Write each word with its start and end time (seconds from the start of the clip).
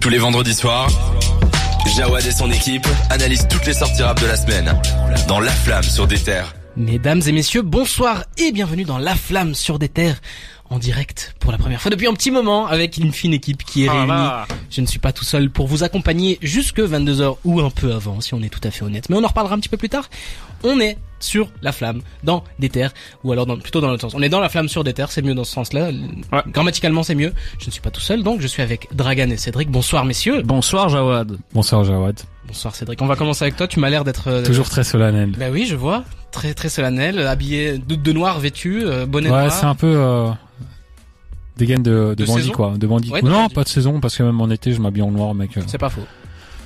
Tous 0.00 0.08
les 0.08 0.18
vendredis 0.18 0.54
soirs, 0.54 0.88
Jawad 1.94 2.24
et 2.24 2.32
son 2.32 2.50
équipe 2.50 2.86
analysent 3.10 3.46
toutes 3.48 3.66
les 3.66 3.74
sorties 3.74 4.02
rap 4.02 4.18
de 4.20 4.26
la 4.26 4.36
semaine 4.36 4.72
dans 5.28 5.40
La 5.40 5.50
Flamme 5.50 5.82
sur 5.82 6.06
des 6.06 6.18
terres. 6.18 6.54
Mesdames 6.76 7.20
et 7.26 7.32
messieurs, 7.32 7.60
bonsoir 7.60 8.24
et 8.38 8.50
bienvenue 8.50 8.84
dans 8.84 8.96
La 8.96 9.14
Flamme 9.14 9.54
sur 9.54 9.78
des 9.78 9.90
terres 9.90 10.20
en 10.70 10.78
direct 10.78 11.34
pour 11.40 11.50
la 11.50 11.58
première 11.58 11.80
fois 11.80 11.90
depuis 11.90 12.06
un 12.06 12.12
petit 12.14 12.30
moment 12.30 12.66
avec 12.66 12.96
une 12.96 13.12
fine 13.12 13.34
équipe 13.34 13.64
qui 13.64 13.84
est 13.84 13.88
Ah 13.88 13.92
réunie. 13.92 14.08
là. 14.08 14.46
Je 14.70 14.80
ne 14.80 14.86
suis 14.86 15.00
pas 15.00 15.12
tout 15.12 15.24
seul 15.24 15.50
pour 15.50 15.66
vous 15.66 15.82
accompagner 15.82 16.38
jusque 16.42 16.78
22h 16.78 17.38
ou 17.44 17.60
un 17.60 17.70
peu 17.70 17.92
avant 17.92 18.20
si 18.20 18.34
on 18.34 18.40
est 18.42 18.48
tout 18.50 18.60
à 18.62 18.70
fait 18.70 18.84
honnête. 18.84 19.08
Mais 19.10 19.16
on 19.16 19.24
en 19.24 19.28
reparlera 19.28 19.56
un 19.56 19.58
petit 19.58 19.68
peu 19.68 19.76
plus 19.76 19.88
tard. 19.88 20.08
On 20.62 20.78
est 20.78 20.96
sur 21.18 21.48
la 21.60 21.72
flamme 21.72 22.02
dans 22.22 22.44
des 22.60 22.68
terres 22.68 22.92
ou 23.24 23.32
alors 23.32 23.46
dans, 23.46 23.56
plutôt 23.58 23.80
dans 23.80 23.88
l'autre 23.88 24.02
sens. 24.02 24.14
On 24.14 24.22
est 24.22 24.28
dans 24.28 24.38
la 24.40 24.48
flamme 24.48 24.68
sur 24.68 24.84
des 24.84 24.94
terres, 24.94 25.10
c'est 25.10 25.22
mieux 25.22 25.34
dans 25.34 25.42
ce 25.44 25.52
sens-là. 25.52 25.90
Ouais. 25.90 26.42
Grammaticalement 26.48 27.02
c'est 27.02 27.14
mieux. 27.16 27.32
Je 27.58 27.66
ne 27.66 27.70
suis 27.72 27.80
pas 27.80 27.90
tout 27.90 28.00
seul 28.00 28.22
donc 28.22 28.40
je 28.40 28.46
suis 28.46 28.62
avec 28.62 28.86
Dragan 28.94 29.28
et 29.30 29.36
Cédric. 29.36 29.70
Bonsoir 29.70 30.04
messieurs. 30.04 30.42
Bonsoir 30.42 30.88
Jawad. 30.88 31.36
Bonsoir 31.52 31.82
Jawad. 31.82 32.20
Bonsoir 32.46 32.76
Cédric. 32.76 33.02
On 33.02 33.06
va 33.06 33.16
commencer 33.16 33.42
avec 33.44 33.56
toi. 33.56 33.66
Tu 33.66 33.80
m'as 33.80 33.90
l'air 33.90 34.04
d'être 34.04 34.28
euh, 34.28 34.44
Toujours 34.44 34.68
très 34.68 34.84
solennel. 34.84 35.34
Bah 35.36 35.46
oui, 35.50 35.66
je 35.66 35.74
vois. 35.76 36.04
Très 36.30 36.54
très 36.54 36.68
solennel, 36.68 37.26
habillé 37.26 37.78
de, 37.78 37.96
de 37.96 38.12
noir, 38.12 38.38
vêtu, 38.38 38.82
euh, 38.84 39.04
bonnet 39.06 39.30
Ouais, 39.30 39.40
noir. 39.40 39.52
c'est 39.52 39.66
un 39.66 39.74
peu 39.74 39.92
euh, 39.96 40.30
des 41.60 41.66
gaines 41.66 41.82
de, 41.82 42.14
de, 42.14 42.14
De 42.14 42.24
bandits 42.24 42.50
quoi, 42.50 42.74
de 42.76 42.86
bandits. 42.86 43.10
Ouais, 43.10 43.22
non, 43.22 43.48
pas 43.48 43.62
de 43.64 43.68
saison 43.68 44.00
parce 44.00 44.16
que 44.16 44.22
même 44.22 44.40
en 44.40 44.50
été, 44.50 44.72
je 44.72 44.80
m'habille 44.80 45.02
en 45.02 45.10
noir, 45.10 45.34
mec. 45.34 45.50
C'est 45.66 45.78
pas 45.78 45.90
faux. 45.90 46.00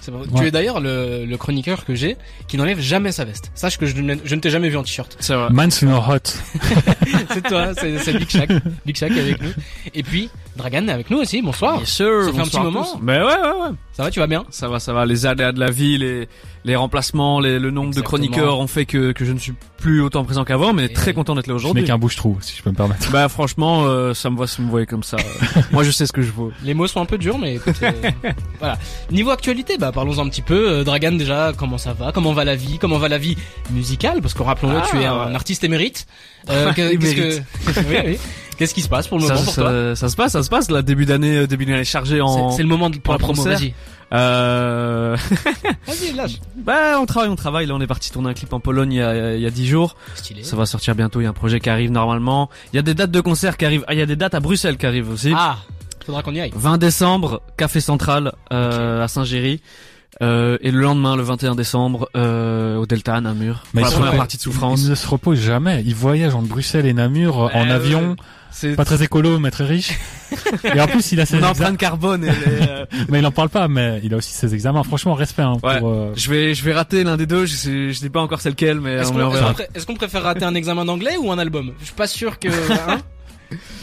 C'est 0.01 0.12
pas 0.12 0.19
faux. 0.19 0.30
Ouais. 0.30 0.41
Tu 0.43 0.47
es 0.47 0.51
d'ailleurs 0.51 0.80
le, 0.80 1.25
le 1.25 1.37
chroniqueur 1.37 1.85
que 1.85 1.95
j'ai 1.95 2.16
qui 2.47 2.57
n'enlève 2.57 2.79
jamais 2.79 3.11
sa 3.11 3.25
veste. 3.25 3.51
Sache 3.55 3.77
que 3.79 3.87
je, 3.87 3.97
ne- 4.01 4.15
je 4.25 4.35
ne 4.35 4.41
t'ai 4.41 4.51
jamais 4.51 4.69
vu 4.69 4.77
en 4.77 4.83
t-shirt. 4.83 5.16
C'est 5.19 5.35
vrai. 5.35 5.49
Man's 5.51 5.83
no 5.83 5.97
hot. 5.97 6.19
c'est 7.33 7.43
toi, 7.49 7.73
c'est 7.75 8.12
Big 8.19 8.29
Shack. 8.30 8.51
Big 8.87 8.97
Shack 8.97 9.12
avec 9.12 9.41
nous. 9.43 9.51
Et 9.95 10.02
puis, 10.02 10.30
Dragan 10.57 10.87
est 10.89 10.93
avec 10.93 11.11
nous 11.11 11.19
aussi. 11.19 11.43
Bonsoir. 11.43 11.79
Bien 11.79 11.87
sûr. 11.87 12.25
Ça 12.27 12.33
fait 12.33 12.39
un 12.39 12.45
petit 12.45 12.57
bonsoir 12.57 12.63
à 12.63 12.65
moment. 12.67 12.85
tous. 12.85 12.99
Mais 13.03 13.19
ouais, 13.19 13.25
ouais, 13.25 13.33
ouais. 13.63 13.77
Ça 13.93 14.03
va, 14.05 14.11
tu 14.11 14.21
vas 14.21 14.27
bien 14.27 14.45
Ça 14.51 14.69
va, 14.69 14.79
ça 14.79 14.93
va. 14.93 15.05
Les 15.07 15.27
aléas 15.27 15.53
de 15.53 15.61
la 15.61 15.71
vie, 15.71 15.99
les, 15.99 16.29
les 16.65 16.77
remplacements, 16.77 17.41
les, 17.41 17.59
le 17.59 17.71
nombre 17.71 17.88
Exactement. 17.88 18.19
de 18.19 18.27
chroniqueurs 18.29 18.59
ont 18.61 18.66
fait 18.66 18.87
que, 18.87 19.13
que 19.13 19.24
je 19.24 19.33
ne 19.33 19.38
suis 19.38 19.55
plus 19.79 20.01
autant 20.01 20.24
présent 20.24 20.45
qu'avant, 20.45 20.73
mais 20.73 20.87
Et 20.87 20.93
très 20.93 21.13
content 21.13 21.35
d'être 21.35 21.46
là 21.46 21.55
Je 21.55 21.59
n'ai 21.59 21.65
aujourd'hui. 21.65 21.85
qu'un 21.85 21.99
bouche-trou, 21.99 22.38
si 22.41 22.57
je 22.57 22.63
peux 22.63 22.71
me 22.71 22.74
permettre. 22.77 23.11
Bah 23.11 23.29
franchement, 23.29 23.85
euh, 23.87 24.15
ça 24.15 24.30
me 24.30 24.38
va 24.38 24.46
si 24.46 24.59
vous 24.59 24.65
me 24.66 24.71
voyez 24.71 24.87
comme 24.87 25.02
ça. 25.02 25.16
Moi 25.73 25.83
je 25.85 25.91
sais 25.91 26.07
ce 26.07 26.13
que 26.13 26.23
je 26.23 26.30
vaux. 26.33 26.51
Les 26.65 26.74
mots 26.74 26.87
sont 26.87 27.01
un 27.01 27.05
peu 27.07 27.18
durs, 27.18 27.39
mais 27.39 27.57
écoute, 27.57 27.77
euh, 27.83 27.93
voilà. 28.59 28.79
Niveau 29.11 29.30
actualité, 29.30 29.77
bah 29.79 29.93
parlons 29.93 30.18
un 30.18 30.29
petit 30.29 30.43
peu. 30.43 30.71
Euh, 30.71 30.85
Dragan 30.85 31.13
déjà, 31.13 31.52
comment 31.57 31.79
ça 31.79 31.93
va? 31.93 32.13
Comment 32.13 32.33
va 32.33 32.45
la 32.45 32.57
vie? 32.57 32.79
Comment 32.79 32.99
va 32.99 33.09
la 33.09 33.18
vie 33.18 33.37
musicale? 33.71 34.21
Parce 34.23 34.35
que 34.35 34.43
rappelons-le, 34.43 34.79
Ah, 34.79 34.87
tu 34.91 34.99
es 35.01 35.07
un 35.07 35.35
artiste 35.35 35.63
émérite. 35.65 36.07
Euh, 36.50 36.73
que- 36.74 36.96
qu'est-ce 36.96 37.14
que 37.14 37.20
Émérite. 37.20 37.42
oui, 37.88 37.96
oui. 38.06 38.18
Qu'est-ce 38.56 38.74
qui 38.74 38.82
se 38.82 38.88
passe 38.88 39.09
pour 39.09 39.18
le 39.18 39.26
Ça, 39.26 39.34
moment 39.34 39.45
pour 39.46 39.54
toi 39.54 39.70
ça, 39.70 39.96
ça 39.96 40.09
se 40.09 40.14
passe, 40.16 40.32
ça 40.32 40.42
se 40.45 40.48
passe. 40.48 40.70
Là, 40.70 40.82
début 40.82 41.06
d'année, 41.06 41.38
euh, 41.38 41.46
début 41.46 41.66
d'année 41.66 41.84
chargé 41.84 42.20
en. 42.20 42.50
C'est 42.52 42.62
le 42.62 42.68
moment 42.68 42.88
de- 42.90 42.98
pour 42.98 43.12
la 43.14 43.18
promo. 43.18 43.42
Vas-y. 43.42 43.74
Euh... 44.12 45.16
Vas-y, 45.87 46.12
lâche. 46.12 46.38
bah 46.56 47.00
on 47.00 47.06
travaille, 47.06 47.30
on 47.30 47.37
travaille. 47.37 47.66
Là, 47.66 47.74
on 47.74 47.80
est 47.80 47.87
parti 47.87 48.12
tourner 48.12 48.30
un 48.30 48.34
clip 48.34 48.52
en 48.52 48.60
Pologne 48.60 48.92
il 48.92 48.98
y 48.98 49.02
a, 49.02 49.34
il 49.34 49.42
y 49.42 49.46
a 49.46 49.50
10 49.50 49.66
jours. 49.66 49.96
Stylé. 50.15 50.45
Ça 50.45 50.54
va 50.56 50.66
sortir 50.66 50.95
bientôt. 50.95 51.20
Il 51.20 51.24
y 51.24 51.26
a 51.26 51.30
un 51.30 51.34
projet 51.34 51.59
qui 51.59 51.68
arrive 51.68 51.90
normalement. 51.90 52.48
Il 52.72 52.76
y 52.76 52.78
a 52.78 52.82
des 52.82 52.95
dates 52.95 53.10
de 53.10 53.20
concert 53.20 53.56
qui 53.56 53.65
arrivent. 53.65 53.84
Ah, 53.88 53.95
il 53.95 53.98
y 53.98 54.02
a 54.02 54.06
des 54.06 54.15
dates 54.16 54.34
à 54.34 54.40
Bruxelles 54.40 54.76
qui 54.76 54.87
arrivent 54.87 55.10
aussi. 55.10 55.32
Ah, 55.34 55.56
faudra 56.06 56.22
qu'on 56.22 56.34
y 56.34 56.40
aille. 56.40 56.52
20 56.54 56.78
décembre, 56.78 57.42
Café 57.56 57.80
Central 57.80 58.32
euh, 58.52 59.02
à 59.02 59.09
Saint-Géry. 59.09 59.60
Euh, 60.23 60.59
et 60.60 60.70
le 60.70 60.80
lendemain, 60.80 61.16
le 61.16 61.23
21 61.23 61.54
décembre, 61.54 62.09
euh, 62.16 62.76
au 62.76 62.87
Delta 62.87 63.15
à 63.16 63.20
Namur. 63.20 63.65
Mais 63.74 63.80
pour 63.82 63.82
la 63.82 63.88
ils 63.88 63.93
sont 63.93 63.98
première 64.00 64.16
partie 64.16 64.37
de 64.37 64.43
Souffrance. 64.43 64.82
Ils 64.84 64.91
ne 64.91 64.94
se 64.94 65.06
reposent 65.09 65.41
jamais. 65.41 65.82
Ils 65.84 65.94
voyagent 65.94 66.34
entre 66.34 66.48
Bruxelles 66.48 66.87
et 66.87 66.93
Namur 66.93 67.43
euh, 67.44 67.48
en 67.54 67.69
Euh, 67.69 67.75
avion. 67.75 68.16
C'est 68.53 68.76
Pas 68.76 68.84
très 68.84 69.03
écolo, 69.03 69.41
mais 69.41 69.50
très 69.50 69.65
riche. 69.65 69.91
et 70.65 70.81
en 70.81 70.87
plus, 70.87 71.10
il 71.10 71.21
a 71.21 71.26
ses 71.26 71.34
examens. 71.34 71.50
empreinte 71.50 71.76
carbone. 71.76 72.22
Elle 72.25 72.53
est, 72.53 72.71
euh, 72.71 72.87
Mais 73.09 73.19
il 73.19 73.26
en 73.26 73.32
parle 73.32 73.48
pas, 73.48 73.66
mais 73.66 74.00
il 74.04 74.15
a 74.15 74.16
aussi 74.16 74.32
ses 74.32 74.54
examens. 74.54 74.84
Franchement, 74.84 75.15
respect 75.15 75.43
hein, 75.43 75.56
Ouais. 75.65 75.81
pour. 75.81 75.88
euh, 75.91 76.12
je 76.15 76.31
vais, 76.31 76.54
je 76.54 76.62
vais 76.62 76.72
rater 76.72 77.03
l'un 77.03 77.16
des 77.16 77.26
deux. 77.26 77.47
Je 77.47 77.54
sais, 77.54 77.88
je 77.93 77.99
sais 77.99 78.10
pas 78.10 78.21
encore 78.21 78.41
c'est 78.41 78.50
lequel, 78.50 78.81
mais 78.81 78.93
Est-ce 78.94 79.10
on, 79.10 79.15
qu'on 79.31 79.53
pré- 79.54 79.94
préfère 79.97 80.22
rater 80.22 80.44
un 80.44 80.54
examen 80.54 80.84
d'anglais 80.84 81.16
ou 81.21 81.32
un 81.32 81.39
album? 81.39 81.72
Je 81.81 81.87
suis 81.87 81.94
pas 81.94 82.06
sûr 82.06 82.39
que. 82.39 82.49
hein 82.89 83.00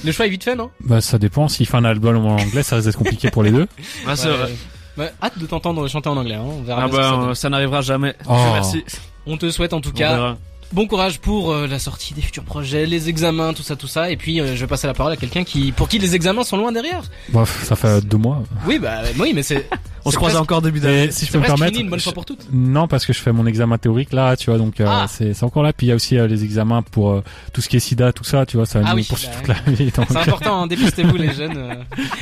le 0.05 0.11
choix 0.11 0.25
est 0.25 0.29
vite 0.29 0.43
fait, 0.45 0.55
non? 0.55 0.69
Bah, 0.83 1.01
ça 1.01 1.17
dépend. 1.17 1.47
S'il 1.49 1.65
fait 1.67 1.77
un 1.77 1.85
album 1.85 2.25
en 2.25 2.35
anglais, 2.37 2.63
ça 2.63 2.77
risque 2.77 2.87
d'être 2.87 2.97
compliqué 2.97 3.29
pour 3.29 3.43
les 3.43 3.51
deux. 3.51 3.67
Ah, 4.07 4.15
c'est 4.15 4.29
Ouais. 4.29 4.55
Ouais, 4.97 5.11
hâte 5.23 5.39
de 5.39 5.45
t'entendre 5.45 5.87
chanter 5.87 6.09
en 6.09 6.17
anglais. 6.17 6.35
Hein. 6.35 6.43
On 6.45 6.61
verra 6.63 6.83
Ah 6.83 6.87
bien 6.87 6.95
ce 6.95 6.97
que 6.97 7.03
ça 7.03 7.17
bah, 7.17 7.23
euh, 7.29 7.33
ça 7.33 7.49
n'arrivera 7.49 7.81
jamais. 7.81 8.15
Oh. 8.27 8.33
Remercie. 8.33 8.83
On 9.25 9.37
te 9.37 9.49
souhaite 9.49 9.73
en 9.73 9.81
tout 9.81 9.91
On 9.93 9.97
cas 9.97 10.15
verra. 10.15 10.37
bon 10.73 10.87
courage 10.87 11.19
pour 11.19 11.51
euh, 11.51 11.67
la 11.67 11.79
sortie 11.79 12.13
des 12.13 12.21
futurs 12.21 12.43
projets, 12.43 12.85
les 12.85 13.07
examens, 13.07 13.53
tout 13.53 13.63
ça, 13.63 13.75
tout 13.75 13.87
ça. 13.87 14.09
Et 14.11 14.17
puis 14.17 14.39
euh, 14.41 14.55
je 14.55 14.61
vais 14.61 14.67
passer 14.67 14.87
la 14.87 14.93
parole 14.93 15.13
à 15.13 15.17
quelqu'un 15.17 15.43
qui, 15.43 15.71
pour 15.71 15.87
qui 15.87 15.99
les 15.99 16.15
examens 16.15 16.43
sont 16.43 16.57
loin 16.57 16.71
derrière. 16.71 17.03
Bon, 17.29 17.45
ça 17.45 17.75
fait 17.75 18.01
deux 18.01 18.17
mois. 18.17 18.43
Oui, 18.65 18.79
bah 18.79 18.99
oui, 19.19 19.31
mais 19.33 19.43
c'est. 19.43 19.67
On 20.05 20.11
se 20.11 20.15
croise 20.15 20.35
encore 20.35 20.61
début 20.61 20.79
d'année. 20.79 21.03
Et 21.05 21.11
si 21.11 21.25
je 21.25 21.31
peux 21.31 21.39
me 21.39 21.43
permettre. 21.45 21.71
fini 21.73 21.83
une 21.83 21.89
bonne 21.89 21.99
je- 21.99 22.03
fois 22.03 22.13
pour 22.13 22.25
toutes. 22.25 22.47
Non, 22.51 22.87
parce 22.87 23.05
que 23.05 23.13
je 23.13 23.19
fais 23.19 23.31
mon 23.31 23.45
examen 23.45 23.77
théorique 23.77 24.13
là, 24.13 24.35
tu 24.35 24.49
vois, 24.49 24.57
donc 24.57 24.79
euh, 24.79 24.85
Ah. 24.87 25.05
c'est 25.09 25.33
c'est 25.33 25.43
encore 25.43 25.63
là. 25.63 25.73
Puis 25.73 25.87
il 25.87 25.89
y 25.89 25.93
a 25.93 25.95
aussi 25.95 26.17
euh, 26.17 26.27
les 26.27 26.43
examens 26.43 26.81
pour 26.81 27.11
euh, 27.11 27.23
tout 27.53 27.61
ce 27.61 27.69
qui 27.69 27.77
est 27.77 27.79
SIDA, 27.79 28.11
tout 28.13 28.23
ça, 28.23 28.45
tu 28.45 28.57
vois, 28.57 28.65
ça 28.65 28.81
Ah 28.83 28.89
nous 28.91 28.95
oui, 28.97 29.05
poursuit 29.07 29.27
bah 29.27 29.53
toute 29.55 29.67
la 29.67 29.71
vie. 29.73 29.91
donc- 29.91 30.07
C'est 30.09 30.17
important, 30.17 30.63
hein, 30.63 30.67
dépistez-vous 30.67 31.15
les 31.17 31.33
jeunes. 31.33 31.57
euh, 31.57 31.75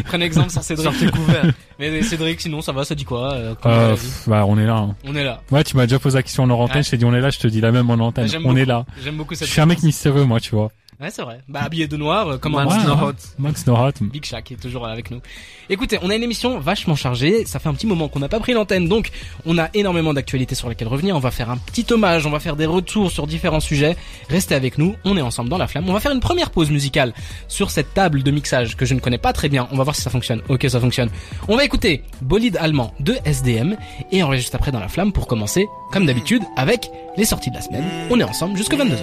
prenez 0.05 0.25
exemple 0.25 0.49
sur 0.51 0.61
Cédric. 0.63 0.91
Sortez 0.91 1.09
couvert. 1.09 1.45
Mais 1.79 2.01
Cédric, 2.01 2.41
sinon 2.41 2.61
ça 2.61 2.71
va, 2.71 2.83
ça 2.83 2.95
dit 2.95 3.05
quoi 3.05 3.33
euh, 3.33 3.55
Euh, 3.65 3.95
bah, 4.27 4.45
on 4.45 4.57
est 4.57 4.65
là. 4.65 4.75
hein. 4.77 4.95
On 5.07 5.15
est 5.15 5.23
là. 5.23 5.41
Ouais, 5.51 5.63
tu 5.63 5.77
m'as 5.77 5.85
déjà 5.85 5.99
posé 5.99 6.17
la 6.17 6.23
question 6.23 6.43
en 6.43 6.49
antenne, 6.49 6.77
Ouais. 6.77 6.83
je 6.83 6.89
t'ai 6.91 6.97
dit 6.97 7.05
on 7.05 7.13
est 7.13 7.21
là, 7.21 7.29
je 7.29 7.39
te 7.39 7.47
dis 7.47 7.61
la 7.61 7.71
même 7.71 7.89
en 7.89 7.93
antenne. 7.93 8.27
J'aime 8.27 8.41
on 8.41 8.49
beaucoup. 8.49 8.57
est 8.59 8.65
là. 8.65 8.85
J'aime 9.03 9.15
beaucoup 9.15 9.33
Je 9.33 9.39
cette. 9.39 9.47
suis 9.47 9.61
un 9.61 9.65
mec 9.65 9.81
mystérieux, 9.83 10.25
moi, 10.25 10.39
tu 10.39 10.55
vois. 10.55 10.71
Ouais, 11.01 11.09
c'est 11.11 11.21
vrai. 11.21 11.39
Bah 11.47 11.61
habillé 11.63 11.87
de 11.87 11.95
noir, 11.95 12.27
euh, 12.27 12.37
comme 12.37 12.55
un 12.55 12.65
Man's 12.65 12.83
Ouais, 12.83 12.89
no 12.89 12.95
ouais. 12.95 13.03
hot. 13.11 13.13
Max 13.37 13.65
Norat. 13.65 13.93
Big 14.01 14.25
Shack 14.25 14.51
est 14.51 14.55
toujours 14.61 14.85
avec 14.85 15.11
nous. 15.11 15.21
Écoutez, 15.69 15.97
on 16.01 16.09
a 16.09 16.15
une 16.15 16.23
émission 16.23 16.59
vachement 16.59 16.95
chargée. 16.95 17.45
Ça 17.45 17.59
fait 17.59 17.69
un 17.69 17.73
petit 17.73 17.87
moment 17.87 18.09
qu'on 18.09 18.19
n'a 18.19 18.27
pas 18.27 18.41
pris 18.41 18.51
l'antenne, 18.51 18.89
donc 18.89 19.09
on 19.45 19.57
a 19.57 19.69
énormément 19.73 20.13
d'actualités 20.13 20.55
sur 20.55 20.67
lesquelles 20.67 20.89
revenir. 20.89 21.15
On 21.15 21.19
va 21.19 21.31
faire 21.31 21.49
un 21.49 21.55
petit 21.57 21.85
hommage, 21.93 22.25
on 22.25 22.29
va 22.31 22.41
faire 22.41 22.57
des 22.57 22.65
retours 22.65 23.11
sur 23.11 23.27
différents 23.27 23.61
sujets. 23.61 23.95
Restez 24.29 24.55
avec 24.55 24.77
nous, 24.77 24.93
on 25.05 25.15
est 25.15 25.21
ensemble 25.21 25.49
dans 25.49 25.57
la 25.57 25.67
flamme. 25.67 25.87
On 25.87 25.93
va 25.93 26.01
faire 26.01 26.11
une 26.11 26.19
première 26.19 26.49
pause 26.51 26.69
musicale 26.69 27.13
sur 27.47 27.71
cette 27.71 27.93
table 27.93 28.21
de 28.21 28.31
mixage 28.31 28.75
que 28.75 28.85
je 28.85 28.93
ne 28.93 28.99
connais 28.99 29.17
pas 29.17 29.31
très 29.31 29.47
bien. 29.47 29.69
On 29.71 29.77
va 29.77 29.85
voir 29.85 29.95
si 29.95 30.01
ça 30.01 30.09
fonctionne. 30.09 30.41
Ok, 30.49 30.65
ça 30.69 30.81
fonctionne. 30.81 31.09
On 31.47 31.55
va 31.55 31.63
écouter 31.63 32.03
Bolide 32.21 32.57
allemand 32.57 32.93
de 32.99 33.15
SDM 33.23 33.77
et 34.11 34.21
on 34.21 34.27
revient 34.27 34.41
juste 34.41 34.55
après 34.55 34.73
dans 34.73 34.81
la 34.81 34.89
flamme 34.89 35.13
pour 35.13 35.27
commencer, 35.27 35.65
comme 35.93 36.05
d'habitude, 36.05 36.43
avec 36.57 36.89
les 37.15 37.23
sorties 37.23 37.51
de 37.51 37.55
la 37.55 37.61
semaine. 37.61 37.85
On 38.09 38.19
est 38.19 38.23
ensemble 38.23 38.57
jusqu'à 38.57 38.75
22h. 38.75 38.97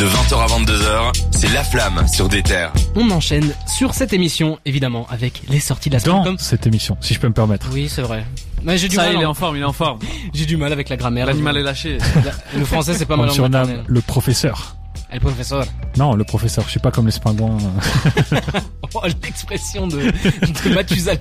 De 0.00 0.06
20h 0.06 0.34
à 0.38 0.46
22h, 0.46 1.12
c'est 1.30 1.52
La 1.52 1.62
Flamme 1.62 2.08
sur 2.08 2.26
des 2.30 2.42
terres. 2.42 2.72
On 2.96 3.10
enchaîne 3.10 3.52
sur 3.66 3.92
cette 3.92 4.14
émission, 4.14 4.58
évidemment, 4.64 5.06
avec 5.10 5.42
les 5.50 5.60
sorties 5.60 5.90
de 5.90 5.94
la 5.96 6.00
semaine. 6.00 6.16
Dans 6.16 6.24
Comme... 6.24 6.38
cette 6.38 6.66
émission, 6.66 6.96
si 7.02 7.12
je 7.12 7.20
peux 7.20 7.28
me 7.28 7.34
permettre. 7.34 7.68
Oui, 7.70 7.86
c'est 7.90 8.00
vrai. 8.00 8.24
Mais 8.62 8.78
j'ai 8.78 8.88
du 8.88 8.96
Ça, 8.96 9.02
mal. 9.02 9.14
il 9.16 9.20
est 9.20 9.24
en- 9.26 9.30
en 9.32 9.34
forme, 9.34 9.56
il 9.58 9.60
est 9.60 9.64
en 9.66 9.74
forme. 9.74 9.98
J'ai 10.32 10.46
du 10.46 10.56
mal 10.56 10.72
avec 10.72 10.88
la 10.88 10.96
grammaire. 10.96 11.26
L'animal 11.26 11.58
est 11.58 11.62
lâché. 11.62 11.98
Le 12.56 12.64
français, 12.64 12.94
c'est 12.94 13.04
pas 13.04 13.14
On 13.14 13.18
mal 13.18 13.28
en 13.28 13.32
surnomme 13.32 13.52
maternelle. 13.52 13.84
le 13.86 14.00
professeur. 14.00 14.76
Et 15.12 15.14
le 15.14 15.20
professeur. 15.20 15.64
Non, 15.96 16.14
le 16.14 16.24
professeur. 16.24 16.64
Je 16.66 16.70
suis 16.70 16.80
pas 16.80 16.90
comme 16.90 17.06
les 17.06 17.12
spingouins. 17.12 17.58
euh. 18.32 18.40
Oh, 18.92 19.02
l'expression 19.22 19.86
de, 19.86 19.98
de 20.00 20.74
Mathusalem. 20.74 21.20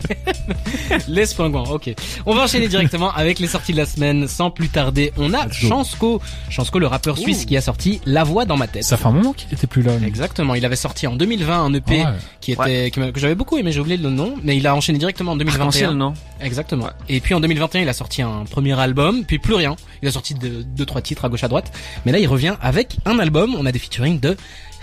Les 1.07 1.25
pingouins, 1.27 1.65
ok. 1.69 1.93
On 2.25 2.33
va 2.33 2.41
enchaîner 2.45 2.67
directement 2.67 3.11
avec 3.13 3.37
les 3.37 3.45
sorties 3.45 3.73
de 3.73 3.77
la 3.77 3.85
semaine. 3.85 4.27
Sans 4.27 4.49
plus 4.49 4.69
tarder, 4.69 5.13
on 5.17 5.35
a. 5.35 5.47
Chansco. 5.51 6.19
Chansco, 6.49 6.79
le 6.79 6.87
rappeur 6.87 7.15
suisse 7.19 7.45
qui 7.45 7.55
a 7.57 7.61
sorti 7.61 8.01
La 8.07 8.23
Voix 8.23 8.45
dans 8.45 8.57
ma 8.57 8.65
tête. 8.67 8.83
Ça 8.83 8.97
fait 8.97 9.05
un 9.05 9.11
moment 9.11 9.33
qu'il 9.33 9.53
était 9.53 9.67
plus 9.67 9.83
là. 9.83 9.95
lui. 9.97 10.07
Exactement. 10.07 10.55
Il 10.55 10.65
avait 10.65 10.75
sorti 10.75 11.05
en 11.05 11.15
2020 11.15 11.63
un 11.65 11.73
EP 11.75 11.99
Ouais. 11.99 12.05
qui 12.41 12.53
était, 12.53 12.89
que 12.91 13.19
j'avais 13.19 13.35
beaucoup 13.35 13.57
aimé, 13.57 13.71
j'ai 13.71 13.79
oublié 13.81 13.97
le 13.97 14.09
nom, 14.09 14.33
mais 14.43 14.57
il 14.57 14.65
a 14.65 14.73
enchaîné 14.75 14.97
directement 14.97 15.33
en 15.33 15.35
2021. 15.35 15.59
Arc-en-ciel, 15.61 15.91
non? 15.91 16.13
Exactement. 16.41 16.89
Et 17.07 17.19
puis 17.19 17.33
en 17.33 17.39
2021, 17.39 17.81
il 17.81 17.89
a 17.89 17.93
sorti 17.93 18.21
un 18.21 18.45
premier 18.49 18.77
album, 18.79 19.23
puis 19.25 19.39
plus 19.39 19.55
rien. 19.55 19.75
Il 20.01 20.07
a 20.07 20.11
sorti 20.11 20.33
deux, 20.33 20.63
deux 20.63 20.85
trois 20.85 21.01
titres 21.01 21.25
à 21.25 21.29
gauche 21.29 21.43
à 21.43 21.47
droite. 21.47 21.71
Mais 22.05 22.11
là, 22.11 22.19
il 22.19 22.27
revient 22.27 22.55
avec 22.61 22.97
un 23.05 23.19
album. 23.19 23.55
On 23.57 23.65
a 23.65 23.71
des 23.71 23.79
featuring 23.79 24.19
de 24.19 24.35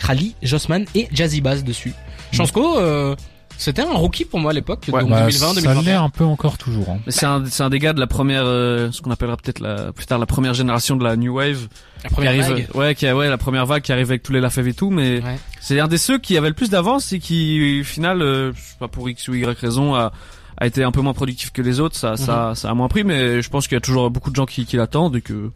Khali, 0.07 0.35
Jossman 0.43 0.85
et 0.95 1.09
Jazzy 1.13 1.41
Bass 1.41 1.65
dessus. 1.65 1.95
Chansco, 2.33 2.79
euh, 2.79 3.15
c'était 3.57 3.81
un 3.83 3.93
rookie 3.95 4.27
pour 4.27 4.39
moi 4.41 4.51
à 4.51 4.55
l'époque, 4.55 4.85
Ouais, 4.93 5.01
donc 5.01 5.09
Bah, 5.11 5.21
2020, 5.21 5.31
ça 5.49 5.55
2021. 5.55 5.83
l'est 5.83 5.93
un 5.93 6.11
peu 6.11 6.25
encore 6.25 6.59
toujours. 6.59 6.91
hein. 6.91 6.99
C'est 7.09 7.25
un, 7.25 7.43
c'est 7.47 7.63
un 7.63 7.71
des 7.71 7.79
gars 7.79 7.95
de 7.95 8.01
la 8.01 8.07
première, 8.07 8.43
euh, 8.45 8.91
ce 8.93 9.01
qu'on 9.01 9.11
appellera 9.11 9.39
peut-être 9.39 9.61
la, 9.61 9.93
plus 9.93 10.05
tard 10.05 10.19
la 10.19 10.27
première 10.27 10.53
génération 10.53 10.97
de 10.97 11.05
la 11.05 11.17
New 11.17 11.35
Wave. 11.35 11.69
La 12.05 12.11
première 12.11 12.33
qui 12.35 12.41
arrive, 12.41 12.55
vague. 12.67 12.69
ouais, 12.77 12.95
qui 12.95 13.11
ouais, 13.11 13.29
la 13.31 13.39
première 13.39 13.65
vague 13.65 13.81
qui 13.83 13.93
arrive 13.93 14.11
avec 14.11 14.23
tous 14.23 14.33
les 14.35 14.41
Lafèvre 14.41 14.69
et 14.69 14.75
tout, 14.75 14.91
mais 14.91 15.23
Ouais. 15.23 15.39
c'est 15.61 15.81
un 15.81 15.89
des 15.89 15.97
ceux 15.97 16.19
qui 16.19 16.37
avait 16.37 16.49
le 16.49 16.55
plus 16.55 16.69
d'avance 16.69 17.15
et 17.15 17.19
qui, 17.19 17.81
au 17.81 17.85
final, 17.85 18.21
euh, 18.21 18.53
je 18.53 18.61
sais 18.61 18.77
pas 18.79 18.89
pour 18.89 19.09
X 19.09 19.27
ou 19.29 19.35
Y 19.35 19.59
raison, 19.59 19.95
a, 19.95 20.13
a 20.59 20.67
été 20.67 20.83
un 20.85 20.91
peu 20.93 21.01
moins 21.01 21.15
productif 21.15 21.53
que 21.53 21.63
les 21.63 21.81
autres. 21.81 21.97
Ça, 21.97 22.17
ça, 22.17 22.53
ça 22.55 22.71
a 22.71 22.75
moins 22.75 22.89
pris, 22.89 23.05
mais 23.05 23.43
je 23.43 23.51
pense 23.51 23.67
qu'il 23.69 23.77
y 23.77 23.79
a 23.79 23.81
toujours 23.81 24.11
beaucoup 24.11 24.31
de 24.31 24.37
gens 24.37 24.47
qui, 24.47 24.65
qui 24.67 24.77
l'attendent 24.77 25.17
et 25.17 25.21
que 25.21 25.51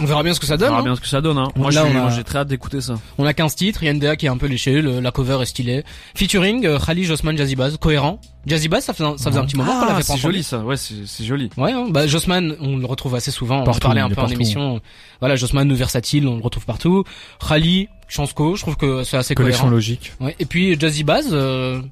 On 0.00 0.04
verra 0.04 0.22
bien 0.22 0.32
ce 0.34 0.40
que 0.40 0.46
ça 0.46 0.54
on 0.54 0.58
donne. 0.58 0.68
verra 0.68 0.80
hein. 0.80 0.84
bien 0.84 0.94
ce 0.96 1.00
que 1.00 1.08
ça 1.08 1.20
donne. 1.20 1.36
Hein. 1.38 1.48
Moi, 1.56 1.70
on 1.72 1.76
a- 1.76 1.84
moi, 1.84 2.10
j'ai 2.10 2.22
très 2.24 2.38
hâte 2.38 2.48
d'écouter 2.48 2.80
ça. 2.80 2.94
On 3.18 3.26
a 3.26 3.34
15 3.34 3.54
titres, 3.56 3.82
il 3.82 3.86
y 3.86 3.88
a 3.88 3.92
NDA 3.92 4.16
qui 4.16 4.26
est 4.26 4.28
un 4.28 4.36
peu 4.38 4.46
léché, 4.46 4.80
le- 4.80 5.00
la 5.00 5.10
cover 5.10 5.38
est 5.42 5.46
stylée. 5.46 5.84
Featuring 6.14 6.64
euh, 6.64 6.78
Khali, 6.78 7.04
Jossman, 7.04 7.36
Jazzy 7.36 7.56
Bass, 7.56 7.76
cohérent. 7.76 8.20
Jazzy 8.46 8.68
Bass, 8.68 8.84
ça 8.84 8.94
faisait, 8.94 9.18
ça 9.18 9.30
faisait 9.30 9.40
un 9.40 9.44
petit 9.44 9.56
moment 9.56 9.72
qu'on 9.80 9.86
l'avait 9.86 9.96
pas 9.96 10.02
c'est 10.02 10.16
joli 10.16 10.42
ça. 10.42 10.60
Ouais, 10.60 10.76
c'est 10.78 10.94
c'est 11.06 11.24
joli. 11.24 11.50
Ouais, 11.58 11.72
hein, 11.72 11.86
bah 11.90 12.06
Jossman, 12.06 12.54
on 12.60 12.76
le 12.78 12.86
retrouve 12.86 13.14
assez 13.16 13.30
souvent. 13.30 13.58
on 13.58 13.62
en 13.62 13.64
Partout, 13.64 13.80
parlait 13.80 14.00
un 14.00 14.08
peu 14.08 14.12
en 14.14 14.22
partout. 14.22 14.32
émission. 14.34 14.80
Voilà, 15.18 15.36
Jossman, 15.36 15.66
nous 15.68 15.76
versatile, 15.76 16.26
on 16.28 16.36
le 16.36 16.42
retrouve 16.42 16.64
partout. 16.64 17.04
Khali, 17.46 17.88
Chansco, 18.08 18.56
je 18.56 18.62
trouve 18.62 18.76
que 18.76 19.04
c'est 19.04 19.18
assez 19.18 19.34
Collection 19.34 19.64
cohérent. 19.64 19.74
logique. 19.76 20.12
Ouais. 20.20 20.34
Et 20.38 20.46
puis 20.46 20.78
Jazzy 20.80 21.04
Bass, 21.04 21.26
euh, 21.32 21.82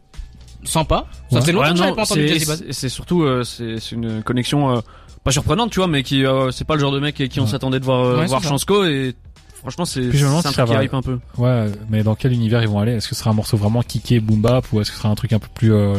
sympa. 0.69 1.05
Ça 1.31 1.37
Ouais. 1.37 1.41
faisait 1.43 1.53
longtemps 1.53 1.67
Ouais, 1.67 1.73
que 1.73 1.79
j'avais 1.79 1.93
pas 1.95 2.03
entendu 2.03 2.29
c'est- 2.29 2.35
Jazzy 2.35 2.47
Bass. 2.47 2.63
c'est 2.67 2.73
c'est 2.73 2.89
surtout 2.89 3.23
euh, 3.23 3.45
c'est 3.45 3.81
c'est 3.81 3.95
une 3.97 4.23
connexion 4.23 4.77
euh, 4.77 4.81
pas 5.25 5.31
surprenante, 5.33 5.71
tu 5.71 5.81
vois, 5.81 5.89
mais 5.89 6.03
qui 6.03 6.25
euh, 6.25 6.51
c'est 6.51 6.65
pas 6.67 6.75
le 6.75 6.81
genre 6.81 6.93
de 6.93 7.01
mec 7.01 7.15
qui, 7.17 7.29
qui 7.29 7.41
on 7.41 7.45
Ouais. 7.45 7.49
s'attendait 7.51 7.81
de 7.81 7.85
voir 7.85 8.01
euh, 8.05 8.19
Ouais, 8.21 8.27
voir 8.27 8.41
c'est 8.41 8.47
ça. 8.47 8.51
Chansco 8.51 8.85
et 8.85 9.15
franchement 9.61 9.85
c'est 9.85 10.01
Puis 10.09 10.19
je 10.19 10.25
me 10.25 10.29
demande 10.31 10.43
c'est 10.43 10.49
un 10.49 10.51
si 10.53 10.57
ça 10.57 10.63
truc 10.65 10.73
qui 10.73 10.77
va- 10.79 10.85
hype 10.85 10.95
un 10.95 11.03
peu. 11.03 11.19
Ouais, 11.37 11.67
mais 11.91 12.03
dans 12.03 12.15
quel 12.15 12.33
univers 12.33 12.63
ils 12.63 12.69
vont 12.69 12.79
aller? 12.79 12.93
Est-ce 12.93 13.09
que 13.09 13.15
ce 13.15 13.21
sera 13.21 13.31
un 13.31 13.35
morceau 13.35 13.57
vraiment 13.57 13.83
kické, 13.83 14.21
boom 14.21 14.41
bap, 14.41 14.65
ou 14.73 14.81
est-ce 14.81 14.91
que 14.91 14.97
ce 14.97 15.03
sera 15.03 15.11
un 15.11 15.15
truc 15.17 15.33
un 15.33 15.39
peu 15.41 15.49
plus 15.53 15.73
euh, 15.73 15.95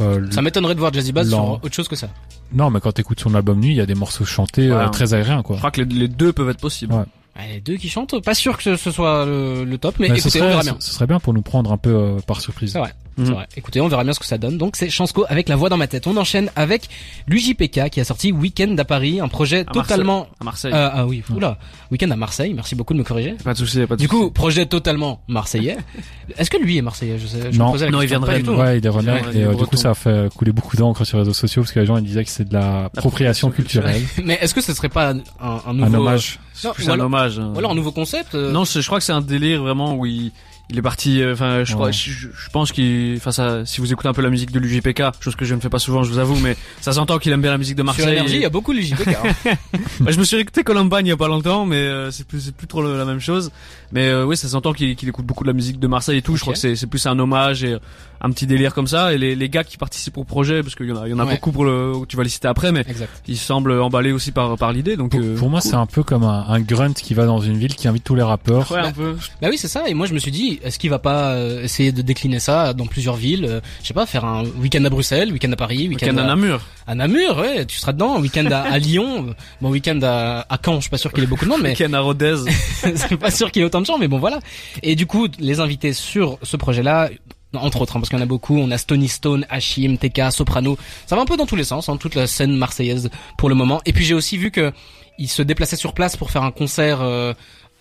euh, 0.00 0.26
Ça 0.30 0.42
m'étonnerait 0.42 0.74
de 0.74 0.80
voir 0.80 0.92
Jazzy 0.92 1.12
Bass 1.12 1.28
sur 1.28 1.38
Lent? 1.38 1.60
autre 1.62 1.74
chose 1.74 1.88
que 1.88 1.96
ça. 1.96 2.08
Non, 2.52 2.70
mais 2.70 2.80
quand 2.80 2.92
t'écoutes 2.92 3.20
son 3.20 3.34
album 3.34 3.58
nuit, 3.60 3.70
il 3.70 3.76
y 3.76 3.80
a 3.80 3.86
des 3.86 3.94
morceaux 3.96 4.24
chantés 4.24 4.68
euh, 4.70 4.84
Ouais. 4.84 4.90
très 4.90 5.14
aériens, 5.14 5.42
quoi. 5.42 5.56
Je 5.56 5.60
crois 5.60 5.70
que 5.72 5.82
les, 5.82 5.94
les 5.94 6.08
deux 6.08 6.32
peuvent 6.32 6.48
être 6.48 6.60
possibles. 6.60 6.94
Ouais. 6.94 7.00
Ouais, 7.36 7.54
les 7.54 7.60
deux 7.60 7.76
qui 7.76 7.88
chantent, 7.90 8.18
pas 8.24 8.34
sûr 8.34 8.56
que 8.56 8.76
ce, 8.76 8.90
soit 8.90 9.26
le, 9.26 9.64
le 9.64 9.78
top, 9.78 9.96
mais 9.98 10.08
Mais 10.08 10.14
ce 10.18 10.28
écoutez, 10.28 10.38
on 10.38 10.44
serait, 10.44 10.48
verra 10.52 10.62
bien. 10.62 10.76
ce 10.78 10.90
serait 10.94 11.06
bien 11.06 11.20
pour 11.20 11.34
nous 11.34 11.42
prendre 11.42 11.70
un 11.72 11.76
peu 11.76 11.90
euh, 11.94 12.16
par 12.26 12.40
surprise. 12.40 12.72
C'est 12.72 12.78
vrai. 12.78 12.94
Mhm. 13.18 13.26
Vrai. 13.32 13.46
Écoutez, 13.56 13.80
on 13.80 13.88
verra 13.88 14.04
bien 14.04 14.12
ce 14.12 14.20
que 14.20 14.26
ça 14.26 14.38
donne. 14.38 14.58
Donc 14.58 14.76
c'est 14.76 14.90
Chansco 14.90 15.24
avec 15.28 15.48
la 15.48 15.56
voix 15.56 15.68
dans 15.68 15.76
ma 15.76 15.86
tête. 15.86 16.06
On 16.06 16.16
enchaîne 16.16 16.50
avec 16.56 16.88
l'UJPK 17.28 17.88
qui 17.90 18.00
a 18.00 18.04
sorti 18.04 18.32
Weekend 18.32 18.78
à 18.78 18.84
Paris, 18.84 19.20
un 19.20 19.28
projet 19.28 19.64
totalement. 19.64 20.28
À 20.40 20.44
Marseille. 20.44 20.72
Euh, 20.74 20.88
ah 20.92 21.06
oui, 21.06 21.22
oula, 21.34 21.58
Weekend 21.90 22.12
à 22.12 22.16
Marseille. 22.16 22.52
Merci 22.54 22.74
beaucoup 22.74 22.92
de 22.92 22.98
me 22.98 23.04
corriger. 23.04 23.34
Pas 23.42 23.52
de 23.54 23.58
souci, 23.58 23.84
pas 23.86 23.96
de 23.96 24.00
Du 24.00 24.08
coup, 24.08 24.30
projet 24.30 24.66
totalement 24.66 25.20
marseillais. 25.28 25.76
Est-ce 26.38 26.50
que 26.50 26.56
lui 26.58 26.76
est 26.76 26.82
marseillais? 26.82 27.18
Je 27.18 27.26
sais. 27.26 27.52
Je 27.52 27.58
Non. 27.58 27.68
me 27.68 27.72
posais 27.72 27.86
la 27.86 27.90
Non, 27.90 28.02
il 28.02 28.08
viendrait 28.08 28.40
de- 28.40 28.44
tout. 28.46 28.52
Ouais, 28.52 28.78
il 28.78 28.86
est 28.86 28.90
il 29.32 29.38
et 29.40 29.44
euh, 29.44 29.54
du 29.54 29.64
coup 29.66 29.76
ça 29.76 29.90
a 29.90 29.94
fait 29.94 30.32
couler 30.34 30.52
beaucoup 30.52 30.76
d'encre 30.76 31.04
sur 31.04 31.16
les 31.18 31.22
réseaux 31.22 31.32
sociaux 31.34 31.62
parce 31.62 31.72
que 31.72 31.80
les 31.80 31.86
gens 31.86 31.96
ils 31.96 32.04
disaient 32.04 32.24
que 32.24 32.30
c'est 32.30 32.48
de 32.48 32.54
la 32.54 32.84
appropriation 32.86 33.50
culturelle, 33.50 34.02
Mais 34.24 34.38
est-ce 34.40 34.54
que 34.54 34.60
ce 34.60 34.72
serait 34.74 34.88
pas 34.88 35.10
un, 35.12 35.20
un 35.40 35.72
nouveau 35.74 35.96
un 35.96 35.98
hommage. 36.00 36.38
Non, 36.64 36.72
C'est 36.78 36.88
un 36.88 36.92
alors, 36.94 37.06
hommage. 37.06 37.38
hein. 37.38 37.52
ou 37.54 37.58
alors 37.58 37.72
un 37.72 37.74
nouveau 37.74 37.92
concept 37.92 38.34
euh, 38.34 38.50
Non, 38.52 38.64
je 38.64 38.80
crois 38.86 38.98
que 38.98 39.04
c'est 39.04 39.12
un 39.12 39.20
délire 39.20 39.62
vraiment 39.62 39.94
où 39.94 40.06
il, 40.06 40.32
il 40.70 40.78
est 40.78 40.82
parti. 40.82 41.20
euh, 41.22 41.32
Enfin, 41.32 41.62
je 41.64 41.72
crois, 41.74 41.86
Ouais. 41.86 41.92
je, 41.92 42.10
je- 42.10 42.28
pense 42.52 42.72
qu'il, 42.72 43.14
enfin, 43.18 43.30
ça, 43.32 43.64
si 43.66 43.80
vous 43.80 43.92
écoutez 43.92 44.08
un 44.08 44.12
peu 44.12 44.22
la 44.22 44.30
musique 44.30 44.50
de 44.50 44.58
l'UJPK, 44.58 45.02
chose 45.20 45.36
que 45.36 45.44
je 45.44 45.54
ne 45.54 45.60
fais 45.60 45.68
pas 45.68 45.78
souvent, 45.78 46.02
je 46.02 46.10
vous 46.10 46.18
avoue, 46.18 46.36
mais 46.40 46.56
ça 46.80 46.92
s'entend 46.92 47.18
qu'il 47.18 47.32
aime 47.32 47.42
bien 47.42 47.50
la 47.52 47.58
musique 47.58 47.76
de 47.76 47.82
Sur 47.82 47.86
Marseille. 47.86 48.08
énergie, 48.12 48.34
il 48.36 48.40
y 48.42 48.44
a 48.46 48.50
beaucoup 48.50 48.72
de 48.72 48.78
l'UJPK. 48.78 49.08
hein. 49.08 49.54
Bah, 50.00 50.10
je 50.10 50.18
me 50.18 50.24
suis 50.24 50.36
écouté 50.38 50.62
Columbine 50.64 51.00
il 51.02 51.08
y 51.08 51.12
a 51.12 51.16
pas 51.16 51.28
longtemps, 51.28 51.66
mais 51.66 51.76
euh, 51.76 52.10
c'est 52.10 52.26
plus, 52.26 52.40
c'est 52.40 52.54
plus 52.54 52.66
trop 52.66 52.82
le- 52.82 52.96
la 52.98 53.04
même 53.04 53.20
chose. 53.20 53.50
Mais 53.92 54.06
euh, 54.08 54.24
oui, 54.24 54.36
ça 54.36 54.48
s'entend 54.48 54.72
qu'il 54.72 54.90
écoute 55.08 55.24
beaucoup 55.26 55.44
de 55.44 55.48
la 55.48 55.54
musique 55.54 55.78
de 55.78 55.86
Marseille 55.86 56.18
et 56.18 56.22
tout. 56.22 56.36
Je 56.36 56.40
crois 56.40 56.52
que 56.54 56.58
c'est, 56.58 56.74
c'est 56.76 56.86
plus 56.88 57.04
un 57.06 57.18
hommage 57.18 57.62
et 57.64 57.76
un 58.20 58.30
petit 58.30 58.46
délire 58.46 58.74
comme 58.74 58.86
ça. 58.86 59.12
Et 59.12 59.18
les, 59.18 59.34
les 59.34 59.48
gars 59.48 59.64
qui 59.64 59.76
participent 59.76 60.18
au 60.18 60.24
projet, 60.24 60.62
parce 60.62 60.74
qu'il 60.74 60.86
y 60.88 60.92
en 60.92 60.96
a, 61.02 61.06
il 61.06 61.10
y 61.10 61.14
en 61.14 61.18
a 61.18 61.24
Ouais. 61.24 61.34
beaucoup 61.34 61.52
pour 61.52 61.64
le, 61.64 61.92
tu 62.08 62.16
vas 62.16 62.22
les 62.22 62.28
citer 62.28 62.48
après, 62.48 62.72
mais 62.72 62.84
exact. 62.88 63.10
ils 63.28 63.36
semblent 63.36 63.72
emballés 63.80 64.12
aussi 64.12 64.32
par 64.32 64.56
par 64.56 64.72
l'idée. 64.72 64.96
Donc 64.96 65.10
Pour, 65.12 65.20
euh, 65.20 65.34
pour 65.36 65.50
moi, 65.50 65.60
cool. 65.60 65.70
c'est 65.70 65.76
un 65.76 65.86
peu 65.86 66.02
comme 66.02 66.22
un, 66.24 66.46
un 66.48 66.60
grunt 66.60 66.92
qui 66.94 67.14
va 67.14 67.26
dans 67.26 67.40
une 67.40 67.56
ville 67.58 67.74
qui 67.74 67.88
invite 67.88 68.04
tous 68.04 68.14
les 68.14 68.22
rappeurs. 68.22 68.70
ouais, 68.72 68.78
un 68.80 68.92
peu. 68.92 69.16
Bah 69.42 69.48
oui, 69.50 69.58
c'est 69.58 69.68
ça. 69.68 69.88
Et 69.88 69.94
moi, 69.94 70.06
je 70.06 70.14
me 70.14 70.18
suis 70.18 70.30
dit, 70.30 70.60
est-ce 70.62 70.78
qu'il 70.78 70.90
va 70.90 70.98
pas 70.98 71.32
euh, 71.32 71.62
essayer 71.64 71.92
de 71.92 72.02
décliner 72.02 72.38
ça 72.40 72.72
dans 72.74 72.86
plusieurs 72.86 73.16
villes 73.16 73.44
euh, 73.48 73.60
Je 73.82 73.88
sais 73.88 73.94
pas, 73.94 74.06
faire 74.06 74.24
un 74.24 74.44
week-end 74.60 74.84
à 74.84 74.90
Bruxelles, 74.90 75.32
week-end 75.32 75.52
à 75.52 75.56
Paris, 75.56 75.88
week-end 75.88 76.16
à 76.16 76.22
à, 76.22 76.26
Namur. 76.26 76.60
à 76.86 76.94
Namur, 76.94 77.38
ouais, 77.38 77.64
tu 77.66 77.78
seras 77.78 77.92
dedans. 77.92 78.18
Week-end 78.20 78.46
à, 78.50 78.58
à 78.60 78.78
Lyon, 78.78 79.34
bon 79.60 79.70
week-end 79.70 79.98
à, 80.02 80.46
à 80.48 80.58
Caen. 80.64 80.76
Je 80.76 80.80
suis 80.82 80.90
pas 80.90 80.98
sûr 80.98 81.12
qu'il 81.12 81.22
y 81.22 81.26
ait 81.26 81.28
beaucoup 81.28 81.44
de 81.44 81.50
monde, 81.50 81.60
mais 81.62 81.70
Week-end 81.70 81.92
à 81.92 82.00
Rodez. 82.00 82.36
c'est 82.80 83.16
pas 83.16 83.30
sûr 83.30 83.50
qu'il 83.50 83.60
y 83.60 83.62
ait 83.62 83.66
autant 83.66 83.80
de 83.80 83.86
gens. 83.86 83.98
Mais 83.98 84.08
bon, 84.08 84.18
voilà. 84.18 84.38
Et 84.82 84.94
du 84.96 85.06
coup, 85.06 85.26
les 85.38 85.60
invités 85.60 85.92
sur 85.92 86.38
ce 86.42 86.56
projet-là. 86.56 87.10
Entre 87.54 87.80
autres, 87.80 87.96
hein, 87.96 88.00
parce 88.00 88.10
qu'il 88.10 88.18
y 88.18 88.20
en 88.20 88.24
a 88.24 88.28
beaucoup. 88.28 88.58
On 88.58 88.70
a 88.70 88.78
Stony 88.78 89.08
Stone, 89.08 89.46
Hachim, 89.48 89.96
TK, 89.96 90.30
Soprano. 90.30 90.76
Ça 91.06 91.16
va 91.16 91.22
un 91.22 91.26
peu 91.26 91.36
dans 91.36 91.46
tous 91.46 91.56
les 91.56 91.64
sens, 91.64 91.88
hein, 91.88 91.96
toute 91.96 92.14
la 92.14 92.26
scène 92.26 92.56
marseillaise 92.56 93.10
pour 93.38 93.48
le 93.48 93.54
moment. 93.54 93.80
Et 93.86 93.92
puis 93.92 94.04
j'ai 94.04 94.14
aussi 94.14 94.36
vu 94.36 94.50
que 94.50 94.72
il 95.18 95.28
se 95.28 95.42
déplaçait 95.42 95.76
sur 95.76 95.94
place 95.94 96.16
pour 96.16 96.30
faire 96.30 96.42
un 96.42 96.50
concert 96.50 97.00
euh, 97.00 97.32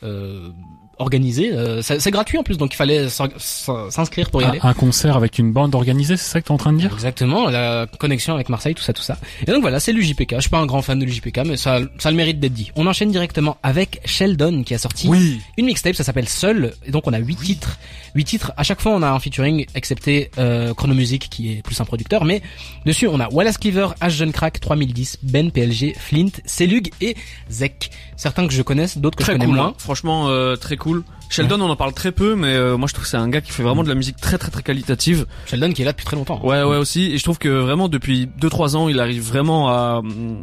euh, 0.04 0.52
organisé. 1.00 1.52
Euh, 1.54 1.82
c'est 1.82 2.00
c'est 2.00 2.12
gratuit 2.12 2.38
en 2.38 2.44
plus, 2.44 2.58
donc 2.58 2.74
il 2.74 2.78
fallait 2.78 3.10
s'in- 3.10 3.30
s'in- 3.38 3.90
s'inscrire 3.92 4.30
pour 4.30 4.42
y 4.42 4.46
aller. 4.46 4.60
Un, 4.64 4.70
un 4.70 4.74
concert 4.74 5.16
avec 5.18 5.40
une 5.40 5.52
bande 5.52 5.76
organisée, 5.76 6.18
c'est 6.18 6.30
ça 6.32 6.42
que 6.42 6.46
t'es 6.48 6.52
en 6.52 6.58
train 6.58 6.74
de 6.74 6.80
dire? 6.80 6.94
Exactement, 6.94 7.50
la 7.50 7.88
connexion 8.00 8.34
avec 8.36 8.50
Marseille, 8.50 8.76
tout 8.76 8.84
ça, 8.84 8.94
tout 8.94 9.02
ça. 9.04 9.18
Et 9.48 9.52
donc 9.52 9.62
voilà, 9.62 9.80
c'est 9.80 9.92
l'UJPK. 9.94 10.36
Je 10.36 10.42
suis 10.42 10.50
pas 10.50 10.60
un 10.60 10.66
grand 10.66 10.82
fan 10.82 11.00
de 11.00 11.06
l'UJPK, 11.06 11.40
mais 11.46 11.58
ça, 11.58 11.80
ça 12.00 12.10
a 12.10 12.12
le 12.12 12.18
mérite 12.18 12.40
d'être 12.40 12.54
dit. 12.54 12.72
On 12.76 12.88
enchaîne 12.88 13.12
directement 13.12 13.58
avec 13.64 14.02
Sheldon 14.06 14.64
qui 14.64 14.74
a 14.74 14.78
sorti 14.78 15.08
Oui. 15.08 15.40
une 15.58 15.66
mixtape, 15.66 15.96
ça 15.96 16.04
s'appelle 16.04 16.30
Seul, 16.30 16.74
et 16.86 16.92
donc 16.92 17.08
on 17.08 17.14
a 17.14 17.20
huit 17.20 17.36
titres. 17.38 17.78
Huit 18.16 18.24
titres. 18.26 18.54
À 18.56 18.64
chaque 18.64 18.80
fois, 18.82 18.94
on 18.94 19.02
a 19.02 19.10
un 19.10 19.20
featuring, 19.20 19.66
excepté 19.76 20.32
euh, 20.38 20.74
Chronomusic 20.74 21.30
qui 21.30 21.52
est 21.54 21.62
plus 21.62 21.80
un 21.82 21.86
producteur, 21.86 22.24
mais 22.26 22.42
dessus 22.86 23.08
on 23.08 23.20
a 23.20 23.28
Wallace 23.30 23.58
Cleaver, 23.58 23.90
H 24.02 24.10
Jeune 24.12 24.32
Crack, 24.32 24.60
3010, 24.62 25.18
Ben 25.24 25.52
PLG, 25.52 25.96
Flint, 25.98 26.30
Selug 26.46 26.90
et 27.02 27.16
Zek. 27.50 27.90
Certains 28.16 28.48
que 28.48 28.54
je 28.54 28.62
connaisse, 28.62 28.98
d'autres 28.98 29.18
que 29.18 29.24
Très 29.24 29.34
je 29.34 29.38
connais 29.38 29.46
cool. 29.48 29.56
moins. 29.56 29.68
hein. 29.68 29.74
Franchement, 29.78 30.30
euh, 30.30 30.56
très 30.56 30.78
cool. 30.78 30.85
Sheldon, 31.30 31.60
on 31.62 31.70
en 31.70 31.76
parle 31.76 31.94
très 31.94 32.12
peu, 32.12 32.36
mais 32.36 32.54
euh, 32.54 32.78
moi 32.78 32.88
je 32.88 32.94
trouve 32.94 33.04
que 33.06 33.10
c'est 33.10 33.18
un 33.18 33.28
gars 33.30 33.42
qui 33.42 33.52
fait 33.52 33.64
vraiment 33.64 33.84
de 33.84 33.90
la 33.90 33.96
musique 33.96 34.18
très 34.18 34.38
très 34.38 34.52
très 34.52 34.62
qualitative. 34.62 35.26
Sheldon 35.48 35.72
qui 35.72 35.82
est 35.82 35.86
là 35.86 35.92
depuis 35.92 36.06
très 36.06 36.16
longtemps. 36.16 36.40
Ouais, 36.44 36.64
ouais 36.64 36.78
aussi. 36.78 37.12
Et 37.12 37.18
je 37.18 37.24
trouve 37.24 37.38
que 37.40 37.50
vraiment 37.50 37.88
depuis 37.90 38.30
2-3 38.40 38.76
ans, 38.76 38.90
il 38.90 39.00
arrive 39.00 39.24
vraiment 39.24 39.70
à, 39.70 40.00
hum, 40.00 40.42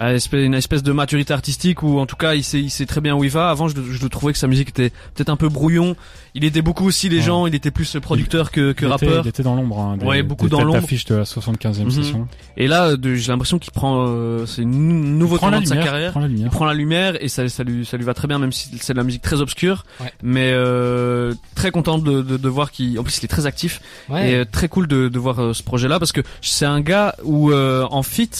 une 0.00 0.54
espèce 0.54 0.82
de 0.82 0.92
maturité 0.92 1.32
artistique 1.34 1.82
où 1.82 1.98
en 1.98 2.06
tout 2.06 2.16
cas 2.16 2.34
il 2.34 2.42
sait, 2.44 2.60
il 2.60 2.70
sait 2.70 2.86
très 2.86 3.00
bien 3.00 3.14
où 3.14 3.24
il 3.24 3.30
va. 3.30 3.50
Avant, 3.50 3.68
je, 3.68 3.74
je 3.90 4.02
le 4.02 4.08
trouvais 4.08 4.32
que 4.32 4.38
sa 4.38 4.46
musique 4.46 4.70
était 4.70 4.90
peut-être 5.14 5.28
un 5.30 5.36
peu 5.36 5.48
brouillon. 5.48 5.96
Il 6.34 6.44
aidait 6.44 6.62
beaucoup 6.62 6.86
aussi 6.86 7.08
les 7.10 7.16
Ouais. 7.16 7.22
gens. 7.22 7.46
Il 7.46 7.54
était 7.54 7.70
plus 7.70 7.96
producteur 8.00 8.50
que, 8.50 8.72
que 8.72 8.84
il, 8.84 8.92
était, 8.92 9.06
rappeur. 9.06 9.24
il 9.24 9.28
était 9.28 9.42
dans 9.42 9.54
l'ombre. 9.54 9.78
Hein, 9.80 9.96
des- 9.98 10.06
Ouais, 10.06 10.22
beaucoup 10.22 10.46
des 10.46 10.50
dans 10.50 10.64
l'ombre. 10.64 10.80
d'affiche 10.80 11.04
de 11.04 11.14
la 11.16 11.24
75e 11.24 11.84
Mhm. 11.84 11.90
session. 11.90 12.28
Et 12.56 12.68
là, 12.68 12.92
j'ai 13.02 13.32
l'impression 13.32 13.58
qu'il 13.58 13.72
prend, 13.72 14.06
euh, 14.08 14.46
c'est 14.46 14.62
une 14.62 15.18
nouveau 15.18 15.36
tournant 15.38 15.60
de 15.60 15.66
sa 15.66 15.76
carrière. 15.76 16.12
prends 16.12 16.20
la 16.20 16.28
lumière. 16.28 16.46
Il 16.46 16.50
prend 16.50 16.64
la 16.64 16.74
lumière 16.74 17.22
et 17.22 17.28
ça, 17.28 17.48
ça 17.48 17.64
lui, 17.64 17.84
ça 17.84 17.96
lui 17.98 18.04
va 18.04 18.14
très 18.14 18.28
bien, 18.28 18.38
même 18.38 18.52
si 18.52 18.70
c'est 18.80 18.94
de 18.94 18.98
la 18.98 19.04
musique 19.04 19.22
très 19.22 19.40
obscure. 19.40 19.84
Ouais. 20.00 20.12
Mais 20.22 20.50
euh, 20.54 21.34
très 21.54 21.70
content 21.70 21.98
de, 21.98 22.22
de, 22.22 22.36
de 22.36 22.48
voir 22.48 22.70
qu'il, 22.72 22.98
en 22.98 23.02
plus 23.02 23.18
il 23.18 23.24
est 23.24 23.28
très 23.28 23.46
actif 23.46 23.80
Ouais. 24.08 24.30
et 24.30 24.34
euh, 24.36 24.44
très 24.50 24.68
cool 24.68 24.86
de, 24.86 25.08
de 25.08 25.18
voir 25.18 25.38
euh, 25.40 25.52
ce 25.52 25.62
projet-là 25.62 25.98
parce 25.98 26.12
que 26.12 26.22
c'est 26.40 26.64
un 26.66 26.80
gars 26.80 27.14
où 27.24 27.50
euh, 27.52 27.86
en 27.90 28.02
fit, 28.02 28.30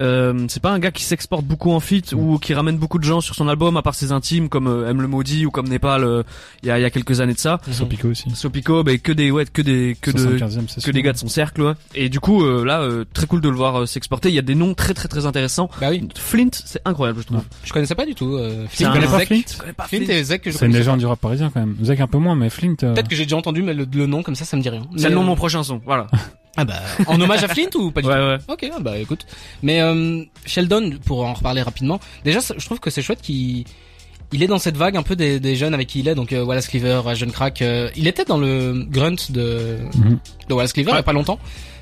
euh, 0.00 0.46
c'est 0.48 0.62
pas 0.62 0.70
un 0.70 0.78
gars 0.78 0.90
qui 0.90 1.02
s'exporte 1.04 1.44
beaucoup 1.44 1.72
en 1.72 1.80
fit 1.80 2.02
Mm. 2.12 2.16
ou 2.18 2.38
qui 2.38 2.54
ramène 2.54 2.76
beaucoup 2.78 2.98
de 2.98 3.04
gens 3.04 3.20
sur 3.20 3.34
son 3.34 3.48
album 3.48 3.76
à 3.76 3.82
part 3.82 3.94
ses 3.94 4.12
intimes 4.12 4.48
comme 4.48 4.66
euh, 4.68 4.88
M 4.90 5.00
le 5.02 5.08
maudit 5.08 5.44
ou 5.46 5.50
comme 5.50 5.68
Népal 5.68 6.04
euh, 6.04 6.22
il 6.62 6.68
y, 6.68 6.70
a, 6.72 6.78
il 6.78 6.82
y 6.82 6.84
a 6.84 6.90
quelques 6.90 7.20
années 7.20 7.34
de 7.34 7.38
ça. 7.38 7.60
Mhm. 7.66 7.72
Sopico 7.72 8.08
aussi. 8.08 8.30
Sopico, 8.34 8.82
bah, 8.84 8.96
que 8.98 9.12
des 9.12 9.30
ouais, 9.30 9.44
que 9.46 9.62
des 9.62 9.96
que 10.00 10.10
de 10.10 10.18
75e 10.38 10.68
session. 10.68 10.82
que 10.84 10.90
des 10.92 11.02
gars 11.02 11.12
de 11.12 11.18
son 11.18 11.28
cercle 11.28 11.62
ouais. 11.62 11.72
et 11.94 12.08
du 12.08 12.20
coup 12.20 12.44
euh, 12.44 12.64
là 12.64 12.80
euh, 12.82 13.04
très 13.12 13.26
cool 13.26 13.40
de 13.40 13.48
le 13.48 13.56
voir 13.56 13.80
euh, 13.80 13.86
s'exporter 13.86 14.28
il 14.28 14.34
y 14.34 14.38
a 14.38 14.42
des 14.42 14.54
noms 14.54 14.74
très 14.74 14.94
très 14.94 15.08
très 15.08 15.26
intéressants 15.26 15.68
Bah 15.80 15.88
oui, 15.90 16.06
Flint 16.16 16.50
c'est 16.52 16.80
incroyable 16.84 17.20
je 17.22 17.26
trouve 17.26 17.42
je 17.64 17.72
connaissais 17.72 17.94
pas 17.94 18.06
du 18.06 18.14
tout. 18.14 18.34
Euh, 18.36 18.66
Flint 18.68 18.92
connais 18.92 19.06
pas 19.06 19.18
Zek. 19.18 19.26
Flint 19.28 19.42
je 19.52 19.58
connais 19.58 19.72
pas 19.72 19.84
Flint 19.84 20.00
et 20.08 20.22
Zek 20.24 20.42
que 20.42 20.50
je 20.50 20.56
C'est 20.58 20.66
une 20.66 20.72
légende 20.74 20.98
du 21.00 21.06
rap 21.06 21.20
parisien 21.20 21.50
quand 21.52 21.60
même. 21.60 21.76
Zach 21.82 22.00
un 22.00 22.06
peu 22.06 22.18
moins, 22.18 22.34
mais 22.36 22.50
Flint. 22.50 22.74
euh, 22.82 22.94
Peut-être 22.94 23.08
que 23.08 23.16
j'ai 23.16 23.24
déjà 23.24 23.36
entendu, 23.36 23.62
mais 23.62 23.74
le, 23.74 23.86
le 23.92 24.06
nom 24.06 24.22
comme 24.22 24.34
ça, 24.36 24.44
ça 24.44 24.56
me 24.56 24.62
dit 24.62 24.68
rien. 24.68 24.82
c'est 24.96 25.08
le 25.08 25.14
nom 25.14 25.22
de 25.22 25.26
mon 25.26 25.36
prochain 25.36 25.62
son 25.62 25.80
voilà 25.84 26.06
Ah 26.60 26.64
bah, 26.64 26.80
en 27.06 27.20
hommage 27.20 27.44
à 27.44 27.48
Flint 27.48 27.68
ou 27.76 27.92
pas 27.92 28.02
du 28.02 28.08
ouais 28.08 28.14
tout 28.14 28.20
ouais 28.20 28.38
Ok, 28.48 28.68
ah 28.76 28.80
bah 28.80 28.98
écoute. 28.98 29.26
Mais 29.62 29.80
euh, 29.80 30.24
Sheldon, 30.44 30.98
pour 31.06 31.24
en 31.24 31.34
reparler 31.34 31.62
rapidement, 31.62 32.00
déjà, 32.24 32.40
je 32.40 32.64
trouve 32.66 32.80
que 32.80 32.90
c'est 32.90 33.00
chouette 33.02 33.20
qu'il 33.22 33.64
il 34.32 34.42
est 34.42 34.48
dans 34.48 34.58
cette 34.58 34.76
vague 34.76 34.96
un 34.96 35.02
peu 35.04 35.14
des, 35.16 35.38
des 35.40 35.54
jeunes 35.54 35.72
avec 35.72 35.86
qui 35.86 36.00
il 36.00 36.08
est, 36.08 36.14
donc 36.16 36.32
euh, 36.32 36.42
Wallace 36.44 36.66
Cleaver, 36.68 37.00
Jeune 37.14 37.30
Crack. 37.30 37.62
euh, 37.62 37.88
il 37.96 38.08
était 38.08 38.24
dans 38.24 38.38
le 38.38 38.84
grunt 38.90 39.14
de, 39.30 39.78
Mhm. 39.94 40.18
de 40.48 40.54
Wallace 40.54 40.72
Cleaver 40.72 40.90
il 40.90 40.96
y 40.96 40.98
a 40.98 41.02
pas 41.04 41.12
longtemps. 41.12 41.38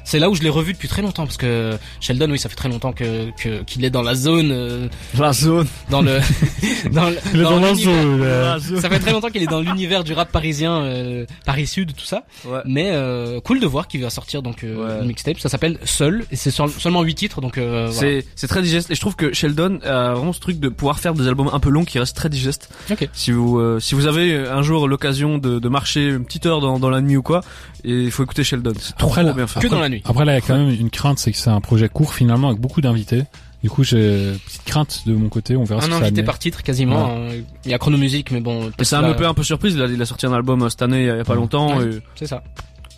C'est 0.09 0.19
là 0.21 0.31
où 0.31 0.35
je 0.37 0.43
l'ai 0.43 0.49
revu 0.49 0.73
depuis 0.73 0.87
très 0.89 1.03
longtemps 1.03 1.25
parce 1.25 1.37
que 1.37 1.77
Sheldon, 2.01 2.31
oui, 2.31 2.39
ça 2.39 2.49
fait 2.49 2.55
très 2.55 2.69
longtemps 2.69 2.93
que 2.93 3.31
que- 3.43 3.63
qu'il 3.65 3.85
est 3.85 3.91
dans 3.91 4.03
la 4.03 4.15
zone, 4.15 4.51
euh, 4.53 4.89
la 5.19 5.33
zone 5.33 5.67
dans 5.91 6.01
le 6.01 6.21
dans, 6.93 7.11
le- 7.11 7.17
Il 7.35 7.41
dans 7.43 7.51
dans 7.51 7.61
la 7.61 7.73
l'univers- 7.73 8.59
zone. 8.61 8.81
Ça 8.81 8.89
fait 8.89 9.01
très 9.01 9.11
longtemps 9.13 9.29
qu'il 9.31 9.43
est 9.43 9.47
dans 9.49 9.61
l'univers 9.61 10.05
du 10.05 10.13
rap 10.13 10.31
parisien, 10.31 10.81
euh, 10.83 11.27
Paris 11.45 11.67
Sud, 11.67 11.93
tout 11.97 12.05
ça. 12.07 12.25
ouais 12.45 12.61
Mais 12.65 12.91
euh, 12.93 13.41
cool 13.41 13.59
de 13.61 13.67
voir 13.67 13.89
qu'il 13.89 14.01
va 14.03 14.11
sortir 14.11 14.43
donc 14.43 14.63
euh, 14.65 14.77
Ouais. 14.77 15.01
une 15.03 15.09
mixtape. 15.09 15.41
Ça 15.41 15.49
s'appelle 15.49 15.79
Seul 15.85 16.25
et 16.31 16.37
c'est 16.37 16.51
sur- 16.53 16.71
seulement 16.71 17.03
8 17.03 17.15
titres 17.17 17.41
donc 17.41 17.59
euh, 17.59 17.89
voilà. 17.91 17.93
c'est 17.93 18.25
c'est 18.37 18.47
très 18.47 18.63
digeste 18.63 18.91
et 18.91 18.95
je 18.95 19.01
trouve 19.01 19.17
que 19.17 19.33
Sheldon 19.35 19.81
a 19.85 20.15
vraiment 20.15 20.33
ce 20.33 20.41
truc 20.41 20.61
de 20.61 20.69
pouvoir 20.69 21.01
faire 21.01 21.15
des 21.15 21.27
albums 21.27 21.51
un 21.53 21.59
peu 21.59 21.69
longs 21.71 21.85
qui 21.85 21.99
restent 21.99 22.17
très 22.17 22.29
digestes 22.29 22.69
Ok. 22.93 23.09
si 23.13 23.33
vous 23.33 23.59
euh, 23.59 23.81
si 23.81 23.95
vous 23.97 24.07
avez 24.07 24.37
un 24.37 24.63
jour 24.63 24.87
l'occasion 24.87 25.39
de, 25.39 25.59
de 25.59 25.69
marcher 25.69 26.07
une 26.11 26.25
petite 26.25 26.47
heure 26.47 26.61
dans, 26.61 26.79
dans 26.79 26.91
la 26.91 27.01
nuit 27.01 27.17
ou 27.17 27.23
quoi 27.23 27.41
et 27.85 27.91
il 28.05 28.11
faut 28.13 28.23
écouter 28.23 28.45
Sheldon 28.45 28.73
c'est 28.81 28.97
trop, 28.97 29.13
bien 29.35 29.47
fait 29.49 29.61
Que 29.61 29.67
dans 29.69 29.81
la 29.81 29.89
nuit. 29.89 29.96
Après 30.05 30.25
là, 30.25 30.33
il 30.33 30.35
y 30.37 30.39
a 30.39 30.41
quand 30.41 30.57
même 30.57 30.71
une 30.71 30.91
crainte, 30.91 31.19
c'est 31.19 31.33
que 31.33 31.39
c'est 31.39 31.51
un 31.51 31.61
projet 31.61 31.89
court 31.89 32.13
finalement 32.15 32.49
avec 32.49 32.61
beaucoup 32.61 32.81
d'invités. 32.81 33.25
Du 33.63 33.71
coup, 33.71 33.83
j'ai 33.83 34.33
une 34.33 34.39
petite 34.39 34.65
crainte 34.65 35.03
de 35.07 35.15
mon 35.15 35.29
côté. 35.29 35.57
On 35.57 35.65
verra 35.65 35.81
ce 35.81 35.87
Un 35.87 35.91
que 35.91 35.95
ça 35.99 36.03
invité 36.05 36.23
par 36.23 36.39
titre 36.39 36.63
quasiment. 36.63 37.07
hein. 37.17 37.29
Il 37.65 37.71
y 37.71 37.75
a 37.75 37.79
Chronomusique 37.79 38.31
mais 38.31 38.41
bon. 38.41 38.71
Et 38.79 38.85
c'est 38.85 38.95
un 38.97 39.11
EP 39.11 39.25
un 39.25 39.35
peu 39.35 39.43
surprise 39.43 39.75
il 39.75 39.83
a, 39.83 39.87
il 39.87 40.01
a 40.01 40.07
sorti 40.07 40.27
un 40.27 40.33
album 40.33 40.63
euh, 40.63 40.69
cette 40.69 40.83
année 40.83 41.01
il 41.01 41.07
y 41.07 41.11
a, 41.11 41.15
il 41.15 41.19
y 41.19 41.21
a 41.21 41.25
pas 41.25 41.33
Ouais. 41.33 41.39
longtemps 41.41 41.79
Ouais. 41.79 41.87
et 41.87 41.99
C'est 42.15 42.27
ça. 42.27 42.43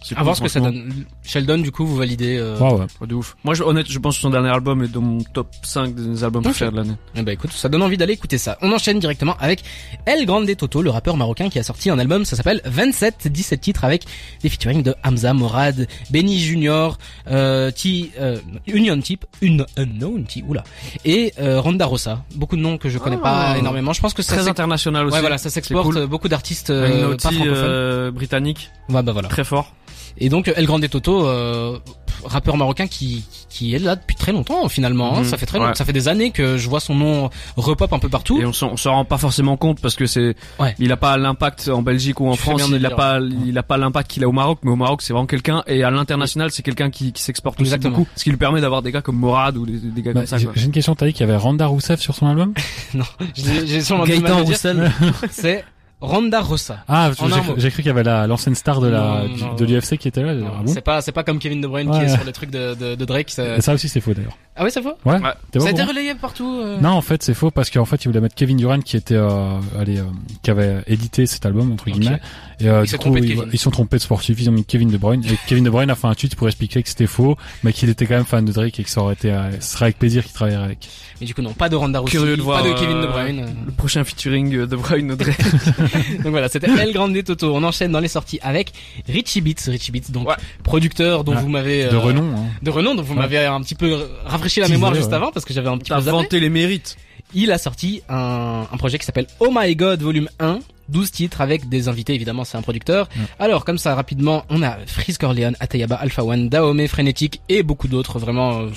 C'est 0.03 0.15
À 0.15 0.19
cool, 0.19 0.25
voir 0.25 0.37
ce 0.37 0.43
que 0.43 0.49
ça 0.49 0.61
donne. 0.61 1.05
Sheldon 1.23 1.59
du 1.59 1.73
coup 1.73 1.85
vous 1.87 1.97
validez. 1.97 2.37
Euh... 2.39 2.57
Ouais, 2.59 2.73
ouais. 2.73 2.87
Ouais, 3.01 3.07
de 3.07 3.15
ouf. 3.15 3.37
Moi, 3.45 3.55
je, 3.55 3.63
honnête, 3.63 3.87
je 3.91 3.99
pense 3.99 4.17
que 4.17 4.23
son 4.23 4.31
dernier 4.31 4.49
album 4.51 4.83
est 4.83 4.89
dans 4.89 5.01
mon 5.01 5.19
top 5.23 5.49
5 5.63 5.95
des 5.95 6.25
albums 6.25 6.43
préférés 6.43 6.71
de 6.71 6.77
l'année. 6.77 6.95
Eh 7.15 7.23
ben 7.23 7.33
écoute, 7.33 7.53
ça 7.53 7.69
donne 7.69 7.83
envie 7.83 7.97
d'aller 7.97 8.15
écouter 8.15 8.39
ça. 8.39 8.57
On 8.63 8.73
enchaîne 8.73 8.99
directement 8.99 9.37
avec 9.41 9.63
El 10.07 10.25
Grande 10.27 10.47
Toto, 10.57 10.83
le 10.83 10.91
rappeur 10.91 11.17
marocain 11.17 11.49
qui 11.49 11.59
a 11.59 11.63
sorti 11.63 11.91
un 11.91 11.99
album, 11.99 12.25
ça 12.25 12.37
s'appelle 12.37 12.61
27, 12.65 13.29
17 13.29 13.61
titres 13.61 13.85
avec 13.85 14.05
des 14.43 14.49
featuring 14.49 14.83
de 14.83 14.95
Hamza, 15.05 15.35
Morad, 15.35 15.87
Benny 16.11 16.39
Junior, 16.41 16.97
euh, 17.31 17.71
T, 17.71 18.11
euh, 18.21 18.39
Union 18.67 18.99
Type, 19.01 19.27
une 19.43 19.67
Unknown 19.77 20.25
T, 20.25 20.43
oula, 20.47 20.65
et 21.05 21.33
euh, 21.41 21.61
Ronda 21.61 21.87
Rosa. 21.87 22.25
Beaucoup 22.35 22.57
de 22.57 22.63
noms 22.63 22.79
que 22.79 22.89
je 22.89 22.99
connais 22.99 23.17
Ah. 23.23 23.53
pas 23.53 23.59
énormément. 23.59 23.93
Je 23.93 24.01
pense 24.01 24.15
que 24.15 24.23
ça 24.23 24.37
Très 24.37 24.49
international 24.49 25.07
aussi. 25.07 25.15
Ouais 25.15 25.21
voilà, 25.21 25.39
ça 25.39 25.51
s'exporte 25.51 25.93
cool. 25.93 26.07
beaucoup 26.07 26.29
d'artistes 26.29 26.71
euh, 26.71 27.17
pas 27.17 27.31
euh, 27.33 28.11
britannique, 28.11 28.71
Ouais 28.89 29.03
bah 29.03 29.13
voilà. 29.13 29.29
très 29.29 29.45
fort. 29.45 29.73
Et 30.19 30.29
donc 30.29 30.53
El 30.55 30.67
Grande 30.67 30.89
Toto, 30.89 31.27
euh, 31.27 31.79
rappeur 32.25 32.57
marocain 32.57 32.87
qui 32.89 33.25
qui 33.49 33.75
est 33.75 33.79
là 33.79 33.97
depuis 33.97 34.15
très 34.17 34.33
longtemps 34.33 34.69
finalement. 34.69 35.17
hein. 35.17 35.21
Mhm. 35.21 35.25
Ça 35.25 35.37
fait 35.39 35.47
très 35.47 35.59
Ouais. 35.59 35.67
long- 35.69 35.75
ça 35.75 35.85
fait 35.85 35.93
des 35.93 36.09
années 36.09 36.31
que 36.33 36.59
je 36.59 36.69
vois 36.69 36.81
son 36.81 36.95
nom 36.95 37.31
repop 37.57 37.93
un 37.93 37.99
peu 37.99 38.09
partout. 38.09 38.41
Et 38.41 38.45
on 38.45 38.53
s'en 38.53 38.73
on 38.73 38.77
s'en 38.77 38.93
rend 38.93 39.05
pas 39.05 39.17
forcément 39.19 39.57
compte 39.57 39.81
parce 39.81 39.95
que 39.95 40.07
c'est, 40.07 40.35
Ouais. 40.59 40.75
il 40.79 40.91
a 40.93 40.97
pas 40.97 41.17
l'impact 41.17 41.69
en 41.69 41.83
Belgique 41.83 42.21
ou 42.21 42.29
en 42.29 42.33
Tu 42.35 42.39
France, 42.43 42.63
il 42.69 42.85
a 42.85 42.91
pas, 42.91 43.21
il 43.47 43.57
a 43.57 43.63
pas 43.63 43.77
l'impact 43.79 44.11
qu'il 44.11 44.25
a 44.25 44.29
au 44.29 44.33
Maroc, 44.33 44.59
mais 44.65 44.71
au 44.71 44.77
Maroc 44.77 45.03
c'est 45.03 45.13
vraiment 45.13 45.27
quelqu'un 45.27 45.63
et 45.67 45.83
à 45.85 45.91
l'international 45.91 46.51
c'est 46.51 46.63
quelqu'un 46.63 46.91
qui, 46.91 47.13
qui 47.13 47.23
s'exporte 47.23 47.59
beaucoup, 47.63 48.07
ce 48.17 48.25
qui 48.25 48.31
lui 48.31 48.37
permet 48.37 48.61
d'avoir 48.61 48.83
des 48.83 48.93
gars 48.93 49.01
comme 49.03 49.17
Morad 49.17 49.57
ou 49.57 49.65
des, 49.67 49.79
des 49.79 50.03
gars 50.03 50.13
Bah, 50.13 50.21
comme 50.21 50.27
ça. 50.27 50.37
J'ai 50.55 50.65
une 50.67 50.73
question, 50.73 50.95
t'as 50.95 51.07
dit 51.07 51.13
qu'il 51.13 51.27
y 51.27 51.29
avait 51.31 51.37
Randa 51.39 51.67
Rousseff 51.67 52.01
sur 52.01 52.15
son 52.15 52.27
album? 52.27 52.53
Non, 52.95 53.05
j'ai 53.35 53.81
Gaëtan. 53.81 54.45
Roussel. 54.45 54.91
C'est 55.31 55.65
Ronda 56.01 56.41
Rossa. 56.41 56.79
Ah, 56.89 57.11
j'ai 57.57 57.71
cru 57.71 57.83
qu'il 57.83 57.87
y 57.87 57.91
avait 57.91 58.05
la- 58.05 58.27
l'ancienne 58.27 58.55
star 58.55 58.81
de 58.81 58.87
la 58.89 59.25
Non, 59.27 59.35
du- 59.35 59.43
non. 59.43 59.55
de 59.55 59.65
l'UFC 59.65 59.97
qui 59.99 60.07
était 60.09 60.23
là. 60.23 60.33
Ah 60.47 60.63
bon 60.63 60.73
c'est 60.73 60.81
pas 60.81 61.01
c'est 61.01 61.11
pas 61.13 61.25
comme 61.25 61.39
Kevin 61.41 61.61
De 61.61 61.67
Bruyne 61.67 61.91
Ouais. 61.91 61.99
qui 61.99 62.05
est 62.05 62.15
sur 62.15 62.25
les 62.25 62.33
trucs 62.33 62.51
de 62.51 62.75
de, 62.75 62.95
de 62.95 63.05
Drake. 63.05 63.31
ça- 63.31 63.57
Et 63.57 63.61
ça 63.61 63.75
aussi 63.75 63.89
c'est 63.89 64.01
faux 64.01 64.15
d'ailleurs. 64.15 64.37
Ah 64.61 64.65
oui, 64.65 64.71
c'est 64.73 64.83
faux? 64.83 64.95
Ouais. 65.05 65.15
Ouais. 65.21 65.61
Ça 65.61 65.69
a 65.69 65.71
été 65.71 65.85
relayé 65.85 66.17
partout. 66.17 66.61
euh. 66.61 66.81
Non, 66.81 66.89
en 66.91 67.01
fait, 67.01 67.23
c'est 67.23 67.33
faux 67.35 67.53
parce 67.53 67.71
qu'en 67.71 67.85
fait, 67.85 68.05
ils 68.05 68.09
voulaient 68.09 68.21
mettre 68.21 68.35
Kevin 68.35 68.57
Durant 68.57 68.81
qui 68.81 68.97
était, 68.97 69.15
euh, 69.15 69.57
allez, 69.79 69.99
euh, 70.01 70.05
qui 70.43 70.51
avait 70.51 70.83
édité 70.89 71.27
cet 71.27 71.47
album 71.47 71.71
entre 71.71 71.89
guillemets. 71.89 72.19
Et 72.59 72.69
euh, 72.69 72.85
Ils 72.85 72.99
coup, 72.99 73.17
ils, 73.53 73.59
sont 73.59 73.71
trompés 73.71 73.99
de 73.99 74.03
sportif. 74.03 74.37
Ils 74.41 74.49
ont 74.49 74.53
mis 74.53 74.65
Kevin 74.65 74.89
De 74.91 74.97
Bruyne. 74.97 75.25
Et 75.25 75.39
Kevin 75.47 75.63
De 75.63 75.71
Bruyne 75.71 75.91
a 75.91 75.95
fait 75.95 76.09
un 76.09 76.15
tweet 76.15 76.35
pour 76.35 76.49
expliquer 76.49 76.83
que 76.83 76.89
c'était 76.89 77.07
faux, 77.07 77.37
mais 77.63 77.73
qu'il 77.73 77.89
était 77.89 78.05
quand 78.07 78.17
même 78.17 78.25
fan 78.25 78.45
de 78.45 78.51
Drake 78.51 78.81
et 78.81 78.83
que 78.83 78.91
ça 78.91 79.01
aurait 79.01 79.15
été, 79.15 79.31
euh, 79.31 79.49
ce 79.61 79.75
serait 79.75 79.85
avec 79.87 79.99
plaisir 80.01 80.25
qu'il 80.25 80.33
travaillerait 80.33 80.65
avec. 80.65 80.89
Mais 81.21 81.27
du 81.29 81.35
coup 81.37 81.43
non, 81.43 81.53
pas 81.53 81.69
de 81.69 81.77
Ronda 81.77 82.01
Roussi, 82.01 82.11
Curieux 82.17 82.37
de 82.37 82.43
voir, 82.43 82.61
pas 82.65 82.69
de 82.69 82.75
Kevin 82.75 83.01
De 83.01 83.07
Bruyne. 83.07 83.47
Le 83.65 83.71
prochain 83.73 84.03
featuring 84.03 84.67
de 84.67 84.77
Bruyne 84.77 85.13
Audrey. 85.13 85.37
Donc 86.23 86.27
voilà, 86.29 86.49
c'était 86.49 86.69
El 86.71 86.93
Grande 86.93 87.23
Toto. 87.25 87.55
On 87.55 87.63
enchaîne 87.65 87.93
dans 87.93 88.01
les 88.01 88.09
sorties 88.09 88.39
avec 88.43 88.73
Richie 89.09 89.41
Beats. 89.41 89.69
Richie 89.69 89.93
Beats, 89.93 90.11
donc 90.11 90.29
Ouais. 90.29 90.35
producteur 90.63 91.25
dont 91.25 91.35
Ouais. 91.35 91.41
vous 91.43 91.49
m'avez 91.49 91.85
De 91.85 91.95
euh, 91.97 91.99
renom. 91.99 92.35
Hein. 92.37 92.45
de 92.63 92.71
renom, 92.71 92.95
dont 92.95 93.03
vous 93.03 93.15
Ouais. 93.15 93.21
m'avez 93.21 93.39
un 93.47 93.61
petit 93.61 93.75
peu 93.75 94.09
rafraîchi 94.25 94.61
la 94.61 94.69
mémoire 94.69 94.95
juste 94.95 95.09
ouais. 95.09 95.15
avant 95.15 95.31
parce 95.33 95.45
que 95.47 95.53
j'avais 95.55 95.69
un 95.69 95.79
petit 95.79 95.91
peu 95.93 95.99
vanté 96.01 96.41
les 96.41 96.51
mérites. 96.51 96.97
Il 97.35 97.53
a 97.53 97.59
sorti 97.59 98.03
un, 98.09 98.67
un 98.73 98.77
projet 98.79 98.99
qui 98.99 99.05
s'appelle 99.05 99.27
Oh 99.41 99.51
My 99.55 99.75
God 99.77 100.03
Volume 100.03 100.29
1. 100.41 100.61
12 100.89 101.11
titres 101.11 101.43
avec 101.43 101.69
des 101.69 101.87
invités, 101.89 102.15
évidemment, 102.15 102.45
c'est 102.45 102.57
un 102.57 102.63
producteur. 102.63 103.11
Alors, 103.39 103.67
comme 103.67 103.77
ça, 103.77 103.95
rapidement, 103.95 104.47
on 104.49 104.63
a 104.63 104.79
Frisk 104.87 105.23
Orleans, 105.23 105.53
Atayaba, 105.61 105.97
Alpha 105.97 106.25
One, 106.25 106.49
Dahomey, 106.49 106.89
Frenetic 106.89 107.43
et 107.51 107.63
beaucoup 107.63 107.89
d'autres, 107.89 108.19
vraiment, 108.19 108.61
euh, 108.61 108.69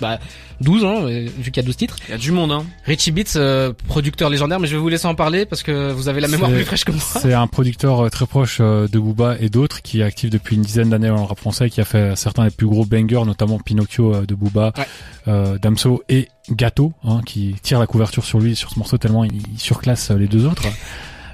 bah, 0.00 0.18
12, 0.60 0.84
hein, 0.84 1.06
vu 1.06 1.50
qu'il 1.50 1.56
y 1.56 1.60
a 1.60 1.66
12 1.66 1.76
titres. 1.76 1.96
Il 2.08 2.10
y 2.12 2.14
a 2.14 2.18
du 2.18 2.32
monde, 2.32 2.50
hein. 2.52 2.64
Richie 2.84 3.10
Beats, 3.12 3.36
euh, 3.36 3.72
producteur 3.86 4.28
légendaire, 4.30 4.58
mais 4.60 4.66
je 4.66 4.74
vais 4.74 4.80
vous 4.80 4.88
laisser 4.88 5.06
en 5.06 5.14
parler 5.14 5.46
parce 5.46 5.62
que 5.62 5.92
vous 5.92 6.08
avez 6.08 6.20
la 6.20 6.28
mémoire 6.28 6.50
plus 6.50 6.64
fraîche 6.64 6.84
que 6.84 6.92
moi. 6.92 7.00
C'est 7.02 7.32
un 7.34 7.46
producteur 7.46 8.06
euh, 8.06 8.08
très 8.08 8.26
proche 8.26 8.58
euh, 8.60 8.88
de 8.88 8.98
Booba 8.98 9.36
et 9.40 9.48
d'autres 9.48 9.82
qui 9.82 10.00
est 10.00 10.04
actif 10.04 10.30
depuis 10.30 10.56
une 10.56 10.62
dizaine 10.62 10.90
d'années 10.90 11.08
dans 11.08 11.16
le 11.16 11.22
rap 11.22 11.38
français, 11.38 11.70
qui 11.70 11.80
a 11.80 11.84
fait 11.84 12.16
certains 12.16 12.44
des 12.44 12.50
plus 12.50 12.66
gros 12.66 12.84
bangers, 12.84 13.24
notamment 13.24 13.58
Pinocchio 13.58 14.14
euh, 14.14 14.26
de 14.26 14.34
Booba, 14.34 14.72
Ouais. 14.76 14.86
euh, 15.28 15.58
Damso 15.58 16.02
et 16.08 16.28
Gâteau, 16.50 16.92
hein, 17.04 17.20
qui 17.26 17.54
tire 17.62 17.78
la 17.78 17.86
couverture 17.86 18.24
sur 18.24 18.40
lui 18.40 18.56
sur 18.56 18.70
ce 18.70 18.78
morceau 18.78 18.96
tellement 18.98 19.24
il, 19.24 19.42
surclasse 19.58 20.10
les 20.10 20.26
deux 20.28 20.46
autres. 20.46 20.62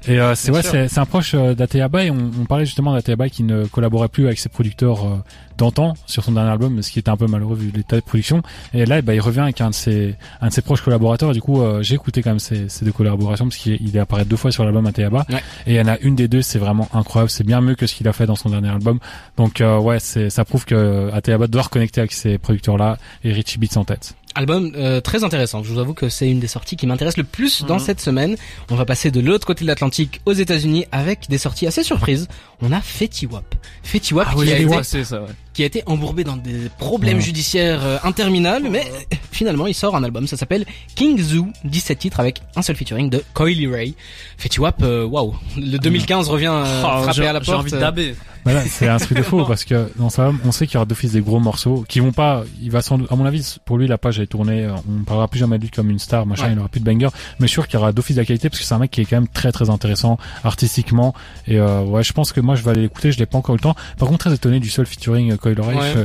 Et 0.07 0.21
euh, 0.21 0.35
c'est 0.35 0.51
ouais, 0.51 0.63
c'est 0.63 0.99
un 0.99 1.07
proche 1.07 1.35
euh, 1.35 1.55
d'Ateaba 1.55 2.05
et 2.05 2.11
on, 2.11 2.31
on 2.41 2.45
parlait 2.45 2.67
justement 2.67 2.93
d'Ateaba 2.93 3.29
qui 3.29 3.43
ne 3.43 3.65
collaborait 3.65 4.09
plus 4.09 4.27
avec 4.27 4.39
ses 4.39 4.49
producteurs 4.49 5.05
euh, 5.05 5.17
d'antan 5.57 5.95
sur 6.07 6.25
son 6.25 6.33
dernier 6.33 6.51
album, 6.51 6.83
ce 6.83 6.91
qui 6.91 6.99
était 6.99 7.11
un 7.11 7.17
peu 7.17 7.27
malheureux 7.27 7.57
vu 7.57 7.71
l'état 7.75 7.97
de 7.97 8.03
production. 8.03 8.43
Et 8.73 8.85
là, 8.87 9.01
bah, 9.03 9.15
il 9.15 9.21
revient 9.21 9.41
avec 9.41 9.61
un 9.61 9.71
de 9.71 9.75
ses 9.75 10.17
un 10.41 10.49
de 10.49 10.53
ses 10.53 10.63
proches 10.63 10.83
collaborateurs. 10.83 11.31
Et 11.31 11.35
du 11.35 11.41
coup, 11.41 11.63
euh, 11.63 11.83
j'ai 11.83 11.95
écouté 11.95 12.23
quand 12.23 12.31
même 12.31 12.39
ces, 12.39 12.69
ces 12.69 12.85
deux 12.85 12.93
collaborations 12.93 13.47
parce 13.47 13.57
qu'il 13.57 13.79
il 13.81 13.99
apparaît 13.99 14.25
deux 14.25 14.37
fois 14.37 14.51
sur 14.51 14.65
l'album 14.65 14.87
Ateaba. 14.87 15.25
Ouais. 15.31 15.43
Et 15.67 15.75
il 15.75 15.77
y 15.77 15.81
en 15.81 15.89
a 15.89 15.99
une 16.01 16.17
des 16.17 16.29
deux, 16.29 16.43
c'est 16.43 16.59
vraiment 16.59 16.89
incroyable. 16.93 17.31
C'est 17.31 17.45
bien 17.45 17.61
mieux 17.61 17.75
que 17.75 17.87
ce 17.87 17.95
qu'il 17.95 18.09
a 18.09 18.13
fait 18.13 18.27
dans 18.27 18.37
son 18.37 18.51
dernier 18.51 18.69
album. 18.69 18.99
Donc 19.37 19.61
euh, 19.61 19.79
ouais, 19.79 20.01
c'est 20.01 20.31
ça 20.31 20.45
prouve 20.45 20.65
que 20.65 21.11
Ateaba 21.13 21.47
doit 21.47 21.63
reconnecter 21.63 22.01
avec 22.01 22.13
ces 22.13 22.39
producteurs 22.39 22.77
là 22.77 22.99
et 23.23 23.33
Richie 23.33 23.59
Beats 23.59 23.79
en 23.79 23.85
tête. 23.85 24.15
Album 24.35 24.73
euh, 24.77 25.01
très 25.01 25.23
intéressant. 25.25 25.63
Je 25.63 25.73
vous 25.73 25.79
avoue 25.79 25.95
que 25.95 26.09
c'est 26.09 26.29
une 26.29 26.41
des 26.41 26.47
sorties 26.49 26.77
qui 26.77 26.87
m'intéresse 26.87 27.17
le 27.17 27.25
plus 27.25 27.65
dans 27.65 27.75
Mhm. 27.75 27.81
cette 27.81 28.01
semaine. 28.01 28.37
On 28.71 28.75
va 28.75 28.85
passer 28.85 29.11
de 29.11 29.21
l'autre 29.21 29.47
côté 29.47 29.63
de 29.65 29.69
l'Atlantique 29.69 30.21
aux 30.27 30.33
États-Unis 30.33 30.87
avec 30.93 31.29
des 31.29 31.39
sorties 31.39 31.67
assez 31.67 31.83
surprises. 31.83 32.27
On 32.61 32.73
a 32.73 32.81
Fetty 32.81 33.27
Wap. 33.27 33.55
Fetty 33.83 34.15
Wap 34.15 34.29
qui, 34.35 34.53
a 34.53 34.59
été, 34.59 35.05
ça, 35.05 35.23
ouais. 35.23 35.29
Qui 35.55 35.63
a 35.63 35.67
été 35.67 35.83
embourbé 35.87 36.25
dans 36.25 36.37
des 36.37 36.69
problèmes 36.79 37.17
Ouais. 37.17 37.23
judiciaires 37.23 37.81
euh, 37.85 37.97
interminables, 38.05 38.69
mais 38.71 38.85
finalement 39.33 39.67
il 39.67 39.75
sort 39.75 39.97
un 39.97 40.05
album. 40.05 40.27
Ça 40.27 40.37
s'appelle 40.37 40.67
King 40.97 41.19
Zoo, 41.23 41.49
17 41.65 41.99
titres 41.99 42.21
avec 42.21 42.43
un 42.57 42.63
seul 42.63 42.77
featuring 42.77 43.09
de 43.09 43.23
Coily 43.35 43.67
Ray. 43.69 43.95
Fetty 44.37 44.61
Wap, 44.61 44.83
euh, 44.83 45.05
waouh, 45.07 45.35
le 45.57 45.79
2015 45.79 46.29
revient 46.29 46.47
euh, 46.53 46.83
Oh, 46.85 47.03
frapper 47.05 47.13
j'ai- 47.13 47.27
à 47.29 47.33
la 47.33 47.39
J'ai 47.41 47.47
porte. 47.47 47.61
envie 47.61 47.71
de 47.73 47.79
daber. 47.79 48.15
Voilà, 48.45 48.61
c'est 48.67 48.89
un 48.89 48.99
truc 48.99 49.17
de 49.17 49.23
fou 49.23 49.43
parce 49.49 49.65
que 49.65 49.91
dans 49.97 50.11
ça, 50.11 50.31
on 50.45 50.53
sait 50.53 50.67
qu'il 50.67 50.75
y 50.75 50.77
aura 50.77 50.85
d'office 50.85 51.13
des 51.13 51.23
gros 51.23 51.41
morceaux 51.41 51.83
qui 51.89 52.01
vont 52.01 52.13
pas. 52.13 52.45
Il 52.61 52.71
va 52.71 52.83
sans 52.83 52.99
doute, 52.99 53.11
à 53.11 53.17
mon 53.17 53.25
avis, 53.25 53.57
pour 53.65 53.79
lui 53.79 53.87
la 53.87 53.97
page 53.97 54.21
est 54.21 54.27
tournée. 54.27 54.65
euh, 54.65 54.73
On 54.87 55.05
parlera 55.05 55.29
plus 55.29 55.39
jamais 55.41 55.57
de 55.57 55.63
lui 55.63 55.71
comme 55.71 55.89
une 55.89 55.99
star, 55.99 56.27
machin. 56.27 56.49
Ouais. 56.49 56.53
Il 56.53 56.59
aura 56.59 56.69
plus 56.69 56.81
de 56.81 56.85
banger, 56.85 57.09
mais 57.39 57.47
je 57.47 57.53
suis 57.53 57.55
sûr 57.55 57.67
qu'il 57.69 57.79
y 57.79 57.83
aura 57.83 57.93
d'office 57.93 58.17
de 58.17 58.21
la 58.21 58.27
qualité 58.27 58.51
parce 58.51 58.61
que 58.61 58.67
c'est 58.67 58.75
un 58.75 58.79
mec 58.81 58.91
qui 58.91 59.01
est 59.01 59.05
quand 59.07 59.17
même 59.17 59.29
très 59.29 59.51
très 59.53 59.71
intéressant 59.71 60.19
artistiquement. 60.43 61.15
Et 61.49 61.59
euh, 61.59 61.83
ouais, 61.85 62.03
je 62.03 62.13
pense 62.13 62.33
que 62.33 62.41
moi 62.41 62.55
je 62.55 62.63
vais 62.63 62.71
aller 62.71 62.83
l'écouter. 62.83 63.13
Je 63.13 63.19
l'ai 63.19 63.27
pas 63.27 63.39
encore 63.39 63.55
eu 63.55 63.59
le 63.59 63.63
temps. 63.63 63.75
Par 63.99 64.09
contre, 64.09 64.27
très 64.27 64.35
étonné 64.35 64.61
du 64.61 64.69
seul 64.71 64.85
featuring 64.87 65.37
Coil. 65.55 65.77
Ouais. 65.77 65.93
Je, 65.95 66.01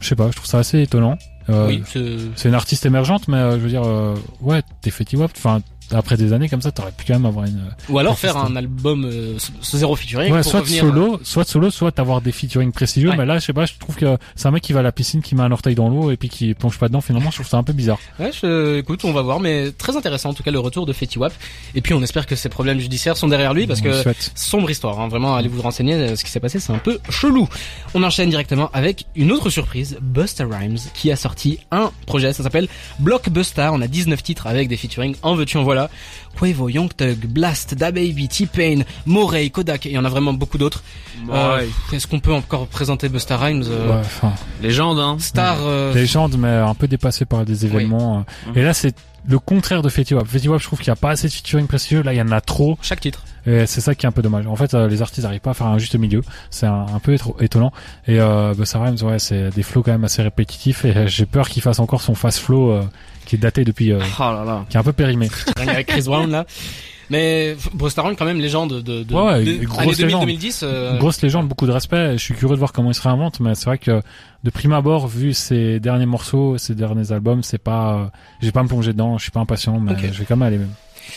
je 0.00 0.08
sais 0.08 0.16
pas, 0.16 0.28
je 0.30 0.36
trouve 0.36 0.46
ça 0.46 0.58
assez 0.58 0.80
étonnant. 0.82 1.18
Euh, 1.48 1.66
oui, 1.68 1.82
c'est- 1.86 2.48
une 2.48 2.54
artiste 2.54 2.86
émergente, 2.86 3.26
mais 3.28 3.36
euh, 3.38 3.52
je 3.56 3.62
veux 3.62 3.68
dire, 3.68 3.82
euh, 3.84 4.14
ouais, 4.40 4.62
t'es 4.82 4.90
fait 4.90 5.14
Wap. 5.16 5.32
Enfin, 5.36 5.60
après 5.92 6.16
des 6.16 6.32
années 6.32 6.48
comme 6.48 6.62
ça, 6.62 6.70
t'aurais 6.70 6.92
pu 6.92 7.04
quand 7.06 7.14
même 7.14 7.26
avoir 7.26 7.46
une. 7.46 7.60
ou 7.88 7.98
alors 7.98 8.18
faire 8.18 8.36
un 8.36 8.54
album 8.56 9.04
euh, 9.04 9.36
zéro 9.62 9.96
featuring 9.96 10.32
Ouais, 10.32 10.42
pour 10.42 10.50
soit 10.50 10.60
revenir. 10.60 10.80
solo, 10.82 11.20
soit 11.22 11.44
solo, 11.44 11.70
soit 11.70 11.98
avoir 11.98 12.20
des 12.20 12.32
featuring 12.32 12.72
prestigieux. 12.72 13.10
Ouais. 13.10 13.16
Mais 13.16 13.26
là, 13.26 13.38
je 13.38 13.44
sais 13.46 13.52
pas, 13.52 13.66
je 13.66 13.72
trouve 13.78 13.96
que 13.96 14.16
c'est 14.36 14.46
un 14.48 14.50
mec 14.50 14.62
qui 14.62 14.72
va 14.72 14.80
à 14.80 14.82
la 14.82 14.92
piscine, 14.92 15.22
qui 15.22 15.34
met 15.34 15.42
un 15.42 15.52
orteil 15.52 15.74
dans 15.74 15.88
l'eau 15.88 16.10
et 16.10 16.16
puis 16.16 16.28
qui 16.28 16.54
plonge 16.54 16.78
pas 16.78 16.88
dedans. 16.88 17.00
Finalement, 17.00 17.30
je 17.30 17.36
trouve 17.36 17.48
ça 17.48 17.56
un 17.56 17.62
peu 17.62 17.72
bizarre. 17.72 17.98
Ouais, 18.18 18.30
je, 18.32 18.78
écoute, 18.78 19.04
on 19.04 19.12
va 19.12 19.22
voir, 19.22 19.40
mais 19.40 19.72
très 19.72 19.96
intéressant 19.96 20.30
en 20.30 20.34
tout 20.34 20.42
cas 20.42 20.50
le 20.50 20.58
retour 20.60 20.86
de 20.86 20.92
Fetty 20.92 21.18
Wap. 21.18 21.32
Et 21.74 21.80
puis 21.80 21.94
on 21.94 22.02
espère 22.02 22.26
que 22.26 22.36
ces 22.36 22.48
problèmes 22.48 22.78
judiciaires 22.80 23.16
sont 23.16 23.28
derrière 23.28 23.54
lui 23.54 23.66
parce 23.66 23.80
On 23.80 23.84
que 23.84 24.02
sombre 24.34 24.70
histoire. 24.70 25.00
Hein. 25.00 25.08
Vraiment, 25.08 25.34
allez 25.36 25.48
vous 25.48 25.62
renseigner. 25.62 25.94
euh, 25.94 26.16
Ce 26.16 26.24
qui 26.24 26.30
s'est 26.30 26.40
passé, 26.40 26.60
c'est 26.60 26.72
un 26.72 26.78
peu 26.78 26.98
chelou. 27.08 27.48
On 27.94 28.02
enchaîne 28.02 28.30
directement 28.30 28.70
avec 28.72 29.06
une 29.16 29.32
autre 29.32 29.50
surprise, 29.50 29.98
Busta 30.00 30.44
Rhymes, 30.46 30.78
qui 30.94 31.10
a 31.10 31.16
sorti 31.16 31.58
un 31.70 31.90
projet. 32.06 32.32
Ça 32.32 32.42
s'appelle 32.42 32.68
Blockbuster. 33.00 33.70
On 33.72 33.80
a 33.80 33.86
19 33.88 34.22
titres 34.22 34.46
avec 34.46 34.68
des 34.68 34.76
featuring. 34.76 35.14
En 35.22 35.34
veux-tu, 35.34 35.56
en 35.56 35.62
voilà. 35.64 35.79
Quavo, 36.38 36.68
Young 36.68 36.88
Thug, 36.94 37.26
Blast, 37.26 37.74
DaBaby, 37.74 38.28
T-Pain, 38.28 38.82
Morey, 39.06 39.50
Kodak. 39.50 39.86
Et 39.86 39.90
il 39.90 39.92
y 39.94 39.98
en 39.98 40.04
a 40.04 40.08
vraiment 40.08 40.32
beaucoup 40.32 40.58
d'autres. 40.58 40.82
Euh. 41.30 41.66
Est-ce 41.92 42.06
qu'on 42.06 42.20
peut 42.20 42.32
encore 42.32 42.66
présenter 42.66 43.08
Busta 43.08 43.36
Rhymes 43.36 43.64
euh, 43.68 44.00
Ouais, 44.22 44.28
Légende, 44.62 44.98
hein. 44.98 45.16
Star. 45.18 45.56
euh, 45.60 45.92
légende, 45.92 46.36
mais 46.38 46.48
un 46.48 46.74
peu 46.74 46.88
dépassé 46.88 47.24
par 47.24 47.44
des 47.44 47.66
événements. 47.66 48.24
euh. 48.46 48.50
Mhm. 48.50 48.58
Et 48.58 48.62
là, 48.62 48.72
c'est 48.72 48.94
le 49.28 49.38
contraire 49.38 49.82
de 49.82 49.88
Fetty 49.88 50.14
Wap. 50.14 50.26
Fetty 50.26 50.48
Wap, 50.48 50.60
je 50.60 50.66
trouve 50.66 50.78
qu'il 50.78 50.88
y 50.88 50.90
a 50.90 50.96
pas 50.96 51.10
assez 51.10 51.28
de 51.28 51.32
featuring 51.32 51.66
prestigieux. 51.66 52.02
Là, 52.02 52.12
il 52.12 52.16
y 52.16 52.22
en 52.22 52.30
a 52.32 52.40
trop. 52.40 52.78
chaque 52.82 53.00
titre. 53.00 53.22
Et 53.46 53.64
c'est 53.66 53.80
ça 53.80 53.94
qui 53.94 54.04
est 54.04 54.08
un 54.08 54.12
peu 54.12 54.22
dommage. 54.22 54.46
En 54.46 54.56
fait, 54.56 54.74
euh, 54.74 54.86
les 54.88 55.00
artistes 55.02 55.24
n'arrivent 55.24 55.40
pas 55.40 55.50
à 55.52 55.54
faire 55.54 55.66
un 55.66 55.78
juste 55.78 55.94
milieu. 55.96 56.22
C'est 56.50 56.66
un, 56.66 56.86
un 56.94 56.98
peu 56.98 57.14
étro- 57.14 57.36
étonnant. 57.42 57.72
Et 58.06 58.20
euh, 58.20 58.52
Busta 58.54 58.82
Rhymes, 58.82 58.98
ouais, 59.02 59.18
c'est 59.18 59.50
des 59.50 59.62
flows 59.62 59.82
quand 59.82 59.92
même 59.92 60.04
assez 60.04 60.22
répétitifs. 60.22 60.84
Et 60.84 60.96
euh, 60.96 61.06
j'ai 61.06 61.26
peur 61.26 61.48
qu'il 61.48 61.62
fasse 61.62 61.78
encore 61.80 62.02
son 62.02 62.14
fast 62.14 62.38
flow 62.40 62.70
euh, 62.72 62.82
qui 63.26 63.36
est 63.36 63.38
daté 63.38 63.64
depuis, 63.64 63.92
euh, 63.92 64.00
Oh 64.18 64.22
là 64.22 64.44
là. 64.44 64.64
qui 64.68 64.76
est 64.76 64.80
un 64.80 64.84
peu 64.84 64.92
périmé. 64.92 65.28
Avec 65.56 65.86
Chris 65.86 66.02
Brown 66.02 66.30
là. 66.30 66.44
Mais 67.10 67.56
Busta 67.74 68.02
Rhymes 68.02 68.14
quand 68.16 68.24
même 68.24 68.40
légende 68.40 68.82
de, 68.82 69.02
de, 69.02 69.14
Ouais, 69.14 69.22
ouais, 69.22 69.44
de- 69.44 69.64
grosse 69.64 69.78
années 69.80 69.90
2000 69.92 70.04
légende. 70.06 70.20
2010. 70.26 70.60
euh, 70.62 70.98
Grosse 70.98 71.20
légende, 71.22 71.48
beaucoup 71.48 71.66
de 71.66 71.72
respect. 71.72 72.12
Je 72.12 72.22
suis 72.22 72.34
curieux 72.34 72.54
de 72.54 72.58
voir 72.60 72.72
comment 72.72 72.90
il 72.90 72.94
se 72.94 73.02
réinvente, 73.02 73.40
mais 73.40 73.54
c'est 73.56 73.64
vrai 73.66 73.78
que 73.78 74.00
de 74.44 74.50
prime 74.50 74.72
abord, 74.72 75.08
vu 75.08 75.34
ses 75.34 75.80
derniers 75.80 76.06
morceaux, 76.06 76.56
ses 76.56 76.74
derniers 76.74 77.10
albums, 77.12 77.42
c'est 77.42 77.58
pas, 77.58 77.94
euh, 77.94 78.04
j'ai 78.40 78.52
pas 78.52 78.60
à 78.60 78.62
me 78.62 78.68
plonger 78.68 78.92
dedans. 78.92 79.18
Je 79.18 79.22
suis 79.24 79.32
pas 79.32 79.40
impatient, 79.40 79.78
mais 79.80 79.92
Ok. 79.92 79.98
je 80.12 80.18
vais 80.18 80.24
quand 80.24 80.36
même 80.36 80.46
aller 80.46 80.58
même. 80.58 80.70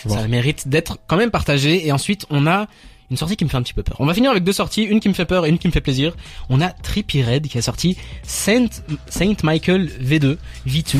ça 0.04 0.10
Voir. 0.10 0.28
mérite 0.28 0.68
d'être 0.68 0.98
quand 1.08 1.18
même 1.18 1.30
partagé. 1.32 1.86
Et 1.86 1.92
ensuite, 1.92 2.26
on 2.32 2.48
a 2.48 2.66
une 3.12 3.18
sortie 3.18 3.36
qui 3.36 3.46
me 3.46 3.50
fait 3.50 3.58
un 3.58 3.62
petit 3.62 3.76
peu 3.76 3.84
peur. 3.84 3.98
On 4.00 4.08
va 4.08 4.16
finir 4.16 4.32
avec 4.32 4.44
deux 4.44 4.54
sorties, 4.54 4.82
une 4.82 5.00
qui 5.00 5.08
me 5.10 5.14
fait 5.14 5.26
peur 5.26 5.46
et 5.46 5.50
une 5.50 5.60
qui 5.60 5.68
me 5.68 5.72
fait 5.74 5.82
plaisir. 5.82 6.16
On 6.50 6.60
a 6.62 6.70
Trippie 6.70 7.22
Red 7.22 7.48
qui 7.48 7.58
a 7.60 7.62
sorti 7.62 7.96
Saint, 8.24 8.66
Saint 9.08 9.36
Michael 9.44 9.90
V2, 10.02 10.38
V2. 10.68 10.98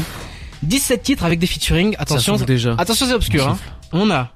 17 0.62 1.02
titres 1.02 1.26
avec 1.26 1.40
des 1.40 1.48
featuring. 1.48 1.96
Attention, 1.98 2.38
Ça 2.38 2.46
attention 2.78 3.08
c'est 3.08 3.14
obscur. 3.14 3.48
Hein. 3.48 3.58
On 3.92 4.12
a 4.12 4.30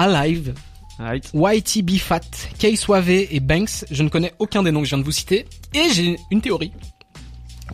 Alive, 0.00 0.54
Right. 0.98 1.30
YTB 1.34 1.96
Fat, 1.98 2.20
K 2.58 2.76
Suave 2.76 3.08
et 3.08 3.40
Banks. 3.40 3.86
Je 3.90 4.02
ne 4.02 4.08
connais 4.10 4.34
aucun 4.38 4.62
des 4.62 4.70
noms 4.70 4.80
que 4.80 4.84
je 4.86 4.90
viens 4.90 4.98
de 4.98 5.04
vous 5.04 5.12
citer. 5.12 5.46
Et 5.72 5.92
j'ai 5.94 6.16
une 6.30 6.40
théorie 6.42 6.72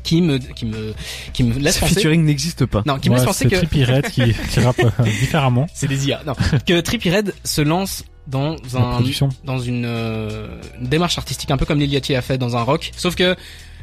qui 0.04 0.22
me, 0.22 0.38
qui 0.38 0.64
me, 0.66 0.94
qui 1.32 1.42
me 1.42 1.58
laisse 1.58 1.74
Ce 1.76 1.80
penser. 1.80 1.94
featuring 1.94 2.24
n'existe 2.24 2.66
pas. 2.66 2.82
Non, 2.86 2.98
qui 2.98 3.10
me 3.10 3.16
laisse 3.16 3.24
penser 3.24 3.48
que 3.48 3.56
Trippie 3.56 3.82
Redd 3.84 4.08
qui, 4.10 4.22
qui 4.52 4.60
rappe 4.60 4.78
euh, 4.78 4.90
différemment. 5.20 5.66
c'est 5.74 5.88
des 5.88 6.06
IA. 6.06 6.22
Non, 6.24 6.34
que 6.66 6.80
Trippie 6.80 7.10
Red 7.10 7.34
se 7.42 7.62
lance 7.62 8.04
dans 8.28 8.54
un 8.74 9.00
dans 9.44 9.58
une, 9.58 9.84
euh, 9.86 10.48
une 10.80 10.86
démarche 10.88 11.18
artistique 11.18 11.50
un 11.50 11.56
peu 11.56 11.64
comme 11.64 11.78
Lil 11.80 11.90
Yachty 11.92 12.14
a 12.14 12.22
fait 12.22 12.38
dans 12.38 12.56
un 12.56 12.62
rock. 12.62 12.92
Sauf 12.96 13.14
que 13.16 13.34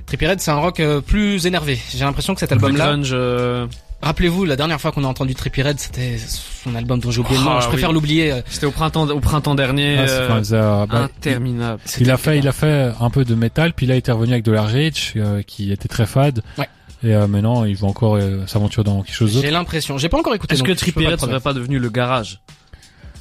Trippie 0.06 0.28
Red 0.28 0.40
c'est 0.42 0.52
un 0.52 0.60
rock 0.60 0.80
euh, 0.80 1.02
plus 1.02 1.46
énervé. 1.48 1.78
J'ai 1.94 2.00
l'impression 2.06 2.34
que 2.34 2.40
cet 2.42 2.52
album 2.54 2.76
là 2.78 2.88
Grunge, 2.94 3.12
euh, 3.14 3.68
Rappelez-vous, 4.04 4.46
la 4.46 4.56
dernière 4.56 4.80
fois 4.82 4.92
qu'on 4.92 5.04
a 5.04 5.08
entendu 5.08 5.34
Trippie 5.34 5.62
Red, 5.62 5.80
c'était 5.80 6.18
son 6.18 6.76
album 6.76 7.00
dont 7.00 7.10
j'ai 7.10 7.22
oublié 7.22 7.38
le 7.38 7.44
nom. 7.46 7.52
Ah, 7.58 7.60
Je 7.62 7.68
préfère 7.70 7.90
oui. 7.90 7.96
l'oublier. 7.96 8.32
euh, 8.34 8.42
C'était 8.48 8.66
au 8.66 8.72
printemps, 8.72 9.08
au 9.10 9.20
printemps 9.20 9.56
dernier. 9.56 9.98
Ah, 9.98 10.08
c'est- 10.08 10.54
euh, 10.54 10.86
bah, 10.86 11.04
interminable. 11.04 11.80
il 12.00 12.12
a 12.12 12.18
fait, 12.18 12.38
il 12.38 12.48
a 12.48 12.52
fait 12.52 12.92
un 13.00 13.10
peu 13.10 13.24
de 13.26 13.34
métal, 13.36 13.74
puis 13.74 13.86
là 13.86 13.96
il 13.96 14.00
était 14.00 14.12
revenu 14.12 14.34
avec 14.34 14.44
de 14.44 14.52
la 14.52 14.64
rage, 14.64 15.14
euh, 15.16 15.42
qui 15.42 15.72
était 15.72 15.88
très 15.88 16.06
fade. 16.06 16.42
Ouais. 16.58 16.68
Et 17.06 17.14
euh, 17.16 17.28
maintenant, 17.28 17.66
il 17.66 17.76
va 17.76 17.88
encore 17.88 18.16
euh, 18.16 18.46
s'aventurer 18.48 18.84
dans 18.86 19.02
quelque 19.04 19.16
chose 19.16 19.34
d'autre. 19.34 19.46
J'ai 19.46 19.52
l'impression. 19.52 19.98
J'ai 19.98 20.08
pas 20.10 20.18
encore 20.18 20.36
écouté. 20.36 20.54
Est-ce 20.54 20.64
que 20.64 20.92
pas 20.92 21.10
Red 21.10 21.20
serait 21.20 21.40
pas 21.40 21.54
devenu 21.54 21.80
le 21.80 21.90
garage? 21.90 22.40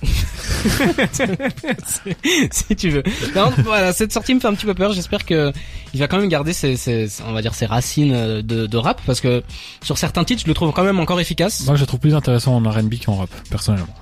si 2.51 2.77
tu 2.77 2.91
veux. 2.91 3.03
Non, 3.35 3.51
voilà, 3.65 3.93
cette 3.93 4.13
sortie 4.13 4.35
me 4.35 4.41
fait 4.41 4.49
un 4.49 4.55
petit 4.55 4.67
peu 4.67 4.75
peur. 4.75 4.93
J'espère 4.93 5.25
que 5.25 5.53
il 5.95 6.01
va 6.01 6.09
quand 6.09 6.19
même 6.19 6.29
garder 6.29 6.53
ses, 6.53 6.77
ses- 6.77 7.09
on 7.27 7.33
va 7.33 7.43
dire 7.43 7.55
ses 7.55 7.67
racines 7.67 8.13
euh, 8.13 8.43
de, 8.43 8.67
de 8.67 8.77
rap 8.77 9.01
parce 9.07 9.21
que 9.21 9.43
sur 9.83 9.99
certains 9.99 10.25
titres, 10.25 10.43
je 10.43 10.49
le 10.49 10.55
trouve 10.55 10.73
quand 10.73 10.85
même 10.85 11.01
encore 11.01 11.21
efficace. 11.21 11.65
Moi, 11.67 11.77
je 11.77 11.81
le 11.81 11.87
trouve 11.87 12.01
plus 12.01 12.15
intéressant 12.15 12.57
en 12.57 12.71
R&B 12.71 12.95
qu'en 13.05 13.17
rap, 13.17 13.31
personnellement. 13.51 13.95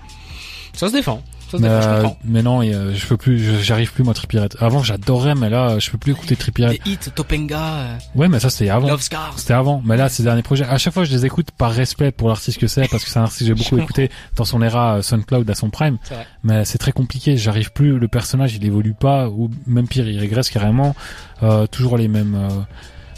Ça 0.75 0.89
se 0.89 0.93
défend. 0.93 1.23
Ça 1.51 1.59
Mais, 1.59 1.69
euh, 1.69 2.07
mais 2.25 2.43
non, 2.43 2.63
et, 2.63 2.75
euh, 2.75 2.95
je 2.95 3.07
peux 3.07 3.17
plus, 3.17 3.63
j'arrive 3.63 3.93
plus 3.93 4.05
moi 4.05 4.15
Trippie 4.15 4.39
Red. 4.39 4.57
Avant, 4.61 4.83
j'adorais, 4.83 5.35
mais 5.35 5.51
là, 5.51 5.79
je 5.79 5.91
peux 5.91 5.99
plus 5.99 6.13
écouter. 6.13 6.37
Les 6.59 6.81
hits, 6.85 6.99
Topenga, 7.15 7.59
euh, 7.59 7.97
Ouais, 8.15 8.29
mais 8.29 8.41
ça 8.41 8.51
c'était 8.51 8.71
avant. 8.71 8.89
Love 8.89 9.01
Scars. 9.03 9.35
C'était 9.37 9.55
avant, 9.55 9.83
mais 9.85 9.97
là, 9.97 10.09
ces 10.09 10.23
derniers 10.23 10.43
projets, 10.43 10.65
à 10.65 10.79
chaque 10.79 10.95
fois, 10.95 11.05
je 11.05 11.13
les 11.13 11.27
écoute 11.27 11.51
par 11.51 11.73
respect 11.73 12.11
pour 12.13 12.29
l'artiste 12.29 12.59
que 12.59 12.67
c'est, 12.67 12.89
parce 12.89 13.05
que 13.05 13.11
c'est 13.11 13.19
un 13.19 13.23
artiste 13.23 13.41
que 13.41 13.47
j'ai 13.47 13.55
beaucoup 13.55 13.79
écouté 13.79 14.11
dans 14.37 14.45
son 14.45 14.63
era 14.63 14.97
euh, 14.97 15.03
SoundCloud 15.03 15.49
à 15.49 15.55
son 15.55 15.71
prime. 15.71 15.99
Mais 16.43 16.65
c'est 16.65 16.79
très 16.79 16.93
compliqué, 16.93 17.37
j'arrive 17.37 17.73
plus, 17.73 17.99
le 17.99 18.09
personnage, 18.09 18.55
il 18.55 18.65
évolue 18.65 18.95
pas, 18.95 19.29
ou 19.29 19.51
même 19.67 19.89
pire, 19.89 20.09
il 20.09 20.19
régresse 20.19 20.51
carrément, 20.51 20.95
euh, 21.43 21.67
toujours 21.67 21.97
les 21.97 22.09
mêmes, 22.09 22.35
euh, 22.35 22.49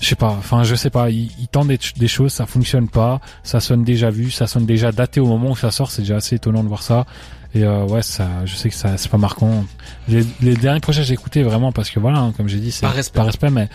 je 0.00 0.08
sais 0.08 0.16
pas, 0.16 0.30
enfin, 0.30 0.64
je 0.64 0.74
sais 0.74 0.90
pas, 0.90 1.10
il, 1.10 1.30
il 1.38 1.48
tente 1.48 1.68
des, 1.68 1.78
des 1.96 2.08
choses, 2.08 2.32
ça 2.32 2.46
fonctionne 2.46 2.88
pas, 2.88 3.20
ça 3.42 3.60
sonne 3.60 3.84
déjà 3.84 4.10
vu, 4.10 4.30
ça 4.30 4.46
sonne 4.46 4.66
déjà 4.66 4.90
daté 4.92 5.20
au 5.20 5.26
moment 5.26 5.50
où 5.50 5.56
ça 5.56 5.70
sort, 5.70 5.90
c'est 5.90 6.02
déjà 6.02 6.16
assez 6.16 6.36
étonnant 6.36 6.62
de 6.62 6.68
voir 6.68 6.82
ça. 6.82 7.06
Et 7.54 7.64
euh, 7.64 7.84
ouais, 7.84 8.02
ça, 8.02 8.28
je 8.46 8.54
sais 8.54 8.68
que 8.70 8.74
ça, 8.74 8.96
c'est 8.96 9.10
pas 9.10 9.18
marquant. 9.18 9.64
Les, 10.08 10.24
les 10.40 10.54
derniers 10.56 10.80
projets, 10.80 11.02
j'ai 11.04 11.12
écouté 11.14 11.42
vraiment 11.42 11.70
parce 11.72 11.90
que 11.90 12.00
voilà, 12.00 12.18
hein, 12.18 12.32
comme 12.36 12.48
j'ai 12.48 12.58
dit, 12.58 12.72
c'est 12.72 12.80
Par 12.82 12.94
respect. 12.94 13.16
par 13.16 13.26
respect, 13.26 13.50
mais 13.50 13.68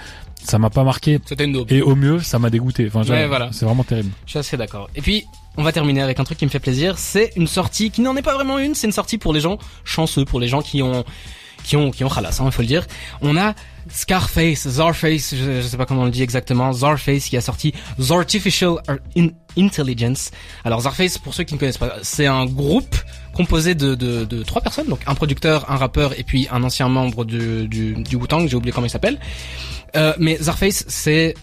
ça 0.44 0.58
m'a 0.58 0.70
pas 0.72 0.84
marqué. 0.84 1.20
C'était 1.26 1.46
une 1.46 1.54
daube. 1.54 1.72
Et 1.72 1.82
au 1.82 1.96
mieux, 1.96 2.20
ça 2.20 2.40
m'a 2.40 2.50
dégoûté. 2.50 2.90
Enfin, 2.94 3.04
Ouais, 3.10 3.28
voilà. 3.28 3.50
c'est 3.52 3.66
vraiment 3.66 3.84
terrible. 3.84 4.10
Je 4.26 4.32
suis 4.32 4.40
assez 4.40 4.58
d'accord. 4.58 4.90
Et 4.96 5.02
puis, 5.02 5.26
on 5.58 5.64
va 5.64 5.72
terminer 5.72 6.02
avec 6.02 6.20
un 6.20 6.24
truc 6.24 6.38
qui 6.40 6.46
me 6.46 6.50
fait 6.50 6.60
plaisir. 6.60 6.98
C'est 6.98 7.34
une 7.36 7.48
sortie 7.48 7.92
qui 7.92 8.02
n'en 8.02 8.16
est 8.16 8.22
pas 8.24 8.34
vraiment 8.34 8.58
une. 8.58 8.74
C'est 8.74 8.88
une 8.88 8.94
sortie 8.94 9.18
pour 9.20 9.32
les 9.34 9.40
gens 9.42 9.58
chanceux, 9.84 10.26
pour 10.26 10.40
les 10.40 10.48
gens 10.48 10.62
qui 10.64 10.82
ont, 10.82 11.04
qui 11.64 11.76
ont, 11.76 11.92
qui 11.92 12.04
ont 12.04 12.10
khalas, 12.10 12.38
hein, 12.40 12.46
il 12.48 12.52
faut 12.52 12.62
le 12.64 12.68
dire. 12.68 12.86
On 13.22 13.38
a 13.38 13.54
Scarface, 13.90 14.68
Zarface, 14.68 15.34
je, 15.36 15.62
je 15.62 15.68
sais 15.68 15.78
pas 15.78 15.86
comment 15.86 16.02
on 16.02 16.06
le 16.06 16.12
dit 16.12 16.22
exactement, 16.22 16.74
Zarface 16.74 17.26
qui 17.26 17.38
a 17.38 17.42
sorti 17.42 17.74
Zartificial 18.00 18.76
In- 19.18 19.30
Intelligence. 19.58 20.32
Alors 20.66 20.82
Zarface, 20.82 21.18
pour 21.18 21.34
ceux 21.34 21.44
qui 21.46 21.54
ne 21.56 21.60
connaissent 21.60 21.78
pas, 21.78 21.96
c'est 22.04 22.26
un 22.28 22.46
groupe 22.46 22.96
composé 23.38 23.76
de, 23.76 23.94
de, 23.94 24.26
de 24.26 24.44
trois 24.44 24.62
personnes, 24.62 24.88
donc 24.88 25.02
un 25.06 25.14
producteur, 25.14 25.70
un 25.70 25.78
rappeur 25.78 26.20
et 26.20 26.24
puis 26.24 26.48
un 26.52 26.64
ancien 26.64 26.90
membre 26.90 27.24
du, 27.24 27.68
du, 27.68 27.94
du 27.94 28.16
Wu-Tang, 28.16 28.48
j'ai 28.48 28.58
oublié 28.58 28.72
comment 28.74 28.88
il 28.88 28.90
s'appelle. 28.90 29.20
Euh, 29.96 30.14
mais 30.18 30.38
Zarface, 30.42 30.84
c'est 30.88 31.36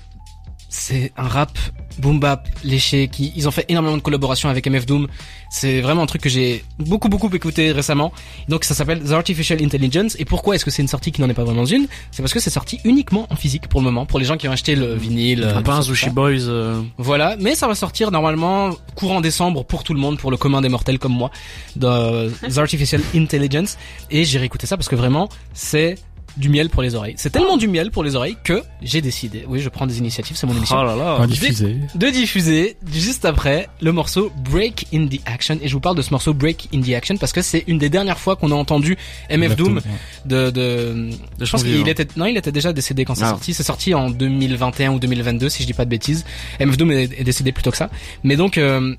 c'est 0.69 1.13
un 1.17 1.29
rap 1.29 1.57
boom 1.99 2.21
bap 2.21 2.49
léché 2.63 3.09
qui 3.09 3.33
ils 3.37 3.47
ont 3.49 3.51
fait 3.51 3.65
énormément 3.69 3.97
de 3.97 4.03
collaborations 4.03 4.49
avec 4.49 4.67
MF 4.67 4.87
Doom. 4.87 5.09
C'est 5.51 5.81
vraiment 5.81 6.03
un 6.03 6.07
truc 6.07 6.23
que 6.23 6.29
j'ai 6.29 6.65
beaucoup 6.79 7.09
beaucoup 7.09 7.31
écouté 7.35 7.73
récemment. 7.73 8.13
Donc 8.49 8.65
ça 8.65 8.75
s'appelle 8.75 9.03
The 9.03 9.13
Artificial 9.13 9.63
Intelligence. 9.63 10.17
Et 10.19 10.25
pourquoi 10.25 10.55
est-ce 10.57 10.65
que 10.65 10.71
c'est 10.71 10.83
une 10.83 10.89
sortie 10.89 11.13
qui 11.13 11.21
n'en 11.21 11.29
est 11.29 11.35
pas 11.35 11.45
vraiment 11.45 11.65
une? 11.65 11.87
C'est 12.11 12.23
parce 12.23 12.33
que 12.33 12.41
c'est 12.41 12.51
sorti 12.51 12.81
uniquement 12.85 13.27
en 13.31 13.37
physique 13.37 13.69
pour 13.69 13.81
le 13.81 13.85
moment. 13.85 14.07
Pour 14.07 14.19
les 14.19 14.25
gens 14.25 14.37
qui 14.37 14.49
ont 14.49 14.53
acheté 14.53 14.75
le 14.75 14.95
vinyle 14.95 15.43
euh, 15.45 15.61
Pas 15.63 15.77
un 15.77 15.83
Sushi. 15.83 16.11
Boys. 16.11 16.49
euh, 16.49 16.81
voilà. 16.99 17.37
Mais 17.41 17.55
ça 17.55 17.67
va 17.69 17.75
sortir 17.75 18.11
normalement 18.11 18.71
courant 18.95 19.21
décembre 19.21 19.65
pour 19.65 19.85
tout 19.85 19.95
le 19.95 20.01
monde 20.01 20.19
pour 20.19 20.31
le 20.31 20.37
commun 20.37 20.61
des 20.61 20.69
mortels 20.69 20.99
comme 20.99 21.13
moi 21.13 21.31
de 21.77 22.31
The 22.49 22.59
Artificial 22.59 23.01
Intelligence. 23.15 23.79
Et 24.11 24.25
j'ai 24.25 24.39
réécouté 24.39 24.67
ça 24.67 24.77
parce 24.77 24.89
que 24.89 24.97
vraiment 24.97 25.29
c'est 25.53 25.97
du 26.37 26.49
miel 26.49 26.69
pour 26.69 26.83
les 26.83 26.95
oreilles. 26.95 27.15
C'est 27.17 27.31
tellement 27.31 27.57
du 27.57 27.69
miel 27.69 27.91
pour 27.91 28.03
les 28.03 28.17
oreilles 28.17 28.37
que 28.43 28.63
j'ai 28.83 29.01
décidé. 29.01 29.45
Oui 29.49 29.61
je 29.61 29.69
prends 29.69 29.87
des 29.87 29.99
initiatives 29.99 30.37
c'est 30.37 30.47
mon 30.47 30.57
émission. 30.57 30.77
Oh 30.79 30.85
là 30.85 30.97
là. 30.97 31.15
Enfin, 31.15 31.27
diffusé. 31.27 31.77
de 31.95 32.09
diffuser 32.09 32.77
juste 32.93 33.25
après 33.25 33.69
le 33.81 33.93
morceau 33.93 34.33
Break 34.51 34.87
in 34.93 35.07
the 35.07 35.21
Action. 35.27 35.59
Et 35.63 35.69
je 35.69 35.73
vous 35.75 35.81
parle 35.81 35.97
de 35.97 36.03
ce 36.03 36.11
morceau 36.11 36.35
Break 36.35 36.69
in 36.75 36.81
the 36.81 36.91
Action 36.91 37.17
parce 37.17 37.33
que 37.33 37.41
c'est 37.43 37.65
une 37.69 37.79
des 37.79 37.89
dernières 37.89 38.19
fois 38.19 38.35
qu'on 38.37 38.51
a 38.51 38.55
entendu 38.55 38.97
MF 39.31 39.55
Doom 39.57 39.81
de 40.27 40.51
de 40.51 41.11
je 41.41 41.51
pense 41.51 41.63
qu'il 41.63 41.89
était 41.89 42.07
non 42.17 42.27
il 42.27 42.37
était 42.37 42.53
déjà 42.53 42.73
décédé 42.73 43.05
quand 43.05 43.15
c'est 43.15 43.25
Ah. 43.25 43.29
sorti. 43.31 43.55
C'est 43.55 43.63
sorti 43.63 43.95
en 43.95 44.11
2021 44.11 44.93
ou 44.93 44.99
2022 44.99 45.49
si 45.49 45.63
je 45.63 45.67
dis 45.69 45.73
pas 45.75 45.85
de 45.85 45.91
bêtises. 45.91 46.25
MF 46.61 46.77
Doom 46.77 46.91
est, 46.91 47.05
est 47.21 47.25
décédé 47.25 47.53
plus 47.53 47.63
tôt 47.63 47.71
que 47.71 47.77
ça. 47.77 47.91
Mais 48.25 48.37
donc 48.37 48.59
euh, 48.59 48.95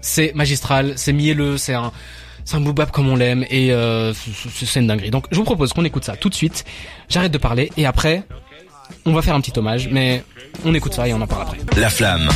c'est 0.00 0.32
magistral 0.34 0.92
c'est 0.96 1.12
mielleux 1.12 1.58
c'est 1.58 1.74
un 1.74 1.90
c'est 2.46 2.56
un 2.56 2.60
boobap 2.60 2.90
comme 2.90 3.08
on 3.08 3.16
l'aime 3.16 3.44
et 3.50 3.72
euh, 3.72 4.14
c'est 4.14 4.80
une 4.80 4.86
dinguerie 4.86 5.10
donc 5.10 5.26
je 5.30 5.36
vous 5.36 5.44
propose 5.44 5.72
qu'on 5.74 5.84
écoute 5.84 6.04
ça 6.04 6.16
tout 6.16 6.30
de 6.30 6.34
suite 6.34 6.64
j'arrête 7.10 7.32
de 7.32 7.38
parler 7.38 7.70
et 7.76 7.84
après 7.84 8.22
on 9.04 9.12
va 9.12 9.20
faire 9.20 9.34
un 9.34 9.40
petit 9.40 9.58
hommage 9.58 9.88
mais 9.90 10.22
on 10.64 10.72
écoute 10.72 10.94
ça 10.94 11.06
et 11.06 11.12
on 11.12 11.20
en 11.20 11.26
parle 11.26 11.42
après 11.42 11.58
La 11.76 11.90
flamme. 11.90 12.28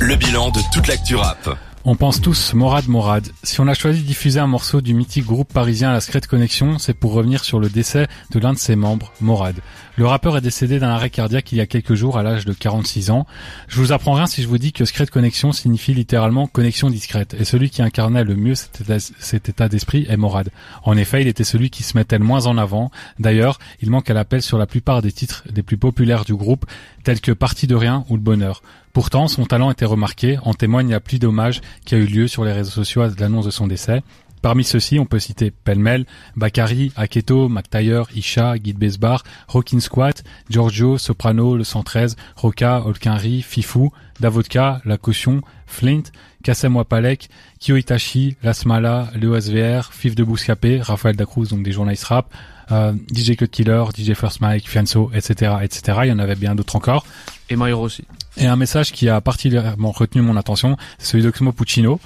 Le 0.00 0.14
bilan 0.14 0.50
de 0.50 0.60
toute 0.72 0.86
l'actu 0.86 1.16
rap. 1.16 1.58
On 1.84 1.94
pense 1.94 2.20
tous 2.20 2.54
Morad 2.54 2.88
Morad. 2.88 3.28
Si 3.44 3.60
on 3.60 3.68
a 3.68 3.72
choisi 3.72 4.02
de 4.02 4.06
diffuser 4.06 4.40
un 4.40 4.48
morceau 4.48 4.80
du 4.80 4.94
mythique 4.94 5.24
groupe 5.24 5.52
parisien 5.52 5.92
La 5.92 6.00
Secret 6.00 6.20
Connection, 6.28 6.78
c'est 6.78 6.92
pour 6.92 7.12
revenir 7.12 7.44
sur 7.44 7.60
le 7.60 7.70
décès 7.70 8.08
de 8.32 8.38
l'un 8.40 8.52
de 8.52 8.58
ses 8.58 8.74
membres, 8.74 9.12
Morad. 9.20 9.56
Le 9.96 10.06
rappeur 10.06 10.36
est 10.36 10.40
décédé 10.40 10.78
d'un 10.78 10.90
arrêt 10.90 11.08
cardiaque 11.08 11.50
il 11.52 11.58
y 11.58 11.60
a 11.60 11.66
quelques 11.66 11.94
jours 11.94 12.18
à 12.18 12.22
l'âge 12.22 12.44
de 12.44 12.52
46 12.52 13.10
ans. 13.10 13.26
Je 13.68 13.80
vous 13.80 13.92
apprends 13.92 14.12
rien 14.12 14.26
si 14.26 14.42
je 14.42 14.48
vous 14.48 14.58
dis 14.58 14.72
que 14.72 14.84
Secret 14.84 15.06
Connection 15.06 15.52
signifie 15.52 15.94
littéralement 15.94 16.46
connexion 16.46 16.90
discrète. 16.90 17.34
Et 17.34 17.44
celui 17.44 17.70
qui 17.70 17.80
incarnait 17.80 18.24
le 18.24 18.36
mieux 18.36 18.54
cet 18.54 19.48
état, 19.48 19.68
d'esprit 19.68 20.04
est 20.08 20.16
Morad. 20.16 20.50
En 20.82 20.96
effet, 20.96 21.22
il 21.22 21.28
était 21.28 21.44
celui 21.44 21.70
qui 21.70 21.84
se 21.84 21.96
mettait 21.96 22.18
le 22.18 22.24
moins 22.24 22.46
en 22.46 22.58
avant. 22.58 22.90
D'ailleurs, 23.18 23.58
il 23.80 23.90
manque 23.90 24.10
à 24.10 24.14
l'appel 24.14 24.42
sur 24.42 24.58
la 24.58 24.66
plupart 24.66 25.00
des 25.00 25.12
titres 25.12 25.44
les 25.54 25.62
plus 25.62 25.78
populaires 25.78 26.24
du 26.24 26.34
groupe, 26.34 26.66
tels 27.08 27.22
que 27.22 27.32
Partie 27.32 27.66
de 27.66 27.74
rien 27.74 28.04
ou 28.10 28.16
Le 28.16 28.20
Bonheur. 28.20 28.60
Pourtant, 28.92 29.28
son 29.28 29.46
talent 29.46 29.70
était 29.70 29.86
remarqué, 29.86 30.36
en 30.42 30.52
témoigne 30.52 30.90
la 30.90 31.00
pluie 31.00 31.18
d'hommages 31.18 31.62
qui 31.86 31.94
a 31.94 31.98
eu 31.98 32.04
lieu 32.04 32.28
sur 32.28 32.44
les 32.44 32.52
réseaux 32.52 32.70
sociaux 32.70 33.00
à 33.00 33.08
l'annonce 33.18 33.46
de 33.46 33.50
son 33.50 33.66
décès. 33.66 34.02
Parmi 34.42 34.62
ceux-ci, 34.62 34.98
on 34.98 35.06
peut 35.06 35.18
citer 35.18 35.50
Pelmel, 35.50 36.04
Bakary, 36.36 36.92
Aketo, 36.96 37.48
McTyre, 37.48 38.08
Isha, 38.14 38.58
Guide 38.58 38.76
Besbar, 38.76 39.22
Rockin' 39.46 39.80
Squat, 39.80 40.22
Giorgio, 40.50 40.98
Soprano, 40.98 41.56
Le 41.56 41.64
113, 41.64 42.14
Roca, 42.36 42.82
Olkinri, 42.84 43.40
Fifou, 43.40 43.90
Davodka, 44.20 44.82
La 44.84 44.98
Caution, 44.98 45.40
Flint, 45.66 46.02
Kassem 46.44 46.76
Wapalek, 46.76 47.30
Kyo 47.58 47.76
Itachi, 47.76 48.36
Lasmala, 48.42 49.08
le 49.18 49.28
OSVR, 49.28 49.94
Fif 49.94 50.14
de 50.14 50.24
Bouscapé, 50.24 50.82
Raphaël 50.82 51.16
Dacruz, 51.16 51.48
donc 51.48 51.62
des 51.62 51.72
journalistes 51.72 52.04
rap, 52.04 52.30
euh, 52.72 52.92
DJ 53.12 53.36
Cut 53.36 53.48
Killer, 53.48 53.84
DJ 53.96 54.14
First 54.14 54.40
Mike, 54.40 54.68
Fianso, 54.68 55.10
etc., 55.14 55.56
etc. 55.62 56.00
Il 56.04 56.08
y 56.08 56.12
en 56.12 56.18
avait 56.18 56.34
bien 56.34 56.54
d'autres 56.54 56.76
encore. 56.76 57.04
Et 57.50 57.56
Mayor 57.56 57.80
aussi. 57.80 58.04
Et 58.36 58.46
un 58.46 58.56
message 58.56 58.92
qui 58.92 59.08
a 59.08 59.20
particulièrement 59.20 59.90
retenu 59.90 60.22
mon 60.22 60.36
attention, 60.36 60.76
c'est 60.98 61.12
celui 61.12 61.24
d'Oxmo 61.24 61.52
Puccino. 61.52 62.00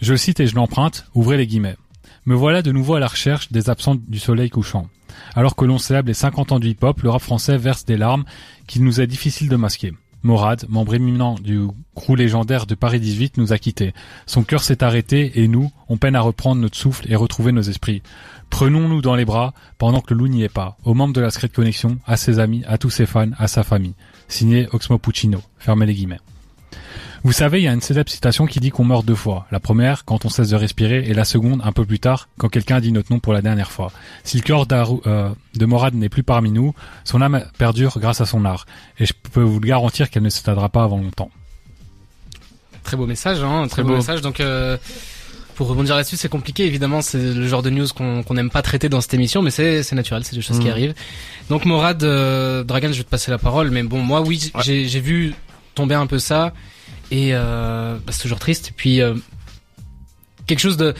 Je 0.00 0.12
le 0.12 0.18
cite 0.18 0.40
et 0.40 0.46
je 0.46 0.54
l'emprunte, 0.54 1.06
ouvrez 1.14 1.36
les 1.36 1.46
guillemets. 1.46 1.76
Me 2.26 2.34
voilà 2.34 2.62
de 2.62 2.72
nouveau 2.72 2.94
à 2.94 3.00
la 3.00 3.08
recherche 3.08 3.50
des 3.52 3.70
absents 3.70 3.96
du 3.96 4.18
soleil 4.18 4.50
couchant. 4.50 4.88
Alors 5.34 5.56
que 5.56 5.64
l'on 5.64 5.78
célèbre 5.78 6.08
les 6.08 6.14
50 6.14 6.52
ans 6.52 6.58
du 6.58 6.68
hip-hop, 6.68 7.02
le 7.02 7.10
rap 7.10 7.22
français 7.22 7.56
verse 7.56 7.84
des 7.84 7.96
larmes 7.96 8.24
qu'il 8.66 8.84
nous 8.84 9.00
est 9.00 9.06
difficile 9.06 9.48
de 9.48 9.56
masquer. 9.56 9.92
Morad, 10.22 10.66
membre 10.68 10.94
éminent 10.94 11.34
du 11.34 11.60
crew 11.96 12.14
légendaire 12.16 12.66
de 12.66 12.76
Paris 12.76 13.00
18, 13.00 13.38
nous 13.38 13.52
a 13.52 13.58
quittés. 13.58 13.92
Son 14.26 14.44
cœur 14.44 14.62
s'est 14.62 14.84
arrêté 14.84 15.42
et 15.42 15.48
nous, 15.48 15.72
on 15.88 15.96
peine 15.96 16.14
à 16.14 16.20
reprendre 16.20 16.60
notre 16.60 16.76
souffle 16.76 17.10
et 17.10 17.16
retrouver 17.16 17.50
nos 17.50 17.62
esprits. 17.62 18.02
Prenons-nous 18.52 19.00
dans 19.00 19.14
les 19.14 19.24
bras 19.24 19.54
pendant 19.78 20.02
que 20.02 20.12
le 20.12 20.18
loup 20.20 20.28
n'y 20.28 20.42
est 20.44 20.50
pas, 20.52 20.76
aux 20.84 20.92
membres 20.92 21.14
de 21.14 21.22
la 21.22 21.30
Secret 21.30 21.48
Connection, 21.48 21.98
à 22.06 22.18
ses 22.18 22.38
amis, 22.38 22.62
à 22.68 22.76
tous 22.76 22.90
ses 22.90 23.06
fans, 23.06 23.30
à 23.38 23.48
sa 23.48 23.62
famille. 23.64 23.94
Signé 24.28 24.68
Oxmo 24.72 24.98
Puccino. 24.98 25.40
Fermez 25.58 25.86
les 25.86 25.94
guillemets. 25.94 26.20
Vous 27.24 27.32
savez, 27.32 27.60
il 27.60 27.64
y 27.64 27.68
a 27.68 27.72
une 27.72 27.80
célèbre 27.80 28.10
citation 28.10 28.44
qui 28.46 28.60
dit 28.60 28.70
qu'on 28.70 28.84
meurt 28.84 29.06
deux 29.06 29.14
fois. 29.14 29.46
La 29.50 29.58
première, 29.58 30.04
quand 30.04 30.26
on 30.26 30.28
cesse 30.28 30.50
de 30.50 30.56
respirer, 30.56 31.02
et 31.08 31.14
la 31.14 31.24
seconde, 31.24 31.62
un 31.64 31.72
peu 31.72 31.86
plus 31.86 31.98
tard, 31.98 32.28
quand 32.36 32.48
quelqu'un 32.50 32.78
dit 32.80 32.92
notre 32.92 33.10
nom 33.10 33.20
pour 33.20 33.32
la 33.32 33.40
dernière 33.40 33.70
fois. 33.70 33.90
Si 34.22 34.36
le 34.36 34.42
cœur 34.42 34.66
d'Aru- 34.66 35.00
euh, 35.06 35.30
de 35.54 35.64
Morad 35.66 35.94
n'est 35.94 36.10
plus 36.10 36.22
parmi 36.22 36.50
nous, 36.50 36.74
son 37.04 37.22
âme 37.22 37.42
perdure 37.56 37.98
grâce 38.00 38.20
à 38.20 38.26
son 38.26 38.44
art. 38.44 38.66
Et 38.98 39.06
je 39.06 39.14
peux 39.32 39.42
vous 39.42 39.60
le 39.60 39.66
garantir 39.66 40.10
qu'elle 40.10 40.24
ne 40.24 40.28
s'éteindra 40.28 40.68
pas 40.68 40.82
avant 40.84 40.98
longtemps. 40.98 41.30
Très 42.82 42.98
beau 42.98 43.06
message, 43.06 43.42
hein, 43.42 43.62
très 43.62 43.68
Très 43.68 43.82
beau, 43.84 43.88
beau. 43.90 43.94
message. 43.96 44.20
Donc, 44.20 44.40
euh, 44.40 44.76
pour 45.54 45.66
rebondir 45.68 45.96
là-dessus, 45.96 46.16
c'est 46.16 46.28
compliqué. 46.28 46.64
Évidemment, 46.66 47.02
c'est 47.02 47.18
le 47.34 47.46
genre 47.46 47.62
de 47.62 47.70
news 47.70 47.86
qu'on 47.94 48.34
n'aime 48.34 48.50
pas 48.50 48.62
traiter 48.62 48.88
dans 48.88 49.00
cette 49.00 49.14
émission, 49.14 49.42
mais 49.42 49.50
c'est 49.50 49.92
naturel, 49.92 50.24
c'est 50.24 50.34
des 50.36 50.42
choses 50.42 50.58
qui 50.58 50.68
Mm. 50.68 50.70
arrivent. 50.70 50.94
Donc, 51.50 51.64
Morad, 51.64 52.02
euh, 52.02 52.64
Dragan, 52.64 52.92
je 52.92 52.98
vais 52.98 53.04
te 53.04 53.10
passer 53.10 53.30
la 53.30 53.38
parole. 53.38 53.70
Mais 53.70 53.82
bon, 53.82 54.00
moi, 54.02 54.20
oui, 54.22 54.50
Ouais. 54.54 54.62
j'ai 54.64 55.00
vu 55.00 55.34
tomber 55.74 55.94
un 55.94 56.06
peu 56.06 56.18
ça, 56.18 56.52
et 57.10 57.30
euh, 57.32 57.96
bah, 58.06 58.12
c'est 58.12 58.22
toujours 58.22 58.38
triste. 58.38 58.68
Et 58.68 58.72
puis, 58.76 59.00
euh, 59.00 59.14
quelque 60.46 60.60
chose 60.60 60.76
de 60.76 60.94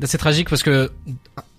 d'assez 0.00 0.16
tragique 0.18 0.48
parce 0.48 0.62
que 0.62 0.90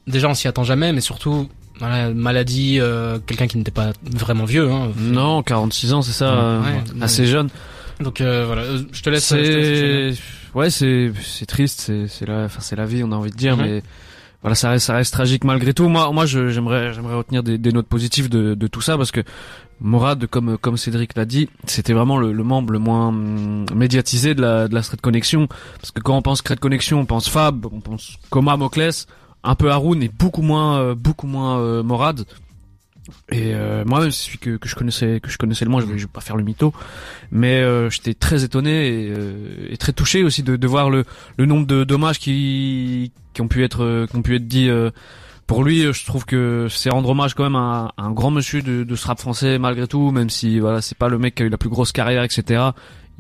déjà, 0.08 0.30
on 0.30 0.34
s'y 0.34 0.48
attend 0.48 0.64
jamais, 0.64 0.94
mais 0.94 1.02
surtout. 1.02 1.50
Voilà, 1.80 2.10
maladie, 2.10 2.78
euh, 2.80 3.20
quelqu'un 3.26 3.48
qui 3.48 3.58
n'était 3.58 3.72
pas 3.72 3.94
vraiment 4.04 4.44
vieux. 4.44 4.70
Hein. 4.70 4.92
Non, 4.98 5.42
46 5.44 5.94
ans, 5.94 6.02
c'est 6.02 6.12
ça. 6.12 6.32
Ouais, 6.34 6.40
euh, 6.42 6.60
ouais. 6.62 7.04
assez 7.04 7.26
jeune. 7.26 7.50
Donc 8.02 8.20
euh, 8.22 8.44
voilà, 8.46 8.64
euh, 8.64 8.82
je 8.92 9.02
te 9.02 9.10
laisse. 9.10 9.30
je 9.30 9.36
te 9.36 9.42
laisse 9.42 10.20
ouais, 10.56 10.70
c'est 10.70 11.12
c'est 11.22 11.46
triste, 11.46 11.82
c'est 11.82 12.08
c'est 12.08 12.26
la 12.26 12.46
enfin 12.46 12.60
c'est 12.62 12.76
la 12.76 12.86
vie, 12.86 13.04
on 13.04 13.12
a 13.12 13.16
envie 13.16 13.32
de 13.32 13.36
dire 13.36 13.58
Mhm. 13.58 13.64
mais 13.64 13.84
voilà, 14.42 14.56
ça 14.56 14.70
reste 14.70 14.86
ça 14.86 14.94
reste 14.96 15.14
tragique 15.14 15.44
malgré 15.44 15.74
tout. 15.74 15.88
Moi 15.90 16.12
moi 16.12 16.26
je 16.26 16.50
j'aimerais 16.50 16.94
j'aimerais 16.94 17.16
retenir 17.16 17.44
des, 17.44 17.58
des 17.58 17.72
notes 17.72 17.88
positives 17.88 18.30
de 18.30 18.54
de 18.56 18.68
tout 18.68 18.82
ça 18.82 18.98
parce 18.98 19.12
que 19.12 19.22
Morad 19.82 20.26
comme 20.28 20.58
comme 20.58 20.78
Cédric 20.78 21.16
l'a 21.16 21.26
dit, 21.26 21.50
c'était 21.66 21.94
vraiment 21.94 22.18
le, 22.18 22.32
le 22.34 22.44
membre 22.44 22.72
le 22.74 22.80
moins 22.80 23.08
hum, 23.10 23.66
médiatisé 23.76 24.36
de 24.36 24.42
la 24.42 24.68
de 24.68 24.74
la 24.76 24.82
Street 24.84 24.98
Connection 25.02 25.48
parce 25.80 25.92
que 25.92 26.02
quand 26.02 26.18
on 26.18 26.22
pense 26.22 26.40
Street 26.40 26.58
Connection, 26.58 27.00
on 27.02 27.06
pense 27.06 27.30
Fab, 27.30 27.66
on 27.72 27.80
pense 27.82 28.18
Coma 28.30 28.56
Mokles, 28.58 29.06
un 29.44 29.56
peu 29.56 29.72
Haroun 29.72 30.02
et 30.04 30.10
beaucoup 30.10 30.42
moins 30.42 30.80
euh, 30.80 30.96
beaucoup 30.96 31.28
moins 31.28 31.60
euh, 31.60 31.84
Morad. 31.84 32.26
Et 33.32 33.54
euh, 33.54 33.84
c'est 34.06 34.12
celui 34.12 34.38
que, 34.38 34.58
que 34.58 34.68
je 34.68 34.76
connaissais, 34.76 35.20
que 35.20 35.30
je 35.30 35.38
connaissais 35.38 35.66
le 35.66 35.72
moins. 35.72 35.82
Je 35.82 35.86
vais, 35.86 35.96
vais 35.96 36.08
pas 36.08 36.22
faire 36.22 36.38
le 36.38 36.44
mytho, 36.44 36.74
mais 37.32 37.62
euh, 37.62 37.90
j'étais 37.90 38.14
très 38.14 38.44
étonné 38.44 38.88
et, 38.88 39.14
euh, 39.16 39.68
et 39.70 39.78
très 39.78 39.94
touché 39.94 40.24
aussi 40.24 40.44
de, 40.44 40.56
de 40.56 40.68
voir 40.68 40.90
le, 40.90 41.06
le 41.38 41.46
nombre 41.46 41.68
de 41.68 41.84
dommages 41.84 42.20
qui, 42.20 43.12
qui 43.34 43.42
ont 43.42 43.48
pu 43.48 43.64
être, 43.64 44.08
qui 44.10 44.16
ont 44.16 44.22
pu 44.22 44.36
être 44.36 44.46
euh, 44.56 44.92
pour 45.48 45.64
lui, 45.64 45.82
je 45.82 46.06
trouve 46.06 46.26
que 46.26 46.68
c'est 46.70 46.92
rendre 46.92 47.10
hommage 47.10 47.34
quand 47.34 47.44
même 47.44 47.56
à, 47.56 47.92
à 47.98 48.04
un 48.04 48.12
grand 48.12 48.30
monsieur 48.30 48.62
de, 48.62 48.84
de 48.84 48.96
ce 48.96 49.08
rap 49.08 49.20
français 49.20 49.58
malgré 49.58 49.88
tout, 49.88 50.12
même 50.12 50.30
si 50.30 50.60
voilà, 50.60 50.80
c'est 50.82 50.98
pas 50.98 51.10
le 51.10 51.18
mec 51.18 51.34
qui 51.34 51.42
a 51.44 51.46
eu 51.48 51.50
la 51.50 51.58
plus 51.58 51.70
grosse 51.70 51.92
carrière, 51.92 52.24
etc. 52.24 52.62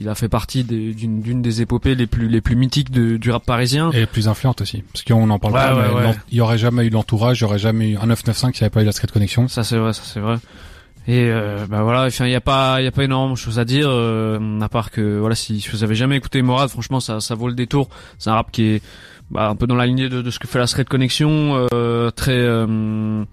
Il 0.01 0.07
a 0.07 0.15
fait 0.15 0.29
partie 0.29 0.63
d'une 0.63 1.41
des 1.41 1.61
épopées 1.61 1.93
les 1.93 2.07
plus 2.07 2.29
les 2.29 2.39
plus 2.39 2.55
mythiques 2.55 2.89
de, 2.89 3.17
du 3.17 3.31
rap 3.31 3.45
parisien. 3.45 3.91
Et 3.91 4.05
plus 4.05 4.29
influente 4.29 4.61
aussi. 4.61 4.81
Parce 4.93 5.03
qu'on 5.03 5.27
n'en 5.27 5.39
parle 5.39 5.53
Ouais, 5.55 5.59
pas, 5.59 5.75
ouais, 5.75 5.81
mais 6.01 6.07
ouais. 6.07 6.15
il 6.31 6.37
y 6.37 6.41
aurait 6.41 6.57
jamais 6.57 6.85
eu 6.85 6.89
l'entourage, 6.89 7.39
il 7.39 7.41
y 7.41 7.43
aurait 7.43 7.59
jamais 7.59 7.89
eu 7.91 7.97
un 7.97 8.05
995 8.05 8.53
qui 8.53 8.63
avait 8.63 8.69
pas 8.69 8.81
eu 8.81 8.85
la 8.85 8.93
Street 8.93 9.09
Connection. 9.11 9.49
Ça 9.49 9.65
c'est 9.65 9.77
vrai, 9.77 9.91
ça 9.91 10.03
c'est 10.05 10.21
vrai. 10.21 10.37
Et 11.07 11.25
euh, 11.29 11.65
bah 11.67 11.81
voilà, 11.83 12.05
enfin 12.05 12.25
il 12.27 12.31
y 12.31 12.35
a 12.35 12.39
pas 12.41 12.79
il 12.79 12.85
y 12.85 12.87
a 12.87 12.91
pas 12.91 13.03
énormément 13.03 13.33
de 13.33 13.37
choses 13.37 13.59
à 13.59 13.65
dire 13.65 13.89
euh, 13.89 14.59
à 14.61 14.69
part 14.69 14.89
que 14.91 15.17
voilà 15.19 15.35
si 15.35 15.65
vous 15.71 15.83
avez 15.83 15.95
jamais 15.95 16.15
écouté 16.15 16.41
Morad, 16.41 16.69
franchement 16.69 17.01
ça 17.01 17.19
ça 17.19 17.35
vaut 17.35 17.47
le 17.49 17.55
détour. 17.55 17.89
C'est 18.19 18.29
un 18.29 18.35
rap 18.35 18.51
qui 18.51 18.63
est 18.63 18.81
bah, 19.31 19.49
un 19.49 19.55
peu 19.55 19.67
dans 19.67 19.75
la 19.75 19.85
lignée 19.85 20.07
de, 20.07 20.21
de 20.21 20.31
ce 20.31 20.39
que 20.39 20.47
fait 20.47 20.59
la 20.59 20.67
Street 20.67 20.85
Connection, 20.85 21.67
euh, 21.73 22.09
très 22.11 22.31
euh, 22.37 23.23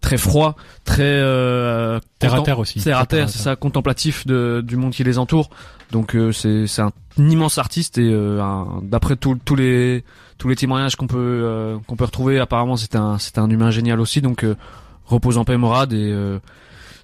très 0.00 0.16
froid, 0.16 0.56
très 0.84 1.02
euh, 1.02 2.00
Terre 2.18 2.34
à 2.34 2.42
terre 2.42 2.58
aussi. 2.58 2.80
Terre 2.82 2.98
à 2.98 3.06
terre, 3.06 3.28
c'est 3.28 3.38
ça, 3.38 3.56
contemplatif 3.56 4.26
de, 4.26 4.62
du 4.64 4.76
monde 4.76 4.92
qui 4.92 5.04
les 5.04 5.18
entoure. 5.18 5.50
Donc 5.90 6.14
euh, 6.14 6.32
c'est 6.32 6.66
c'est 6.66 6.82
un 6.82 6.92
immense 7.18 7.58
artiste 7.58 7.98
et 7.98 8.10
euh, 8.12 8.40
d'après 8.82 9.16
tous 9.16 9.36
tous 9.44 9.56
les 9.56 10.04
tous 10.38 10.48
les 10.48 10.56
témoignages 10.56 10.96
qu'on 10.96 11.06
peut 11.08 11.18
euh, 11.18 11.78
qu'on 11.86 11.96
peut 11.96 12.04
retrouver, 12.04 12.38
apparemment 12.38 12.76
c'était 12.76 12.98
un 12.98 13.18
c'était 13.18 13.40
un 13.40 13.50
humain 13.50 13.70
génial 13.70 14.00
aussi. 14.00 14.20
Donc 14.20 14.44
euh, 14.44 14.56
repose 15.04 15.36
en 15.36 15.44
paix 15.44 15.56
Morad 15.56 15.92
et 15.92 16.10
euh, 16.12 16.38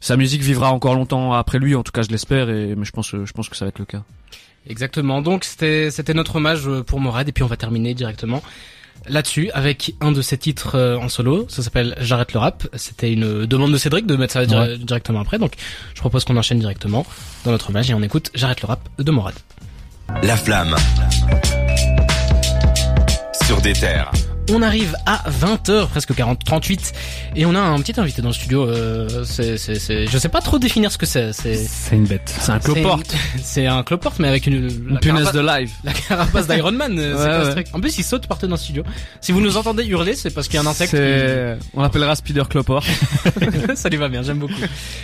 sa 0.01 0.17
musique 0.17 0.43
vivra 0.43 0.71
encore 0.73 0.95
longtemps 0.95 1.33
après 1.33 1.59
lui. 1.59 1.75
En 1.75 1.83
tout 1.83 1.93
cas, 1.93 2.03
je 2.03 2.09
l'espère 2.09 2.49
et 2.49 2.77
mais 2.77 2.85
je 2.85 2.93
pense 2.93 3.15
euh, 3.15 3.27
je 3.27 3.33
pense 3.33 3.49
que 3.49 3.57
ça 3.57 3.65
va 3.65 3.71
être 3.71 3.81
le 3.81 3.87
cas. 3.87 4.03
Exactement. 4.69 5.21
Donc 5.21 5.45
c'était 5.45 5.91
c'était 5.91 6.15
notre 6.15 6.37
hommage 6.37 6.69
pour 6.87 7.01
Morad 7.01 7.29
et 7.29 7.33
puis 7.33 7.43
on 7.43 7.49
va 7.49 7.57
terminer 7.57 7.95
directement 7.95 8.43
là-dessus 9.09 9.51
avec 9.55 9.95
un 10.01 10.13
de 10.13 10.23
ses 10.23 10.39
titres 10.39 10.75
euh, 10.77 10.97
en 10.97 11.09
solo. 11.09 11.47
Ça 11.49 11.63
s'appelle 11.63 11.95
J'arrête 12.01 12.33
le 12.33 12.41
rap. 12.41 12.67
C'était 12.75 13.13
une 13.13 13.47
demande 13.47 13.73
de 13.73 13.79
Cédric 13.79 14.07
de 14.07 14.17
mettre 14.17 14.33
ça 14.33 14.43
Ouais. 14.45 14.79
directement 14.79 15.21
après. 15.21 15.39
Donc 15.39 15.53
je 15.95 16.01
propose 16.01 16.25
qu'on 16.25 16.37
enchaîne 16.37 16.59
directement 16.59 17.07
dans 17.45 17.51
notre 17.51 17.71
hommage 17.71 17.91
et 17.91 17.95
on 17.95 18.03
écoute 18.03 18.31
J'arrête 18.35 18.63
le 18.63 18.67
rap 18.67 18.81
de 18.99 19.11
Morad. 19.11 19.35
La 20.23 20.37
flamme. 20.37 20.75
Sur 23.47 23.61
des 23.61 23.73
terres. 23.75 24.11
On 24.53 24.63
arrive 24.63 24.95
à 25.07 25.25
20h, 25.29 25.89
presque 25.89 26.15
40, 26.15 26.45
38, 26.45 26.93
et 27.35 27.47
on 27.47 27.55
a 27.55 27.59
un 27.61 27.79
petit 27.81 27.99
invité 28.01 28.23
dans 28.23 28.29
le 28.29 28.35
studio. 28.35 28.65
Euh, 28.69 29.25
c'est, 29.25 29.59
c'est, 29.59 29.79
c'est, 29.81 30.07
je 30.07 30.19
sais 30.19 30.29
pas 30.29 30.41
trop 30.41 30.59
définir 30.59 30.93
ce 30.93 30.99
que 30.99 31.07
c'est. 31.07 31.33
C'est, 31.33 31.57
C'est 31.57 31.97
une 31.97 32.05
bête. 32.07 32.33
C'est 32.41 32.53
un 32.53 32.61
c'est 32.61 32.73
cloporte, 32.73 33.15
C'est 33.43 33.67
un 33.67 33.83
cloporte, 33.83 34.19
mais 34.21 34.29
avec 34.29 34.47
une, 34.47 34.55
une 34.55 34.95
la 34.95 35.01
punaise 35.01 35.25
carapace- 35.25 35.33
de 35.35 35.41
live. 35.41 35.71
La 35.85 35.93
carapace 35.93 36.47
d'Iron 36.47 36.73
Man, 36.73 36.95
euh, 36.99 37.15
c'est 37.17 37.23
Ouais, 37.25 37.29
pas 37.31 37.45
ouais. 37.45 37.51
strict. 37.51 37.71
En 37.75 37.81
plus, 37.81 37.99
il 37.99 38.05
saute 38.05 38.27
partout 38.29 38.47
dans 38.47 38.55
le 38.55 38.61
studio. 38.61 38.85
Si 39.21 39.33
vous 39.33 39.41
nous 39.41 39.57
entendez 39.57 39.85
hurler, 39.85 40.15
c'est 40.15 40.31
parce 40.31 40.47
qu'il 40.47 40.55
y 40.57 40.59
a 40.59 40.63
un 40.63 40.71
insecte. 40.71 40.93
C'est 40.93 41.59
on 41.75 41.83
l'appellera 41.83 42.15
Spider 42.15 42.45
Cloport. 42.49 42.85
qui- 42.85 43.77
Ça 43.77 43.89
lui 43.89 43.97
va 43.97 44.09
bien, 44.09 44.23
j'aime 44.23 44.39
beaucoup. 44.39 44.55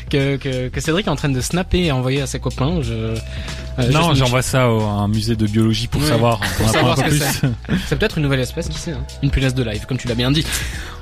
Que, 0.09 0.37
que, 0.37 0.68
que 0.68 0.81
Cédric 0.81 1.07
est 1.07 1.11
en 1.11 1.16
train 1.16 1.28
de 1.31 1.40
snapper 1.40 1.85
et 1.87 1.92
envoyer 1.92 2.22
à 2.22 2.26
ses 2.28 2.38
copains. 2.38 2.81
Je... 2.83 2.92
euh, 2.92 3.90
Non, 3.90 4.14
j'envoie 4.14 4.42
ça 4.42 4.70
au- 4.70 4.81
à 4.83 4.85
un 5.02 5.09
musée 5.09 5.35
de 5.35 5.46
biologie 5.46 5.88
pour 5.88 6.02
savoir. 6.05 6.38
pour 6.59 6.68
savoir 6.70 6.98
un 6.98 7.02
peu 7.02 7.11
ce 7.11 7.40
que 7.40 7.46
plus. 7.66 7.78
C'est 7.88 7.98
peut-être 7.98 8.18
une 8.18 8.24
nouvelle 8.24 8.40
espèce, 8.40 8.68
qui 8.68 8.78
sait. 8.78 8.92
Hein 8.92 9.05
une 9.22 9.31
punaise 9.33 9.55
de 9.55 9.64
live, 9.64 9.87
comme 9.87 9.99
tu 9.99 10.07
l'as 10.07 10.14
bien 10.14 10.31
dit. 10.31 10.47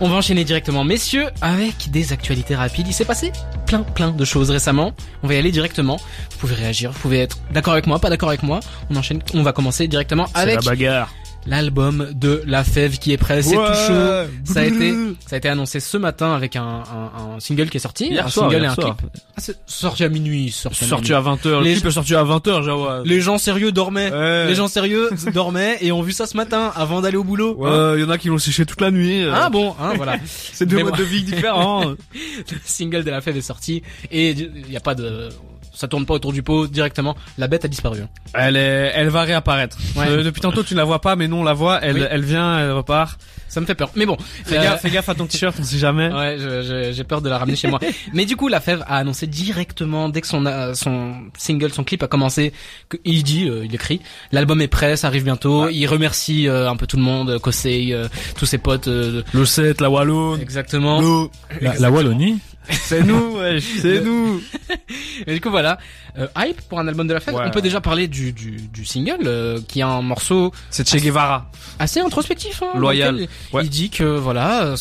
On 0.01 0.09
va 0.09 0.17
enchaîner 0.17 0.45
directement, 0.45 0.85
messieurs, 0.85 1.27
avec 1.43 1.91
des 1.91 2.15
actualités 2.15 2.55
rapides. 2.55 2.89
Il 2.89 2.95
s'est 2.95 3.05
passé 3.05 3.33
plein, 3.67 3.83
plein 3.83 4.13
de 4.13 4.25
choses 4.25 4.51
récemment. 4.51 4.93
On 5.23 5.29
va 5.29 5.35
y 5.35 5.37
aller 5.37 5.53
directement. 5.53 5.97
Vous 5.97 6.39
pouvez 6.39 6.55
réagir, 6.55 6.93
vous 6.93 6.99
pouvez 7.01 7.19
être 7.19 7.37
d'accord 7.51 7.75
avec 7.75 7.87
moi, 7.87 7.99
pas 7.99 8.09
d'accord 8.09 8.31
avec 8.31 8.43
moi. 8.43 8.61
On 8.89 8.97
enchaîne. 8.97 9.21
On 9.35 9.43
va 9.43 9.53
commencer 9.53 9.89
directement 9.89 10.27
avec 10.33 10.63
bagarre. 10.65 11.13
L'album 11.47 12.09
de 12.15 12.43
La 12.47 12.65
Fève 12.65 12.99
qui 12.99 13.13
est 13.13 13.17
prêt. 13.17 13.43
C'est 13.43 13.55
tout 13.57 13.61
chaud. 13.63 14.29
Ça 14.45 14.61
a 14.61 14.65
été, 14.65 14.93
ça 15.27 15.37
a 15.37 15.39
été 15.39 15.49
annoncé 15.49 15.81
ce 15.81 15.97
matin 15.97 16.33
avec 16.33 16.57
un, 16.57 16.63
un, 16.63 17.35
un 17.37 17.41
single 17.41 17.69
qui 17.71 17.79
est 17.79 17.81
sorti. 17.81 18.09
Hier 18.09 18.27
un 18.27 18.29
soir, 18.29 18.51
single 18.51 18.63
hier 18.63 18.71
et 18.71 18.73
un 18.73 18.75
soir. 18.75 18.97
clip. 18.97 19.11
Ah, 19.37 19.41
c'est 19.41 19.57
sorti 19.67 20.05
à 20.05 20.09
minuit. 20.09 20.51
Sorti 20.51 20.85
à 20.85 20.87
Sorti 20.89 21.13
minuit. 21.13 21.15
à 21.17 21.21
20h. 21.33 21.63
Les- 21.63 21.71
Le 21.71 21.81
clip 21.81 21.87
est 21.87 21.91
sorti 21.93 22.15
à 22.15 22.25
20h, 22.25 22.63
Jawad. 22.65 23.07
Les 23.07 23.21
gens 23.21 23.39
sérieux 23.39 23.73
dormaient. 23.73 24.13
Ouais. 24.13 24.47
Les 24.49 24.55
gens 24.55 24.69
sérieux 24.69 25.09
dormaient 25.35 25.79
et 25.81 25.93
ont 25.93 26.03
vu 26.03 26.13
ça 26.13 26.27
ce 26.27 26.37
matin 26.37 26.73
avant 26.75 27.01
d'aller 27.01 27.17
au 27.17 27.25
boulot. 27.25 27.57
Ouais, 27.57 27.99
il 27.99 28.03
y 28.03 28.05
en 28.05 28.11
a 28.11 28.19
qui 28.19 28.29
l'ont 28.29 28.39
séché 28.39 28.67
toute 28.67 28.81
la 28.81 28.91
nuit. 28.91 29.23
euh. 29.25 29.33
Ah 29.35 29.49
bon, 29.51 29.75
hein, 29.81 29.95
voilà. 29.97 30.17
c'est 30.27 30.67
deux 30.67 30.77
Mais 30.77 30.85
modes 30.85 30.97
de 30.99 31.05
vie 31.05 31.23
différents. 31.23 31.85
le 31.91 31.97
single 32.65 33.03
de 33.05 33.11
la 33.11 33.21
fève 33.21 33.37
est 33.37 33.41
sorti 33.41 33.83
et 34.11 34.31
il 34.31 34.71
y 34.71 34.77
a 34.77 34.81
pas 34.81 34.95
de 34.95 35.29
ça 35.81 35.89
tourne 35.89 36.05
pas 36.07 36.15
autour 36.15 36.33
du 36.33 36.43
pot 36.43 36.67
directement 36.67 37.17
la 37.39 37.49
bête 37.49 37.65
a 37.65 37.69
disparu 37.69 38.01
hein. 38.03 38.09
Elle 38.35 38.57
est, 38.57 38.93
elle 38.95 39.09
va 39.09 39.23
réapparaître. 39.23 39.77
Ouais. 39.97 40.05
Euh, 40.09 40.23
depuis 40.23 40.41
tantôt, 40.41 40.63
tu 40.63 40.75
ne 40.75 40.79
la 40.79 40.85
vois 40.85 41.01
pas, 41.01 41.17
mais 41.17 41.27
non, 41.27 41.41
on 41.41 41.45
la 41.45 41.53
voit. 41.53 41.81
Elle, 41.83 41.97
Oui. 41.97 42.03
elle 42.09 42.23
vient, 42.25 42.59
elle 42.61 42.71
repart. 42.73 43.19
ça 43.49 43.61
me 43.61 43.67
fait 43.67 43.75
peur 43.75 43.91
mais 43.97 44.07
bon 44.07 44.17
Fais 44.45 44.59
euh, 44.59 44.63
gaffe, 44.63 44.83
fais 44.83 44.91
gaffe 44.91 45.09
à 45.09 45.15
ton 45.17 45.27
t-shirt, 45.27 45.57
on 45.59 45.65
sait 45.65 45.79
jamais. 45.79 46.13
ouais 46.13 46.37
j'ai 46.93 47.05
peur 47.05 47.21
de 47.23 47.29
la 47.29 47.39
ramener 47.39 47.57
chez 47.57 47.69
moi 47.69 47.81
mais 48.13 48.25
du 48.27 48.37
coup 48.37 48.47
la 48.49 48.61
fève 48.61 48.85
a 48.87 48.97
annoncé 48.99 49.27
directement 49.27 50.09
dès 50.09 50.21
que 50.21 50.27
son 50.29 50.47
euh, 50.47 50.75
son 50.75 51.15
single 51.37 51.73
son 51.73 51.83
clip 51.83 52.03
a 52.03 52.07
commencé 52.07 52.53
que, 52.89 52.97
il 53.05 53.25
dit 53.25 53.49
euh, 53.49 53.65
il 53.65 53.75
écrit 53.75 54.01
l'album 54.33 54.61
est 54.61 54.69
prêt 54.69 54.97
ça 54.97 55.09
arrive 55.09 55.25
bientôt 55.25 55.69
il 55.69 55.87
remercie 55.87 56.47
euh, 56.47 56.71
un 56.71 56.77
peu 56.77 56.87
tout 56.87 56.97
le 56.99 57.03
monde 57.03 57.39
Kosei 57.41 57.93
euh, 57.93 58.07
tous 58.37 58.47
ses 58.47 58.59
potes 58.59 58.87
euh, 58.89 59.23
Le 59.33 59.45
7, 59.45 59.81
la 59.81 59.91
Wallone. 59.91 60.41
exactement. 60.41 61.01
La, 61.61 61.75
la 61.79 61.91
Wallonie. 61.91 62.39
C'est 62.69 63.03
nous, 63.03 63.39
wesh, 63.39 63.65
c'est 63.81 64.01
nous. 64.01 64.41
Et 65.27 65.35
du 65.35 65.41
coup 65.41 65.51
voilà, 65.51 65.79
euh, 66.19 66.27
hype 66.37 66.61
pour 66.69 66.79
un 66.79 66.87
album 66.87 67.07
de 67.09 67.15
la 67.15 67.21
fête. 67.21 67.35
Ouais. 67.35 67.45
On 67.47 67.51
peut 67.51 67.63
déjà 67.63 67.81
parler 67.81 68.07
du, 68.07 68.33
du, 68.33 68.57
du 68.73 68.85
single 68.85 69.19
euh, 69.27 69.59
qui 69.67 69.81
est 69.81 69.83
un 69.85 70.03
morceau 70.03 70.53
C'est 70.71 70.89
Che 70.89 70.97
Guevara. 71.03 71.51
assez 71.79 72.01
introspectif. 72.01 72.63
Hein, 72.63 72.79
Loyal. 72.79 73.27
Ouais. 73.53 73.65
Il 73.65 73.71
dit 73.71 73.91
que 73.91 74.05
voilà, 74.05 74.63
euh, 74.65 74.77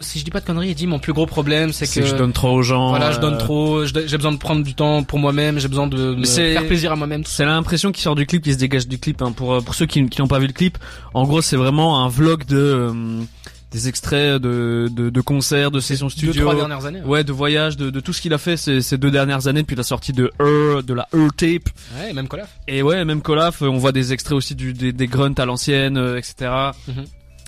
si 0.00 0.18
je 0.18 0.24
dis 0.24 0.30
pas 0.30 0.40
de 0.40 0.44
conneries, 0.46 0.70
il 0.70 0.74
dit 0.74 0.86
mon 0.86 0.98
plus 0.98 1.12
gros 1.12 1.24
problème 1.24 1.72
c'est 1.72 1.86
que, 1.86 2.00
que 2.00 2.06
je 2.06 2.14
donne 2.14 2.32
trop 2.32 2.50
aux 2.50 2.62
gens. 2.62 2.90
voilà, 2.90 3.12
je 3.12 3.20
donne 3.20 3.38
trop, 3.38 3.86
j'ai 3.86 4.16
besoin 4.16 4.32
de 4.32 4.36
prendre 4.38 4.62
du 4.62 4.74
temps 4.74 5.02
pour 5.02 5.18
moi-même, 5.18 5.58
j'ai 5.58 5.68
besoin 5.68 5.86
de 5.86 6.14
me 6.16 6.24
faire 6.24 6.66
plaisir 6.66 6.92
à 6.92 6.96
moi-même. 6.96 7.22
C'est 7.24 7.44
l'impression 7.46 7.90
qui 7.92 8.02
sort 8.02 8.16
du 8.16 8.26
clip, 8.26 8.42
qui 8.42 8.52
se 8.52 8.58
dégage 8.58 8.86
du 8.88 8.98
clip. 8.98 9.22
Hein. 9.22 9.32
Pour 9.32 9.62
pour 9.64 9.74
ceux 9.74 9.86
qui, 9.86 10.06
qui 10.08 10.20
n'ont 10.20 10.28
pas 10.28 10.40
vu 10.40 10.46
le 10.48 10.52
clip, 10.52 10.76
en 11.14 11.24
gros, 11.24 11.40
c'est 11.40 11.56
vraiment 11.56 12.04
un 12.04 12.08
vlog 12.08 12.44
de 12.44 12.92
des 13.74 13.88
extraits 13.88 14.40
de, 14.40 14.88
de 14.90 15.10
de 15.10 15.20
concerts, 15.20 15.70
de 15.72 15.80
sessions 15.80 16.06
Deux 16.06 16.12
studio. 16.12 16.42
trois 16.42 16.54
dernières 16.54 16.86
années. 16.86 17.00
hein. 17.04 17.08
Ouais, 17.08 17.24
de 17.24 17.32
voyages, 17.32 17.76
de, 17.76 17.90
de 17.90 18.00
tout 18.00 18.12
ce 18.12 18.22
qu'il 18.22 18.32
a 18.32 18.38
fait 18.38 18.56
ces, 18.56 18.80
ces 18.80 18.96
deux 18.96 19.10
dernières 19.10 19.48
années 19.48 19.62
depuis 19.62 19.74
la 19.76 19.82
sortie 19.82 20.12
de 20.12 20.30
Her, 20.40 20.82
de 20.82 20.94
la 20.94 21.08
Her 21.12 21.28
Tape. 21.36 21.68
Ouais, 21.98 22.12
même 22.12 22.28
Colaf. 22.28 22.48
Et 22.68 22.82
ouais, 22.82 23.04
même 23.04 23.20
Colaf, 23.20 23.60
euh, 23.62 23.66
on 23.66 23.76
voit 23.78 23.92
des 23.92 24.12
extraits 24.12 24.36
aussi 24.36 24.54
du, 24.54 24.72
des, 24.72 24.92
des 24.92 25.06
grunts 25.08 25.34
à 25.38 25.44
l'ancienne, 25.44 25.98
euh, 25.98 26.16
etc. 26.16 26.52
Mhm. 26.88 27.04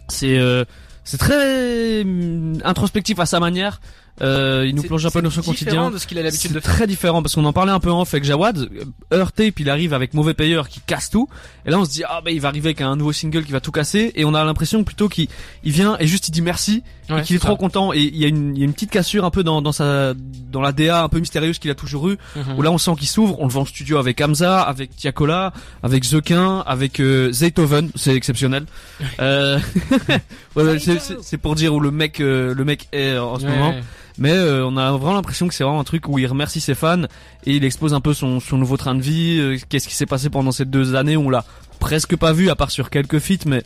C'est 0.08 0.38
euh, 0.38 0.64
c'est 1.04 1.18
très 1.18 2.02
hum, 2.02 2.58
introspectif 2.64 3.18
à 3.20 3.26
sa 3.26 3.38
manière. 3.38 3.80
Euh, 4.22 4.64
il 4.66 4.74
nous 4.74 4.83
plonge 4.83 5.05
un 5.05 5.11
peu 5.11 5.20
dans 5.20 5.29
son 5.31 5.40
différent 5.42 5.52
quotidien. 5.52 5.90
de 5.90 5.98
ce 5.98 6.07
qu'il 6.07 6.18
a 6.18 6.22
l'habitude 6.22 6.52
de 6.52 6.61
faire. 6.61 6.74
très 6.74 6.87
différent 6.87 7.22
parce 7.22 7.35
qu'on 7.35 7.44
en 7.44 7.52
parlait 7.52 7.72
un 7.72 7.81
peu 7.81 7.90
en 7.92 8.00
off 8.00 8.14
avec 8.14 8.24
Jawad. 8.24 8.68
Heure 9.12 9.33
Tape, 9.33 9.61
il 9.61 9.68
arrive 9.68 9.92
avec 9.92 10.14
mauvais 10.14 10.33
payeur 10.35 10.68
qui 10.68 10.81
casse 10.81 11.11
tout. 11.11 11.29
Et 11.66 11.70
là, 11.70 11.79
on 11.79 11.85
se 11.85 11.90
dit 11.90 12.02
ah 12.09 12.20
bah 12.24 12.31
il 12.31 12.40
va 12.40 12.48
arriver 12.48 12.68
avec 12.68 12.81
un 12.81 12.96
nouveau 12.96 13.12
single 13.12 13.44
qui 13.44 13.52
va 13.52 13.61
tout 13.61 13.72
casser. 13.72 14.12
Et 14.14 14.24
on 14.24 14.35
a 14.35 14.42
l'impression 14.44 14.85
plutôt 14.85 15.09
qu'il 15.09 15.29
il 15.64 15.72
vient 15.72 15.96
et 16.00 16.07
juste 16.07 16.29
il 16.29 16.31
dit 16.33 16.42
merci 16.42 16.83
Ouais, 17.09 17.20
et 17.20 17.22
qu'il 17.22 17.37
est 17.37 17.38
trop 17.40 17.57
content. 17.57 17.92
Et 17.92 18.00
il 18.00 18.16
y 18.16 18.24
a 18.24 18.29
une 18.29 18.57
il 18.57 18.59
y 18.59 18.62
a 18.62 18.64
une 18.64 18.72
petite 18.72 18.90
cassure 18.90 19.24
un 19.24 19.31
peu 19.31 19.44
dans 19.44 19.61
dans 19.62 19.72
sa 19.72 20.14
dans 20.50 20.61
la 20.61 20.72
DA 20.72 21.02
un 21.05 21.09
peu 21.09 21.20
mystérieuse 21.20 21.59
qu'il 21.59 21.70
a 21.70 21.74
toujours 21.74 22.09
eu. 22.09 22.16
Mhm. 22.37 22.57
Où 22.59 22.62
là 22.62 22.70
on 22.72 22.79
sent 22.79 22.92
qu'il 22.98 23.09
s'ouvre. 23.09 23.37
On 23.40 23.46
le 23.46 23.52
voit 23.52 23.62
en 23.62 23.66
studio 23.66 23.98
avec 23.98 24.20
Hamza, 24.20 24.62
avec 24.62 24.96
Tiakola, 24.96 25.52
avec 25.83 26.05
Zequin, 26.05 26.64
avec 26.66 27.00
euh, 27.00 27.31
Zaytoven. 27.33 27.90
C'est 27.94 28.14
exceptionnel. 28.14 28.64
Euh... 29.20 29.59
ouais, 30.57 30.79
c'est- 30.79 31.37
pour 31.37 31.55
dire 31.55 31.74
où 31.74 31.81
le 31.81 31.90
mec 31.90 32.20
euh, 32.20 32.55
le 32.55 32.64
mec 32.64 32.88
est 32.92 33.16
en 33.18 33.38
ce 33.38 33.44
Ouais, 33.44 33.50
moment. 33.57 33.74
Mais 34.18 34.33
euh, 34.33 34.64
on 34.66 34.76
a 34.76 34.92
vraiment 34.92 35.14
l'impression 35.14 35.46
que 35.48 35.55
c'est 35.55 35.64
vraiment 35.64 35.81
un 35.81 35.85
truc 35.85 36.09
où 36.09 36.18
il 36.18 36.26
remercie 36.26 36.61
ses 36.61 36.74
fans 36.74 37.02
et 37.44 37.57
il 37.57 37.64
expose 37.64 37.92
un 37.94 38.00
peu 38.00 38.14
son, 38.14 38.40
son 38.40 38.57
nouveau 38.57 38.76
train 38.76 38.94
de 38.94 39.02
vie. 39.02 39.38
euh, 39.38 39.59
Qu'est-ce 39.68 39.88
qui 39.88 39.94
s'est 39.94 40.07
passé 40.07 40.31
pendant 40.31 40.52
ces 40.52 40.64
deux 40.64 40.94
années 40.94 41.16
où 41.16 41.26
on 41.26 41.31
l'a 41.31 41.44
presque 41.81 42.16
pas 42.16 42.33
vu 42.33 42.48
à 42.48 42.55
part 42.57 42.70
sur 42.70 42.88
quelques 42.88 43.18
feats, 43.18 43.44
mais 43.46 43.62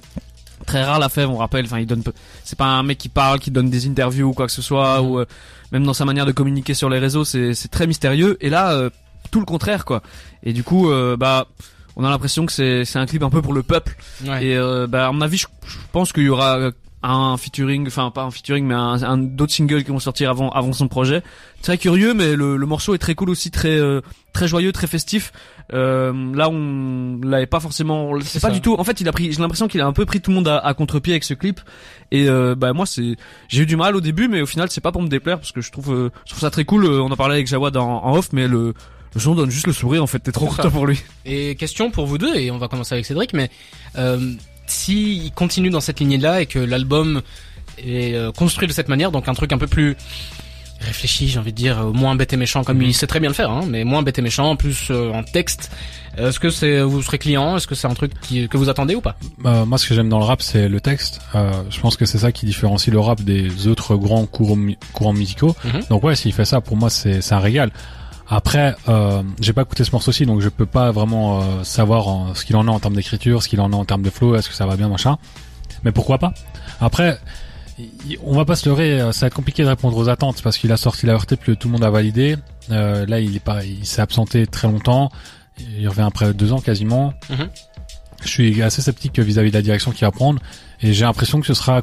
très 0.66 0.82
rare 0.82 0.98
la 0.98 1.08
fève. 1.08 1.30
On 1.30 1.36
rappelle, 1.36 1.64
enfin 1.66 1.78
il 1.78 1.86
donne 1.86 2.02
peu. 2.02 2.12
C'est 2.44 2.58
pas 2.58 2.66
un 2.66 2.82
mec 2.82 2.98
qui 2.98 3.08
parle, 3.08 3.38
qui 3.38 3.50
donne 3.50 3.70
des 3.70 3.86
interviews 3.86 4.28
ou 4.28 4.32
quoi 4.32 4.46
que 4.46 4.52
ce 4.52 4.62
soit, 4.62 5.00
ou 5.02 5.20
euh, 5.20 5.24
même 5.72 5.84
dans 5.84 5.94
sa 5.94 6.04
manière 6.04 6.26
de 6.26 6.32
communiquer 6.32 6.74
sur 6.74 6.90
les 6.90 6.98
réseaux, 6.98 7.24
c'est 7.24 7.54
très 7.70 7.86
mystérieux. 7.86 8.36
Et 8.40 8.50
là. 8.50 8.72
euh, 8.72 8.90
tout 9.30 9.38
le 9.38 9.46
contraire 9.46 9.84
quoi. 9.84 10.02
Et 10.42 10.52
du 10.52 10.64
coup, 10.64 10.90
euh, 10.90 11.16
bah, 11.16 11.46
on 11.94 12.04
a 12.04 12.10
l'impression 12.10 12.46
que 12.46 12.52
c'est 12.52 12.84
c'est 12.84 12.98
un 12.98 13.06
clip 13.06 13.22
un 13.22 13.30
peu 13.30 13.40
pour 13.42 13.52
le 13.52 13.62
peuple. 13.62 13.96
Ouais. 14.26 14.44
Et 14.44 14.56
euh, 14.56 14.88
bah, 14.88 15.06
à 15.06 15.12
mon 15.12 15.20
avis, 15.20 15.36
je, 15.36 15.46
je 15.68 15.76
pense 15.92 16.12
qu'il 16.12 16.24
y 16.24 16.28
aura 16.28 16.70
un 17.02 17.36
featuring, 17.38 17.86
enfin 17.86 18.10
pas 18.10 18.24
un 18.24 18.30
featuring, 18.30 18.66
mais 18.66 18.74
un, 18.74 19.02
un 19.02 19.16
d'autres 19.18 19.52
singles 19.52 19.84
qui 19.84 19.90
vont 19.90 19.98
sortir 19.98 20.28
avant 20.30 20.50
avant 20.50 20.72
son 20.72 20.88
projet. 20.88 21.22
Très 21.62 21.78
curieux, 21.78 22.14
mais 22.14 22.36
le, 22.36 22.56
le 22.56 22.66
morceau 22.66 22.94
est 22.94 22.98
très 22.98 23.14
cool 23.14 23.30
aussi, 23.30 23.50
très 23.50 23.78
euh, 23.78 24.00
très 24.32 24.48
joyeux, 24.48 24.72
très 24.72 24.86
festif. 24.86 25.32
Euh, 25.72 26.12
là, 26.34 26.48
on 26.50 27.20
l'avait 27.22 27.46
pas 27.46 27.60
forcément. 27.60 28.18
C'est 28.20 28.40
pas 28.40 28.48
ça. 28.48 28.54
du 28.54 28.60
tout. 28.60 28.74
En 28.78 28.84
fait, 28.84 29.00
il 29.00 29.08
a 29.08 29.12
pris. 29.12 29.32
J'ai 29.32 29.40
l'impression 29.40 29.68
qu'il 29.68 29.80
a 29.80 29.86
un 29.86 29.92
peu 29.92 30.04
pris 30.04 30.20
tout 30.20 30.30
le 30.30 30.36
monde 30.36 30.48
à, 30.48 30.58
à 30.58 30.74
contre-pied 30.74 31.12
avec 31.12 31.24
ce 31.24 31.34
clip. 31.34 31.60
Et 32.10 32.28
euh, 32.28 32.54
bah 32.54 32.72
moi, 32.72 32.86
c'est. 32.86 33.16
J'ai 33.48 33.62
eu 33.62 33.66
du 33.66 33.76
mal 33.76 33.96
au 33.96 34.00
début, 34.00 34.28
mais 34.28 34.42
au 34.42 34.46
final, 34.46 34.70
c'est 34.70 34.80
pas 34.80 34.92
pour 34.92 35.02
me 35.02 35.08
déplaire 35.08 35.38
parce 35.38 35.52
que 35.52 35.60
je 35.60 35.70
trouve 35.70 35.94
euh, 35.94 36.10
je 36.24 36.30
trouve 36.30 36.40
ça 36.40 36.50
très 36.50 36.64
cool. 36.64 36.84
Euh, 36.84 37.02
On 37.02 37.10
en 37.10 37.16
parlait 37.16 37.36
avec 37.36 37.46
Jawad 37.46 37.76
en, 37.76 38.04
en 38.04 38.16
off, 38.16 38.30
mais 38.32 38.48
le 38.48 38.74
le 39.14 39.20
son 39.20 39.34
donne 39.34 39.50
juste 39.50 39.66
le 39.66 39.72
sourire. 39.72 40.02
En 40.02 40.06
fait, 40.06 40.18
t'es 40.20 40.32
trop 40.32 40.46
content 40.46 40.70
pour 40.70 40.86
lui. 40.86 41.02
Et 41.24 41.56
question 41.56 41.90
pour 41.90 42.06
vous 42.06 42.18
deux, 42.18 42.34
et 42.36 42.50
on 42.50 42.58
va 42.58 42.68
commencer 42.68 42.94
avec 42.94 43.06
Cédric, 43.06 43.32
mais 43.32 43.50
euh, 43.96 44.32
s'il 44.70 45.32
continue 45.32 45.70
dans 45.70 45.80
cette 45.80 46.00
lignée-là 46.00 46.40
et 46.42 46.46
que 46.46 46.58
l'album 46.58 47.22
est 47.78 48.14
euh, 48.14 48.32
construit 48.32 48.68
de 48.68 48.72
cette 48.72 48.88
manière, 48.88 49.10
donc 49.10 49.28
un 49.28 49.34
truc 49.34 49.52
un 49.52 49.58
peu 49.58 49.66
plus 49.66 49.96
réfléchi, 50.80 51.28
j'ai 51.28 51.38
envie 51.38 51.52
de 51.52 51.56
dire, 51.56 51.78
euh, 51.78 51.90
moins 51.92 52.14
bête 52.14 52.32
et 52.32 52.36
méchant, 52.38 52.64
comme 52.64 52.80
il 52.80 52.94
sait 52.94 53.06
très 53.06 53.20
bien 53.20 53.28
le 53.28 53.34
faire, 53.34 53.50
hein, 53.50 53.64
mais 53.68 53.84
moins 53.84 54.02
bête 54.02 54.18
et 54.18 54.22
méchant, 54.22 54.56
plus 54.56 54.88
euh, 54.90 55.12
en 55.12 55.22
texte, 55.22 55.70
est-ce 56.16 56.40
que 56.40 56.48
c'est 56.50 56.80
vous 56.80 57.02
serez 57.02 57.18
client? 57.18 57.56
Est-ce 57.56 57.66
que 57.66 57.74
c'est 57.74 57.86
un 57.86 57.92
truc 57.94 58.12
qui, 58.22 58.48
que 58.48 58.56
vous 58.56 58.68
attendez 58.70 58.94
ou 58.94 59.00
pas? 59.02 59.16
Euh, 59.44 59.64
moi, 59.66 59.76
ce 59.78 59.86
que 59.86 59.94
j'aime 59.94 60.08
dans 60.08 60.18
le 60.18 60.24
rap, 60.24 60.40
c'est 60.42 60.68
le 60.68 60.80
texte. 60.80 61.20
Euh, 61.34 61.52
je 61.70 61.78
pense 61.80 61.96
que 61.96 62.06
c'est 62.06 62.18
ça 62.18 62.32
qui 62.32 62.46
différencie 62.46 62.92
le 62.92 62.98
rap 62.98 63.20
des 63.20 63.66
autres 63.68 63.94
grands 63.96 64.24
courants, 64.26 64.56
mu- 64.56 64.76
courants 64.92 65.12
musicaux. 65.12 65.54
Mhm. 65.64 65.82
Donc 65.90 66.02
ouais, 66.02 66.16
s'il 66.16 66.32
fait 66.32 66.44
ça, 66.46 66.60
pour 66.62 66.76
moi, 66.76 66.88
c'est 66.90 67.20
un 67.32 67.38
régal. 67.38 67.70
Après, 68.32 68.76
euh, 68.88 69.22
j'ai 69.40 69.52
pas 69.52 69.62
écouté 69.62 69.82
ce 69.82 69.90
morceau-ci, 69.90 70.24
donc 70.24 70.40
je 70.40 70.48
peux 70.48 70.64
pas 70.66 70.92
vraiment 70.92 71.40
euh, 71.42 71.64
savoir 71.64 72.06
en- 72.06 72.34
ce 72.34 72.44
qu'il 72.44 72.54
en 72.56 72.68
a 72.68 72.70
en 72.70 72.78
termes 72.78 72.94
d'écriture, 72.94 73.42
ce 73.42 73.48
qu'il 73.48 73.60
en 73.60 73.72
a 73.72 73.76
en 73.76 73.84
termes 73.84 74.02
de 74.02 74.10
flow, 74.10 74.36
est-ce 74.36 74.48
que 74.48 74.54
ça 74.54 74.66
va 74.66 74.76
bien, 74.76 74.88
machin. 74.88 75.18
Mais 75.82 75.90
pourquoi 75.90 76.18
pas 76.18 76.32
Après, 76.80 77.18
on 78.24 78.36
va 78.36 78.44
pas 78.44 78.54
se 78.54 78.68
leurrer, 78.68 79.00
euh, 79.00 79.10
ça 79.12 79.22
va 79.22 79.26
être 79.28 79.34
compliqué 79.34 79.64
de 79.64 79.68
répondre 79.68 79.96
aux 79.96 80.08
attentes 80.08 80.42
parce 80.42 80.58
qu'il 80.58 80.70
a 80.70 80.76
sorti 80.76 81.06
la 81.06 81.16
RT 81.16 81.36
que 81.38 81.52
tout 81.52 81.66
le 81.68 81.72
monde 81.72 81.84
a 81.84 81.90
validé. 81.90 82.36
Euh, 82.70 83.04
là, 83.06 83.18
il 83.18 83.34
est 83.34 83.40
pas, 83.40 83.64
il 83.64 83.84
s'est 83.84 84.02
absenté 84.02 84.46
très 84.46 84.68
longtemps. 84.68 85.10
Il 85.78 85.88
revient 85.88 86.02
après 86.02 86.32
deux 86.32 86.52
ans 86.52 86.60
quasiment. 86.60 87.12
Mhm. 87.30 87.48
Je 88.22 88.28
suis 88.28 88.62
assez 88.62 88.82
sceptique 88.82 89.18
vis-à-vis 89.18 89.50
de 89.50 89.56
la 89.56 89.62
direction 89.62 89.90
qu'il 89.92 90.04
va 90.04 90.10
prendre 90.10 90.40
et 90.82 90.92
j'ai 90.92 91.04
l'impression 91.04 91.40
que 91.40 91.46
ce 91.46 91.54
sera 91.54 91.80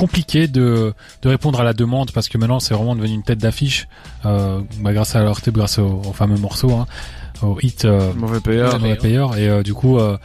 compliqué 0.00 0.48
de, 0.48 0.94
de 1.22 1.28
répondre 1.28 1.60
à 1.60 1.64
la 1.64 1.72
demande 1.74 2.10
parce 2.12 2.28
que 2.28 2.38
maintenant 2.38 2.60
c'est 2.60 2.74
vraiment 2.74 2.96
devenu 2.96 3.12
une 3.14 3.22
tête 3.22 3.38
d'affiche 3.38 3.86
euh, 4.24 4.60
bah, 4.80 4.92
grâce 4.94 5.14
à 5.14 5.22
leur 5.22 5.38
grâce 5.52 5.78
au, 5.78 6.00
au 6.08 6.12
fameux 6.12 6.38
morceau, 6.38 6.72
hein, 6.72 6.86
au 7.42 7.58
hit 7.60 7.84
euh, 7.84 8.12
Mauvais 8.14 8.40
payeur. 8.40 8.78
mauvais 8.80 8.96
payeur. 8.96 9.36
Et 9.36 9.48
euh, 9.48 9.62
du 9.62 9.74
coup 9.74 9.98
euh, 9.98 10.16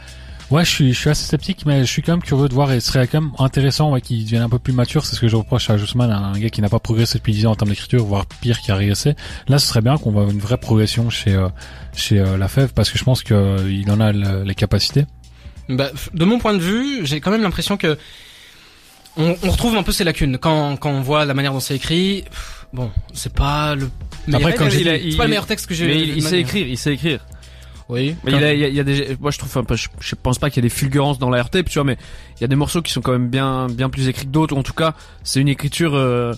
ouais 0.50 0.64
je 0.64 0.70
suis 0.70 0.92
je 0.94 0.98
suis 0.98 1.10
assez 1.10 1.24
sceptique 1.26 1.64
mais 1.66 1.80
je 1.80 1.90
suis 1.90 2.02
quand 2.02 2.12
même 2.12 2.22
curieux 2.22 2.48
de 2.48 2.54
voir 2.54 2.70
et 2.72 2.80
ce 2.80 2.86
serait 2.92 3.06
quand 3.06 3.20
même 3.20 3.32
intéressant 3.38 3.90
ouais, 3.92 4.00
qu'il 4.00 4.24
devienne 4.24 4.42
un 4.42 4.48
peu 4.48 4.58
plus 4.58 4.72
mature. 4.72 5.04
C'est 5.04 5.14
ce 5.16 5.20
que 5.20 5.28
je 5.28 5.36
reproche 5.36 5.68
à 5.70 5.76
Jossman 5.76 6.10
un 6.10 6.38
gars 6.38 6.48
qui 6.50 6.62
n'a 6.62 6.68
pas 6.68 6.78
progressé 6.80 7.18
depuis 7.18 7.32
10 7.34 7.46
ans 7.46 7.50
en 7.52 7.56
termes 7.56 7.70
d'écriture 7.70 8.04
voire 8.04 8.26
pire 8.40 8.60
qui 8.60 8.70
a 8.72 8.76
régressé. 8.76 9.14
Là 9.48 9.58
ce 9.58 9.66
serait 9.66 9.82
bien 9.82 9.96
qu'on 9.98 10.10
voit 10.12 10.24
une 10.30 10.38
vraie 10.38 10.58
progression 10.58 11.10
chez 11.10 11.34
euh, 11.34 11.48
chez 11.94 12.18
euh, 12.18 12.38
la 12.38 12.48
Fève 12.48 12.72
parce 12.74 12.90
que 12.90 12.98
je 12.98 13.04
pense 13.04 13.22
que 13.22 13.34
euh, 13.34 13.70
il 13.70 13.90
en 13.90 14.00
a 14.00 14.12
le- 14.12 14.42
les 14.44 14.54
capacités. 14.54 15.04
Bah, 15.68 15.88
de 16.14 16.24
mon 16.24 16.38
point 16.38 16.54
de 16.54 16.60
vue, 16.60 17.04
j'ai 17.04 17.20
quand 17.20 17.32
même 17.32 17.42
l'impression 17.42 17.76
que 17.76 17.98
on, 19.16 19.36
on 19.42 19.50
retrouve 19.50 19.76
un 19.76 19.82
peu 19.82 19.92
ces 19.92 20.04
lacunes 20.04 20.38
quand, 20.38 20.76
quand 20.76 20.90
on 20.90 21.00
voit 21.02 21.24
la 21.24 21.34
manière 21.34 21.52
dont 21.52 21.60
c'est 21.60 21.76
écrit. 21.76 22.24
Bon, 22.72 22.90
c'est 23.14 23.32
pas 23.32 23.74
le 23.74 23.88
meilleur, 24.26 24.48
Après, 24.48 24.54
comme 24.54 24.68
dit, 24.68 24.84
pas 24.84 24.96
il- 24.96 25.16
le 25.16 25.28
meilleur 25.28 25.46
texte 25.46 25.66
que 25.66 25.74
j'ai. 25.74 25.86
Mais 25.86 26.00
il, 26.00 26.16
il 26.16 26.22
sait 26.22 26.40
écrire, 26.40 26.66
il 26.66 26.76
sait 26.76 26.92
écrire. 26.94 27.20
Oui. 27.88 28.16
Mais 28.24 28.32
il, 28.32 28.42
a, 28.44 28.52
il, 28.52 28.60
y 28.60 28.64
a, 28.64 28.68
il 28.68 28.74
y 28.74 28.80
a 28.80 28.84
des, 28.84 29.16
moi 29.20 29.30
je 29.30 29.38
trouve, 29.38 29.56
enfin, 29.56 29.76
je, 29.76 29.86
je 30.00 30.14
pense 30.20 30.38
pas 30.38 30.50
qu'il 30.50 30.56
y 30.62 30.66
a 30.66 30.68
des 30.68 30.74
fulgurances 30.74 31.18
dans 31.20 31.30
la 31.30 31.40
RT, 31.42 31.62
tu 31.64 31.74
vois, 31.74 31.84
mais 31.84 31.96
il 32.36 32.40
y 32.40 32.44
a 32.44 32.48
des 32.48 32.56
morceaux 32.56 32.82
qui 32.82 32.90
sont 32.92 33.00
quand 33.00 33.12
même 33.12 33.28
bien, 33.28 33.68
bien 33.68 33.88
plus 33.88 34.08
écrits 34.08 34.26
que 34.26 34.30
d'autres. 34.32 34.56
En 34.56 34.64
tout 34.64 34.72
cas, 34.72 34.94
c'est 35.22 35.40
une 35.40 35.48
écriture 35.48 35.94
euh, 35.94 36.32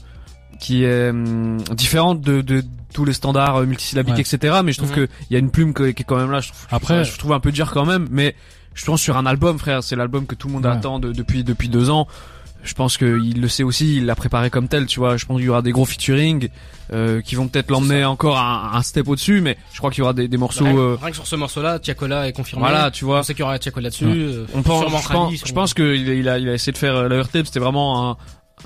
qui 0.60 0.84
est 0.84 1.08
hum, 1.08 1.56
différente 1.74 2.20
de, 2.20 2.42
de 2.42 2.62
tous 2.92 3.06
les 3.06 3.14
standards 3.14 3.56
euh, 3.56 3.64
multisyllabiques, 3.66 4.14
Ouais. 4.16 4.20
etc. 4.20 4.58
Mais 4.62 4.72
je 4.72 4.78
trouve 4.78 4.90
Mhm. 4.90 4.96
que 5.06 5.08
il 5.30 5.32
y 5.32 5.36
a 5.36 5.38
une 5.38 5.50
plume 5.50 5.72
que- 5.72 5.90
qui 5.90 6.02
est 6.02 6.04
quand 6.06 6.16
même 6.18 6.30
là. 6.30 6.40
Je 6.40 6.48
trouve, 6.50 6.66
Après- 6.70 7.04
je 7.04 7.16
trouve 7.18 7.32
un 7.32 7.40
peu 7.40 7.50
dur 7.50 7.70
quand 7.70 7.86
même, 7.86 8.06
mais 8.10 8.34
je 8.74 8.84
pense 8.84 9.00
sur 9.00 9.16
un 9.16 9.24
album, 9.24 9.58
frère, 9.58 9.82
c'est 9.82 9.96
l'album 9.96 10.26
que 10.26 10.34
tout 10.34 10.48
le 10.48 10.52
monde 10.54 10.66
Ouais. 10.66 10.72
attend 10.72 10.98
de- 10.98 11.12
depuis 11.12 11.44
depuis 11.44 11.70
deux 11.70 11.88
ans. 11.88 12.06
Je 12.64 12.74
pense 12.74 12.96
qu'il 12.98 13.40
le 13.40 13.48
sait 13.48 13.62
aussi, 13.62 13.96
il 13.98 14.06
l'a 14.06 14.14
préparé 14.16 14.50
comme 14.50 14.68
tel, 14.68 14.86
tu 14.86 14.98
vois. 15.00 15.16
Je 15.16 15.24
pense 15.26 15.36
qu'il 15.36 15.46
y 15.46 15.48
aura 15.48 15.62
des 15.62 15.70
gros 15.70 15.84
featuring 15.84 16.48
euh, 16.92 17.20
qui 17.22 17.34
vont 17.34 17.48
peut-être 17.48 17.70
l'emmener 17.70 18.04
encore 18.04 18.36
un, 18.38 18.70
un 18.74 18.82
step 18.82 19.08
au-dessus, 19.08 19.40
mais 19.40 19.56
je 19.72 19.78
crois 19.78 19.90
qu'il 19.90 20.00
y 20.00 20.02
aura 20.02 20.12
des, 20.12 20.26
des 20.28 20.36
morceaux. 20.36 20.64
rien, 20.64 20.76
euh, 20.76 20.96
rien 21.00 21.10
que 21.10 21.16
sur 21.16 21.26
ce 21.26 21.36
morceau-là, 21.36 21.78
Tiakola 21.78 22.26
est 22.28 22.32
confirmé. 22.32 22.60
voilà, 22.66 22.90
tu 22.90 23.04
vois. 23.04 23.20
On 23.20 23.22
sait 23.22 23.34
qu'il 23.34 23.40
y 23.40 23.44
aura 23.44 23.58
Tiakola 23.58 23.90
dessus. 23.90 24.06
Ouais. 24.06 24.12
euh, 24.16 24.46
On 24.54 24.62
pense, 24.62 24.84
je 24.90 25.52
pense, 25.52 25.70
je 25.70 25.74
qu'il 25.74 26.10
a, 26.10 26.14
il 26.14 26.28
a, 26.28 26.38
il 26.38 26.48
a 26.48 26.54
essayé 26.54 26.72
de 26.72 26.78
faire 26.78 26.96
euh, 26.96 27.08
la 27.08 27.24
c'était 27.24 27.60
vraiment 27.60 28.10
un, 28.10 28.16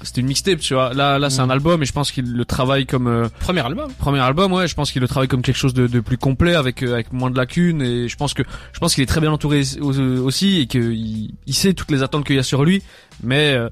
c'était 0.03 0.21
une 0.21 0.27
mixtape, 0.29 0.59
tu 0.61 0.75
vois. 0.75 0.93
Là, 0.95 1.19
là, 1.19 1.31
c'est 1.31 1.41
un 1.41 1.51
album 1.51 1.83
et 1.83 1.87
je 1.87 1.93
pense 1.93 2.11
qu'il 2.11 2.33
le 2.33 2.45
travaille 2.45 2.87
comme 2.87 3.07
euh, 3.07 3.29
Premier 3.41 3.61
album. 3.61 3.93
premier 3.99 4.19
album, 4.21 4.53
ouais. 4.53 4.67
Je 4.69 4.75
pense 4.75 4.91
qu'il 4.93 5.01
le 5.03 5.09
travaille 5.09 5.29
comme 5.29 5.43
quelque 5.43 5.57
chose 5.57 5.75
de, 5.75 5.87
de 5.87 6.01
plus 6.01 6.19
complet 6.19 6.55
avec 6.55 6.83
euh, 6.83 6.95
avec 6.95 7.13
moins 7.13 7.31
de 7.31 7.37
lacunes 7.37 7.83
et 7.83 8.09
je 8.09 8.17
pense 8.17 8.35
que 8.35 8.43
je 8.73 8.79
pense 8.81 8.95
qu'il 8.95 9.03
est 9.03 9.07
très 9.07 9.21
bien 9.21 9.31
entouré 9.33 9.63
au- 9.81 9.93
aussi 10.23 10.61
et 10.61 10.67
qu'il 10.67 11.31
il 11.47 11.55
sait 11.55 11.75
toutes 11.75 11.91
les 11.91 12.03
attentes 12.03 12.25
qu'il 12.27 12.37
y 12.37 12.39
a 12.39 12.43
sur 12.43 12.65
lui, 12.65 12.83
mais 13.23 13.55
euh, 13.55 13.69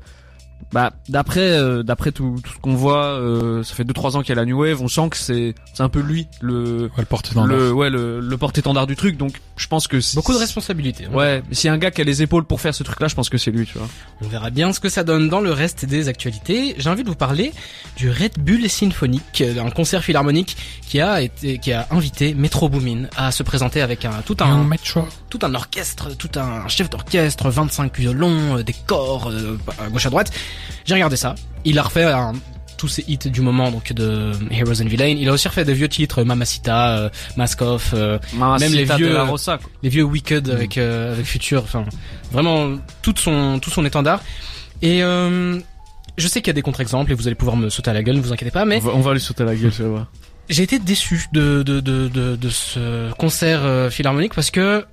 bah 0.73 0.92
d'après 1.09 1.40
euh, 1.40 1.83
d'après 1.83 2.12
tout, 2.12 2.37
tout 2.44 2.53
ce 2.53 2.59
qu'on 2.59 2.75
voit, 2.75 3.05
euh, 3.07 3.62
ça 3.64 3.75
fait 3.75 3.85
deux 3.85 3.92
trois 3.94 4.16
ans 4.16 4.20
qu'il 4.20 4.29
y 4.29 4.33
a 4.33 4.40
la 4.40 4.44
new 4.44 4.61
wave, 4.62 4.81
on 4.81 4.88
sent 4.88 5.09
que 5.11 5.16
c'est 5.16 5.55
c'est 5.75 5.83
un 5.83 5.88
peu 5.88 6.01
lui 6.01 6.27
le 6.40 6.85
ouais, 6.85 6.90
le 6.99 7.05
porte-étendard 7.05 7.46
le 7.46 7.73
ouais 7.73 7.90
le, 7.90 8.20
le 8.20 8.37
porte-étendard 8.37 8.87
du 8.87 8.94
truc, 8.96 9.16
donc 9.16 9.40
je 9.57 9.66
pense 9.66 9.88
que 9.88 10.01
c'est- 10.01 10.14
Beaucoup 10.16 10.33
de 10.33 10.38
responsabilités. 10.38 11.07
hein. 11.07 11.14
Ouais, 11.14 11.42
mais 11.49 11.55
s'il 11.55 11.68
y 11.68 11.70
a 11.70 11.75
un 11.75 11.79
gars 11.79 11.90
qui 11.90 12.01
a 12.01 12.05
les 12.05 12.23
épaules 12.23 12.44
pour 12.44 12.61
faire 12.61 12.75
ce 12.75 12.83
truc-là, 12.83 13.09
je 13.09 13.14
pense 13.14 13.29
que 13.29 13.37
c'est 13.38 13.51
lui, 13.51 13.66
tu 13.66 13.77
vois. 13.79 13.88
On 14.23 14.29
verra 14.29 14.51
bien 14.51 14.73
ce 14.73 14.81
que 14.81 14.88
ça 14.88 15.03
donne 15.05 15.29
dans 15.29 15.40
le 15.40 15.53
reste 15.53 15.85
des 15.85 16.09
actualités. 16.09 16.75
J'ai 16.79 16.88
envie 16.88 17.03
de 17.05 17.09
vous 17.09 17.14
parler 17.14 17.53
du 17.96 18.09
Red 18.11 18.38
Bull 18.38 18.68
Symphonique, 18.70 19.40
euh, 19.42 19.62
un 19.64 19.70
concert 19.70 20.03
philharmonique 20.05 20.57
qui 20.87 21.01
a 21.01 21.20
été, 21.20 21.59
qui 21.59 21.73
a 21.73 21.87
invité 21.90 22.33
Metro 22.35 22.68
Boomin 22.68 23.09
à 23.16 23.33
se 23.33 23.42
présenter 23.42 23.83
avec 23.83 24.05
un 24.05 24.23
tout 24.25 24.37
un 24.40 24.64
Metro. 24.64 25.03
tout 25.29 25.38
un 25.42 25.55
orchestre, 25.55 26.16
tout 26.16 26.31
un 26.38 26.66
chef 26.68 26.88
d'orchestre, 26.90 27.51
25 27.51 27.99
violons, 27.99 28.59
euh, 28.59 28.62
des 28.62 28.75
corps 28.87 29.29
euh, 29.31 29.59
à 29.79 29.88
gauche 29.90 30.07
à 30.07 30.11
droite. 30.11 30.31
J'ai 30.84 30.94
regardé 30.94 31.16
ça. 31.16 31.34
Il 31.64 31.78
a 31.78 31.82
refait 31.82 32.04
un- 32.04 32.32
tous 32.76 32.88
ses 32.88 33.04
hits 33.06 33.18
du 33.18 33.42
moment 33.42 33.70
donc 33.70 33.92
de 33.92 34.32
Heroes 34.50 34.80
and 34.80 34.86
Villains. 34.86 35.16
Il 35.18 35.28
a 35.28 35.32
aussi 35.32 35.46
refait 35.48 35.66
des 35.66 35.74
vieux 35.74 35.88
titres, 35.88 36.24
Mamacita, 36.24 36.96
euh, 36.96 37.08
Mask 37.36 37.60
Off, 37.60 37.90
euh, 37.92 38.18
Même 38.34 38.72
les 38.72 38.84
vieux- 38.84 39.10
de 39.10 39.14
la 39.14 39.24
Rosa, 39.24 39.58
quoi. 39.58 39.68
les 39.82 39.90
vieux 39.90 40.02
Wicked 40.02 40.48
avec 40.48 40.78
euh, 40.78 41.12
avec 41.12 41.26
Future, 41.26 41.62
enfin 41.64 41.84
vraiment 42.32 42.78
tout 43.02 43.14
son 43.18 43.58
tout 43.60 43.68
son 43.68 43.84
étendard. 43.84 44.22
Et 44.80 45.02
euh, 45.02 45.60
je 46.16 46.26
sais 46.26 46.40
qu'il 46.40 46.46
y 46.48 46.50
a 46.50 46.54
des 46.54 46.62
contre-exemples 46.62 47.12
et 47.12 47.14
vous 47.14 47.26
allez 47.26 47.34
pouvoir 47.36 47.56
me 47.56 47.68
sauter 47.68 47.90
à 47.90 47.94
la 47.94 48.02
gueule, 48.02 48.16
ne 48.16 48.22
vous 48.22 48.32
inquiétez 48.32 48.50
pas, 48.50 48.64
mais 48.64 48.76
On 48.82 48.86
va, 48.86 48.92
on 48.94 49.00
va 49.00 49.12
lui 49.12 49.20
sauter 49.20 49.44
la 49.44 49.54
gueule, 49.54 49.72
tu 49.72 49.82
vas 49.82 49.88
voir. 49.88 50.06
j'ai 50.48 50.62
été 50.62 50.78
déçu 50.78 51.26
de 51.34 51.62
de 51.62 51.80
de 51.80 52.08
de, 52.08 52.36
de 52.36 52.48
ce 52.48 53.12
concert 53.18 53.60
euh, 53.62 53.90
philharmonique 53.90 54.32
parce 54.34 54.50
que 54.50 54.86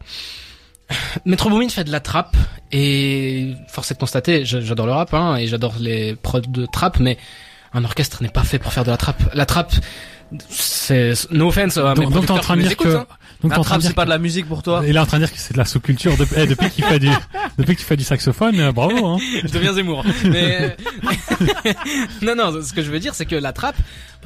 Metro 1.25 1.49
Boomin 1.49 1.69
fait 1.69 1.83
de 1.83 1.91
la 1.91 1.99
trappe 1.99 2.35
et 2.71 3.53
force 3.67 3.91
est 3.91 3.95
de 3.95 3.99
constater, 3.99 4.45
j'adore 4.45 4.85
le 4.85 4.91
rap 4.91 5.13
hein, 5.13 5.37
et 5.37 5.47
j'adore 5.47 5.75
les 5.79 6.15
prods 6.15 6.41
de 6.41 6.65
trap, 6.65 6.99
mais 6.99 7.17
un 7.73 7.83
orchestre 7.83 8.21
n'est 8.23 8.29
pas 8.29 8.43
fait 8.43 8.59
pour 8.59 8.73
faire 8.73 8.83
de 8.83 8.91
la 8.91 8.97
trappe. 8.97 9.21
La 9.33 9.45
trappe, 9.45 9.73
c'est 10.49 11.13
no 11.31 11.47
offense 11.47 11.77
à 11.77 11.93
mes 11.95 12.03
donc, 12.05 12.13
donc 12.13 12.25
t'es 12.25 12.31
en 12.31 12.39
train 12.39 12.57
de 12.57 12.61
dire 12.61 12.75
que 12.75 12.87
hein. 12.89 13.05
donc 13.41 13.51
t'es 13.51 13.55
La 13.55 13.59
en 13.59 13.61
train 13.61 13.63
trappe, 13.63 13.77
de 13.77 13.81
dire 13.81 13.89
c'est 13.91 13.95
pas 13.95 14.05
de 14.05 14.09
la 14.09 14.17
musique 14.17 14.45
pour 14.47 14.61
toi 14.61 14.83
Il 14.85 14.95
est 14.95 14.99
en 14.99 15.05
train 15.05 15.19
de 15.19 15.25
dire 15.25 15.33
que 15.33 15.39
c'est 15.39 15.53
de 15.53 15.57
la 15.57 15.63
sous-culture 15.65 16.17
depuis, 16.17 16.35
eh, 16.37 16.47
depuis 16.47 16.69
qu'il 16.69 16.83
fait 16.83 16.99
du 16.99 17.09
depuis 17.57 17.75
qu'il 17.75 17.85
fait 17.85 17.95
du 17.95 18.03
saxophone, 18.03 18.59
euh, 18.59 18.71
bravo. 18.73 19.05
Hein. 19.05 19.17
je 19.43 19.51
deviens 19.51 19.73
Zemmour. 19.73 20.03
Mais 20.25 20.75
non, 22.21 22.35
non, 22.35 22.61
ce 22.61 22.73
que 22.73 22.81
je 22.83 22.91
veux 22.91 22.99
dire, 22.99 23.15
c'est 23.15 23.25
que 23.25 23.35
la 23.35 23.53
trappe, 23.53 23.77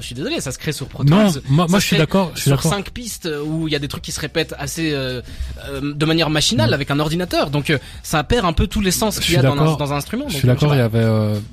je 0.02 0.08
suis 0.08 0.16
désolé, 0.16 0.42
ça 0.42 0.52
se 0.52 0.58
crée 0.60 0.72
sur 0.72 0.88
Pro 0.88 1.04
Tools. 1.04 1.16
Non, 1.16 1.68
moi, 1.68 1.80
je 1.80 1.86
suis 1.86 1.98
d'accord, 1.98 2.32
sur 2.36 2.62
cinq 2.62 2.92
pistes 2.92 3.30
où 3.46 3.68
il 3.68 3.72
y 3.72 3.76
a 3.76 3.80
des 3.80 3.88
trucs 3.88 4.04
qui 4.04 4.12
se 4.12 4.20
répètent 4.20 4.54
assez 4.58 4.92
euh, 4.94 5.22
euh, 5.70 5.94
de 5.94 6.06
manière 6.06 6.30
machinale 6.30 6.74
avec 6.74 6.92
un 6.92 7.00
ordinateur. 7.00 7.50
Donc 7.50 7.70
euh, 7.70 7.78
ça 8.04 8.24
perd 8.24 8.46
un 8.46 8.54
peu 8.54 8.68
tous 8.68 8.82
les 8.82 8.92
sens 8.92 9.20
qu'il 9.20 9.36
y 9.36 9.38
a 9.38 9.42
dans 9.42 9.54
un, 9.54 9.56
d'accord. 9.56 9.78
dans 9.78 9.94
un 9.94 9.98
instrument. 9.98 10.26
Je 10.28 10.38
suis 10.38 10.48
d'accord, 10.48 10.74
il 10.76 10.80
y 10.80 10.82
avait 10.82 11.06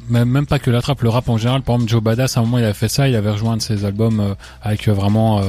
même, 0.08 0.28
même 0.28 0.46
pas 0.46 0.58
que 0.58 0.70
la 0.70 0.80
trappe, 0.82 1.02
le 1.02 1.08
rap 1.08 1.28
en 1.28 1.36
général. 1.36 1.62
Par 1.62 1.76
exemple, 1.76 1.90
Joe 1.90 2.02
Badass, 2.02 2.36
à 2.36 2.40
un 2.40 2.42
moment, 2.44 2.58
il 2.58 2.64
avait 2.64 2.72
fait 2.74 2.88
ça, 2.88 3.08
il 3.08 3.14
avait 3.16 3.30
rejoint 3.30 3.52
un 3.52 3.56
de 3.58 3.62
ses 3.62 3.84
albums 3.84 4.34
avec 4.62 4.88
vraiment 4.88 5.42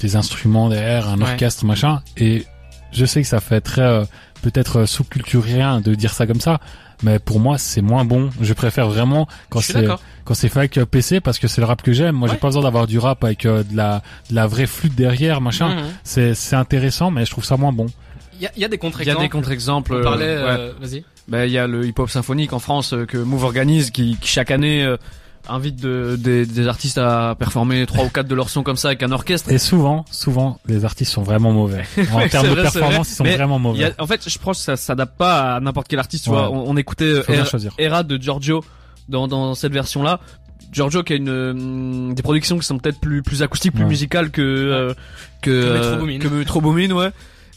des 0.00 0.16
instruments 0.16 0.68
derrière, 0.68 1.08
un 1.08 1.18
Ouais. 1.18 1.32
orchestre, 1.32 1.64
machin. 1.64 2.00
Et 2.16 2.44
je 2.92 3.04
sais 3.04 3.20
que 3.22 3.28
ça 3.28 3.40
fait 3.40 3.60
très 3.60 4.06
peut-être 4.42 4.84
sous-culturien 4.86 5.80
de 5.80 5.94
dire 5.94 6.12
ça 6.14 6.26
comme 6.26 6.40
ça, 6.40 6.60
mais 7.02 7.18
pour 7.18 7.40
moi, 7.40 7.58
c'est 7.58 7.82
moins 7.82 8.04
bon. 8.04 8.30
Je 8.40 8.52
préfère 8.52 8.88
vraiment 8.88 9.28
quand 9.50 9.60
c'est 9.60 9.86
quand 10.24 10.34
c'est 10.34 10.48
fait 10.48 10.58
avec 10.58 10.78
euh, 10.78 10.84
PC 10.86 11.20
parce 11.20 11.38
que 11.38 11.48
c'est 11.48 11.60
le 11.60 11.66
rap 11.66 11.82
que 11.82 11.92
j'aime. 11.92 12.16
Moi, 12.16 12.28
j'ai 12.28 12.36
pas 12.36 12.48
besoin 12.48 12.62
d'avoir 12.62 12.86
du 12.86 12.98
rap 12.98 13.24
avec 13.24 13.46
euh, 13.46 13.62
de 13.62 13.76
la 13.76 14.02
de 14.30 14.34
la 14.34 14.46
vraie 14.46 14.66
flûte 14.66 14.94
derrière, 14.94 15.40
machin. 15.40 15.74
Mhm. 15.74 15.82
C'est 16.04 16.34
c'est 16.34 16.56
intéressant, 16.56 17.10
mais 17.10 17.24
je 17.24 17.30
trouve 17.30 17.44
ça 17.44 17.56
moins 17.56 17.72
bon. 17.72 17.86
Il 18.38 18.42
y 18.42 18.46
a, 18.46 18.50
il 18.54 18.62
y 18.62 18.64
a 18.64 18.68
des 18.68 18.76
Il 18.76 18.76
y 18.76 18.78
a 18.78 18.78
contre-exemples. 18.80 19.20
des 19.20 19.28
contre-exemples. 19.28 19.92
On 19.94 19.96
euh, 19.96 20.02
parlait, 20.02 20.36
ouais. 20.36 20.42
euh, 20.44 20.72
vas-y. 20.80 21.04
Ben, 21.26 21.44
il 21.44 21.50
y 21.50 21.58
a 21.58 21.66
le 21.66 21.84
hip-hop 21.86 22.08
symphonique 22.08 22.52
en 22.52 22.60
France 22.60 22.92
euh, 22.92 23.04
que 23.04 23.18
Move 23.18 23.42
organise 23.44 23.90
qui, 23.90 24.16
qui 24.20 24.28
chaque 24.28 24.50
année 24.52 24.94
invitent 25.48 25.80
de, 25.80 26.16
des, 26.18 26.44
des 26.46 26.66
artistes 26.68 26.98
à 26.98 27.34
performer 27.38 27.86
trois 27.86 28.04
ou 28.04 28.08
quatre 28.08 28.28
de 28.28 28.34
leurs 28.34 28.50
sons 28.50 28.62
comme 28.62 28.76
ça 28.76 28.88
avec 28.88 29.02
un 29.02 29.12
orchestre. 29.12 29.50
Et 29.50 29.58
souvent, 29.58 30.04
souvent, 30.10 30.58
les 30.66 30.84
artistes 30.84 31.12
sont 31.12 31.22
vraiment 31.22 31.52
mauvais. 31.52 31.84
En 32.12 32.18
Ouais, 32.18 32.28
termes 32.28 32.46
de 32.46 32.52
vrai, 32.52 32.62
performance, 32.62 33.10
ils 33.10 33.14
sont 33.14 33.24
Mais 33.24 33.36
vraiment 33.36 33.58
mauvais. 33.58 33.84
a- 33.84 34.02
en 34.02 34.06
fait, 34.06 34.28
je 34.28 34.38
pense 34.38 34.58
que 34.58 34.64
ça 34.64 34.76
s'adapte 34.76 35.16
pas 35.16 35.56
à 35.56 35.60
n'importe 35.60 35.88
quel 35.88 35.98
artiste. 35.98 36.24
Tu 36.24 36.30
Ouais. 36.30 36.36
vois, 36.36 36.50
on, 36.50 36.70
on 36.70 36.76
écoutait 36.76 37.04
euh, 37.04 37.22
Era, 37.28 37.44
choisir. 37.44 37.72
Era 37.78 38.02
de 38.02 38.16
Giorgio 38.20 38.64
dans, 39.08 39.28
dans 39.28 39.54
cette 39.54 39.72
version-là. 39.72 40.20
Giorgio 40.70 41.02
qui 41.02 41.14
a 41.14 41.16
une 41.16 41.28
euh, 41.30 42.12
des 42.12 42.22
productions 42.22 42.58
qui 42.58 42.66
sont 42.66 42.78
peut-être 42.78 43.00
plus 43.00 43.22
plus 43.22 43.42
acoustiques, 43.42 43.72
plus 43.72 43.84
Ouais. 43.84 43.88
musicales 43.88 44.30
que 44.30 44.42
euh, 44.42 44.92
que 45.40 45.50
euh, 45.50 46.18
que 46.18 46.28
Metro 46.28 46.60
Boomin, 46.60 46.90
ouais. 46.90 47.10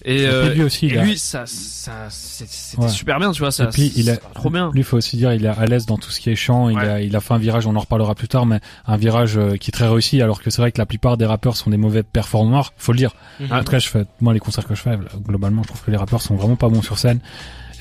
Et, 0.04 0.26
euh, 0.26 0.54
lui 0.54 0.64
aussi, 0.64 0.88
il 0.88 0.96
et 0.96 0.98
a- 0.98 1.04
lui, 1.04 1.18
ça, 1.18 1.44
ça, 1.46 1.92
c'était 2.10 2.82
Ouais. 2.82 2.90
super 2.90 3.20
bien, 3.20 3.32
tu 3.32 3.40
vois. 3.40 3.52
Ça, 3.52 3.66
Et 3.66 3.68
puis, 3.68 3.92
il 3.96 4.10
a- 4.10 4.18
trop 4.18 4.50
bien. 4.50 4.72
Lui, 4.74 4.84
faut 4.84 4.98
aussi 4.98 5.18
dire, 5.18 5.34
il 5.34 5.46
est 5.46 5.50
à 5.50 5.66
l'aise 5.66 5.86
dans 5.86 5.98
tout 5.98 6.10
ce 6.12 6.20
qui 6.20 6.30
est 6.30 6.36
chant. 6.36 6.70
Il 6.70 6.78
a, 6.80 7.02
il 7.02 7.16
a 7.16 7.20
fait 7.20 7.34
un 7.34 7.38
virage, 7.38 7.68
on 7.68 7.76
en 7.76 7.80
reparlera 7.80 8.16
plus 8.16 8.28
tard, 8.28 8.46
mais 8.46 8.60
un 8.88 8.98
virage 8.98 9.38
euh, 9.38 9.58
qui 9.58 9.70
est 9.70 9.74
très 9.74 9.88
réussi. 9.88 10.22
Alors 10.22 10.42
que 10.42 10.50
c'est 10.50 10.62
vrai 10.62 10.72
que 10.72 10.78
la 10.80 10.86
plupart 10.86 11.18
des 11.18 11.26
rappeurs 11.26 11.56
sont 11.56 11.70
des 11.70 11.78
mauvais 11.78 12.04
performeurs, 12.04 12.74
faut 12.78 12.92
le 12.94 12.98
dire. 12.98 13.14
En 13.52 13.60
tout 13.64 13.72
cas, 13.72 13.80
je 13.80 13.88
fais, 13.90 14.06
moi, 14.22 14.34
les 14.34 14.40
concerts 14.40 14.66
que 14.68 14.76
je 14.76 14.82
fais, 14.82 14.98
globalement, 15.28 15.62
je 15.64 15.68
trouve 15.68 15.82
que 15.84 15.92
les 15.92 15.98
rappeurs 15.98 16.22
sont 16.22 16.36
vraiment 16.36 16.56
pas 16.56 16.70
bons 16.70 16.82
sur 16.82 16.98
scène. 16.98 17.20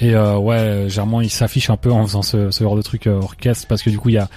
Et 0.02 0.14
euh, 0.14 0.36
ouais, 0.38 0.86
généralement, 0.88 1.20
il 1.20 1.28
s'affiche 1.30 1.68
un 1.68 1.76
peu 1.76 1.92
en 1.92 2.06
faisant 2.06 2.22
ce, 2.22 2.50
ce 2.50 2.64
genre 2.64 2.74
de 2.76 2.80
truc 2.82 3.06
euh, 3.06 3.20
orchestre 3.20 3.66
parce 3.68 3.82
que 3.82 3.90
du 3.90 3.98
coup, 3.98 4.08
il 4.08 4.14
y 4.14 4.18
a 4.18 4.28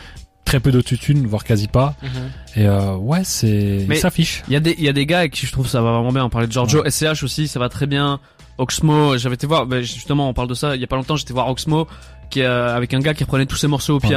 très 0.46 0.60
peu 0.60 0.72
d'autotune, 0.72 1.26
voire 1.26 1.44
quasi 1.44 1.68
pas. 1.68 1.96
Mhm. 2.02 2.10
Et 2.58 2.68
euh, 2.68 2.96
ouais, 2.96 3.24
c'est, 3.24 3.86
Mais- 3.88 3.96
il 3.96 4.00
s'affiche. 4.00 4.44
Il 4.48 4.54
y 4.54 4.56
a 4.56 4.60
des, 4.60 4.76
il 4.78 4.84
y 4.84 4.90
a 4.90 4.94
des 4.94 5.06
gars 5.06 5.20
avec 5.20 5.32
qui 5.34 5.46
je 5.46 5.52
trouve 5.52 5.68
ça 5.68 5.82
va 5.82 5.92
vraiment 5.94 6.12
bien. 6.12 6.26
On 6.26 6.30
parlait 6.30 6.48
de 6.48 6.52
Giorgio, 6.52 6.84
SCH 6.90 7.24
aussi, 7.24 7.48
ça 7.48 7.60
va 7.60 7.70
très 7.70 7.88
bien. 7.88 8.20
Oxmo, 8.58 9.18
j'avais 9.18 9.36
été 9.36 9.48
voir, 9.48 9.66
ben, 9.66 9.82
justement, 9.82 10.30
on 10.30 10.34
parle 10.34 10.48
de 10.48 10.54
ça. 10.54 10.76
Il 10.76 10.82
y 10.82 10.84
a 10.84 10.88
pas 10.88 10.96
longtemps, 10.96 11.16
j'étais 11.16 11.34
voir 11.34 11.48
Oxmo, 11.50 11.88
qui 12.30 12.42
euh, 12.42 12.76
avec 12.76 12.94
un 12.94 13.00
gars 13.00 13.14
qui 13.14 13.24
reprenait 13.24 13.46
tous 13.48 13.56
ses 13.56 13.68
morceaux 13.68 13.96
au 13.96 14.00
Ouais. 14.00 14.08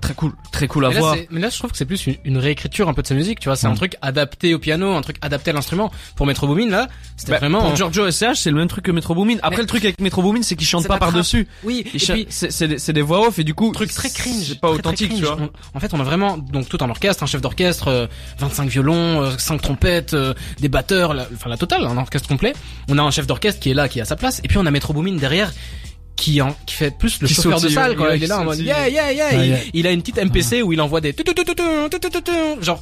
Très 0.00 0.12
cool, 0.14 0.32
très 0.52 0.68
cool 0.68 0.84
à 0.84 0.88
Mais 0.88 0.94
là, 0.94 1.00
voir. 1.00 1.14
c'est- 1.14 1.26
mais 1.30 1.40
là, 1.40 1.48
je 1.48 1.58
trouve 1.58 1.70
que 1.72 1.76
c'est 1.78 1.86
plus 1.86 2.06
une, 2.06 2.16
une 2.24 2.38
réécriture 2.38 2.88
un 2.88 2.92
peu 2.94 3.00
de 3.02 3.06
sa 3.06 3.14
musique, 3.14 3.40
tu 3.40 3.48
vois. 3.48 3.56
C'est 3.56 3.66
un 3.66 3.72
Mm. 3.72 3.76
truc 3.76 3.96
adapté 4.02 4.52
au 4.54 4.58
piano, 4.58 4.94
un 4.94 5.00
truc 5.00 5.16
adapté 5.22 5.50
à 5.50 5.54
l'instrument. 5.54 5.90
Pour 6.16 6.26
Metro 6.26 6.46
Boomin, 6.46 6.68
là, 6.68 6.88
c'était 7.16 7.32
Bah, 7.32 7.38
vraiment. 7.38 7.62
Pour 7.62 7.74
Giorgio 7.76 8.06
SCH, 8.10 8.34
c'est 8.36 8.50
le 8.50 8.56
même 8.56 8.68
truc 8.68 8.84
que 8.84 8.90
Metro 8.92 9.14
Boomin. 9.14 9.36
Après, 9.42 9.56
Mais- 9.56 9.62
le 9.62 9.66
truc 9.66 9.84
avec 9.84 10.00
Metro 10.00 10.20
Boomin, 10.22 10.42
c'est 10.42 10.54
qu'il 10.54 10.66
chante 10.66 10.86
pas 10.86 10.98
par-dessus. 10.98 11.48
Oui, 11.64 11.80
et 11.94 11.98
puis, 11.98 12.26
C'est 12.30 12.92
des, 12.92 13.02
voix 13.02 13.26
off 13.26 13.38
et 13.38 13.44
du 13.44 13.54
coup, 13.54 13.72
truc 13.72 13.92
très 13.92 14.10
cringe. 14.10 14.44
C'est 14.48 14.60
pas 14.60 14.68
très, 14.68 14.78
très 14.82 14.88
authentique, 14.90 15.14
tu 15.16 15.22
vois. 15.22 15.38
On- 15.40 15.50
en 15.76 15.80
fait, 15.80 15.92
on 15.94 16.00
a 16.00 16.04
vraiment 16.04 16.36
donc 16.36 16.68
tout 16.68 16.78
un 16.82 16.90
orchestre, 16.90 17.22
un 17.22 17.26
chef 17.26 17.40
d'orchestre, 17.40 17.88
euh, 17.88 18.06
25 18.38 18.68
violons, 18.68 19.22
euh, 19.22 19.30
5 19.38 19.60
trompettes, 19.62 20.12
euh, 20.14 20.34
des 20.60 20.68
batteurs, 20.68 21.14
la- 21.14 21.26
enfin 21.34 21.48
la 21.48 21.56
totale, 21.56 21.84
un 21.84 21.96
orchestre 21.96 22.28
complet. 22.28 22.52
On 22.88 22.98
a 22.98 23.02
un 23.02 23.10
chef 23.10 23.26
d'orchestre 23.26 23.60
qui 23.60 23.70
est 23.70 23.74
là, 23.74 23.88
qui 23.88 23.98
est 23.98 24.02
à 24.02 24.04
sa 24.04 24.16
place, 24.16 24.40
et 24.44 24.48
puis 24.48 24.58
on 24.58 24.66
a 24.66 24.70
Metro 24.70 24.92
Boomin 24.92 25.16
derrière 25.16 25.52
qui 26.16 26.40
en 26.40 26.56
qui 26.66 26.74
fait 26.74 26.90
plus 26.90 27.20
le 27.20 27.28
qui 27.28 27.34
chauffeur 27.34 27.60
de 27.60 27.68
salle 27.68 27.94
quand 27.94 28.10
il, 28.10 28.22
est 28.22 28.26
là 28.26 28.40
en 28.40 28.44
mode 28.44 28.58
yeah 28.58 28.88
yeah 28.88 29.12
yeah. 29.12 29.58
Il, 29.74 29.86
a 29.86 29.92
une 29.92 30.00
petite 30.00 30.22
MPC 30.22 30.62
où 30.62 30.72
il 30.72 30.80
envoie 30.80 31.00
des 31.00 31.14
genre 32.62 32.80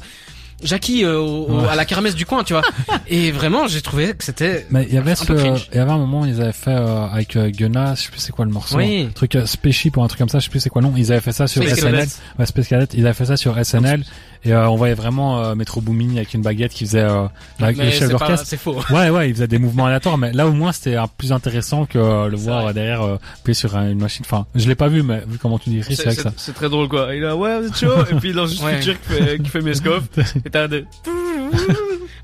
Jackie 0.63 1.03
euh, 1.03 1.19
au, 1.19 1.59
à 1.69 1.75
la 1.75 1.83
kermesse 1.83 2.15
du 2.15 2.25
coin 2.25 2.45
tu 2.45 2.53
vois 2.53 2.63
et 3.07 3.31
vraiment 3.31 3.67
j'ai 3.67 3.81
trouvé 3.81 4.13
que 4.13 4.23
c'était 4.23 4.65
mais 4.69 4.85
il 4.87 4.95
y 4.95 4.97
avait 4.97 5.11
un 5.11 5.15
ce, 5.15 5.33
il 5.33 5.77
y 5.77 5.79
avait 5.79 5.91
un 5.91 5.97
moment 5.97 6.25
ils 6.25 6.41
avaient 6.41 6.53
fait 6.53 6.71
euh, 6.71 7.07
avec 7.07 7.35
euh, 7.35 7.49
Gunna 7.49 7.93
je 7.95 8.03
sais 8.03 8.09
plus 8.09 8.21
c'est 8.21 8.31
quoi 8.31 8.45
le 8.45 8.51
morceau 8.51 8.77
oui. 8.77 9.07
un 9.09 9.11
truc 9.11 9.37
spéchi 9.45 9.91
pour 9.91 10.03
un 10.03 10.07
truc 10.07 10.19
comme 10.19 10.29
ça 10.29 10.39
je 10.39 10.45
sais 10.45 10.49
plus 10.49 10.61
c'est 10.61 10.69
quoi 10.69 10.81
non 10.81 10.93
ils 10.95 11.11
avaient 11.11 11.21
fait 11.21 11.33
ça 11.33 11.47
sur 11.47 11.61
Space 11.61 11.79
SNL 11.79 12.07
ouais 12.39 12.87
ils 12.93 13.05
avaient 13.05 13.13
fait 13.13 13.25
ça 13.25 13.35
sur 13.35 13.63
SNL 13.63 14.05
et 14.45 14.53
euh, 14.53 14.69
on 14.69 14.75
voyait 14.75 14.93
vraiment 14.93 15.41
euh, 15.43 15.55
Metro 15.55 15.81
Boomin 15.81 16.15
avec 16.15 16.33
une 16.33 16.41
baguette 16.41 16.71
qui 16.71 16.85
faisait 16.85 17.01
euh, 17.01 17.25
la- 17.59 17.71
le 17.71 17.89
chef 17.91 18.09
d'orchestre. 18.09 18.45
c'est 18.47 18.57
faux. 18.57 18.77
Ouais, 18.91 19.09
ouais, 19.09 19.29
il 19.29 19.33
faisait 19.35 19.47
des 19.47 19.57
mouvements 19.57 19.87
aléatoires, 19.87 20.17
mais 20.17 20.31
là 20.31 20.47
au 20.47 20.51
moins 20.51 20.71
c'était 20.71 20.95
plus 21.17 21.31
intéressant 21.33 21.85
que 21.85 21.97
euh, 21.97 22.29
le 22.29 22.37
voir 22.37 22.63
vrai. 22.63 22.73
derrière 22.73 23.01
euh, 23.01 23.17
appuyer 23.39 23.53
sur 23.55 23.75
un- 23.75 23.89
une 23.89 23.99
machine. 23.99 24.23
Enfin, 24.25 24.45
je 24.55 24.67
l'ai 24.67 24.75
pas 24.75 24.87
vu, 24.87 25.01
mais 25.03 25.23
vu 25.27 25.37
comment 25.39 25.57
tu 25.59 25.69
décris, 25.71 25.95
c'est 25.95 26.03
c'est 26.03 26.09
vrai 26.09 26.15
que 26.15 26.21
ça. 26.21 26.31
c'est- 26.37 26.45
c'est 26.45 26.53
très 26.53 26.69
drôle 26.69 26.87
quoi. 26.87 27.07
Il 27.11 27.17
est 27.17 27.21
là, 27.21 27.35
ouais, 27.35 27.59
vous 27.59 27.67
êtes 27.67 27.77
chaud. 27.77 27.91
et 28.11 28.15
puis 28.15 28.29
il 28.29 28.35
lance 28.35 28.51
juste 28.51 28.63
Ouais. 28.63 28.77
Future 28.77 28.95
qui 29.01 29.07
fait, 29.13 29.39
qui 29.43 29.49
fait 29.49 29.61
Meskov. 29.61 30.03
Et 30.45 30.49
t'as 30.49 30.67
des... 30.67 30.85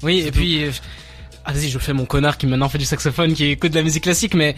Oui, 0.04 0.24
et 0.26 0.32
puis, 0.32 0.64
euh, 0.66 0.72
ah, 1.46 1.54
vas-y, 1.54 1.70
je 1.70 1.78
fais 1.80 1.94
mon 1.94 2.06
connard 2.06 2.38
qui 2.38 2.48
maintenant 2.48 2.70
fait 2.70 2.78
du 2.78 2.86
saxophone, 2.86 3.34
qui 3.34 3.46
écoute 3.46 3.72
de 3.72 3.78
la 3.78 3.84
musique 3.84 4.04
classique, 4.04 4.34
mais 4.34 4.56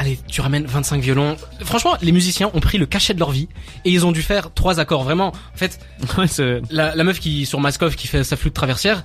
allez, 0.00 0.18
tu 0.26 0.40
ramènes 0.40 0.64
25 0.64 1.02
violons. 1.02 1.36
Franchement, 1.62 1.94
les 2.00 2.10
musiciens 2.10 2.50
ont 2.54 2.60
pris 2.60 2.78
le 2.78 2.86
cachet 2.86 3.12
de 3.12 3.18
leur 3.18 3.30
vie 3.30 3.48
et 3.84 3.90
ils 3.90 4.06
ont 4.06 4.12
dû 4.12 4.22
faire 4.22 4.52
trois 4.54 4.80
accords. 4.80 5.04
Vraiment, 5.04 5.28
en 5.28 5.56
fait, 5.56 5.78
Ouais, 6.18 6.26
la, 6.70 6.94
la 6.96 7.04
meuf 7.04 7.20
qui 7.20 7.44
sur 7.44 7.60
Maskov 7.60 7.94
qui 7.96 8.06
fait 8.06 8.24
sa 8.24 8.36
flûte 8.36 8.54
traversière, 8.54 9.04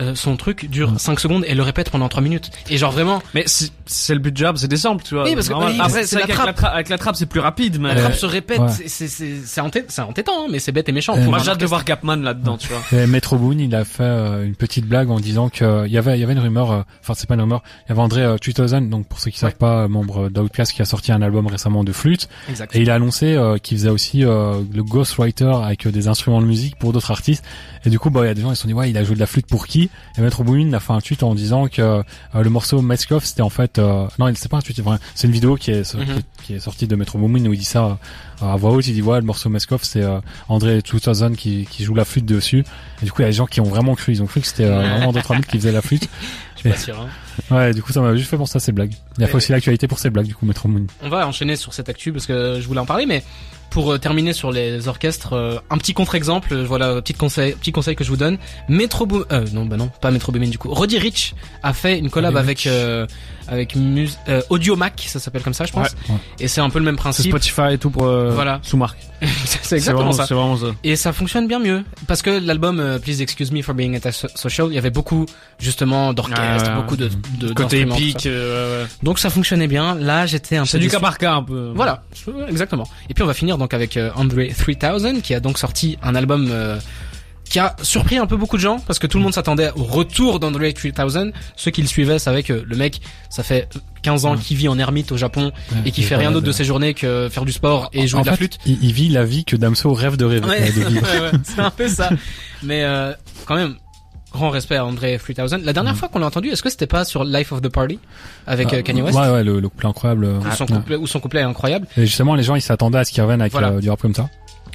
euh, 0.00 0.14
son 0.14 0.36
truc 0.36 0.68
dure 0.70 0.92
5 0.98 1.20
secondes 1.20 1.44
et 1.46 1.54
le 1.54 1.62
répète 1.62 1.90
pendant 1.90 2.08
3 2.08 2.22
minutes. 2.22 2.50
Et 2.68 2.78
genre 2.78 2.90
vraiment, 2.92 3.22
Mais 3.34 3.44
c'est 3.46 3.70
c'est 3.86 4.14
le 4.14 4.20
but 4.20 4.32
de 4.32 4.36
job, 4.38 4.56
c'est 4.56 4.66
des 4.68 4.76
samples, 4.78 5.04
tu 5.04 5.14
vois. 5.14 5.24
Oui, 5.24 5.34
parce 5.34 5.48
que- 5.48 5.54
oui, 5.54 5.76
Après, 5.78 6.02
c'est 6.02 6.06
c'est 6.06 6.16
la 6.16 6.22
vrai 6.24 6.32
qu'avec 6.34 6.46
la, 6.46 6.52
trappe. 6.54 6.72
tra- 6.72 6.74
avec 6.74 6.88
la 6.88 6.98
trappe, 6.98 7.16
c'est 7.16 7.26
plus 7.26 7.40
rapide, 7.40 7.78
mais... 7.80 7.94
la 7.94 8.00
trappe 8.00 8.14
se 8.14 8.26
répète. 8.26 8.58
ouais. 8.60 8.68
C'est 8.70 8.88
c'est 8.88 9.08
c'est 9.08 9.34
c'est 9.44 9.60
entêt- 9.60 9.84
c'est 9.88 10.00
entêtant, 10.02 10.32
hein, 10.44 10.48
mais 10.50 10.58
c'est 10.58 10.72
bête 10.72 10.88
et 10.88 10.92
méchant. 10.92 11.16
Euh, 11.16 11.24
Moi, 11.26 11.38
j'ai 11.38 11.50
hâte 11.50 11.60
de 11.60 11.66
voir 11.66 11.84
Capman 11.84 12.16
là-dedans, 12.16 12.56
tu 12.56 12.68
vois. 12.68 12.80
Et 12.98 13.06
Metro 13.06 13.36
Boone, 13.36 13.60
il 13.60 13.74
a 13.74 13.84
fait 13.84 14.02
euh, 14.02 14.44
une 14.46 14.54
petite 14.56 14.86
blague 14.86 15.10
en 15.10 15.20
disant 15.20 15.48
que 15.50 15.86
il 15.86 15.92
y 15.92 15.98
avait 15.98 16.16
il 16.16 16.20
y 16.20 16.24
avait 16.24 16.32
une 16.32 16.38
rumeur, 16.40 16.72
euh, 16.72 16.82
enfin 17.02 17.12
c'est 17.14 17.28
pas 17.28 17.34
une 17.34 17.42
rumeur, 17.42 17.62
il 17.86 17.90
y 17.90 17.92
avait 17.92 18.00
André 18.00 18.22
euh, 18.22 18.36
3000, 18.38 18.88
donc 18.88 19.06
pour 19.06 19.20
ceux 19.20 19.30
qui 19.30 19.38
savent 19.38 19.54
pas, 19.56 19.86
membre 19.86 20.28
d'Outkast 20.30 20.72
qui 20.72 20.82
a 20.82 20.86
sorti 20.86 21.12
un 21.12 21.20
album 21.22 21.46
récemment 21.46 21.84
de 21.84 21.92
flûte, 21.92 22.28
Exact. 22.48 22.74
et 22.74 22.80
il 22.80 22.90
a 22.90 22.94
annoncé 22.94 23.34
euh, 23.34 23.58
qu'il 23.58 23.76
faisait 23.78 23.90
aussi 23.90 24.24
euh, 24.24 24.60
le 24.72 24.82
ghostwriter 24.82 25.52
avec 25.62 25.86
euh, 25.86 25.92
des 25.92 26.08
instruments 26.08 26.40
de 26.40 26.46
musique 26.46 26.76
pour 26.78 26.92
d'autres 26.92 27.10
artistes. 27.10 27.44
Et 27.84 27.90
du 27.90 27.98
coup, 27.98 28.08
bah 28.08 28.22
il 28.24 28.28
y 28.28 28.30
a 28.30 28.34
des 28.34 28.40
gens 28.40 28.48
qui 28.50 28.56
se 28.56 28.62
sont 28.62 28.68
dit 28.68 28.74
ouais, 28.74 28.88
il 28.88 28.96
a 28.96 29.04
joué 29.04 29.14
de 29.14 29.20
la 29.20 29.26
flûte 29.26 29.46
pour 29.46 29.66
qui? 29.66 29.73
Et 29.82 30.20
Metro 30.20 30.44
Boomin 30.44 30.72
a 30.72 30.80
fait 30.80 30.92
un 30.92 31.00
tweet 31.00 31.22
en 31.22 31.34
disant 31.34 31.68
que 31.68 31.82
euh, 31.82 32.02
le 32.34 32.50
morceau 32.50 32.80
Mask 32.82 33.10
Off 33.12 33.24
c'était 33.24 33.42
en 33.42 33.50
fait 33.50 33.78
euh, 33.78 34.06
non, 34.18 34.32
c'est 34.34 34.50
pas 34.50 34.56
un 34.56 34.60
tweet, 34.60 34.80
c'est 35.14 35.26
une 35.26 35.32
vidéo 35.32 35.56
qui 35.56 35.70
est 35.70 35.94
Mhm. 35.94 36.04
qui, 36.06 36.24
qui 36.44 36.54
est 36.54 36.60
sortie 36.60 36.86
de 36.86 36.96
Metro 36.96 37.18
Boomin 37.18 37.44
où 37.46 37.52
il 37.52 37.58
dit 37.58 37.64
ça 37.64 37.98
euh, 38.42 38.46
à 38.46 38.56
voix 38.56 38.70
haute, 38.72 38.86
il 38.86 38.94
dit 38.94 39.02
ouais, 39.02 39.18
le 39.20 39.26
morceau 39.26 39.48
Mask 39.48 39.70
Off 39.72 39.82
c'est 39.84 40.02
euh, 40.02 40.18
André 40.48 40.80
2000 40.82 41.36
qui 41.36 41.66
qui 41.70 41.84
joue 41.84 41.94
la 41.94 42.04
flûte 42.04 42.24
dessus. 42.26 42.64
Et 43.02 43.04
du 43.04 43.12
coup, 43.12 43.20
il 43.22 43.24
y 43.24 43.26
a 43.26 43.30
des 43.30 43.36
gens 43.36 43.46
qui 43.46 43.60
ont 43.60 43.64
vraiment 43.64 43.94
cru, 43.94 44.12
ils 44.12 44.22
ont 44.22 44.26
cru 44.26 44.40
que 44.40 44.46
c'était 44.46 44.66
vraiment 44.66 45.08
André 45.08 45.22
3000 45.22 45.46
qui 45.46 45.58
faisait 45.58 45.72
la 45.72 45.82
flûte. 45.82 46.08
Pas 46.64 46.76
sûr. 46.78 46.98
hein. 46.98 47.08
Ouais, 47.54 47.74
du 47.74 47.82
coup, 47.82 47.92
ça 47.92 48.00
m'a 48.00 48.16
juste 48.16 48.30
fait 48.30 48.38
penser 48.38 48.56
à 48.56 48.60
ces 48.60 48.72
blagues. 48.72 48.94
Il 49.18 49.24
a 49.24 49.26
fait 49.26 49.34
Et- 49.34 49.36
aussi 49.36 49.52
l'actualité 49.52 49.86
pour 49.86 49.98
ces 49.98 50.08
blagues, 50.08 50.24
du 50.26 50.34
coup, 50.34 50.46
Metro 50.46 50.66
Boomin. 50.66 50.86
On 51.02 51.10
va 51.10 51.26
enchaîner 51.28 51.56
sur 51.56 51.74
cette 51.74 51.90
actu 51.90 52.10
parce 52.10 52.24
que 52.24 52.58
je 52.58 52.66
voulais 52.66 52.80
en 52.80 52.86
parler, 52.86 53.04
mais 53.04 53.22
pour 53.74 53.92
euh, 53.92 53.98
terminer 53.98 54.32
sur 54.32 54.52
les 54.52 54.86
orchestres, 54.86 55.32
euh, 55.32 55.56
un 55.68 55.76
petit 55.78 55.94
contre-exemple, 55.94 56.48
euh, 56.54 56.64
voilà, 56.64 57.02
petit 57.02 57.12
conseil, 57.12 57.52
petit 57.54 57.72
conseil 57.72 57.96
que 57.96 58.04
je 58.04 58.08
vous 58.08 58.16
donne. 58.16 58.38
Metro 58.68 59.04
Boom, 59.04 59.24
euh, 59.32 59.44
non, 59.52 59.66
bah 59.66 59.76
non, 59.76 59.90
pas 60.00 60.12
Metro 60.12 60.30
Boomin 60.30 60.48
du 60.48 60.58
coup. 60.58 60.72
Roddy 60.72 60.96
Rich 60.98 61.34
a 61.64 61.72
fait 61.72 61.98
une 61.98 62.08
collab 62.08 62.36
avec 62.36 62.66
euh, 62.68 63.04
avec 63.48 63.74
Mus- 63.76 64.16
euh, 64.28 64.40
Audio 64.48 64.74
Mac, 64.76 65.04
ça 65.06 65.18
s'appelle 65.18 65.42
comme 65.42 65.52
ça, 65.54 65.66
je 65.66 65.72
pense. 65.72 65.88
Ouais. 66.08 66.14
Et 66.38 66.48
c'est 66.48 66.60
un 66.62 66.70
peu 66.70 66.78
le 66.78 66.84
même 66.84 66.96
principe. 66.96 67.26
Spotify 67.32 67.72
et 67.74 67.78
tout 67.78 67.90
pour 67.90 68.04
Voilà. 68.06 68.60
sous-marque. 68.62 68.96
c'est 69.46 69.76
exactement 69.76 69.98
vraiment, 70.10 70.12
ça. 70.12 70.26
C'est 70.26 70.34
vraiment 70.34 70.56
ça. 70.56 70.66
Et 70.84 70.96
ça 70.96 71.12
fonctionne 71.12 71.46
bien 71.48 71.58
mieux 71.58 71.82
parce 72.06 72.20
que 72.22 72.30
l'album 72.30 72.98
Please 73.02 73.22
Excuse 73.22 73.50
Me 73.52 73.62
for 73.62 73.74
Being 73.74 73.96
Antisocial, 73.96 74.68
il 74.68 74.74
y 74.74 74.78
avait 74.78 74.90
beaucoup 74.90 75.26
justement 75.58 76.12
d'orchestre, 76.12 76.70
Ah, 76.70 76.76
beaucoup 76.80 76.96
de, 76.96 77.10
de 77.38 77.52
Côté 77.54 77.80
épique. 77.80 78.20
ça. 78.22 78.28
ouais. 78.28 78.84
Donc 79.02 79.18
ça 79.18 79.30
fonctionnait 79.30 79.66
bien. 79.68 79.94
Là, 79.94 80.26
j'étais 80.26 80.56
un 80.56 80.62
peu 80.62 80.66
C'est 80.68 80.78
du 80.78 80.88
cas 80.88 81.00
par 81.00 81.18
cas 81.18 81.34
un 81.34 81.42
peu. 81.42 81.72
Voilà, 81.74 82.02
exactement. 82.48 82.86
Et 83.08 83.14
puis 83.14 83.22
on 83.24 83.26
va 83.26 83.34
finir 83.34 83.56
donc 83.64 83.72
avec 83.74 83.96
euh, 83.96 84.10
Andre 84.14 84.46
3000 84.56 85.22
qui 85.22 85.34
a 85.34 85.40
donc 85.40 85.56
sorti 85.58 85.96
un 86.02 86.14
album 86.14 86.48
euh, 86.50 86.78
qui 87.48 87.58
a 87.58 87.74
surpris 87.82 88.18
un 88.18 88.26
peu 88.26 88.36
beaucoup 88.36 88.56
de 88.56 88.62
gens 88.62 88.78
parce 88.86 88.98
que 88.98 89.06
tout 89.06 89.16
le 89.18 89.24
monde 89.24 89.32
s'attendait 89.34 89.70
au 89.76 89.84
retour 89.84 90.38
d'Andre 90.38 90.60
3000. 90.70 91.32
Ceux 91.56 91.70
qui 91.70 91.80
le 91.82 91.88
suivaient 91.88 92.18
savaient 92.18 92.42
que 92.42 92.52
le 92.52 92.76
mec, 92.76 93.00
ça 93.30 93.42
fait 93.42 93.68
15 94.02 94.24
ans 94.26 94.32
Ouais. 94.34 94.38
qu'il 94.40 94.56
vit 94.58 94.68
en 94.68 94.78
ermite 94.78 95.12
au 95.12 95.16
Japon 95.16 95.50
et 95.86 95.90
qui 95.92 96.02
fait 96.02 96.16
rien 96.16 96.30
d'autre 96.30 96.46
de 96.46 96.52
ses 96.52 96.64
journées 96.64 96.92
que 96.94 97.28
faire 97.30 97.44
du 97.46 97.52
sport 97.52 97.88
et 97.94 98.06
jouer 98.06 98.20
en 98.20 98.22
de 98.22 98.28
la 98.30 98.36
flûte. 98.36 98.58
Il, 98.66 98.82
il 98.84 98.92
vit 98.92 99.08
la 99.08 99.24
vie 99.24 99.44
que 99.46 99.56
Damso 99.56 99.92
rêve 99.94 100.16
de 100.18 100.24
rêver, 100.26 100.46
ouais, 100.46 100.72
c'est 101.44 101.60
un 101.60 101.70
peu 101.70 101.88
ça. 101.88 102.10
Mais 102.62 102.82
euh, 102.84 103.12
quand 103.46 103.56
même, 103.56 103.76
grand 104.34 104.50
respect 104.50 104.76
à 104.76 104.84
André 104.84 105.18
3000. 105.18 105.64
La 105.64 105.72
dernière 105.72 105.92
Mhm. 105.94 105.98
fois 105.98 106.08
qu'on 106.08 106.18
l'a 106.18 106.26
entendu, 106.26 106.48
est-ce 106.50 106.62
que 106.62 106.68
c'était 106.70 106.86
pas 106.86 107.04
sur 107.04 107.24
Life 107.24 107.52
of 107.52 107.62
the 107.62 107.68
Party 107.68 107.98
avec 108.46 108.72
euh, 108.74 108.82
Kanye 108.82 109.00
West 109.02 109.16
Ouais, 109.18 109.28
ouais, 109.30 109.44
le, 109.44 109.60
le 109.60 109.68
couplet 109.68 109.88
incroyable. 109.88 110.24
euh, 110.26 110.38
où, 110.38 110.50
son 110.54 110.64
ouais. 110.66 110.72
couplet, 110.76 110.96
où 110.96 111.06
son 111.06 111.20
couplet 111.20 111.40
est 111.40 111.44
incroyable. 111.44 111.86
Et 111.96 112.06
justement, 112.06 112.34
les 112.34 112.42
gens, 112.42 112.54
ils 112.54 112.60
s'attendaient 112.62 112.98
à 112.98 113.04
ce 113.04 113.12
qu'il 113.12 113.22
revienne 113.22 113.40
avec 113.40 113.52
Voilà. 113.52 113.68
euh, 113.70 113.80
du 113.80 113.88
rap 113.90 114.00
comme 114.02 114.14
ça. 114.14 114.28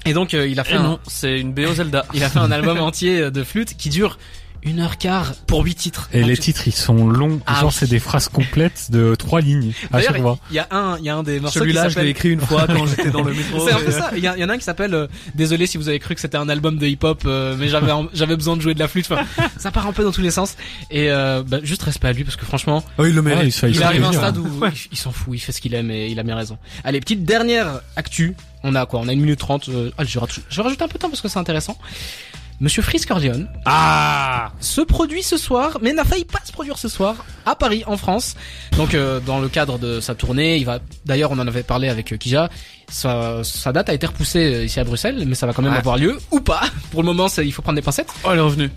Et 0.05 0.13
donc 0.13 0.33
euh, 0.33 0.47
il 0.47 0.59
a 0.59 0.63
fait 0.63 0.75
Et 0.75 0.77
un, 0.77 0.83
non, 0.83 0.99
c'est 1.07 1.39
une 1.39 1.53
BO 1.53 1.73
Zelda. 1.73 2.05
Il 2.13 2.23
a 2.23 2.29
fait 2.29 2.39
un 2.39 2.51
album 2.51 2.79
entier 2.79 3.29
de 3.31 3.43
flûte 3.43 3.75
qui 3.77 3.89
dure 3.89 4.17
une 4.63 4.79
heure 4.79 4.97
quart 4.97 5.33
pour 5.47 5.63
huit 5.63 5.75
titres. 5.75 6.09
Et 6.13 6.19
Donc, 6.21 6.29
les 6.29 6.35
tu- 6.35 6.41
titres, 6.43 6.67
ils 6.67 6.73
sont 6.73 7.07
longs. 7.07 7.39
Ah 7.45 7.55
Genre, 7.61 7.69
oui. 7.69 7.75
c'est 7.79 7.89
des 7.89 7.99
phrases 7.99 8.27
complètes 8.29 8.87
de 8.91 9.15
trois 9.15 9.41
lignes 9.41 9.71
à 9.91 10.01
chaque 10.01 10.19
fois. 10.21 10.37
il 10.49 10.55
y 10.55 10.59
a 10.59 10.67
un, 10.71 10.97
il 10.99 11.05
y 11.05 11.09
a 11.09 11.15
un 11.15 11.23
des 11.23 11.39
morceaux 11.39 11.59
Celui-là, 11.59 11.89
je 11.89 11.99
l'ai 11.99 12.09
écrit 12.09 12.29
une 12.29 12.41
fois 12.41 12.67
quand 12.67 12.85
j'étais 12.85 13.09
dans 13.11 13.23
le 13.23 13.33
métro. 13.33 13.59
C'est 13.67 13.73
un 13.73 13.79
peu 13.79 13.91
ça. 13.91 14.11
Il 14.15 14.23
y, 14.23 14.27
en 14.29 14.49
a 14.49 14.53
un 14.53 14.57
qui 14.57 14.63
s'appelle 14.63 14.93
euh, 14.93 15.07
Désolé 15.35 15.65
si 15.67 15.77
vous 15.77 15.87
avez 15.89 15.99
cru 15.99 16.15
que 16.15 16.21
c'était 16.21 16.37
un 16.37 16.49
album 16.49 16.77
de 16.77 16.85
hip-hop, 16.87 17.23
euh, 17.25 17.55
mais 17.57 17.67
j'avais 17.69 17.91
j'avais 18.13 18.35
besoin 18.35 18.55
de 18.57 18.61
jouer 18.61 18.73
de 18.73 18.79
la 18.79 18.87
flûte. 18.87 19.07
Enfin, 19.11 19.23
ça 19.57 19.71
part 19.71 19.87
un 19.87 19.93
peu 19.93 20.03
dans 20.03 20.11
tous 20.11 20.21
les 20.21 20.31
sens. 20.31 20.55
Et 20.91 21.09
euh, 21.11 21.43
bah, 21.45 21.59
juste 21.63 21.83
respect 21.83 22.07
à 22.07 22.13
lui 22.13 22.23
parce 22.23 22.35
que 22.35 22.45
franchement, 22.45 22.83
Oh, 22.97 23.05
il 23.05 23.13
le 23.15 23.21
Ouais, 23.21 23.29
mérite. 23.35 23.47
il 23.47 23.51
fait- 23.51 23.71
il 23.71 23.81
arrive 23.83 24.03
à 24.03 24.07
un 24.09 24.13
stade 24.13 24.37
où 24.37 24.47
il, 24.65 24.71
il 24.91 24.97
s'en 24.97 25.11
fout, 25.11 25.33
il 25.35 25.39
fait 25.39 25.51
ce 25.51 25.61
qu'il 25.61 25.73
aime 25.73 25.89
et 25.91 26.07
il 26.09 26.19
a 26.19 26.23
bien 26.23 26.35
raison. 26.35 26.57
Allez, 26.83 26.99
petite 26.99 27.23
dernière 27.23 27.81
actu. 27.95 28.35
On 28.61 28.75
a 28.75 28.85
quoi? 28.85 28.99
On 28.99 29.07
a 29.07 29.13
une 29.13 29.21
minute 29.21 29.39
trente. 29.39 29.69
Euh, 29.69 29.89
ah, 29.97 30.03
je, 30.03 30.19
rajoute, 30.19 30.41
je 30.49 30.59
rajoute 30.61 30.81
un 30.81 30.87
peu 30.89 30.95
de 30.95 30.99
temps 30.99 31.09
parce 31.09 31.21
que 31.21 31.29
c'est 31.29 31.39
intéressant. 31.39 31.77
Monsieur 32.61 32.81
Freeze 32.81 33.05
Corleone 33.05 33.47
Ah 33.63 34.51
se 34.59 34.81
produit 34.81 35.23
ce 35.23 35.37
soir, 35.37 35.77
mais 35.81 35.93
n'a 35.93 36.03
failli 36.03 36.25
pas 36.25 36.41
se 36.43 36.51
produire 36.51 36.77
ce 36.77 36.89
soir 36.89 37.15
à 37.45 37.55
Paris, 37.55 37.83
en 37.87 37.95
France. 37.95 38.35
Donc, 38.75 38.93
euh, 38.93 39.21
dans 39.21 39.39
le 39.39 39.47
cadre 39.47 39.79
de 39.79 40.01
sa 40.01 40.13
tournée, 40.13 40.57
il 40.57 40.65
va. 40.65 40.79
D'ailleurs, 41.05 41.31
on 41.31 41.39
en 41.39 41.47
avait 41.47 41.63
parlé 41.63 41.87
avec 41.87 42.11
euh, 42.11 42.17
Kija. 42.17 42.49
Sa, 42.89 43.43
sa 43.45 43.71
date 43.71 43.89
a 43.89 43.93
été 43.93 44.05
repoussée 44.05 44.53
euh, 44.53 44.65
ici 44.65 44.79
à 44.79 44.83
Bruxelles, 44.83 45.23
mais 45.25 45.35
ça 45.35 45.47
va 45.47 45.53
quand 45.53 45.61
même 45.61 45.73
avoir 45.73 45.97
lieu 45.97 46.19
ou 46.31 46.41
pas. 46.41 46.61
Pour 46.91 47.01
le 47.01 47.05
moment, 47.05 47.29
ça, 47.29 47.43
il 47.43 47.53
faut 47.53 47.61
prendre 47.61 47.77
des 47.77 47.81
pincettes. 47.81 48.11
Oh, 48.25 48.29
elle 48.31 48.39
est 48.39 48.41
revenue. 48.41 48.69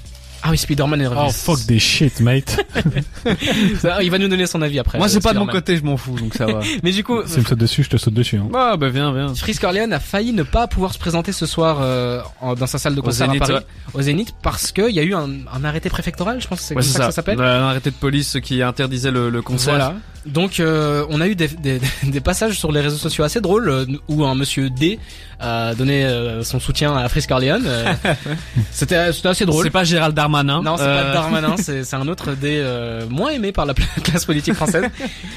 Ah 0.45 0.51
oui, 0.51 0.59
Spider-Man 0.59 1.01
est 1.01 1.07
revenu. 1.07 1.25
Oh 1.29 1.31
fuck 1.31 1.65
des 1.67 1.79
shit, 1.79 2.21
mate. 2.21 2.59
Ça, 3.81 4.03
il 4.03 4.11
va 4.11 4.19
nous 4.19 4.29
donner 4.29 4.47
son 4.47 4.61
avis 4.63 4.79
après. 4.79 4.99
Moi, 4.99 5.09
c'est 5.09 5.21
pas 5.23 5.33
de 5.33 5.39
mon 5.39 5.47
côté, 5.47 5.77
je 5.77 5.85
m'en 5.85 5.97
fous, 5.97 6.19
donc 6.19 6.35
ça 6.35 6.47
va. 6.47 6.61
Mais 6.83 6.91
du 6.93 7.05
coup, 7.05 7.21
si 7.27 7.35
tu 7.35 7.41
me 7.41 7.45
sautes 7.45 7.59
dessus, 7.59 7.83
je 7.85 7.91
te 7.91 7.97
saute 7.97 8.15
dessus. 8.15 8.37
Hein. 8.39 8.49
ah, 8.55 8.77
bah, 8.77 8.89
viens, 8.89 9.13
viens. 9.13 9.35
Freeze 9.35 9.59
Corleone 9.59 9.93
a 9.93 10.01
failli 10.01 10.33
ne 10.33 10.43
pas 10.43 10.67
pouvoir 10.67 10.93
se 10.93 10.99
présenter 10.99 11.33
ce 11.33 11.47
soir 11.47 11.79
euh, 11.81 12.21
en- 12.41 12.55
dans 12.55 12.67
sa 12.67 12.79
salle 12.79 12.95
de 12.95 13.01
concert 13.01 13.27
Zénith, 13.29 13.43
à 13.43 13.47
Paris, 13.47 13.59
ouais. 13.61 13.67
au 13.95 14.03
Zénith, 14.03 14.35
parce 14.43 14.73
qu'il 14.73 14.91
y 14.91 14.99
a 15.01 15.03
eu 15.05 15.15
un, 15.15 15.29
un 15.53 15.65
arrêté 15.65 15.89
préfectoral, 15.91 16.41
je 16.41 16.49
pense 16.49 16.59
que 16.61 16.65
c'est 16.65 16.75
Ouais, 16.75 16.83
comme 16.83 16.91
c'est 16.91 16.99
ça, 16.99 16.99
que 16.99 17.05
ça. 17.07 17.11
ça 17.11 17.17
s'appelle. 17.17 17.41
Un 17.41 17.69
arrêté 17.69 17.91
de 17.91 17.97
police 17.97 18.37
qui 18.43 18.63
interdisait 18.63 19.11
le, 19.11 19.31
le 19.31 19.43
concert. 19.43 19.75
Voilà. 19.75 19.95
Donc 20.25 20.61
euh, 20.61 21.05
on 21.11 21.21
a 21.21 21.27
eu 21.27 21.35
des, 21.35 21.49
des, 21.49 21.81
des 22.05 22.21
passages 22.21 22.59
sur 22.59 22.71
les 22.71 22.81
réseaux 22.81 22.97
sociaux 22.97 23.25
assez 23.25 23.41
drôles 23.41 23.69
euh, 23.69 23.87
où 24.09 24.25
un 24.25 24.35
monsieur 24.37 24.71
D 24.71 24.99
a 25.41 25.75
donné 25.75 26.05
euh, 26.05 26.45
son 26.45 26.61
soutien 26.61 26.97
à 26.97 27.09
Freeze 27.09 27.27
Corleone. 27.27 27.65
euh, 27.67 27.93
c'était 28.71 29.13
c'était 29.13 29.29
assez 29.29 29.47
drôle. 29.47 29.65
C'est 29.65 29.71
pas 29.71 29.83
Gérald 29.85 30.15
Darmanin. 30.15 30.63
Non, 30.63 30.77
c'est 30.77 30.85
pas 30.85 31.13
Darmanin, 31.13 31.57
c'est 31.57 31.83
c'est 31.85 31.97
un 31.97 32.07
autre 32.07 32.33
D 32.35 32.61
euh, 32.63 33.07
moins 33.09 33.31
aimé 33.31 33.51
par 33.51 33.67
la 33.67 33.75
classe 34.05 34.25
politique 34.25 34.55
française. 34.55 34.85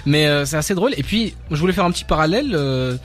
Mais 0.05 0.27
euh, 0.27 0.45
c'est 0.45 0.57
assez 0.57 0.75
drôle. 0.75 0.93
Et 0.97 1.03
puis, 1.03 1.33
je 1.49 1.55
voulais 1.55 1.73
faire 1.73 1.85
un 1.85 1.91
petit 1.91 2.05
parallèle. 2.05 2.51
Euh, 2.53 2.95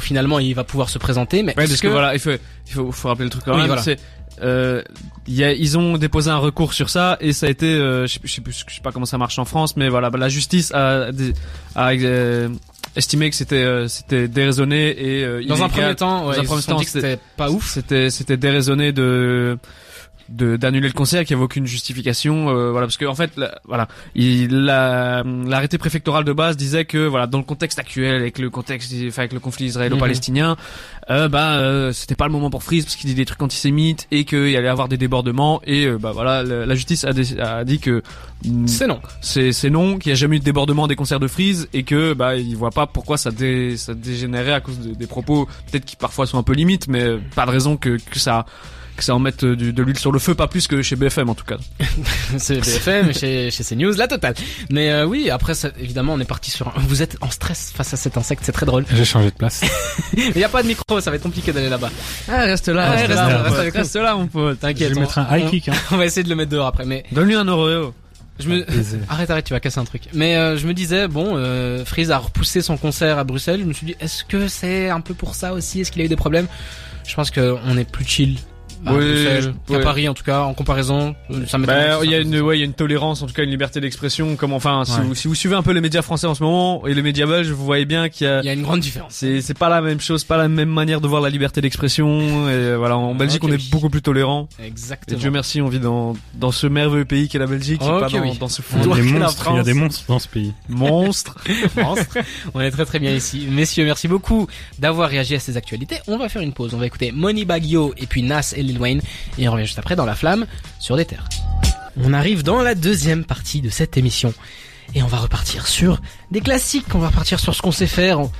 finalement, 0.00 0.38
il 0.38 0.54
va 0.54 0.64
pouvoir 0.64 0.88
se 0.88 0.98
présenter, 0.98 1.42
mais 1.42 1.54
Ouais, 1.56 1.66
parce 1.68 1.80
que, 1.80 1.88
voilà, 1.88 2.14
il 2.14 2.20
faut, 2.20 2.30
il 2.32 2.72
faut, 2.72 2.90
faut 2.90 3.08
rappeler 3.08 3.24
le 3.26 3.30
truc 3.30 3.44
quand 3.44 3.52
Oui, 3.52 3.58
même. 3.58 3.66
voilà. 3.66 3.82
C'est, 3.82 3.98
euh, 4.42 4.82
y 5.26 5.42
a, 5.44 5.52
ils 5.52 5.76
ont 5.78 5.98
déposé 5.98 6.30
un 6.30 6.36
recours 6.38 6.72
sur 6.72 6.90
ça 6.90 7.16
et 7.20 7.32
ça 7.32 7.46
a 7.46 7.48
été, 7.48 7.66
euh, 7.66 8.06
je 8.06 8.14
sais, 8.14 8.20
plus- 8.20 8.28
je 8.28 8.34
sais 8.36 8.40
plus, 8.40 8.64
je 8.68 8.74
sais 8.74 8.80
pas 8.82 8.92
comment 8.92 9.06
ça 9.06 9.18
marche 9.18 9.38
en 9.38 9.44
France, 9.44 9.76
mais 9.76 9.88
voilà, 9.88 10.10
bah, 10.10 10.18
la 10.18 10.28
justice 10.28 10.72
a, 10.74 11.08
a 11.74 11.92
euh, 11.92 12.48
estimé 12.96 13.30
que 13.30 13.36
c'était, 13.36 13.56
euh, 13.56 13.88
c'était 13.88 14.28
déraisonné 14.28 14.90
et 14.90 15.24
euh, 15.24 15.44
dans 15.46 15.62
un 15.62 15.68
premier 15.68 15.94
temps, 15.94 16.26
ouais, 16.28 16.36
Dans 16.36 16.42
un 16.42 16.44
premier 16.44 16.62
temps, 16.62 16.78
c'était 16.82 17.18
pas 17.36 17.50
ouf. 17.50 17.68
C'était, 17.70 18.10
c'était 18.10 18.36
déraisonné 18.36 18.92
de 18.92 19.58
d'annuler 20.28 20.88
le 20.88 20.92
concert 20.94 21.24
qui 21.24 21.32
avait 21.34 21.42
aucune 21.42 21.66
justification 21.66 22.50
euh, 22.50 22.70
voilà 22.70 22.86
parce 22.86 22.96
que 22.98 23.06
en 23.06 23.14
fait 23.14 23.30
la- 23.36 23.60
voilà 23.64 23.88
il 24.14 24.48
la- 24.64 25.22
l'arrêté 25.24 25.78
préfectoral 25.78 26.24
de 26.24 26.32
base 26.32 26.56
disait 26.56 26.84
que 26.84 27.06
voilà 27.06 27.26
dans 27.26 27.38
le 27.38 27.44
contexte 27.44 27.78
actuel 27.78 28.16
avec 28.16 28.38
le 28.38 28.50
contexte 28.50 28.92
enfin, 29.08 29.22
avec 29.22 29.32
le 29.32 29.40
conflit 29.40 29.66
israélo-palestinien 29.66 30.56
euh, 31.10 31.28
bah 31.28 31.56
euh, 31.58 31.92
c'était 31.92 32.14
pas 32.14 32.26
le 32.26 32.32
moment 32.32 32.50
pour 32.50 32.62
Freeze 32.62 32.84
parce 32.84 32.96
qu'il 32.96 33.08
dit 33.08 33.14
des 33.14 33.24
trucs 33.24 33.40
antisémites 33.42 34.06
et 34.10 34.24
qu'il 34.24 34.54
allait 34.56 34.68
avoir 34.68 34.88
des 34.88 34.98
débordements 34.98 35.62
et 35.66 35.86
euh, 35.86 35.96
bah 35.98 36.12
voilà 36.12 36.42
la 36.42 36.74
justice 36.74 37.04
a, 37.04 37.12
dé- 37.14 37.40
a 37.40 37.64
dit 37.64 37.78
que 37.78 38.02
mm, 38.44 38.66
C'est 38.66 38.86
non. 38.86 39.00
c'est 39.22 39.52
c'est 39.52 39.70
non 39.70 39.96
qu'il 39.98 40.10
y 40.10 40.12
a 40.12 40.16
jamais 40.16 40.36
eu 40.36 40.40
de 40.40 40.44
débordement 40.44 40.86
des 40.86 40.96
concerts 40.96 41.20
de 41.20 41.28
Freeze 41.28 41.68
et 41.72 41.84
que 41.84 42.12
bah 42.12 42.36
il 42.36 42.54
voit 42.56 42.70
pas 42.70 42.86
pourquoi 42.86 43.16
ça 43.16 43.30
dé, 43.30 43.76
ça 43.78 43.94
dégénérait 43.94 44.52
à 44.52 44.60
cause 44.60 44.78
de- 44.80 44.94
des 44.94 45.06
propos 45.06 45.46
peut-être 45.70 45.86
qui 45.86 45.96
parfois 45.96 46.26
sont 46.26 46.38
un 46.38 46.42
peu 46.42 46.52
limites 46.52 46.86
mais 46.88 47.02
euh, 47.02 47.18
pas 47.34 47.46
de 47.46 47.50
raison 47.50 47.76
que 47.78 47.96
que 48.10 48.18
ça 48.18 48.44
que 48.98 49.04
ça 49.04 49.14
en 49.14 49.18
mette 49.18 49.44
euh, 49.44 49.56
du- 49.56 49.72
de 49.72 49.82
l'huile 49.82 49.98
sur 49.98 50.12
le 50.12 50.18
feu 50.18 50.34
pas 50.34 50.46
plus 50.48 50.66
que 50.68 50.82
chez 50.82 50.94
BFM 50.96 51.30
en 51.30 51.34
tout 51.34 51.44
cas. 51.46 51.56
c'est 52.38 52.56
BFM, 52.60 53.12
chez, 53.18 53.50
chez 53.50 53.64
CNews, 53.64 53.94
la 53.96 54.06
totale. 54.08 54.34
Mais 54.70 54.90
euh, 54.90 55.06
oui, 55.06 55.30
après, 55.30 55.54
ça, 55.54 55.70
évidemment, 55.80 56.12
on 56.14 56.20
est 56.20 56.24
parti 56.24 56.50
sur. 56.50 56.68
un- 56.68 56.72
Vous 56.80 57.02
êtes 57.02 57.16
en 57.22 57.30
stress 57.30 57.72
face 57.74 57.94
à 57.94 57.96
cet 57.96 58.16
insecte, 58.18 58.42
c'est 58.44 58.52
très 58.52 58.66
drôle. 58.66 58.84
J'ai 58.92 59.04
changé 59.04 59.30
de 59.30 59.36
place. 59.36 59.62
Il 60.16 60.36
y 60.38 60.44
a 60.44 60.48
pas 60.48 60.62
de 60.62 60.68
micro, 60.68 61.00
ça 61.00 61.10
va 61.10 61.16
être 61.16 61.22
compliqué 61.22 61.52
d'aller 61.52 61.68
là-bas. 61.68 61.90
Ah 62.28 62.42
reste 62.42 62.68
là, 62.68 62.90
reste 62.90 63.08
là, 63.08 63.38
mon 63.48 63.70
reste 63.72 63.94
là 63.96 64.14
mon 64.16 64.26
pote. 64.26 64.56
Je 64.56 64.60
T'inquiète. 64.60 64.90
vais 64.90 64.96
on- 64.98 65.00
mettre 65.00 65.18
un 65.18 65.36
high 65.36 65.44
on- 65.46 65.50
kick. 65.50 65.68
Hein. 65.68 65.74
On 65.92 65.96
va 65.96 66.04
essayer 66.06 66.22
de 66.24 66.28
le 66.28 66.34
mettre 66.36 66.50
dehors 66.50 66.66
après, 66.66 66.84
mais 66.84 67.04
Donne-lui 67.12 67.34
un 67.36 67.48
Oreo. 67.48 67.94
je 68.40 68.48
me. 68.48 68.64
Arrête, 69.08 69.30
arrête, 69.30 69.44
tu 69.44 69.52
vas 69.52 69.60
casser 69.60 69.78
un 69.78 69.84
truc. 69.84 70.02
Mais 70.12 70.36
euh, 70.36 70.56
je 70.56 70.66
me 70.66 70.74
disais, 70.74 71.08
bon, 71.08 71.34
euh, 71.36 71.84
Freeze 71.84 72.10
a 72.10 72.18
repoussé 72.18 72.60
son 72.60 72.76
concert 72.76 73.18
à 73.18 73.24
Bruxelles. 73.24 73.60
Je 73.60 73.64
me 73.66 73.72
suis 73.72 73.86
dit, 73.86 73.96
est-ce 74.00 74.24
que 74.24 74.48
c'est 74.48 74.90
un 74.90 75.00
peu 75.00 75.14
pour 75.14 75.34
ça 75.34 75.52
aussi? 75.54 75.80
Est-ce 75.80 75.90
qu'il 75.92 76.02
a 76.02 76.04
eu 76.04 76.08
des 76.08 76.16
problèmes? 76.16 76.46
Je 77.06 77.14
pense 77.14 77.30
qu'on 77.30 77.76
est 77.78 77.90
plus 77.90 78.04
chill 78.04 78.36
à 78.86 78.92
Oui, 78.94 78.98
Bruxelles 79.04 79.54
qu'à 79.66 79.74
ouais. 79.74 79.80
Paris, 79.82 80.08
en 80.08 80.14
tout 80.14 80.24
cas, 80.24 80.42
en 80.42 80.54
comparaison. 80.54 81.14
Ça 81.46 81.58
Bah, 81.58 81.98
il 82.04 82.10
y 82.10 82.14
a 82.14 82.18
une, 82.18 82.40
ouais, 82.40 82.56
il 82.56 82.60
y 82.60 82.62
a 82.62 82.66
une 82.66 82.74
tolérance, 82.74 83.22
en 83.22 83.26
tout 83.26 83.34
cas 83.34 83.42
une 83.42 83.50
liberté 83.50 83.80
d'expression. 83.80 84.36
Comme 84.36 84.52
enfin, 84.52 84.84
si, 84.84 84.92
Ouais. 84.98 85.04
vous, 85.06 85.14
si 85.14 85.28
vous 85.28 85.34
suivez 85.34 85.54
un 85.56 85.62
peu 85.62 85.72
les 85.72 85.80
médias 85.80 86.02
français 86.02 86.26
en 86.26 86.34
ce 86.34 86.42
moment 86.42 86.86
et 86.86 86.94
les 86.94 87.02
médias 87.02 87.26
belges, 87.26 87.48
vous 87.50 87.64
voyez 87.64 87.84
bien 87.84 88.08
qu'il 88.08 88.26
y 88.26 88.30
a, 88.30 88.40
Il 88.40 88.46
y 88.46 88.48
a 88.48 88.52
une 88.52 88.62
grande 88.62 88.80
différence. 88.80 89.12
c'est, 89.12 89.40
c'est 89.40 89.56
pas 89.58 89.68
la 89.68 89.80
même 89.80 90.00
chose, 90.00 90.24
pas 90.24 90.36
la 90.36 90.48
même 90.48 90.68
manière 90.70 91.00
de 91.00 91.08
voir 91.08 91.20
la 91.22 91.30
liberté 91.30 91.60
d'expression. 91.60 92.48
Et 92.48 92.76
voilà, 92.76 92.96
en 92.96 93.14
Belgique, 93.14 93.42
Ok, 93.44 93.50
on 93.50 93.52
est 93.52 93.56
oui. 93.56 93.68
beaucoup 93.72 93.90
plus 93.90 94.02
tolérant. 94.02 94.48
Et 94.62 94.66
Exactement. 94.66 95.18
Dieu 95.18 95.30
merci, 95.30 95.60
on 95.60 95.68
vit 95.68 95.80
dans 95.80 96.14
dans 96.34 96.52
ce 96.52 96.66
merveilleux 96.66 97.04
pays 97.04 97.28
qu'est 97.28 97.38
la 97.38 97.46
Belgique, 97.46 97.82
et 97.82 97.88
Ok, 97.88 98.00
pas 98.00 98.08
dans, 98.08 98.20
oui. 98.20 98.38
dans 98.38 98.48
ce 98.48 98.62
Il 98.62 98.76
y 98.78 98.78
a 98.78 98.82
foutoir 98.82 98.96
qu'est 98.96 99.02
la. 99.18 99.50
Il 99.52 99.56
y 99.56 99.60
a 99.60 99.62
des 99.64 99.74
monstres 99.74 100.04
dans 100.08 100.18
ce 100.18 100.28
pays. 100.28 100.52
monstres. 100.68 101.34
Monstre. 101.76 102.18
On 102.54 102.60
est 102.60 102.70
très 102.70 102.84
très 102.84 102.98
bien 102.98 103.12
ici. 103.12 103.46
Messieurs, 103.50 103.84
merci 103.84 104.08
beaucoup 104.08 104.46
d'avoir 104.78 105.08
réagi 105.08 105.34
à 105.34 105.40
ces 105.40 105.56
actualités. 105.56 105.96
On 106.06 106.18
va 106.18 106.28
faire 106.28 106.42
une 106.42 106.52
pause. 106.52 106.74
On 106.74 106.78
va 106.78 106.86
écouter 106.86 107.12
Money 107.12 107.44
Bagio 107.44 107.94
et 107.96 108.06
puis 108.06 108.22
Nas 108.22 108.52
et 108.56 108.62
Lil 108.68 108.78
Wayne. 108.78 109.00
Et 109.38 109.48
on 109.48 109.52
revient 109.52 109.66
juste 109.66 109.78
après 109.78 109.96
dans 109.96 110.04
La 110.06 110.14
Flamme 110.14 110.46
sur 110.78 110.96
des 110.96 111.04
terres. 111.04 111.24
On 111.96 112.12
arrive 112.12 112.42
dans 112.44 112.62
la 112.62 112.74
deuxième 112.76 113.24
partie 113.24 113.60
de 113.60 113.70
cette 113.70 113.96
émission. 113.96 114.32
Et 114.94 115.02
on 115.02 115.06
va 115.08 115.18
repartir 115.18 115.66
sur 115.66 116.00
des 116.30 116.40
classiques. 116.40 116.86
On 116.94 116.98
va 116.98 117.08
repartir 117.08 117.40
sur 117.40 117.54
ce 117.54 117.60
qu'on 117.62 117.72
sait 117.72 117.86
faire. 117.88 118.20
En... 118.20 118.30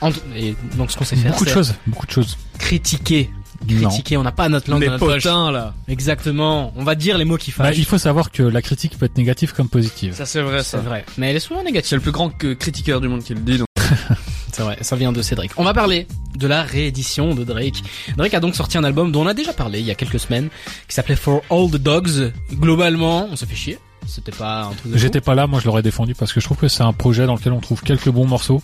en- 0.00 0.10
Et 0.36 0.54
donc 0.76 0.90
ce 0.90 0.96
qu'on 0.96 1.04
sait 1.04 1.16
faire, 1.16 1.32
Beaucoup 1.32 1.44
de 1.44 1.50
choses. 1.50 1.74
Beaucoup 1.86 2.06
de 2.06 2.12
choses. 2.12 2.38
critiquer. 2.58 3.30
Non. 3.68 3.88
Critiquer. 3.88 4.16
On 4.16 4.22
n'a 4.22 4.32
pas 4.32 4.48
notre 4.48 4.70
langue 4.70 4.80
les 4.80 4.86
dans 4.86 4.92
notre 4.92 5.06
poche. 5.06 5.24
là. 5.24 5.74
Exactement. 5.88 6.72
On 6.76 6.84
va 6.84 6.94
dire 6.94 7.16
les 7.18 7.24
mots 7.24 7.36
qui 7.38 7.50
Bah, 7.50 7.64
fâchent. 7.64 7.78
il 7.78 7.84
faut 7.84 7.98
savoir 7.98 8.30
que 8.30 8.42
la 8.42 8.62
critique 8.62 8.98
peut 8.98 9.06
être 9.06 9.16
négative 9.16 9.52
comme 9.54 9.68
positive. 9.68 10.14
Ça 10.14 10.26
c'est 10.26 10.42
vrai 10.42 10.62
C'est 10.62 10.76
vrai. 10.78 11.04
Mais 11.18 11.30
elle 11.30 11.36
est 11.36 11.40
souvent 11.40 11.62
négative. 11.64 11.88
C'est 11.90 11.96
le 11.96 12.02
plus 12.02 12.12
grand 12.12 12.30
que- 12.30 12.52
critiqueur 12.54 13.00
du 13.00 13.08
monde 13.08 13.22
qui 13.24 13.34
le 13.34 13.40
dit. 13.40 13.58
Donc. 13.58 13.66
C'est 14.54 14.62
vrai, 14.62 14.78
ça 14.82 14.94
vient 14.94 15.10
de 15.10 15.20
Cédric. 15.20 15.50
On 15.56 15.64
va 15.64 15.74
parler 15.74 16.06
de 16.36 16.46
la 16.46 16.62
réédition 16.62 17.34
de 17.34 17.42
Drake. 17.42 17.82
Drake 18.16 18.34
a 18.34 18.38
donc 18.38 18.54
sorti 18.54 18.78
un 18.78 18.84
album 18.84 19.10
dont 19.10 19.24
on 19.24 19.26
a 19.26 19.34
déjà 19.34 19.52
parlé 19.52 19.80
il 19.80 19.84
y 19.84 19.90
a 19.90 19.96
quelques 19.96 20.20
semaines, 20.20 20.48
qui 20.86 20.94
s'appelait 20.94 21.16
For 21.16 21.42
All 21.50 21.72
the 21.72 21.76
Dogs. 21.76 22.32
Globalement, 22.52 23.26
on 23.32 23.34
s'est 23.34 23.46
fait 23.46 23.56
chier. 23.56 23.78
C'était 24.06 24.30
pas 24.30 24.66
un 24.66 24.74
truc 24.74 24.92
de. 24.92 24.96
J'étais 24.96 25.20
pas 25.20 25.34
là, 25.34 25.48
moi 25.48 25.58
je 25.58 25.66
l'aurais 25.66 25.82
défendu 25.82 26.14
parce 26.14 26.32
que 26.32 26.38
je 26.38 26.44
trouve 26.44 26.58
que 26.58 26.68
c'est 26.68 26.84
un 26.84 26.92
projet 26.92 27.26
dans 27.26 27.34
lequel 27.34 27.52
on 27.52 27.58
trouve 27.58 27.82
quelques 27.82 28.10
bons 28.10 28.28
morceaux 28.28 28.62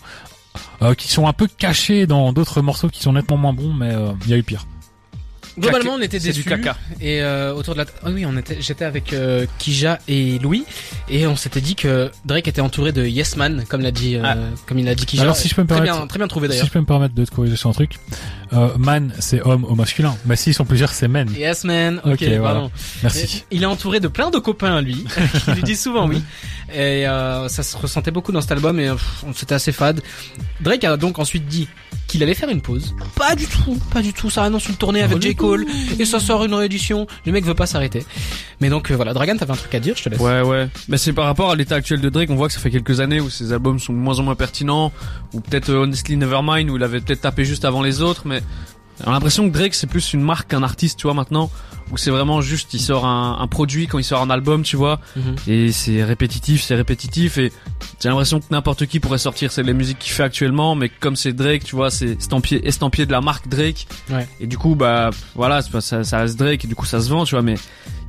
euh, 0.81 0.93
qui 0.93 1.09
sont 1.09 1.27
un 1.27 1.33
peu 1.33 1.47
cachés 1.47 2.07
dans 2.07 2.31
d'autres 2.31 2.61
morceaux 2.61 2.87
qui 2.87 3.01
sont 3.01 3.11
nettement 3.11 3.35
moins 3.35 3.53
bons, 3.53 3.73
mais 3.73 3.93
euh, 3.93 4.13
il 4.23 4.31
y 4.31 4.33
a 4.33 4.37
eu 4.37 4.43
pire. 4.43 4.65
Globalement, 5.59 5.93
on 5.95 6.01
était 6.01 6.19
C'est 6.19 6.27
déçus. 6.29 6.43
du 6.43 6.49
caca. 6.49 6.77
Et 7.01 7.21
euh, 7.21 7.53
autour 7.53 7.73
de 7.75 7.79
la, 7.79 7.85
ah 8.03 8.09
oui, 8.09 8.25
on 8.25 8.37
était, 8.37 8.57
j'étais 8.61 8.85
avec 8.85 9.13
euh, 9.13 9.45
Kija 9.59 9.99
et 10.07 10.39
Louis, 10.39 10.63
et 11.09 11.27
on 11.27 11.35
s'était 11.35 11.61
dit 11.61 11.75
que 11.75 12.09
Drake 12.25 12.47
était 12.47 12.61
entouré 12.61 12.91
de 12.91 13.05
Yes 13.05 13.35
Man, 13.37 13.63
comme 13.67 13.81
l'a 13.81 13.91
dit, 13.91 14.15
euh, 14.15 14.21
Ah. 14.23 14.35
comme 14.67 14.79
il 14.79 14.85
l'a 14.85 14.95
dit 14.95 15.05
Kija. 15.05 15.23
Alors, 15.23 15.35
si 15.35 15.47
je 15.49 15.55
peux 15.55 15.61
me 15.63 15.67
très 15.67 15.77
permettre- 15.77 15.97
bien, 15.97 16.07
très 16.07 16.19
bien 16.19 16.27
trouvé 16.27 16.47
Si 16.47 16.51
d'ailleurs. 16.51 16.65
je 16.67 16.71
peux 16.71 16.79
me 16.79 16.85
permettre 16.85 17.13
de 17.15 17.25
te 17.25 17.31
corriger 17.35 17.55
sur 17.55 17.69
un 17.69 17.73
truc, 17.73 17.93
euh, 18.53 18.69
man 18.77 19.13
c'est 19.19 19.41
homme 19.41 19.63
au 19.65 19.75
masculin, 19.75 20.15
mais 20.25 20.35
s'ils 20.35 20.53
sont 20.53 20.65
plusieurs 20.65 20.89
c'est 20.93 21.07
men. 21.07 21.29
Yes 21.35 21.63
Man, 21.63 22.01
ok, 22.03 22.11
Ok, 22.13 22.23
voilà. 22.23 22.41
pardon. 22.41 22.71
Merci. 23.03 23.43
Il 23.51 23.63
est 23.63 23.67
entouré 23.67 23.99
de 23.99 24.07
plein 24.07 24.29
de 24.29 24.39
copains 24.39 24.81
lui, 24.81 25.05
qui 25.45 25.51
lui 25.51 25.63
disent 25.63 25.81
souvent 25.81 26.07
oui. 26.07 26.21
Et 26.73 27.05
euh, 27.07 27.49
ça 27.49 27.63
se 27.63 27.75
ressentait 27.75 28.11
beaucoup 28.11 28.31
dans 28.31 28.39
cet 28.41 28.51
album 28.53 28.79
et 28.79 28.89
c'était 29.35 29.55
assez 29.55 29.71
fade. 29.73 30.01
Drake 30.61 30.83
a 30.85 30.95
donc 30.95 31.19
ensuite 31.19 31.45
dit 31.47 31.67
qu'il 32.07 32.23
allait 32.23 32.33
faire 32.33 32.49
une 32.49 32.61
pause. 32.61 32.95
Pas 33.15 33.35
du 33.35 33.45
tout, 33.45 33.77
pas 33.93 34.01
du 34.01 34.13
tout. 34.13 34.29
Ça 34.29 34.43
annonce 34.43 34.67
une 34.69 34.75
tournée 34.75 35.01
avec 35.01 35.21
J. 35.21 35.35
Cole 35.35 35.65
et 35.99 36.05
ça 36.05 36.19
sort 36.21 36.43
une 36.45 36.53
réédition. 36.53 37.07
Le 37.25 37.31
mec 37.33 37.43
veut 37.45 37.55
pas 37.55 37.65
s'arrêter. 37.65 38.05
Mais 38.61 38.69
donc 38.69 38.89
euh, 38.91 38.95
voilà, 38.95 39.13
Dragan, 39.13 39.35
t'avais 39.37 39.51
un 39.51 39.55
truc 39.57 39.73
à 39.75 39.79
dire, 39.81 39.95
je 39.97 40.03
te 40.03 40.09
laisse. 40.09 40.19
Ouais, 40.19 40.41
ouais. 40.41 40.69
Mais 40.87 40.97
c'est 40.97 41.11
par 41.13 41.25
rapport 41.25 41.51
à 41.51 41.55
l'état 41.55 41.75
actuel 41.75 41.99
de 41.99 42.09
Drake, 42.09 42.29
on 42.29 42.35
voit 42.35 42.47
que 42.47 42.53
ça 42.53 42.59
fait 42.59 42.71
quelques 42.71 42.99
années 43.01 43.19
où 43.19 43.29
ses 43.29 43.51
albums 43.53 43.79
sont 43.79 43.91
de 43.93 43.97
moins 43.97 44.19
en 44.19 44.23
moins 44.23 44.35
pertinents, 44.35 44.93
ou 45.33 45.41
peut-être 45.41 45.69
euh, 45.71 45.83
Honestly 45.83 46.15
Nevermind 46.15 46.69
où 46.69 46.77
il 46.77 46.83
avait 46.83 47.01
peut-être 47.01 47.21
tapé 47.21 47.43
juste 47.43 47.65
avant 47.65 47.81
les 47.81 48.01
autres, 48.01 48.23
mais 48.25 48.40
on 49.05 49.09
a 49.09 49.13
l'impression 49.13 49.49
que 49.49 49.53
Drake 49.53 49.73
c'est 49.73 49.87
plus 49.87 50.13
une 50.13 50.21
marque 50.21 50.49
qu'un 50.51 50.61
artiste, 50.63 50.99
tu 50.99 51.07
vois 51.07 51.13
maintenant, 51.15 51.49
où 51.91 51.97
c'est 51.97 52.11
vraiment 52.11 52.39
juste 52.41 52.73
il 52.75 52.79
sort 52.79 53.05
un, 53.05 53.37
un 53.39 53.47
produit 53.47 53.87
quand 53.87 53.97
il 53.97 54.03
sort 54.03 54.21
un 54.21 54.29
album, 54.29 54.61
tu 54.63 54.75
vois, 54.77 54.99
Mhm. 55.15 55.35
et 55.47 55.71
c'est 55.71 56.03
répétitif, 56.03 56.61
c'est 56.61 56.75
répétitif, 56.75 57.37
et 57.39 57.51
j'ai 57.99 58.09
l'impression 58.09 58.39
que 58.39 58.45
n'importe 58.51 58.85
qui 58.85 58.99
pourrait 58.99 59.17
sortir 59.17 59.51
c'est 59.51 59.63
les 59.63 59.73
musiques 59.73 59.97
qu'il 59.99 60.11
fait 60.13 60.23
actuellement, 60.23 60.75
mais 60.75 60.89
comme 60.89 61.15
c'est 61.15 61.33
Drake, 61.33 61.63
tu 61.63 61.75
vois, 61.75 61.89
c'est 61.89 62.11
estampillé, 62.19 62.65
estampillé 62.67 63.05
de 63.07 63.11
la 63.11 63.21
marque 63.21 63.47
Drake, 63.47 63.87
Ouais. 64.11 64.27
et 64.39 64.45
du 64.47 64.57
coup 64.57 64.75
bah 64.75 65.09
voilà, 65.35 65.61
ça, 65.63 66.03
ça 66.03 66.17
reste 66.19 66.37
Drake, 66.37 66.63
et 66.65 66.67
du 66.67 66.75
coup 66.75 66.85
ça 66.85 67.01
se 67.01 67.09
vend, 67.09 67.25
tu 67.25 67.33
vois, 67.35 67.41
mais 67.41 67.55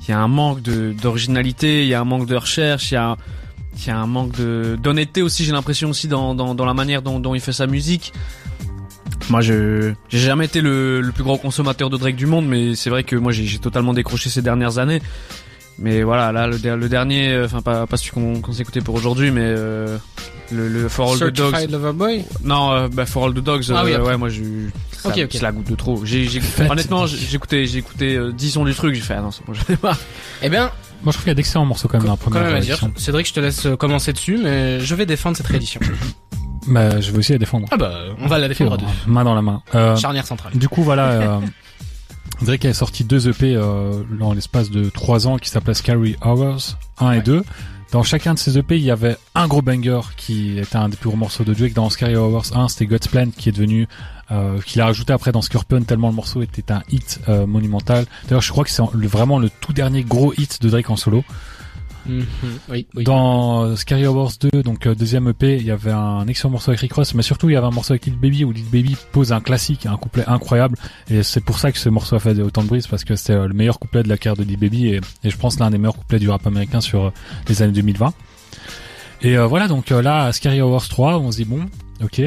il 0.02 0.10
y 0.10 0.12
a 0.12 0.18
un 0.20 0.28
manque 0.28 0.60
de 0.62 0.92
d'originalité, 1.00 1.82
il 1.84 1.88
y 1.88 1.94
a 1.94 2.00
un 2.00 2.04
manque 2.04 2.26
de 2.26 2.36
recherche, 2.36 2.90
il 2.90 2.94
y 2.94 2.98
a 2.98 3.16
il 3.78 3.86
y 3.86 3.90
a 3.90 3.96
un 3.98 4.06
manque 4.06 4.32
de 4.36 4.76
d'honnêteté 4.80 5.22
aussi, 5.22 5.44
j'ai 5.46 5.52
l'impression 5.52 5.88
aussi 5.88 6.06
dans, 6.06 6.34
dans 6.34 6.54
dans 6.54 6.66
la 6.66 6.74
manière 6.74 7.00
dont 7.00 7.18
dont 7.18 7.34
il 7.34 7.40
fait 7.40 7.54
sa 7.54 7.66
musique. 7.66 8.12
Moi, 9.30 9.40
je 9.40 9.92
j'ai 10.08 10.18
jamais 10.18 10.44
été 10.46 10.60
le, 10.60 11.00
le 11.00 11.12
plus 11.12 11.22
grand 11.24 11.38
consommateur 11.38 11.90
de 11.90 11.96
Drake 11.96 12.16
du 12.16 12.26
monde, 12.26 12.46
mais 12.46 12.74
c'est 12.74 12.90
vrai 12.90 13.04
que 13.04 13.16
moi 13.16 13.32
j'ai 13.32 13.58
totalement 13.58 13.92
décroché 13.94 14.28
ces 14.30 14.42
dernières 14.42 14.78
années. 14.78 15.00
Mais 15.78 16.02
voilà, 16.02 16.32
là 16.32 16.46
le, 16.46 16.58
der- 16.58 16.76
le 16.76 16.88
dernier, 16.88 17.30
euh, 17.32 17.46
enfin 17.46 17.62
pas 17.62 17.86
pas 17.86 17.96
celui 17.96 18.10
qu'on 18.10 18.40
qu'on 18.40 18.52
s'est 18.52 18.62
écouté 18.62 18.80
pour 18.80 18.94
aujourd'hui, 18.94 19.30
mais 19.30 19.40
euh, 19.44 19.96
le, 20.52 20.68
le 20.68 20.88
For 20.88 21.12
All 21.12 21.18
the 21.18 21.32
Dogs. 21.34 21.50
Certified 21.52 21.70
Lover 21.70 21.92
Boy? 21.94 22.24
Non, 22.44 22.72
euh, 22.72 22.88
bah 22.92 23.06
For 23.06 23.24
All 23.24 23.32
the 23.32 23.38
Dogs. 23.42 23.64
Ah 23.70 23.82
euh, 23.84 24.04
ouais, 24.04 24.16
moi 24.18 24.28
j'ai 24.28 24.42
eu- 24.42 24.70
ça- 24.92 25.08
Ok, 25.08 25.18
ok. 25.24 25.28
c'est 25.32 25.40
la 25.42 25.52
goutte 25.52 25.70
de 25.70 25.74
trop. 25.76 26.04
J'ai 26.04 26.28
honnêtement 26.70 27.06
j'ai 27.06 27.16
j'ai 27.16 27.36
écouté 27.36 27.66
j'ai 27.66 27.78
écouté 27.78 28.16
euh, 28.16 28.32
10 28.32 28.50
sons 28.50 28.64
du 28.64 28.74
truc, 28.74 28.94
j'ai 28.94 29.00
fait 29.00 29.14
ah 29.14 29.22
non 29.22 29.30
c'est 29.30 29.44
bon, 29.46 29.54
j'en 29.54 29.62
ai 29.72 29.78
marre. 29.82 29.98
Eh 30.42 30.48
bien, 30.50 30.70
Moi, 31.04 31.06
je 31.06 31.12
trouve 31.12 31.22
qu'il 31.22 31.28
y 31.28 31.30
a 31.30 31.34
d'excellents 31.34 31.64
morceaux 31.64 31.88
quand 31.88 31.98
même 31.98 32.06
dans 32.06 32.12
la 32.12 32.18
quand 32.18 32.30
première. 32.30 32.78
Cédric, 32.96 33.26
je 33.28 33.32
te 33.32 33.40
laisse 33.40 33.66
commencer 33.78 34.12
dessus, 34.12 34.38
mais 34.42 34.78
je 34.80 34.94
vais 34.94 35.06
défendre 35.06 35.36
cette 35.38 35.46
réédition. 35.48 35.80
Bah, 36.66 37.00
je 37.00 37.10
vais 37.10 37.18
aussi 37.18 37.32
la 37.32 37.38
défendre. 37.38 37.66
Ah 37.70 37.76
bah, 37.76 37.92
on 38.18 38.26
va 38.26 38.38
la 38.38 38.48
défendre 38.48 38.74
à 38.74 38.76
deux. 38.76 38.86
Main 39.06 39.24
dans 39.24 39.34
la 39.34 39.42
main. 39.42 39.62
Euh, 39.74 39.96
Charnière 39.96 40.26
centrale. 40.26 40.52
Du 40.54 40.68
coup, 40.68 40.82
voilà, 40.82 41.08
euh, 41.10 41.40
Drake 42.42 42.64
a 42.64 42.74
sorti 42.74 43.04
deux 43.04 43.28
EP 43.28 43.54
euh, 43.54 44.02
dans 44.18 44.32
l'espace 44.32 44.70
de 44.70 44.88
trois 44.90 45.26
ans 45.26 45.38
qui 45.38 45.48
s'appelaient 45.48 45.74
Scary 45.74 46.16
Hours 46.24 46.76
1 46.98 47.12
et 47.12 47.20
2. 47.20 47.44
Dans 47.92 48.02
chacun 48.02 48.32
de 48.34 48.38
ces 48.38 48.56
EP, 48.56 48.76
il 48.76 48.82
y 48.82 48.90
avait 48.90 49.16
un 49.34 49.46
gros 49.46 49.60
banger 49.60 50.00
qui 50.16 50.58
était 50.58 50.76
un 50.76 50.88
des 50.88 50.96
plus 50.96 51.10
gros 51.10 51.18
morceaux 51.18 51.44
de 51.44 51.52
Drake. 51.52 51.74
Dans 51.74 51.90
Scary 51.90 52.16
Hours 52.16 52.56
1, 52.56 52.68
c'était 52.68 52.86
God's 52.86 53.06
Plan 53.06 53.26
qui 53.36 53.50
est 53.50 53.52
devenu, 53.52 53.86
euh, 54.30 54.58
qu'il 54.62 54.80
a 54.80 54.86
rajouté 54.86 55.12
après 55.12 55.30
dans 55.30 55.42
Scorpion 55.42 55.82
tellement 55.82 56.08
le 56.08 56.14
morceau 56.14 56.40
était 56.40 56.72
un 56.72 56.82
hit 56.90 57.20
euh, 57.28 57.46
monumental. 57.46 58.06
D'ailleurs, 58.24 58.40
je 58.40 58.50
crois 58.50 58.64
que 58.64 58.70
c'est 58.70 58.82
vraiment 58.92 59.38
le 59.38 59.50
tout 59.60 59.74
dernier 59.74 60.04
gros 60.04 60.32
hit 60.32 60.62
de 60.62 60.70
Drake 60.70 60.88
en 60.88 60.96
solo. 60.96 61.22
Mhm. 62.06 62.24
Oui, 62.68 62.86
oui. 62.94 63.04
Dans 63.04 63.62
euh, 63.64 63.76
Scary 63.76 64.06
Hours 64.06 64.32
2, 64.40 64.62
donc 64.62 64.86
euh, 64.86 64.94
deuxième 64.94 65.28
EP, 65.28 65.56
il 65.56 65.64
y 65.64 65.70
avait 65.70 65.92
un 65.92 66.26
excellent 66.26 66.50
morceau 66.50 66.70
avec 66.70 66.80
Rick 66.80 66.92
Ross, 66.94 67.14
mais 67.14 67.22
surtout 67.22 67.48
il 67.48 67.52
y 67.52 67.56
avait 67.56 67.66
un 67.66 67.70
morceau 67.70 67.92
avec 67.92 68.06
Lil 68.06 68.18
Baby 68.18 68.44
où 68.44 68.52
Lil 68.52 68.64
Baby 68.70 68.96
pose 69.12 69.32
un 69.32 69.40
classique, 69.40 69.86
un 69.86 69.96
couplet 69.96 70.24
incroyable, 70.26 70.76
et 71.10 71.22
c'est 71.22 71.40
pour 71.40 71.58
ça 71.58 71.72
que 71.72 71.78
ce 71.78 71.88
morceau 71.88 72.16
a 72.16 72.20
fait 72.20 72.38
autant 72.40 72.62
de 72.62 72.68
brise 72.68 72.86
parce 72.86 73.04
que 73.04 73.14
c'était 73.16 73.34
euh, 73.34 73.46
le 73.46 73.54
meilleur 73.54 73.78
couplet 73.78 74.02
de 74.02 74.08
la 74.08 74.16
carrière 74.18 74.36
de 74.36 74.48
Lil 74.48 74.58
Baby 74.58 74.88
et, 74.88 75.00
et 75.24 75.30
je 75.30 75.36
pense 75.36 75.58
l'un 75.58 75.70
des 75.70 75.78
meilleurs 75.78 75.96
couplets 75.96 76.18
du 76.18 76.28
rap 76.28 76.46
américain 76.46 76.80
sur 76.80 77.12
les 77.48 77.62
années 77.62 77.72
2020. 77.72 78.12
Et 79.22 79.38
euh, 79.38 79.46
voilà, 79.46 79.68
donc 79.68 79.92
euh, 79.92 80.02
là, 80.02 80.32
Scary 80.32 80.60
Hours 80.60 80.88
3, 80.88 81.18
on 81.18 81.30
se 81.30 81.36
dit 81.36 81.44
bon, 81.44 81.66
ok. 82.02 82.22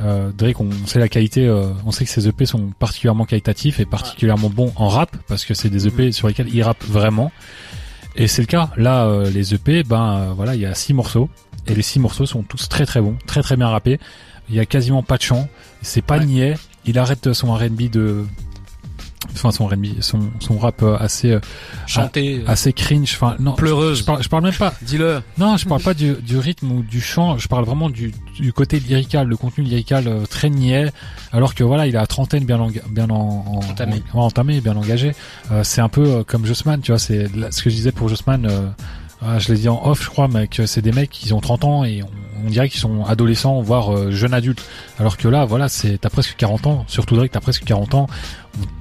Euh, 0.00 0.30
Drake, 0.36 0.60
on 0.60 0.70
sait 0.86 1.00
la 1.00 1.08
qualité, 1.08 1.46
euh, 1.46 1.70
on 1.84 1.90
sait 1.90 2.04
que 2.04 2.10
ces 2.10 2.28
EP 2.28 2.46
sont 2.46 2.70
particulièrement 2.78 3.24
qualitatifs 3.24 3.80
et 3.80 3.84
particulièrement 3.84 4.48
bons 4.48 4.72
en 4.76 4.88
rap 4.88 5.16
parce 5.26 5.44
que 5.44 5.54
c'est 5.54 5.70
des 5.70 5.88
EP 5.88 6.12
sur 6.12 6.28
lesquels 6.28 6.48
il 6.54 6.62
rappe 6.62 6.84
vraiment. 6.84 7.32
Et 8.16 8.26
c'est 8.26 8.42
le 8.42 8.46
cas. 8.46 8.70
Là, 8.76 9.04
euh, 9.06 9.30
les 9.30 9.54
EP, 9.54 9.82
ben 9.84 10.16
euh, 10.18 10.32
voilà, 10.34 10.54
il 10.54 10.60
y 10.60 10.66
a 10.66 10.74
six 10.74 10.92
morceaux 10.94 11.28
et 11.66 11.74
les 11.74 11.82
six 11.82 12.00
morceaux 12.00 12.26
sont 12.26 12.42
tous 12.42 12.68
très 12.68 12.84
très 12.86 13.00
bons, 13.00 13.16
très 13.26 13.42
très 13.42 13.56
bien 13.56 13.68
rappés. 13.68 14.00
Il 14.48 14.56
y 14.56 14.60
a 14.60 14.66
quasiment 14.66 15.02
pas 15.02 15.16
de 15.18 15.22
chant. 15.22 15.48
C'est 15.82 16.02
pas 16.02 16.18
Ouais. 16.18 16.26
niais. 16.26 16.54
Il 16.84 16.98
arrête 16.98 17.32
son 17.32 17.52
R&B 17.52 17.90
de, 17.90 18.24
enfin 19.32 19.50
son 19.50 19.66
R&B, 19.66 19.86
son 20.00 20.20
son 20.40 20.58
rap 20.58 20.82
euh, 20.82 20.96
assez 20.98 21.32
euh, 21.32 21.40
Chanter. 21.86 22.42
assez 22.46 22.72
cringe. 22.72 23.12
Enfin 23.14 23.36
non, 23.40 23.52
Pleureuse. 23.54 23.98
Je 24.00 24.04
parle, 24.04 24.22
je 24.22 24.28
parle 24.28 24.44
même 24.44 24.54
pas. 24.54 24.74
Dis-le. 24.82 25.20
Non, 25.38 25.56
je 25.56 25.66
parle 25.66 25.82
pas 25.82 25.94
du, 25.94 26.14
du 26.14 26.38
rythme 26.38 26.70
ou 26.72 26.82
du 26.82 27.00
chant, 27.00 27.38
je 27.38 27.48
parle 27.48 27.64
vraiment 27.64 27.90
du, 27.90 28.12
du 28.38 28.52
côté 28.52 28.78
lyrical, 28.80 29.26
le 29.26 29.36
contenu 29.36 29.64
lyrical 29.64 30.06
euh, 30.06 30.24
très 30.26 30.50
niais, 30.50 30.90
alors 31.32 31.54
que 31.54 31.64
voilà, 31.64 31.86
il 31.86 31.96
a 31.96 32.06
trentaine 32.06 32.44
bien, 32.44 32.66
bien 32.90 33.10
en, 33.10 33.14
en- 33.46 33.60
Entamé. 33.70 34.02
en- 34.12 34.18
ouais, 34.18 34.24
entamé, 34.24 34.60
bien 34.60 34.76
engagé. 34.76 35.12
Euh, 35.50 35.62
c'est 35.64 35.80
un 35.80 35.88
peu 35.88 36.04
euh, 36.04 36.24
comme 36.24 36.46
Jossman, 36.46 36.80
tu 36.80 36.92
vois, 36.92 36.98
c'est 36.98 37.28
ce 37.50 37.62
que 37.62 37.70
je 37.70 37.74
disais 37.74 37.92
pour 37.92 38.08
Jossman, 38.08 38.46
euh, 38.46 38.68
ah, 39.20 39.38
je 39.40 39.52
l'ai 39.52 39.58
dit 39.58 39.68
en 39.68 39.84
off, 39.84 40.04
je 40.04 40.10
crois, 40.10 40.28
mais 40.28 40.46
que 40.46 40.64
c'est 40.66 40.80
des 40.82 40.92
mecs 40.92 41.10
qui 41.10 41.32
ont 41.32 41.40
30 41.40 41.64
ans 41.64 41.84
et 41.84 42.02
on, 42.04 42.08
on 42.44 42.50
dirait 42.50 42.68
qu'ils 42.68 42.80
sont 42.80 43.04
adolescents, 43.04 43.60
voire 43.60 43.94
euh, 43.94 44.10
jeunes 44.10 44.34
adultes. 44.34 44.62
Alors 44.98 45.16
que 45.16 45.28
là, 45.28 45.44
voilà, 45.44 45.68
c'est 45.68 45.98
t'as 45.98 46.10
presque 46.10 46.36
40 46.36 46.66
ans, 46.66 46.84
surtout 46.88 47.16
Drake, 47.16 47.30
t'as 47.32 47.40
presque 47.40 47.64
40 47.64 47.94
ans. 47.94 48.06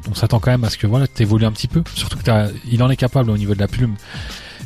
On, 0.07 0.11
on 0.11 0.15
s'attend 0.15 0.39
quand 0.39 0.51
même 0.51 0.63
à 0.63 0.69
ce 0.69 0.77
que 0.77 0.87
voilà, 0.87 1.07
t'évolues 1.07 1.45
un 1.45 1.51
petit 1.51 1.67
peu, 1.67 1.83
surtout 1.95 2.17
que 2.17 2.23
t'as, 2.23 2.49
il 2.69 2.81
en 2.83 2.89
est 2.89 2.95
capable 2.95 3.29
au 3.29 3.37
niveau 3.37 3.53
de 3.53 3.59
la 3.59 3.67
plume. 3.67 3.95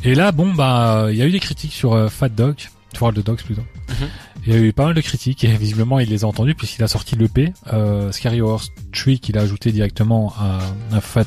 Et 0.03 0.15
là, 0.15 0.31
bon, 0.31 0.53
bah, 0.53 1.07
il 1.11 1.17
y 1.17 1.21
a 1.21 1.25
eu 1.25 1.31
des 1.31 1.39
critiques 1.39 1.73
sur 1.73 1.93
euh, 1.93 2.09
Fat 2.09 2.29
Dog, 2.29 2.55
Fat 2.95 3.11
the 3.11 3.23
Dogs 3.23 3.43
plutôt. 3.43 3.63
Mhm. 3.89 4.07
Il 4.47 4.53
y 4.53 4.55
a 4.55 4.59
eu 4.59 4.73
pas 4.73 4.85
mal 4.85 4.95
de 4.95 5.01
critiques 5.01 5.43
et 5.43 5.55
visiblement 5.55 5.99
il 5.99 6.09
les 6.09 6.23
a 6.23 6.27
entendues 6.27 6.55
puisqu'il 6.55 6.83
a 6.83 6.87
sorti 6.87 7.15
l'EP 7.15 7.53
euh, 7.73 8.11
Scary 8.11 8.41
Horse 8.41 8.71
Tree 8.91 9.19
qu'il 9.19 9.37
a 9.37 9.41
ajouté 9.41 9.71
directement 9.71 10.33
à, 10.39 10.61
à 10.95 11.01
Fat 11.01 11.25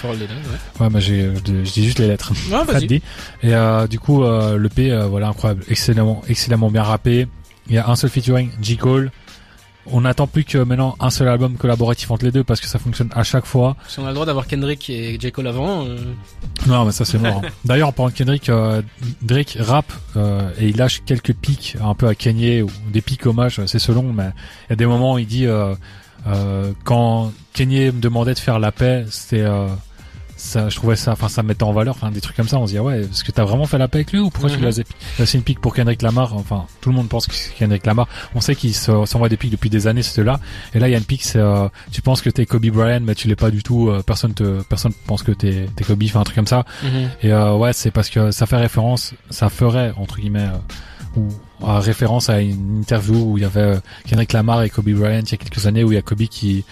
For 0.00 0.14
deux, 0.14 0.24
ouais. 0.24 0.80
Ouais, 0.80 0.90
bah 0.90 1.00
j'ai 1.00 1.30
je, 1.34 1.64
je 1.64 1.72
dis 1.72 1.84
juste 1.84 1.98
les 1.98 2.06
lettres. 2.08 2.32
Ouais. 2.50 2.86
D. 2.86 3.02
Et 3.42 3.54
euh, 3.54 3.86
du 3.86 3.98
coup 3.98 4.22
euh, 4.22 4.58
l'EP 4.58 4.90
euh, 4.92 5.06
voilà 5.06 5.28
incroyable, 5.28 5.64
excellemment 5.68 6.22
excellemment 6.28 6.70
bien 6.70 6.82
rappé. 6.82 7.26
Il 7.68 7.74
y 7.74 7.78
a 7.78 7.88
un 7.88 7.96
seul 7.96 8.10
featuring 8.10 8.50
J 8.60 8.76
Cole. 8.76 9.10
On 9.86 10.02
n'attend 10.02 10.28
plus 10.28 10.44
que 10.44 10.58
maintenant 10.58 10.94
un 11.00 11.10
seul 11.10 11.26
album 11.26 11.56
collaboratif 11.56 12.08
entre 12.12 12.24
les 12.24 12.30
deux 12.30 12.44
parce 12.44 12.60
que 12.60 12.68
ça 12.68 12.78
fonctionne 12.78 13.08
à 13.16 13.24
chaque 13.24 13.46
fois. 13.46 13.74
Si 13.88 13.98
on 13.98 14.04
a 14.04 14.08
le 14.08 14.14
droit 14.14 14.26
d'avoir 14.26 14.46
Kendrick 14.46 14.88
et 14.90 15.18
J. 15.20 15.32
Cole 15.32 15.48
avant, 15.48 15.84
euh, 15.84 15.96
Non, 16.68 16.84
mais 16.84 16.92
ça 16.92 17.04
c'est 17.04 17.18
mort. 17.18 17.42
D'ailleurs, 17.64 17.88
en 17.88 17.92
parlant 17.92 18.10
de 18.10 18.16
Kendrick, 18.16 18.48
euh, 18.48 18.80
Drake 19.22 19.56
rappe 19.58 19.92
euh, 20.16 20.48
et 20.60 20.68
il 20.68 20.76
lâche 20.76 21.02
quelques 21.04 21.34
pics 21.34 21.76
un 21.82 21.94
peu 21.96 22.06
à 22.06 22.14
Kanye 22.14 22.62
ou 22.62 22.70
des 22.92 23.00
pics 23.00 23.26
hommages, 23.26 23.60
c'est 23.66 23.80
selon, 23.80 24.04
mais 24.12 24.30
il 24.68 24.70
y 24.70 24.72
a 24.74 24.76
des 24.76 24.86
moments 24.86 25.14
où 25.14 25.18
il 25.18 25.26
dit 25.26 25.46
euh, 25.46 25.74
euh, 26.28 26.72
quand 26.84 27.32
Kanye 27.54 27.86
me 27.92 28.00
demandait 28.00 28.34
de 28.34 28.38
faire 28.38 28.58
la 28.58 28.72
paix, 28.72 29.04
c'était 29.10 29.40
euh, 29.42 29.68
ça, 30.36 30.68
je 30.68 30.74
trouvais 30.76 30.96
ça, 30.96 31.12
enfin 31.12 31.28
ça 31.28 31.42
me 31.42 31.48
mettait 31.48 31.62
en 31.62 31.72
valeur, 31.72 31.94
enfin 31.94 32.10
des 32.10 32.20
trucs 32.20 32.34
comme 32.36 32.48
ça. 32.48 32.58
On 32.58 32.66
se 32.66 32.72
dit 32.72 32.78
ouais, 32.78 33.02
est-ce 33.02 33.22
que 33.22 33.30
t'as 33.30 33.44
vraiment 33.44 33.66
fait 33.66 33.78
la 33.78 33.86
paix 33.88 33.98
avec 33.98 34.12
lui 34.12 34.18
ou 34.18 34.30
pourquoi 34.30 34.50
tu 34.50 34.56
Mhm. 34.56 34.62
lui 34.62 34.68
as 34.68 34.82
laissé 35.18 35.38
une 35.38 35.44
pique 35.44 35.60
pour 35.60 35.74
Kendrick 35.74 36.02
Lamar? 36.02 36.34
Enfin, 36.34 36.66
tout 36.80 36.88
le 36.90 36.96
monde 36.96 37.08
pense 37.08 37.26
que 37.26 37.34
c'est 37.34 37.52
Kendrick 37.54 37.86
Lamar. 37.86 38.08
On 38.34 38.40
sait 38.40 38.56
qu'il 38.56 38.74
se- 38.74 39.04
s'envoie 39.04 39.28
des 39.28 39.36
pics 39.36 39.52
depuis 39.52 39.70
des 39.70 39.86
années, 39.86 40.02
c'était 40.02 40.24
là. 40.24 40.40
Et 40.74 40.78
là, 40.80 40.88
il 40.88 40.92
y 40.92 40.94
a 40.94 40.98
une 40.98 41.04
pique, 41.04 41.22
c'est 41.22 41.38
euh, 41.38 41.68
tu 41.92 42.02
penses 42.02 42.22
que 42.22 42.30
t'es 42.30 42.44
Kobe 42.46 42.66
Bryant, 42.66 43.00
mais 43.02 43.14
tu 43.14 43.28
l'es 43.28 43.36
pas 43.36 43.50
du 43.50 43.62
tout. 43.62 43.88
euh, 43.90 44.02
personne 44.04 44.34
te, 44.34 44.62
personne 44.62 44.92
pense 45.06 45.22
que 45.22 45.30
t'es 45.32 45.66
t'es 45.76 45.84
Kobe, 45.84 46.02
enfin 46.06 46.20
un 46.20 46.24
truc 46.24 46.36
comme 46.36 46.46
ça. 46.46 46.64
Et 47.22 47.32
euh, 47.32 47.54
ouais, 47.54 47.72
c'est 47.72 47.90
parce 47.92 48.08
que 48.10 48.30
ça 48.32 48.46
fait 48.46 48.56
référence, 48.56 49.14
ça 49.30 49.48
ferait 49.50 49.92
entre 49.96 50.16
guillemets 50.16 50.48
euh, 50.48 51.20
ou 51.20 51.28
à 51.64 51.78
référence 51.78 52.30
à 52.30 52.40
une 52.40 52.78
interview 52.80 53.14
où 53.32 53.38
il 53.38 53.42
y 53.42 53.44
avait 53.46 53.60
euh, 53.60 53.76
Kendrick 54.08 54.32
Lamar 54.32 54.62
et 54.62 54.70
Kobe 54.70 54.88
Bryant 54.90 55.20
il 55.24 55.30
y 55.30 55.34
a 55.34 55.36
quelques 55.36 55.66
années 55.66 55.84
où 55.84 55.92
il 55.92 55.94
y 55.94 55.98
a 55.98 56.02
Kobe 56.02 56.22
qui 56.22 56.64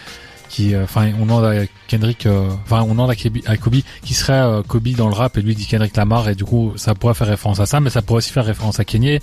qui 0.51 0.74
euh, 0.74 0.82
enfin 0.84 1.12
on 1.18 1.24
demande 1.24 1.44
à 1.44 1.55
Kendrick 1.88 2.26
euh, 2.26 2.51
enfin 2.64 2.82
on 2.82 2.88
demande 2.88 3.14
Kobe 3.62 3.76
qui 4.03 4.14
serait 4.14 4.32
euh, 4.32 4.62
Kobe 4.62 4.88
dans 4.88 5.09
le 5.09 5.14
rap 5.14 5.38
et 5.38 5.42
lui 5.42 5.55
dit 5.55 5.64
Kendrick 5.64 5.96
Lamar 5.96 6.28
et 6.28 6.34
du 6.34 6.44
coup 6.44 6.72
ça 6.76 6.94
pourrait 6.94 7.14
faire 7.14 7.28
référence 7.28 7.61
à 7.61 7.66
ça 7.66 7.80
mais 7.80 7.88
ça 7.88 8.03
pourrait 8.03 8.18
aussi 8.18 8.32
faire 8.32 8.44
référence 8.44 8.80
à 8.80 8.84
Kanye 8.84 9.20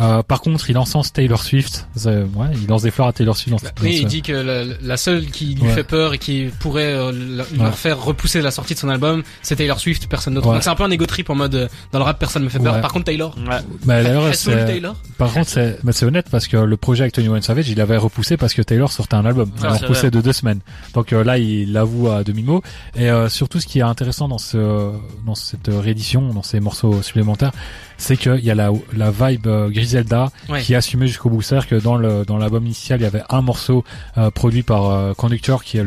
euh, 0.00 0.22
par 0.22 0.40
contre 0.40 0.70
il 0.70 0.78
encense 0.78 1.12
Taylor 1.12 1.42
Swift 1.42 1.86
ouais 2.06 2.46
il 2.54 2.66
lance 2.68 2.82
des 2.82 2.90
fleurs 2.90 3.08
à 3.08 3.12
Taylor 3.12 3.36
Swift 3.36 3.50
dans, 3.50 3.68
dans 3.68 3.82
oui, 3.82 3.96
ce- 3.98 4.02
il 4.02 4.06
dit 4.06 4.22
que 4.22 4.32
la, 4.32 4.64
la 4.82 4.96
seule 4.96 5.26
qui 5.26 5.54
lui 5.54 5.62
Ouais. 5.62 5.72
fait 5.74 5.84
peur 5.84 6.14
et 6.14 6.18
qui 6.18 6.48
pourrait 6.60 6.92
euh, 6.94 7.12
la- 7.12 7.44
leur 7.64 7.76
faire 7.78 8.02
repousser 8.02 8.40
la 8.40 8.50
sortie 8.50 8.74
de 8.74 8.78
son 8.78 8.88
album, 8.88 9.22
c'est 9.42 9.56
Taylor 9.56 9.78
Swift, 9.78 10.06
personne 10.08 10.34
d'autre. 10.34 10.46
Ouais. 10.48 10.54
Donc 10.54 10.62
c'est 10.62 10.70
un 10.70 10.74
peu 10.74 10.84
un 10.84 10.90
ego 10.90 11.06
trip 11.06 11.28
en 11.30 11.34
mode 11.34 11.54
euh, 11.54 11.68
dans 11.92 11.98
le 11.98 12.04
rap 12.04 12.18
personne 12.18 12.42
me 12.44 12.48
fait 12.48 12.58
peur. 12.58 12.74
Ouais. 12.74 12.80
Par 12.80 12.92
contre 12.92 13.04
Taylor, 13.06 13.36
Ouais. 13.38 13.58
Bah, 13.84 14.02
d'ailleurs 14.02 14.30
Taylor. 14.66 14.96
Par 15.18 15.32
contre, 15.32 15.48
c'est, 15.50 15.78
mais 15.84 15.92
c'est 15.92 16.06
honnête 16.06 16.26
parce 16.30 16.46
que 16.48 16.56
le 16.56 16.76
projet 16.76 17.02
avec 17.02 17.12
Tony 17.12 17.28
One 17.28 17.42
Savage, 17.42 17.68
il 17.68 17.80
avait 17.80 17.96
repoussé 17.96 18.36
parce 18.36 18.54
que 18.54 18.62
Taylor 18.62 18.90
sortait 18.90 19.16
un 19.16 19.26
album. 19.26 19.50
Il 19.60 19.66
repoussé 19.66 20.00
vrai. 20.02 20.10
de 20.10 20.20
deux 20.20 20.32
semaines. 20.32 20.60
Donc 20.94 21.12
euh, 21.12 21.22
là, 21.24 21.38
il 21.38 21.72
l'avoue 21.72 22.08
à 22.10 22.24
demi-mot. 22.24 22.62
Et 22.96 23.10
euh, 23.10 23.28
surtout, 23.28 23.60
ce 23.60 23.66
qui 23.66 23.80
est 23.80 23.82
intéressant 23.82 24.28
dans 24.28 24.38
ce, 24.38 24.90
dans 25.26 25.34
cette 25.34 25.68
réédition, 25.68 26.32
dans 26.32 26.42
ces 26.42 26.60
morceaux 26.60 27.02
supplémentaires, 27.02 27.52
c'est 28.00 28.16
qu'il 28.16 28.40
y 28.44 28.50
a 28.50 28.54
la, 28.54 28.70
la 28.96 29.10
vibe 29.10 29.46
euh, 29.46 29.68
Griselda 29.68 30.30
Ouais. 30.48 30.62
qui 30.62 30.72
est 30.72 30.76
assumée 30.76 31.06
jusqu'au 31.06 31.28
bout. 31.30 31.42
C'est-à-dire 31.42 31.68
que 31.68 31.74
dans 31.76 31.96
le, 31.96 32.24
dans 32.24 32.38
l'album 32.38 32.64
initial, 32.64 32.98
il 33.00 33.04
y 33.04 33.06
avait 33.06 33.22
un 33.28 33.42
morceau 33.42 33.84
euh, 34.18 34.30
produit 34.30 34.62
par 34.62 34.90
euh, 34.90 35.12
Conductor, 35.14 35.62
qui 35.62 35.76
est 35.76 35.84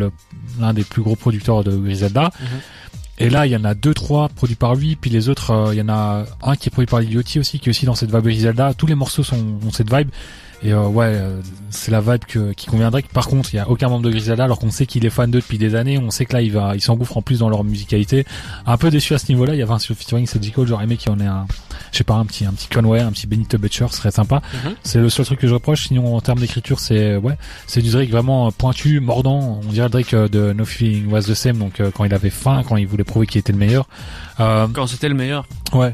l'un 0.59 0.73
des 0.73 0.83
plus 0.83 1.01
gros 1.01 1.15
producteurs 1.15 1.63
de 1.63 1.75
Griselda. 1.75 2.31
Mhm. 2.39 2.47
Et 3.19 3.29
là, 3.29 3.45
il 3.45 3.51
y 3.51 3.55
en 3.55 3.63
a 3.63 3.73
deux, 3.75 3.93
trois 3.93 4.27
produits 4.29 4.55
par 4.55 4.75
lui, 4.75 4.95
puis 4.95 5.09
les 5.09 5.29
autres, 5.29 5.51
euh, 5.51 5.73
il 5.73 5.77
y 5.77 5.81
en 5.81 5.89
a 5.89 6.25
un 6.41 6.55
qui 6.55 6.69
est 6.69 6.71
produit 6.71 6.89
par 6.89 6.99
Liliotti 6.99 7.39
aussi, 7.39 7.59
qui 7.59 7.69
est 7.69 7.71
aussi 7.71 7.85
dans 7.85 7.95
cette 7.95 8.11
vibe 8.11 8.23
Griselda. 8.23 8.73
Tous 8.73 8.87
les 8.87 8.95
morceaux 8.95 9.23
sont, 9.23 9.37
ont 9.65 9.71
cette 9.71 9.93
vibe. 9.93 10.09
Et 10.63 10.71
euh, 10.71 10.87
ouais, 10.87 11.07
euh, 11.09 11.41
c'est 11.69 11.91
la 11.91 11.99
vibe 11.99 12.23
que, 12.25 12.53
qui 12.53 12.67
Drake. 12.69 13.09
Par 13.09 13.27
contre, 13.27 13.53
il 13.53 13.57
y 13.57 13.59
a 13.59 13.69
aucun 13.69 13.89
membre 13.89 14.05
de 14.05 14.11
Griselda, 14.11 14.45
alors 14.45 14.59
qu'on 14.59 14.71
sait 14.71 14.85
qu'il 14.85 15.05
est 15.05 15.09
fan 15.09 15.29
d'eux 15.29 15.41
depuis 15.41 15.57
des 15.57 15.75
années. 15.75 15.97
On 15.97 16.09
sait 16.09 16.25
que 16.25 16.33
là, 16.33 16.41
il 16.41 16.53
va, 16.53 16.73
il 16.75 16.81
s'engouffre 16.81 17.17
en 17.17 17.21
plus 17.21 17.39
dans 17.39 17.49
leur 17.49 17.65
musicalité. 17.65 18.25
Un 18.65 18.77
peu 18.77 18.89
déçu 18.89 19.13
à 19.13 19.17
ce 19.17 19.27
niveau-là. 19.29 19.55
Il 19.55 19.59
y 19.59 19.61
avait 19.61 19.73
un 19.73 19.79
featuring, 19.79 20.25
c'est. 20.25 20.39
Cole. 20.51 20.67
J'aurais 20.67 20.85
aimé 20.85 20.95
qu'il 20.97 21.11
y 21.11 21.15
en 21.15 21.19
ait 21.19 21.25
un, 21.27 21.45
je 21.93 21.99
sais 21.99 22.03
pas, 22.03 22.15
un 22.15 22.25
petit, 22.25 22.43
un 22.45 22.51
petit 22.51 22.67
Conway, 22.67 22.99
un 22.99 23.11
petit 23.13 23.27
Benito 23.27 23.57
Butcher, 23.57 23.85
serait 23.91 24.11
sympa. 24.11 24.41
Mhm. 24.65 24.75
C'est 24.83 24.99
le 24.99 25.09
seul 25.09 25.25
truc 25.25 25.39
que 25.39 25.47
je 25.47 25.53
reproche. 25.53 25.87
Sinon, 25.87 26.15
en 26.15 26.19
termes 26.21 26.39
d'écriture, 26.39 26.79
c'est 26.81 27.15
ouais, 27.15 27.37
c'est 27.67 27.81
du 27.81 27.89
Drake 27.91 28.09
vraiment 28.09 28.51
pointu, 28.51 28.99
mordant. 28.99 29.61
On 29.65 29.71
dirait 29.71 29.85
le 29.87 29.91
Drake 29.91 30.13
euh, 30.13 30.27
de 30.27 30.51
No 30.53 30.65
Feeling 30.65 31.09
Was 31.09 31.21
the 31.21 31.33
Same. 31.33 31.57
Donc 31.57 31.79
euh, 31.79 31.91
quand 31.95 32.03
il 32.03 32.13
avait 32.13 32.29
faim, 32.29 32.63
quand 32.67 32.75
il 32.77 32.87
voulait 32.87 33.03
prouver 33.05 33.27
qu'il 33.27 33.39
était 33.39 33.53
le 33.53 33.59
meilleur. 33.59 33.87
Euh, 34.39 34.67
Quand 34.73 34.87
c'était 34.87 35.07
le 35.09 35.15
meilleur. 35.15 35.45
ouais. 35.73 35.93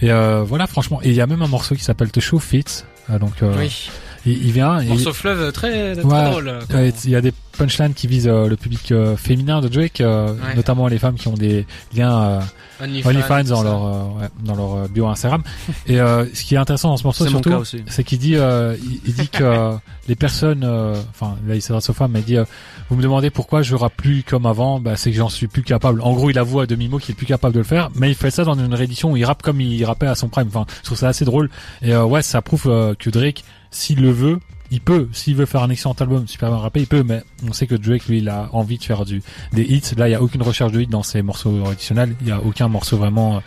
et 0.00 0.10
euh, 0.10 0.42
voilà, 0.42 0.66
franchement. 0.66 1.00
Et 1.02 1.08
il 1.10 1.14
y 1.14 1.20
a 1.20 1.26
même 1.26 1.42
un 1.42 1.46
morceau 1.48 1.74
qui 1.74 1.84
s'appelle 1.84 2.10
The 2.10 2.20
Show 2.20 2.38
Fits. 2.40 2.84
Donc 3.20 3.42
euh, 3.42 3.54
Oui. 3.58 3.90
il, 4.26 4.46
il 4.46 4.52
vient 4.52 4.78
et 4.80 4.86
Morceau 4.86 5.12
fleuve 5.12 5.52
très, 5.52 5.94
très 5.96 6.04
Ouais. 6.04 6.30
drôle. 6.30 6.58
il 7.04 7.10
y 7.10 7.16
a 7.16 7.20
des 7.20 7.32
punchlines 7.56 7.94
qui 7.94 8.06
visent 8.06 8.28
euh, 8.28 8.48
le 8.48 8.56
public 8.56 8.90
euh, 8.92 9.16
féminin 9.16 9.60
de 9.60 9.68
Drake, 9.68 10.00
euh, 10.00 10.32
Ouais. 10.32 10.54
notamment 10.56 10.86
les 10.88 10.98
femmes 10.98 11.14
qui 11.16 11.28
ont 11.28 11.34
des 11.34 11.66
liens 11.94 12.22
euh, 12.22 12.40
OnlyFans, 12.80 13.42
tout 13.44 13.50
dans 13.50 13.62
leur 13.62 13.84
euh, 13.84 14.02
ouais, 14.20 14.28
dans 14.44 14.56
leur 14.56 14.88
bio 14.88 15.06
Instagram. 15.06 15.42
et 15.86 16.00
euh, 16.00 16.24
ce 16.34 16.42
qui 16.44 16.54
est 16.54 16.58
intéressant 16.58 16.88
dans 16.88 16.96
ce 16.96 17.04
morceau 17.04 17.26
surtout, 17.26 17.62
c'est 17.86 18.04
qu'il 18.04 18.18
dit 18.18 18.36
euh, 18.36 18.76
il, 18.82 19.00
il 19.06 19.14
dit 19.14 19.28
que 19.28 19.74
les 20.08 20.16
personnes, 20.16 20.62
euh, 20.64 20.94
enfin 21.10 21.36
là 21.46 21.54
il 21.54 21.62
s'adresse 21.62 21.88
aux 21.90 21.92
femmes, 21.92 22.12
mais 22.12 22.20
il 22.20 22.24
dit 22.24 22.36
euh, 22.36 22.44
vous 22.90 22.96
me 22.96 23.02
demandez 23.02 23.30
pourquoi 23.30 23.62
je 23.62 23.74
rappe 23.74 23.96
plus 23.96 24.22
comme 24.22 24.46
avant, 24.46 24.80
bah 24.80 24.96
c'est 24.96 25.10
que 25.10 25.16
j'en 25.16 25.28
suis 25.28 25.46
plus 25.48 25.62
capable. 25.62 26.00
En 26.02 26.12
gros, 26.12 26.30
il 26.30 26.38
avoue 26.38 26.60
à 26.60 26.66
demi 26.66 26.88
mot 26.88 26.98
qu'il 26.98 27.12
est 27.12 27.16
plus 27.16 27.26
capable 27.26 27.54
de 27.54 27.60
le 27.60 27.64
faire, 27.64 27.90
mais 27.94 28.08
il 28.10 28.14
fait 28.14 28.30
ça 28.30 28.44
dans 28.44 28.54
une 28.54 28.74
réédition 28.74 29.12
où 29.12 29.16
il 29.16 29.24
rappe 29.24 29.42
comme 29.42 29.60
il 29.60 29.84
rappait 29.84 30.06
à 30.06 30.14
son 30.14 30.28
prime. 30.28 30.48
Enfin, 30.48 30.66
je 30.80 30.86
trouve 30.86 30.98
ça 30.98 31.08
assez 31.08 31.24
drôle. 31.24 31.50
Et 31.82 31.92
euh, 31.94 32.04
ouais, 32.04 32.22
ça 32.22 32.42
prouve 32.42 32.64
que 32.98 33.10
Drake, 33.10 33.44
s'il 33.70 34.00
le 34.02 34.10
veut, 34.10 34.38
il 34.72 34.80
peut. 34.80 35.08
S'il 35.12 35.36
veut 35.36 35.44
faire 35.46 35.62
un 35.62 35.70
excellent 35.70 35.94
album, 36.00 36.26
super 36.26 36.48
bien 36.48 36.58
rappé, 36.58 36.80
il 36.80 36.86
peut. 36.86 37.04
Mais 37.04 37.22
on 37.48 37.52
sait 37.52 37.66
que 37.66 37.74
Drake, 37.74 38.06
lui, 38.06 38.18
il 38.18 38.28
a 38.28 38.48
envie 38.52 38.78
de 38.78 38.82
faire 38.82 39.04
du 39.04 39.22
des 39.52 39.62
hits. 39.62 39.82
Là, 39.96 40.08
il 40.08 40.12
y 40.12 40.14
a 40.14 40.22
aucune 40.22 40.42
recherche 40.42 40.72
de 40.72 40.80
hits 40.80 40.86
dans 40.86 41.02
ses 41.02 41.20
morceaux 41.22 41.64
additionnels. 41.68 42.16
Il 42.22 42.28
y 42.28 42.32
a 42.32 42.40
aucun 42.40 42.68
morceau 42.68 42.96
vraiment 42.96 43.36
euh, 43.36 43.40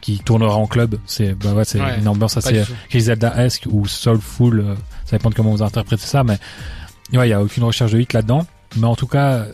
qui 0.00 0.18
tournera 0.18 0.56
en 0.56 0.66
club. 0.66 0.96
C'est 1.06 1.34
bah 1.34 1.52
ouais, 1.52 1.64
c'est 1.64 1.80
Ouais, 1.80 1.98
une 1.98 2.08
ambiance 2.08 2.36
assez. 2.36 2.62
Griselda-esque 2.90 3.66
ou 3.70 3.86
soulful, 3.86 4.60
euh, 4.60 4.74
ça 5.04 5.16
dépend 5.16 5.30
de 5.30 5.34
comment 5.36 5.52
vous 5.52 5.62
interprétez 5.62 6.04
ça, 6.04 6.24
mais 6.24 6.38
ouais, 7.16 7.28
il 7.28 7.30
y 7.30 7.34
a 7.34 7.40
aucune 7.40 7.62
recherche 7.62 7.92
de 7.92 8.00
hit 8.00 8.12
là-dedans. 8.12 8.44
Mais 8.76 8.86
en 8.86 8.96
tout 8.96 9.06
cas, 9.06 9.46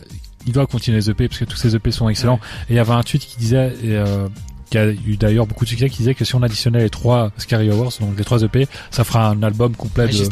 il 0.47 0.53
doit 0.53 0.65
continuer 0.65 0.97
les 0.97 1.09
EP 1.11 1.27
parce 1.27 1.39
que 1.39 1.45
tous 1.45 1.57
ces 1.57 1.75
EP 1.75 1.91
sont 1.91 2.09
excellents. 2.09 2.39
Et 2.69 2.73
il 2.73 2.75
y 2.75 2.79
avait 2.79 2.93
un 2.93 3.03
tweet 3.03 3.23
qui 3.25 3.37
disait, 3.37 3.75
et, 3.83 3.95
euh, 3.97 4.27
qui 4.69 4.77
a 4.77 4.85
eu 4.87 5.17
d'ailleurs 5.17 5.47
beaucoup 5.47 5.65
de 5.65 5.69
succès, 5.69 5.89
qui 5.89 5.97
disait 5.97 6.13
que 6.13 6.23
si 6.25 6.35
on 6.35 6.43
additionnait 6.43 6.79
les 6.79 6.89
trois 6.89 7.31
Scary 7.37 7.71
Hours, 7.71 7.93
donc 7.99 8.17
les 8.17 8.23
trois 8.23 8.41
EP, 8.43 8.67
ça 8.91 9.03
fera 9.03 9.29
un 9.29 9.41
album 9.43 9.75
complet 9.75 10.07
de, 10.07 10.27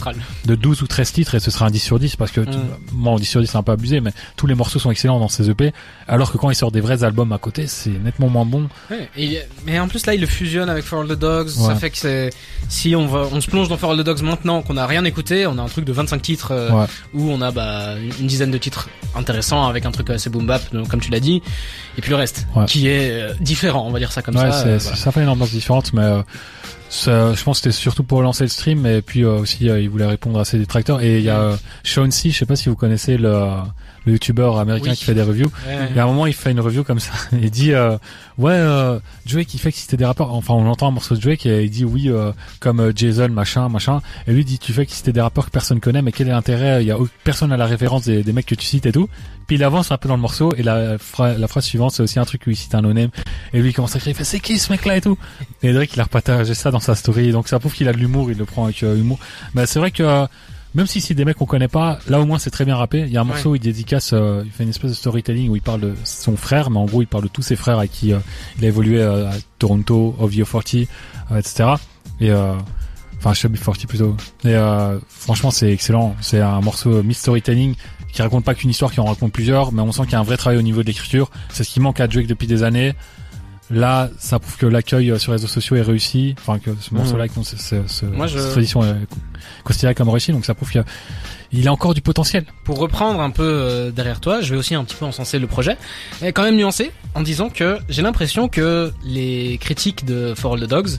de 0.46 0.56
12 0.56 0.82
ou 0.84 0.88
13 0.88 1.12
titres 1.12 1.36
et 1.36 1.40
ce 1.40 1.50
sera 1.52 1.66
un 1.66 1.72
10 1.72 1.80
sur 1.80 2.00
10 2.00 2.16
parce 2.18 2.32
que, 2.32 2.42
tout- 2.42 2.58
bon, 2.92 3.16
10 3.16 3.26
sur 3.26 3.42
10 3.42 3.48
c'est 3.48 3.58
un 3.58 3.64
peu 3.64 3.72
abusé, 3.72 4.00
mais 4.00 4.12
tous 4.36 4.46
les 4.48 4.54
morceaux 4.56 4.78
sont 4.80 4.92
excellents 4.92 5.20
dans 5.20 5.28
ces 5.28 5.50
EP, 5.50 5.74
alors 6.08 6.32
que 6.32 6.38
quand 6.38 6.50
il 6.52 6.56
sort 6.56 6.72
des 6.72 6.82
vrais 6.82 7.04
albums 7.04 7.32
à 7.32 7.38
côté, 7.38 7.68
c'est 7.68 7.90
nettement 7.90 8.30
moins 8.30 8.46
bon. 8.46 8.70
Ouais, 8.92 9.10
et- 9.18 9.40
mais 9.66 9.80
en 9.80 9.88
plus 9.88 10.06
là 10.06 10.14
il 10.14 10.22
le 10.22 10.28
fusionne 10.28 10.70
avec 10.70 10.84
For 10.84 11.02
All 11.02 11.08
the 11.08 11.20
Dogs, 11.20 11.48
Ouais. 11.58 11.66
ça 11.68 11.76
fait 11.76 11.90
que 11.90 11.98
c'est 11.98 12.30
si 12.70 12.96
on 12.96 13.08
va 13.08 13.28
on 13.32 13.42
se 13.42 13.48
plonge 13.50 13.70
dans 13.70 13.78
For 13.78 13.92
All 13.92 13.98
the 13.98 14.04
Dogs 14.06 14.22
maintenant 14.22 14.62
qu'on 14.62 14.78
a 14.78 14.86
rien 14.86 15.04
écouté, 15.06 15.48
on 15.48 15.58
a 15.58 15.62
un 15.62 15.68
truc 15.68 15.86
de 15.86 15.94
25 15.94 16.22
titres 16.22 16.52
euh, 16.52 16.72
Ouais. 16.72 16.86
où 17.14 17.30
on 17.32 17.42
a 17.42 17.52
bah 17.52 17.96
une 18.20 18.28
dizaine 18.28 18.52
de 18.52 18.58
titres 18.58 18.90
intéressants 19.16 19.68
avec 19.68 19.86
un 19.86 19.92
truc 19.92 20.10
assez 20.12 20.30
boom 20.30 20.46
bap 20.46 20.62
donc, 20.74 20.88
comme 20.90 21.00
tu 21.00 21.10
l'as 21.12 21.20
dit 21.20 21.42
et 21.98 22.02
puis 22.02 22.10
le 22.12 22.16
reste 22.16 22.48
Ouais. 22.56 22.66
qui 22.66 22.88
est 22.88 23.12
euh, 23.12 23.34
différent, 23.40 23.86
on 23.88 23.92
va 23.92 24.00
dire 24.00 24.12
ça 24.12 24.22
comme 24.22 24.36
ouais, 24.36 24.52
ça. 24.52 24.52
c'est- 24.64 24.68
euh, 24.70 24.80
c'est- 24.80 24.84
voilà. 24.90 24.98
ça 24.98 25.12
fait 25.12 25.22
une 25.24 25.30
ambiance 25.30 25.52
différente, 25.52 25.94
mais 25.94 26.02
euh, 26.04 26.22
ça- 26.90 27.34
je 27.34 27.44
pense 27.44 27.60
que 27.60 27.64
c'était 27.70 27.76
surtout 27.82 28.04
pour 28.04 28.22
lancer 28.22 28.44
le 28.44 28.50
stream, 28.50 28.86
et 28.86 29.02
puis 29.02 29.24
euh, 29.24 29.40
aussi 29.40 29.70
euh, 29.70 29.82
il 29.82 29.90
voulait 29.90 30.06
répondre 30.06 30.40
à 30.40 30.46
ses 30.46 30.58
détracteurs. 30.58 31.02
Et 31.02 31.18
il 31.18 31.24
y 31.24 31.30
a 31.30 31.40
euh, 31.40 31.56
Sean 31.84 32.10
C, 32.12 32.30
je 32.30 32.38
sais 32.38 32.46
pas 32.46 32.56
si 32.56 32.70
vous 32.70 32.76
connaissez 32.76 33.18
le, 33.18 33.46
le 34.06 34.14
youtubeur 34.14 34.58
américain 34.58 34.92
Oui. 34.92 34.96
qui 34.98 35.04
fait 35.04 35.14
des 35.14 35.22
reviews. 35.22 35.52
Ouais. 35.68 35.88
Il 35.90 35.96
y 35.96 36.00
a 36.00 36.04
un 36.04 36.08
moment, 36.08 36.26
il 36.28 36.34
fait 36.34 36.52
une 36.52 36.62
review 36.62 36.84
comme 36.86 37.00
ça. 37.00 37.12
Il 37.34 37.52
dit 37.52 37.74
euh, 37.74 37.98
ouais, 38.38 38.54
euh, 38.54 39.00
Drake, 39.30 39.54
il 39.54 39.60
fait 39.60 39.72
que 39.72 39.78
c'était 39.78 39.98
des 39.98 40.06
rappeurs. 40.06 40.34
Enfin, 40.34 40.54
on 40.54 40.66
entend 40.68 40.88
un 40.88 40.92
morceau 40.92 41.16
de 41.16 41.20
Drake 41.20 41.46
et 41.46 41.64
il 41.64 41.70
dit 41.70 41.84
oui, 41.84 42.10
euh, 42.10 42.32
comme 42.62 42.94
Jason, 42.96 43.28
machin, 43.30 43.68
machin. 43.70 44.00
Et 44.28 44.32
lui 44.34 44.46
dit 44.46 44.60
tu 44.60 44.72
fais 44.72 44.86
que 44.86 44.94
c'était 44.94 45.12
des 45.12 45.22
rappeurs 45.22 45.46
que 45.48 45.52
personne 45.52 45.80
connaît, 45.82 46.02
mais 46.02 46.12
quel 46.14 46.28
est 46.30 46.32
l'intérêt? 46.32 46.84
Il 46.84 46.88
y 46.88 46.92
a 46.92 46.98
personne 47.26 47.52
à 47.52 47.58
la 47.58 47.66
référence 47.66 48.04
des, 48.06 48.24
des 48.24 48.32
mecs 48.34 48.46
que 48.46 48.56
tu 48.56 48.66
cites 48.66 48.86
et 48.86 48.92
tout. 48.94 49.10
Puis 49.48 49.56
il 49.56 49.64
avance 49.64 49.92
un 49.92 49.98
peu 49.98 50.10
dans 50.10 50.16
le 50.18 50.22
morceau 50.22 50.54
et 50.56 50.62
la, 50.64 50.98
phra- 50.98 51.38
la 51.38 51.48
phrase 51.48 51.64
suivante, 51.66 51.92
c'est 51.94 52.04
aussi 52.04 52.20
un 52.20 52.26
truc 52.26 52.44
où 52.48 52.50
il 52.50 52.56
cite 52.58 52.76
un 52.76 52.82
no-name. 52.82 53.10
Et 53.54 53.62
lui 53.62 53.70
il 53.70 53.74
commence 53.74 53.96
à 53.96 54.00
crier, 54.00 54.12
il 54.14 54.18
fait 54.18 54.26
c'est 54.26 54.40
qui 54.42 54.60
ce 54.60 54.72
mec-là 54.72 54.98
et 54.98 55.02
tout. 55.02 55.18
Et 55.64 55.72
Drake 55.74 55.92
il 55.94 56.00
a 56.02 56.04
repartagé 56.04 56.54
ça 56.54 56.70
dans 56.70 56.80
sa 56.82 56.96
story. 56.96 57.32
Donc 57.32 57.48
ça 57.48 57.58
prouve 57.60 57.74
qu'il 57.74 57.88
a 57.88 57.94
de 57.94 57.98
l'humour, 57.98 58.30
il 58.30 58.38
le 58.38 58.46
prend 58.46 58.66
avec 58.66 58.84
euh, 58.84 58.98
humour. 58.98 59.20
Mais 59.54 59.66
c'est 59.66 59.80
vrai 59.80 59.92
que 59.92 60.04
euh, 60.04 60.28
même 60.76 60.86
si 60.86 61.00
c'est 61.02 61.14
des 61.14 61.24
mecs 61.26 61.38
qu'on 61.38 61.46
connaît 61.46 61.70
pas, 61.70 61.98
là 62.10 62.20
au 62.20 62.26
moins 62.26 62.40
c'est 62.40 62.50
très 62.52 62.66
bien 62.66 62.76
rappé. 62.76 63.00
Il 63.00 63.10
y 63.10 63.16
a 63.18 63.22
un 63.22 63.24
Ouais. 63.24 63.30
morceau 63.30 63.52
où 63.52 63.56
il 63.56 63.62
dédicace, 63.62 64.12
euh, 64.14 64.44
il 64.46 64.52
fait 64.52 64.64
une 64.64 64.70
espèce 64.70 64.92
de 64.92 64.96
storytelling 64.96 65.50
où 65.50 65.56
il 65.56 65.62
parle 65.62 65.80
de 65.80 65.94
son 66.04 66.36
frère, 66.36 66.70
mais 66.70 66.78
en 66.78 66.86
gros 66.86 67.02
il 67.02 67.08
parle 67.08 67.24
de 67.24 67.30
tous 67.30 67.42
ses 67.42 67.56
frères 67.56 67.78
avec 67.80 67.92
qui 67.94 68.10
il 68.10 68.66
a 68.66 68.68
évolué 68.68 69.02
à 69.02 69.32
Toronto, 69.60 70.14
40, 70.20 70.76
euh, 71.32 71.38
etc. 71.40 71.70
Et 72.20 72.30
euh, 72.32 72.54
enfin 73.20 73.34
Chubby 73.34 73.58
40 73.58 73.88
plutôt. 73.88 74.16
Et 74.44 74.50
euh, 74.56 75.00
franchement 75.10 75.52
c'est 75.52 75.72
excellent. 75.72 76.16
C'est 76.22 76.42
un 76.42 76.60
morceau 76.62 77.02
mid-storytelling 77.02 77.74
qui 78.12 78.22
raconte 78.22 78.44
pas 78.46 78.56
qu'une 78.56 78.70
histoire, 78.70 78.92
qui 78.92 79.00
en 79.00 79.06
raconte 79.06 79.32
plusieurs, 79.32 79.72
mais 79.72 79.82
on 79.82 79.92
sent 79.92 80.04
qu'il 80.04 80.14
y 80.14 80.16
a 80.16 80.20
un 80.20 80.24
vrai 80.24 80.38
travail 80.38 80.58
au 80.58 80.62
niveau 80.64 80.82
de 80.82 80.88
l'écriture. 80.88 81.30
C'est 81.50 81.64
ce 81.64 81.70
qui 81.70 81.80
manque 81.80 82.00
à 82.00 82.08
Drake 82.08 82.28
depuis 82.28 82.48
des 82.48 82.64
années. 82.64 82.94
Là, 83.70 84.10
ça 84.18 84.40
prouve 84.40 84.56
que 84.56 84.66
l'accueil 84.66 85.12
euh, 85.12 85.20
sur 85.20 85.34
les 85.34 85.36
réseaux 85.40 85.48
sociaux 85.50 85.76
est 85.76 85.82
réussi. 85.82 86.36
Enfin, 86.40 86.58
que 86.58 86.70
ce 86.80 86.94
morceau-là, 86.94 87.28
je- 88.26 88.38
cette 88.40 88.52
tradition 88.52 88.82
est 88.82 88.96
considérée 89.66 89.94
comme 89.94 90.08
réussie. 90.08 90.32
Donc, 90.32 90.46
ça 90.46 90.54
prouve 90.56 90.72
qu'il 90.72 90.80
a- 90.80 90.86
il 91.52 91.68
a 91.68 91.74
encore 91.74 91.94
du 91.94 92.00
potentiel. 92.00 92.46
Pour 92.64 92.78
reprendre 92.80 93.20
un 93.20 93.30
peu 93.30 93.44
euh, 93.44 93.92
derrière 93.92 94.22
toi, 94.22 94.40
je 94.40 94.54
vais 94.54 94.58
aussi 94.58 94.74
un 94.74 94.86
petit 94.86 94.96
peu 94.96 95.04
encenser 95.04 95.38
le 95.38 95.48
projet, 95.48 95.76
et 96.24 96.32
quand 96.32 96.44
même 96.44 96.56
nuancer 96.56 96.92
en 97.14 97.22
disant 97.22 97.50
que 97.50 97.78
j'ai 97.90 98.02
l'impression 98.02 98.48
que 98.48 98.94
les 99.04 99.58
critiques 99.60 100.06
de 100.06 100.34
For 100.34 100.54
All 100.54 100.62
the 100.62 100.70
Dogs, 100.70 100.92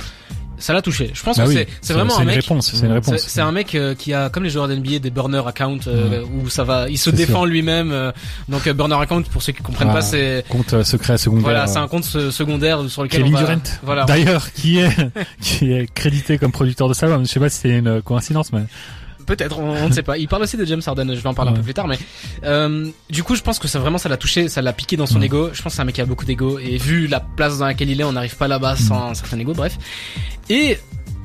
ça 0.58 0.72
l'a 0.72 0.82
touché. 0.82 1.10
Je 1.14 1.22
pense 1.22 1.36
Bah 1.38 1.44
que 1.44 1.48
oui, 1.48 1.66
c'est 1.80 1.92
vraiment 1.92 2.10
c'est 2.10 2.18
un 2.18 2.22
une 2.22 2.26
mec. 2.28 2.36
réponse. 2.42 2.66
C'est 2.66 2.72
une 2.74 2.80
C'est 2.80 2.92
réponse. 2.92 3.20
c'est 3.26 3.40
un 3.40 3.52
mec 3.52 3.74
euh, 3.74 3.94
qui 3.94 4.12
a, 4.12 4.28
comme 4.30 4.44
les 4.44 4.50
joueurs 4.50 4.68
d'NBA, 4.68 4.98
des 4.98 5.10
burner 5.10 5.42
accounts 5.46 5.86
euh, 5.86 6.22
où 6.42 6.48
ça 6.48 6.64
va, 6.64 6.88
il 6.88 6.98
se 6.98 7.10
défend 7.10 7.44
lui-même. 7.44 7.92
euh, 7.92 8.12
donc 8.48 8.66
euh, 8.66 8.72
burner 8.72 8.96
account, 9.00 9.22
pour 9.22 9.42
ceux 9.42 9.52
qui 9.52 9.62
comprennent 9.62 9.88
Ah, 9.90 9.94
pas, 9.94 10.02
c'est 10.02 10.44
Compte 10.48 10.82
secret 10.84 11.18
secondaire. 11.18 11.42
voilà, 11.44 11.66
c'est 11.66 11.78
un 11.78 11.88
compte 11.88 12.04
se- 12.04 12.30
secondaire 12.30 12.80
sur 12.88 13.02
lequel 13.02 13.22
Kevin 13.22 13.36
on 13.36 13.40
va. 13.40 13.46
Durant. 13.46 13.60
Voilà. 13.82 14.04
D'ailleurs, 14.04 14.52
qui 14.52 14.78
est 14.78 14.90
qui 15.40 15.72
est 15.72 15.92
crédité 15.92 16.38
comme 16.38 16.52
producteur 16.52 16.88
de 16.88 16.94
album. 17.04 17.24
Je 17.26 17.30
sais 17.30 17.40
pas 17.40 17.48
si 17.48 17.60
c'est 17.60 17.70
une 17.78 18.02
coïncidence, 18.02 18.52
mais 18.52 18.62
Peut-être, 19.28 19.60
on, 19.60 19.70
on 19.84 19.88
ne 19.88 19.92
sait 19.92 20.02
pas. 20.02 20.18
Il 20.18 20.26
parle 20.26 20.42
aussi 20.42 20.56
de 20.56 20.64
James 20.64 20.82
Harden, 20.84 21.14
je 21.14 21.20
vais 21.20 21.28
en 21.28 21.34
parler 21.34 21.50
un 21.50 21.54
Ouais. 21.54 21.58
peu 21.60 21.64
plus 21.64 21.74
tard, 21.74 21.86
mais 21.86 21.98
euh, 22.44 22.88
du 23.10 23.22
coup, 23.22 23.36
je 23.36 23.42
pense 23.42 23.58
que 23.60 23.68
ça 23.68 23.78
vraiment 23.78 23.98
ça 23.98 24.08
l'a 24.08 24.16
touché, 24.16 24.48
ça 24.48 24.60
l'a 24.62 24.72
piqué 24.72 24.96
dans 24.96 25.06
son 25.06 25.20
Mm. 25.20 25.24
ego. 25.24 25.50
Je 25.52 25.62
pense 25.62 25.72
que 25.72 25.76
c'est 25.76 25.82
un 25.82 25.84
mec 25.84 25.94
qui 25.94 26.00
a 26.00 26.06
beaucoup 26.06 26.24
d'ego 26.24 26.58
et 26.58 26.78
vu 26.78 27.06
la 27.06 27.20
place 27.20 27.58
dans 27.58 27.66
laquelle 27.66 27.90
il 27.90 28.00
est, 28.00 28.04
on 28.04 28.12
n'arrive 28.12 28.36
pas 28.36 28.48
là-bas 28.48 28.74
sans 28.76 29.10
un 29.10 29.14
certain 29.14 29.38
ego. 29.38 29.52
Bref. 29.54 29.76
Et 30.50 30.78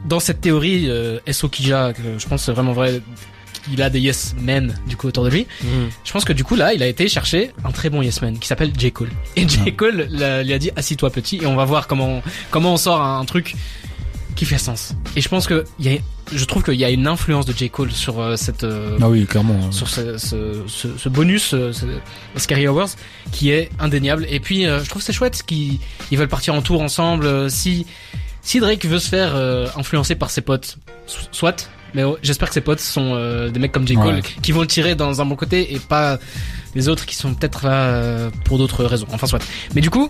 dans 0.05 0.19
cette 0.19 0.41
théorie 0.41 0.89
euh, 0.89 1.19
Esokija, 1.25 1.93
que 1.93 2.01
je 2.19 2.27
pense 2.27 2.49
vraiment 2.49 2.73
vrai, 2.73 3.01
il 3.71 3.81
a 3.81 3.89
des 3.89 4.01
yes 4.01 4.35
men 4.41 4.75
du 4.87 4.97
coup 4.97 5.07
autour 5.07 5.23
de 5.23 5.29
lui. 5.29 5.47
Je 6.03 6.11
pense 6.11 6.25
que 6.25 6.33
du 6.33 6.43
coup 6.43 6.55
là, 6.57 6.73
il 6.73 6.83
a 6.83 6.87
été 6.87 7.07
chercher 7.07 7.51
un 7.63 7.71
très 7.71 7.89
bon 7.89 8.01
yes 8.01 8.21
man 8.21 8.37
qui 8.37 8.45
s'appelle 8.47 8.73
J 8.77 8.91
Cole. 8.91 9.09
Et 9.37 9.47
J 9.47 9.73
Cole 9.73 10.07
l'a- 10.09 10.43
lui 10.43 10.51
a 10.51 10.59
dit 10.59 10.71
assis-toi 10.75 11.09
petit 11.11 11.37
et 11.37 11.45
on 11.45 11.55
va 11.55 11.63
voir 11.63 11.87
comment 11.87 12.21
comment 12.51 12.73
on 12.73 12.77
sort 12.77 13.01
un 13.01 13.23
truc 13.23 13.55
qui 14.35 14.45
fait 14.45 14.57
sens. 14.57 14.93
Et 15.15 15.21
je 15.21 15.29
pense 15.29 15.47
que 15.47 15.63
il 15.79 15.91
y 15.91 15.95
a, 15.95 15.99
je 16.33 16.45
trouve 16.45 16.63
qu'il 16.63 16.75
y 16.75 16.83
a 16.85 16.89
une 16.89 17.07
influence 17.07 17.45
de 17.45 17.53
J 17.53 17.69
Cole 17.69 17.91
sur 17.91 18.19
euh, 18.19 18.35
cette 18.35 18.63
euh, 18.63 18.97
ah 19.01 19.09
oui, 19.09 19.25
clairement. 19.25 19.71
sur 19.71 19.87
ce, 19.89 20.17
ce, 20.17 20.63
ce, 20.67 20.87
ce 20.97 21.09
bonus 21.09 21.53
euh, 21.53 21.71
ce, 21.71 21.85
Scary 22.37 22.67
Hours 22.67 22.89
qui 23.31 23.51
est 23.51 23.69
indéniable. 23.79 24.25
Et 24.29 24.39
puis 24.39 24.65
euh, 24.65 24.83
je 24.83 24.89
trouve 24.89 25.01
que 25.01 25.05
c'est 25.05 25.13
chouette 25.13 25.43
qu'ils 25.43 25.79
ils 26.11 26.17
veulent 26.17 26.27
partir 26.27 26.53
en 26.55 26.61
tour 26.61 26.81
ensemble. 26.81 27.25
Euh, 27.25 27.49
si 27.49 27.85
si 28.41 28.59
Drake 28.59 28.85
veut 28.85 28.99
se 28.99 29.07
faire 29.09 29.33
euh, 29.35 29.67
influencer 29.77 30.15
par 30.15 30.29
ses 30.29 30.41
potes, 30.41 30.77
so- 31.07 31.19
soit. 31.31 31.69
Mais 31.95 32.03
oh, 32.03 32.17
j'espère 32.23 32.47
que 32.47 32.55
ses 32.55 32.61
potes 32.61 32.79
sont 32.79 33.13
euh, 33.13 33.49
des 33.49 33.59
mecs 33.59 33.71
comme 33.71 33.87
J 33.87 33.93
Cole 33.95 34.15
Ouais. 34.15 34.21
qui 34.41 34.51
vont 34.51 34.61
le 34.61 34.67
tirer 34.67 34.95
dans 34.95 35.21
un 35.21 35.25
bon 35.25 35.35
côté 35.35 35.75
et 35.75 35.79
pas 35.79 36.17
les 36.73 36.89
autres 36.89 37.05
qui 37.05 37.15
sont 37.15 37.35
peut-être 37.35 37.65
là 37.65 37.73
euh, 37.85 38.29
pour 38.45 38.57
d'autres 38.57 38.83
raisons. 38.83 39.05
Enfin 39.11 39.27
soit. 39.27 39.39
Mais 39.75 39.81
du 39.81 39.91
coup, 39.91 40.09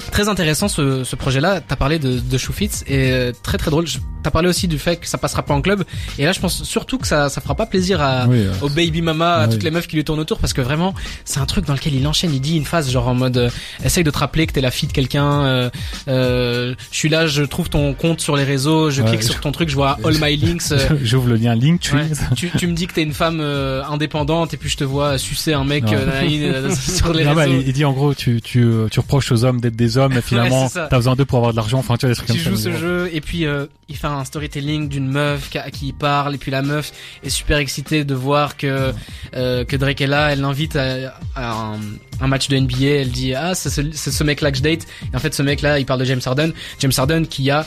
très 0.00 0.28
intéressant 0.28 0.68
ce, 0.68 1.16
projet-là. 1.16 1.60
T'as 1.60 1.76
parlé 1.76 1.98
de, 1.98 2.18
de 2.18 2.38
et 2.86 3.12
euh, 3.12 3.32
très 3.42 3.58
très 3.58 3.70
drôle. 3.70 3.86
T'as 4.22 4.30
parlé 4.30 4.48
aussi 4.48 4.68
du 4.68 4.78
fait 4.78 4.96
que 4.96 5.06
ça 5.06 5.18
passera 5.18 5.42
pas 5.42 5.54
en 5.54 5.62
club. 5.62 5.84
Et 6.18 6.24
là, 6.24 6.32
je 6.32 6.40
pense 6.40 6.62
surtout 6.64 6.98
que 6.98 7.06
ça 7.06 7.28
ça 7.28 7.40
fera 7.40 7.54
pas 7.54 7.66
plaisir 7.66 8.00
à 8.02 8.26
oui, 8.28 8.38
euh, 8.46 8.52
au 8.62 8.68
baby 8.68 9.00
mama, 9.02 9.34
à 9.36 9.46
Oui. 9.46 9.52
toutes 9.54 9.62
les 9.62 9.70
meufs 9.70 9.86
qui 9.86 9.96
lui 9.96 10.04
tournent 10.04 10.20
autour, 10.20 10.38
parce 10.38 10.52
que 10.52 10.60
vraiment, 10.60 10.94
c'est 11.24 11.40
un 11.40 11.46
truc 11.46 11.64
dans 11.66 11.72
lequel 11.74 11.94
il 11.94 12.06
enchaîne. 12.06 12.32
Il 12.34 12.40
dit 12.40 12.56
une 12.56 12.64
phrase 12.64 12.90
genre 12.90 13.08
en 13.08 13.14
mode, 13.14 13.36
euh, 13.38 13.50
essaye 13.84 14.04
de 14.04 14.10
te 14.10 14.18
rappeler 14.18 14.46
que 14.46 14.52
t'es 14.52 14.60
la 14.60 14.70
fille 14.70 14.88
de 14.88 14.92
quelqu'un. 14.92 15.44
Euh, 15.44 15.70
euh, 16.08 16.74
je 16.90 16.96
suis 16.96 17.08
là, 17.08 17.26
je 17.26 17.42
trouve 17.42 17.68
ton 17.70 17.94
compte 17.94 18.20
sur 18.20 18.36
les 18.36 18.44
réseaux, 18.44 18.90
je 18.90 19.02
Ouais, 19.02 19.08
clique 19.08 19.22
je- 19.22 19.26
sur 19.28 19.40
ton 19.40 19.52
truc, 19.52 19.68
je 19.68 19.74
vois 19.74 19.98
all 20.04 20.14
my 20.20 20.36
links. 20.36 20.72
J'ouvre 21.02 21.28
le 21.28 21.36
lien 21.36 21.54
Linktree. 21.54 21.96
Ouais. 21.96 22.06
tu, 22.36 22.50
tu 22.56 22.66
me 22.66 22.74
dis 22.74 22.86
que 22.86 22.94
t'es 22.94 23.02
une 23.02 23.14
femme 23.14 23.40
euh, 23.40 23.82
indépendante 23.84 24.54
et 24.54 24.56
puis 24.56 24.68
je 24.68 24.76
te 24.76 24.84
vois 24.84 25.18
sucer 25.18 25.52
un 25.54 25.64
mec 25.64 25.84
sur 26.74 27.12
les 27.12 27.24
Non, 27.24 27.34
bah, 27.34 27.42
réseaux. 27.44 27.60
il, 27.60 27.68
il 27.68 27.72
dit 27.72 27.84
en 27.84 27.92
gros, 27.92 28.14
tu, 28.14 28.40
tu, 28.42 28.68
tu 28.90 29.00
reproches 29.00 29.32
aux 29.32 29.44
hommes 29.44 29.60
d'être 29.60 29.76
des 29.76 29.98
hommes, 29.98 30.12
et 30.16 30.20
finalement, 30.22 30.68
t'as 30.68 30.88
besoin 30.88 31.16
d'eux 31.16 31.24
pour 31.24 31.38
avoir 31.38 31.52
de 31.52 31.56
l'argent. 31.56 31.78
Enfin, 31.78 31.96
tu 31.96 32.06
vois, 32.06 32.14
des 32.14 32.16
trucs 32.16 32.36
tu 32.36 32.42
comme 32.44 32.52
joues 32.54 32.58
ça. 32.58 32.72
ce 32.72 32.76
jeu 32.78 33.10
et 33.12 33.20
puis 33.20 33.46
euh, 33.46 33.66
il 33.88 33.96
fait 33.96 34.06
un 34.18 34.24
storytelling 34.24 34.88
d'une 34.88 35.08
meuf 35.08 35.54
à 35.56 35.70
qui 35.70 35.88
il 35.88 35.94
parle 35.94 36.34
et 36.34 36.38
puis 36.38 36.50
la 36.50 36.62
meuf 36.62 36.92
est 37.22 37.30
super 37.30 37.58
excitée 37.58 38.04
de 38.04 38.14
voir 38.14 38.56
que 38.56 38.92
euh, 39.34 39.64
Drake 39.64 40.00
est 40.00 40.06
là. 40.06 40.32
Elle 40.32 40.40
l'invite 40.40 40.76
à, 40.76 41.14
un, 41.36 42.26
match 42.26 42.48
de 42.48 42.58
NBA 42.58 42.86
elle 42.86 43.10
dit 43.10 43.34
ah 43.34 43.54
c'est 43.54 43.70
ce, 43.70 44.10
ce 44.10 44.24
mec 44.24 44.40
là 44.40 44.50
que 44.50 44.58
je 44.58 44.62
date. 44.62 44.86
Et 45.12 45.16
en 45.16 45.18
fait 45.18 45.34
ce 45.34 45.42
mec 45.42 45.62
là 45.62 45.78
il 45.78 45.86
parle 45.86 46.00
de 46.00 46.04
James 46.04 46.20
Harden. 46.24 46.52
James 46.78 46.92
Harden 46.96 47.26
qui 47.26 47.50
a 47.50 47.66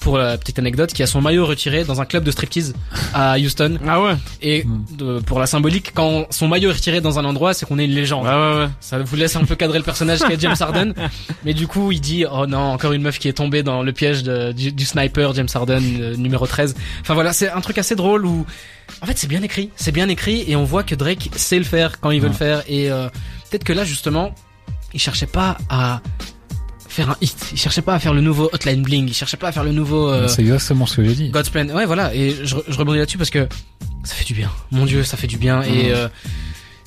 pour 0.00 0.16
la 0.16 0.38
petite 0.38 0.58
anecdote, 0.58 0.92
qui 0.92 1.02
a 1.02 1.06
son 1.06 1.20
maillot 1.20 1.44
retiré 1.44 1.84
dans 1.84 2.00
un 2.00 2.04
club 2.04 2.22
de 2.24 2.30
striptease 2.30 2.74
à 3.14 3.36
Houston. 3.38 3.78
Ah 3.86 4.00
ouais. 4.00 4.14
Et 4.42 4.62
Hmm. 4.64 4.84
de- 4.96 5.18
pour 5.20 5.40
la 5.40 5.46
symbolique, 5.46 5.90
quand 5.94 6.26
son 6.30 6.46
maillot 6.48 6.70
est 6.70 6.74
retiré 6.74 7.00
dans 7.00 7.18
un 7.18 7.24
endroit, 7.24 7.52
c'est 7.54 7.66
qu'on 7.66 7.78
est 7.78 7.84
une 7.84 7.94
légende. 7.94 8.24
Ouais 8.26 8.32
ouais 8.32 8.64
ouais. 8.64 8.68
Ça 8.80 8.98
vous 8.98 9.16
laisse 9.16 9.34
un 9.36 9.44
peu 9.44 9.56
cadrer 9.56 9.78
le 9.78 9.84
personnage 9.84 10.20
qui 10.20 10.32
est 10.32 10.40
James 10.40 10.54
Harden. 10.58 10.94
Mais 11.44 11.52
du 11.54 11.66
coup, 11.66 11.90
il 11.92 12.00
dit, 12.00 12.24
oh 12.30 12.46
non, 12.46 12.58
encore 12.72 12.92
une 12.92 13.02
meuf 13.02 13.18
qui 13.18 13.28
est 13.28 13.32
tombée 13.32 13.62
dans 13.62 13.82
le 13.82 13.92
piège 13.92 14.22
de- 14.22 14.52
du, 14.52 14.72
du 14.72 14.84
sniper 14.84 15.34
James 15.34 15.48
Harden, 15.52 15.82
euh, 16.00 16.16
numéro 16.16 16.46
13. 16.46 16.74
Enfin 17.00 17.14
voilà, 17.14 17.32
c'est 17.32 17.50
un 17.50 17.60
truc 17.60 17.78
assez 17.78 17.96
drôle 17.96 18.24
où, 18.24 18.46
en 19.02 19.06
fait, 19.06 19.18
c'est 19.18 19.26
bien 19.28 19.42
écrit. 19.42 19.70
C'est 19.76 19.92
bien 19.92 20.08
écrit 20.08 20.44
et 20.46 20.54
on 20.56 20.64
voit 20.64 20.84
que 20.84 20.94
Drake 20.94 21.30
sait 21.36 21.58
le 21.58 21.64
faire 21.64 22.00
quand 22.00 22.10
il 22.12 22.20
veut 22.20 22.26
Ouais. 22.28 22.32
le 22.32 22.38
faire. 22.38 22.62
Et 22.68 22.90
euh, 22.90 23.08
peut-être 23.50 23.64
que 23.64 23.72
là, 23.72 23.84
justement, 23.84 24.34
il 24.94 25.00
cherchait 25.00 25.26
pas 25.26 25.58
à 25.68 26.00
faire 26.88 27.10
un 27.10 27.16
hit. 27.20 27.36
Il 27.52 27.58
cherchait 27.58 27.82
pas 27.82 27.94
à 27.94 27.98
faire 27.98 28.14
le 28.14 28.20
nouveau 28.20 28.50
Hotline 28.52 28.82
Bling. 28.82 29.08
Il 29.08 29.14
cherchait 29.14 29.36
pas 29.36 29.48
à 29.48 29.52
faire 29.52 29.64
le 29.64 29.72
nouveau 29.72 30.08
euh, 30.08 30.28
C'est 30.28 30.42
exactement 30.42 30.86
ce 30.86 30.96
que 30.96 31.04
j'ai 31.04 31.14
dit. 31.14 31.28
God's 31.30 31.50
Plan. 31.50 31.68
Ouais, 31.68 31.86
voilà. 31.86 32.14
Et 32.14 32.34
je, 32.44 32.56
je 32.66 32.78
rebondis 32.78 32.98
là-dessus 32.98 33.18
parce 33.18 33.30
que 33.30 33.46
ça 34.04 34.14
fait 34.14 34.24
du 34.24 34.34
bien. 34.34 34.50
Mon 34.70 34.86
Dieu, 34.86 35.04
ça 35.04 35.16
fait 35.16 35.26
du 35.26 35.38
bien. 35.38 35.62
Et 35.62 35.92
euh, 35.92 36.08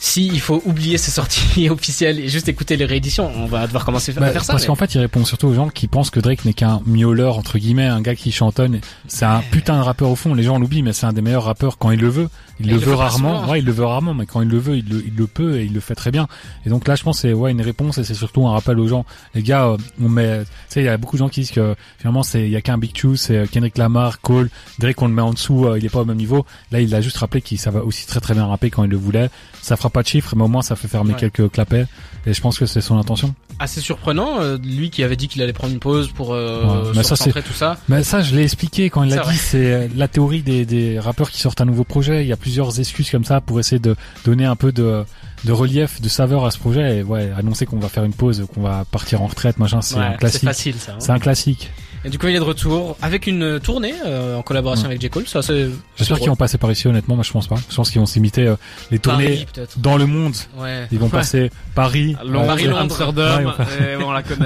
si 0.03 0.25
il 0.25 0.39
faut 0.39 0.63
oublier 0.65 0.97
ses 0.97 1.11
sorties 1.11 1.69
officielles 1.69 2.19
et 2.19 2.27
juste 2.27 2.49
écouter 2.49 2.75
les 2.75 2.85
rééditions, 2.85 3.31
on 3.35 3.45
va 3.45 3.67
devoir 3.67 3.85
commencer 3.85 4.11
à 4.17 4.19
Bah, 4.19 4.31
faire 4.31 4.43
ça. 4.43 4.53
parce 4.53 4.63
mais- 4.63 4.67
qu'en 4.67 4.75
fait, 4.75 4.95
il 4.95 4.99
répond 4.99 5.23
surtout 5.25 5.45
aux 5.47 5.53
gens 5.53 5.69
qui 5.69 5.87
pensent 5.87 6.09
que 6.09 6.19
Drake 6.19 6.43
n'est 6.43 6.53
qu'un 6.53 6.81
miauleur 6.87 7.37
entre 7.37 7.59
guillemets, 7.59 7.85
un 7.85 8.01
gars 8.01 8.15
qui 8.15 8.31
chantonne. 8.31 8.79
C'est 9.07 9.25
un 9.25 9.41
putain 9.51 9.77
de 9.77 9.83
rappeur 9.83 10.09
au 10.09 10.15
fond. 10.15 10.33
Les 10.33 10.41
gens 10.41 10.57
l'oublient, 10.57 10.81
mais 10.81 10.91
c'est 10.93 11.05
un 11.05 11.13
des 11.13 11.21
meilleurs 11.21 11.43
rappeurs 11.43 11.77
quand 11.77 11.91
il 11.91 11.99
le 11.99 12.09
veut. 12.09 12.29
Il 12.59 12.67
le 12.67 12.73
il 12.73 12.79
veut 12.79 12.93
rarement. 12.95 13.47
Ouais, 13.47 13.59
il 13.59 13.65
le 13.65 13.71
veut 13.71 13.85
rarement, 13.85 14.13
mais 14.15 14.25
quand 14.25 14.41
il 14.41 14.47
le 14.47 14.57
veut, 14.57 14.77
il 14.77 14.89
le, 14.89 15.03
il 15.05 15.15
le 15.15 15.27
peut 15.27 15.59
et 15.59 15.65
il 15.65 15.73
le 15.73 15.79
fait 15.79 15.95
très 15.95 16.09
bien. 16.11 16.27
Et 16.65 16.69
donc 16.69 16.87
là, 16.87 16.95
je 16.95 17.03
pense 17.03 17.19
c'est 17.19 17.33
ouais 17.33 17.51
une 17.51 17.61
réponse 17.61 17.97
et 17.99 18.03
c'est 18.03 18.13
surtout 18.15 18.47
un 18.47 18.51
rappel 18.53 18.79
aux 18.79 18.87
gens. 18.87 19.05
Les 19.35 19.43
gars, 19.43 19.65
euh, 19.67 19.77
on 20.03 20.09
met, 20.09 20.39
tu 20.41 20.45
sais, 20.69 20.81
il 20.81 20.85
y 20.85 20.89
a 20.89 20.97
beaucoup 20.97 21.15
de 21.15 21.19
gens 21.19 21.29
qui 21.29 21.41
disent 21.41 21.51
que 21.51 21.75
finalement 21.99 22.23
c'est 22.23 22.43
il 22.45 22.49
y 22.51 22.55
a 22.55 22.61
qu'un 22.61 22.77
Big 22.79 22.93
Two, 22.93 23.15
c'est 23.15 23.37
euh, 23.37 23.45
Kendrick 23.45 23.77
Lamar, 23.77 24.19
Cole, 24.21 24.49
Drake 24.79 24.99
on 25.01 25.07
le 25.07 25.13
met 25.13 25.21
en 25.21 25.33
dessous, 25.33 25.65
euh, 25.67 25.77
il 25.77 25.85
est 25.85 25.89
pas 25.89 26.01
au 26.01 26.05
même 26.05 26.17
niveau. 26.17 26.43
Là, 26.71 26.81
il 26.81 26.93
a 26.95 27.01
juste 27.01 27.17
rappelé 27.17 27.41
qu'il 27.41 27.59
savait 27.59 27.79
aussi 27.79 28.07
très 28.07 28.19
très 28.19 28.33
bien 28.33 28.45
rapper 28.47 28.69
quand 28.71 28.83
il 28.83 28.89
le 28.89 28.97
voulait. 28.97 29.29
Ça 29.61 29.75
fera 29.77 29.89
pas 29.91 30.01
de 30.01 30.07
chiffres, 30.07 30.35
mais 30.35 30.43
au 30.43 30.47
moins 30.47 30.61
ça 30.63 30.75
fait 30.75 30.87
fermer 30.87 31.13
Ouais. 31.13 31.19
quelques 31.19 31.51
clapets. 31.51 31.85
Et 32.25 32.33
je 32.33 32.41
pense 32.41 32.57
que 32.59 32.65
c'est 32.67 32.81
son 32.81 32.97
intention. 32.97 33.33
assez 33.59 33.81
surprenant, 33.81 34.41
euh, 34.41 34.57
lui 34.63 34.89
qui 34.89 35.03
avait 35.03 35.15
dit 35.15 35.27
qu'il 35.27 35.41
allait 35.41 35.53
prendre 35.53 35.73
une 35.73 35.79
pause 35.79 36.11
pour 36.11 36.33
euh, 36.33 36.91
Ouais, 36.93 37.03
se 37.03 37.15
ça, 37.15 37.31
tout 37.41 37.53
ça. 37.53 37.77
Mais 37.89 38.03
ça, 38.03 38.21
je 38.21 38.35
l'ai 38.35 38.43
expliqué 38.43 38.89
quand 38.89 39.03
il 39.03 39.11
C'est 39.11 39.15
l'a 39.17 39.23
dit. 39.23 39.37
C'est 39.37 39.73
euh, 39.73 39.87
la 39.95 40.07
théorie 40.07 40.41
des, 40.41 40.65
des 40.65 40.99
rappeurs 40.99 41.29
qui 41.31 41.39
sortent 41.39 41.61
un 41.61 41.65
nouveau 41.65 41.83
projet. 41.83 42.23
Il 42.23 42.27
y 42.27 42.33
a 42.33 42.37
plusieurs 42.37 42.79
excuses 42.79 43.09
comme 43.11 43.23
ça 43.25 43.41
pour 43.41 43.59
essayer 43.59 43.79
de 43.79 43.95
donner 44.25 44.45
un 44.45 44.55
peu 44.55 44.71
de, 44.71 45.03
de 45.45 45.51
relief, 45.51 45.99
de 46.01 46.09
saveur 46.09 46.45
à 46.45 46.51
ce 46.51 46.57
projet. 46.59 46.97
Et 46.97 47.03
ouais, 47.03 47.31
annoncer 47.37 47.65
qu'on 47.65 47.79
va 47.79 47.89
faire 47.89 48.03
une 48.03 48.13
pause, 48.13 48.45
qu'on 48.53 48.61
va 48.61 48.85
partir 48.89 49.21
en 49.21 49.27
retraite, 49.27 49.57
machin, 49.59 49.81
c'est 49.81 49.95
Ouais, 49.95 50.01
un 50.05 50.11
c'est 50.11 50.17
classique. 50.17 50.43
facile 50.43 50.75
ça. 50.79 50.91
hein. 50.93 50.95
C'est 50.99 51.11
un 51.11 51.19
classique. 51.19 51.71
Et 52.03 52.09
du 52.09 52.17
coup, 52.17 52.27
il 52.27 52.35
est 52.35 52.39
de 52.39 52.43
retour 52.43 52.97
avec 53.01 53.27
une 53.27 53.59
tournée 53.59 53.93
euh, 54.05 54.37
en 54.37 54.41
collaboration 54.41 54.85
Ouais. 54.85 54.91
avec 54.93 55.01
J. 55.01 55.09
Cole. 55.09 55.27
Ça, 55.27 55.41
c'est. 55.41 55.67
J'espère 55.97 56.17
qu'ils 56.19 56.29
vont 56.29 56.35
passer 56.35 56.57
par 56.57 56.71
ici, 56.71 56.87
honnêtement. 56.87 57.15
Moi, 57.15 57.23
je 57.23 57.31
pense 57.31 57.47
pas. 57.47 57.57
Je 57.69 57.75
pense 57.75 57.91
qu'ils 57.91 57.99
vont 57.99 58.07
s'imiter 58.07 58.47
euh, 58.47 58.55
les 58.89 58.97
tournées 58.99 59.25
Paris, 59.25 59.47
peut-être. 59.53 59.79
dans 59.79 59.97
le 59.97 60.07
monde. 60.07 60.33
Ouais. 60.57 60.87
Ils 60.91 60.97
vont 60.97 61.05
Ouais. 61.05 61.11
passer 61.11 61.51
Paris, 61.75 62.15
Londres, 62.25 62.47
Paris, 62.47 62.63
Londres. 62.65 62.77
Amsterdam, 62.79 63.53
Ouais, 63.59 63.97
on 64.03 64.11
la 64.11 64.23
connaît. 64.23 64.45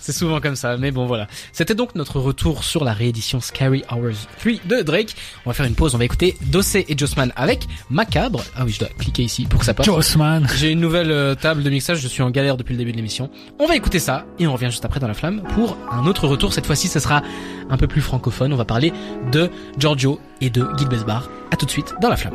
C'est 0.00 0.12
souvent 0.12 0.40
comme 0.40 0.56
ça, 0.56 0.76
mais 0.76 0.90
bon 0.90 1.06
voilà. 1.06 1.26
C'était 1.52 1.74
donc 1.74 1.94
notre 1.94 2.18
retour 2.20 2.64
sur 2.64 2.84
la 2.84 2.92
réédition 2.92 3.40
Scary 3.40 3.82
Hours 3.90 4.26
3 4.40 4.52
de 4.66 4.82
Drake. 4.82 5.14
On 5.44 5.50
va 5.50 5.54
faire 5.54 5.66
une 5.66 5.74
pause, 5.74 5.94
on 5.94 5.98
va 5.98 6.04
écouter 6.04 6.36
Dossé 6.46 6.84
et 6.88 6.96
Jossman 6.96 7.32
avec 7.36 7.66
Macabre. 7.90 8.42
Ah 8.56 8.64
oui, 8.64 8.72
je 8.72 8.80
dois 8.80 8.88
cliquer 8.98 9.22
ici 9.22 9.44
pour 9.44 9.60
que 9.60 9.66
ça 9.66 9.74
passe. 9.74 9.86
Jossman. 9.86 10.46
J'ai 10.56 10.70
une 10.70 10.80
nouvelle 10.80 11.10
euh, 11.10 11.34
table 11.34 11.62
de 11.62 11.70
mixage, 11.70 11.98
je 12.00 12.08
suis 12.08 12.22
en 12.22 12.30
galère 12.30 12.56
depuis 12.56 12.72
le 12.72 12.78
début 12.78 12.92
de 12.92 12.96
l'émission. 12.96 13.30
On 13.58 13.66
va 13.66 13.76
écouter 13.76 13.98
ça 13.98 14.24
et 14.38 14.46
on 14.46 14.52
revient 14.52 14.70
juste 14.70 14.84
après 14.84 15.00
dans 15.00 15.08
la 15.08 15.14
flamme 15.14 15.42
pour 15.54 15.76
un 15.90 16.06
autre 16.06 16.26
retour. 16.26 16.52
Cette 16.52 16.66
fois-ci, 16.66 16.88
ce 16.88 16.98
sera 17.00 17.22
un 17.68 17.76
peu 17.76 17.86
plus 17.86 18.00
francophone. 18.00 18.52
On 18.52 18.56
va 18.56 18.64
parler 18.64 18.92
de 19.32 19.50
Giorgio 19.78 20.20
et 20.40 20.50
de 20.50 20.66
Gil 20.76 20.88
Besbar. 20.88 21.28
À 21.50 21.56
tout 21.56 21.66
de 21.66 21.70
suite 21.70 21.94
dans 22.00 22.08
la 22.08 22.16
flamme. 22.16 22.34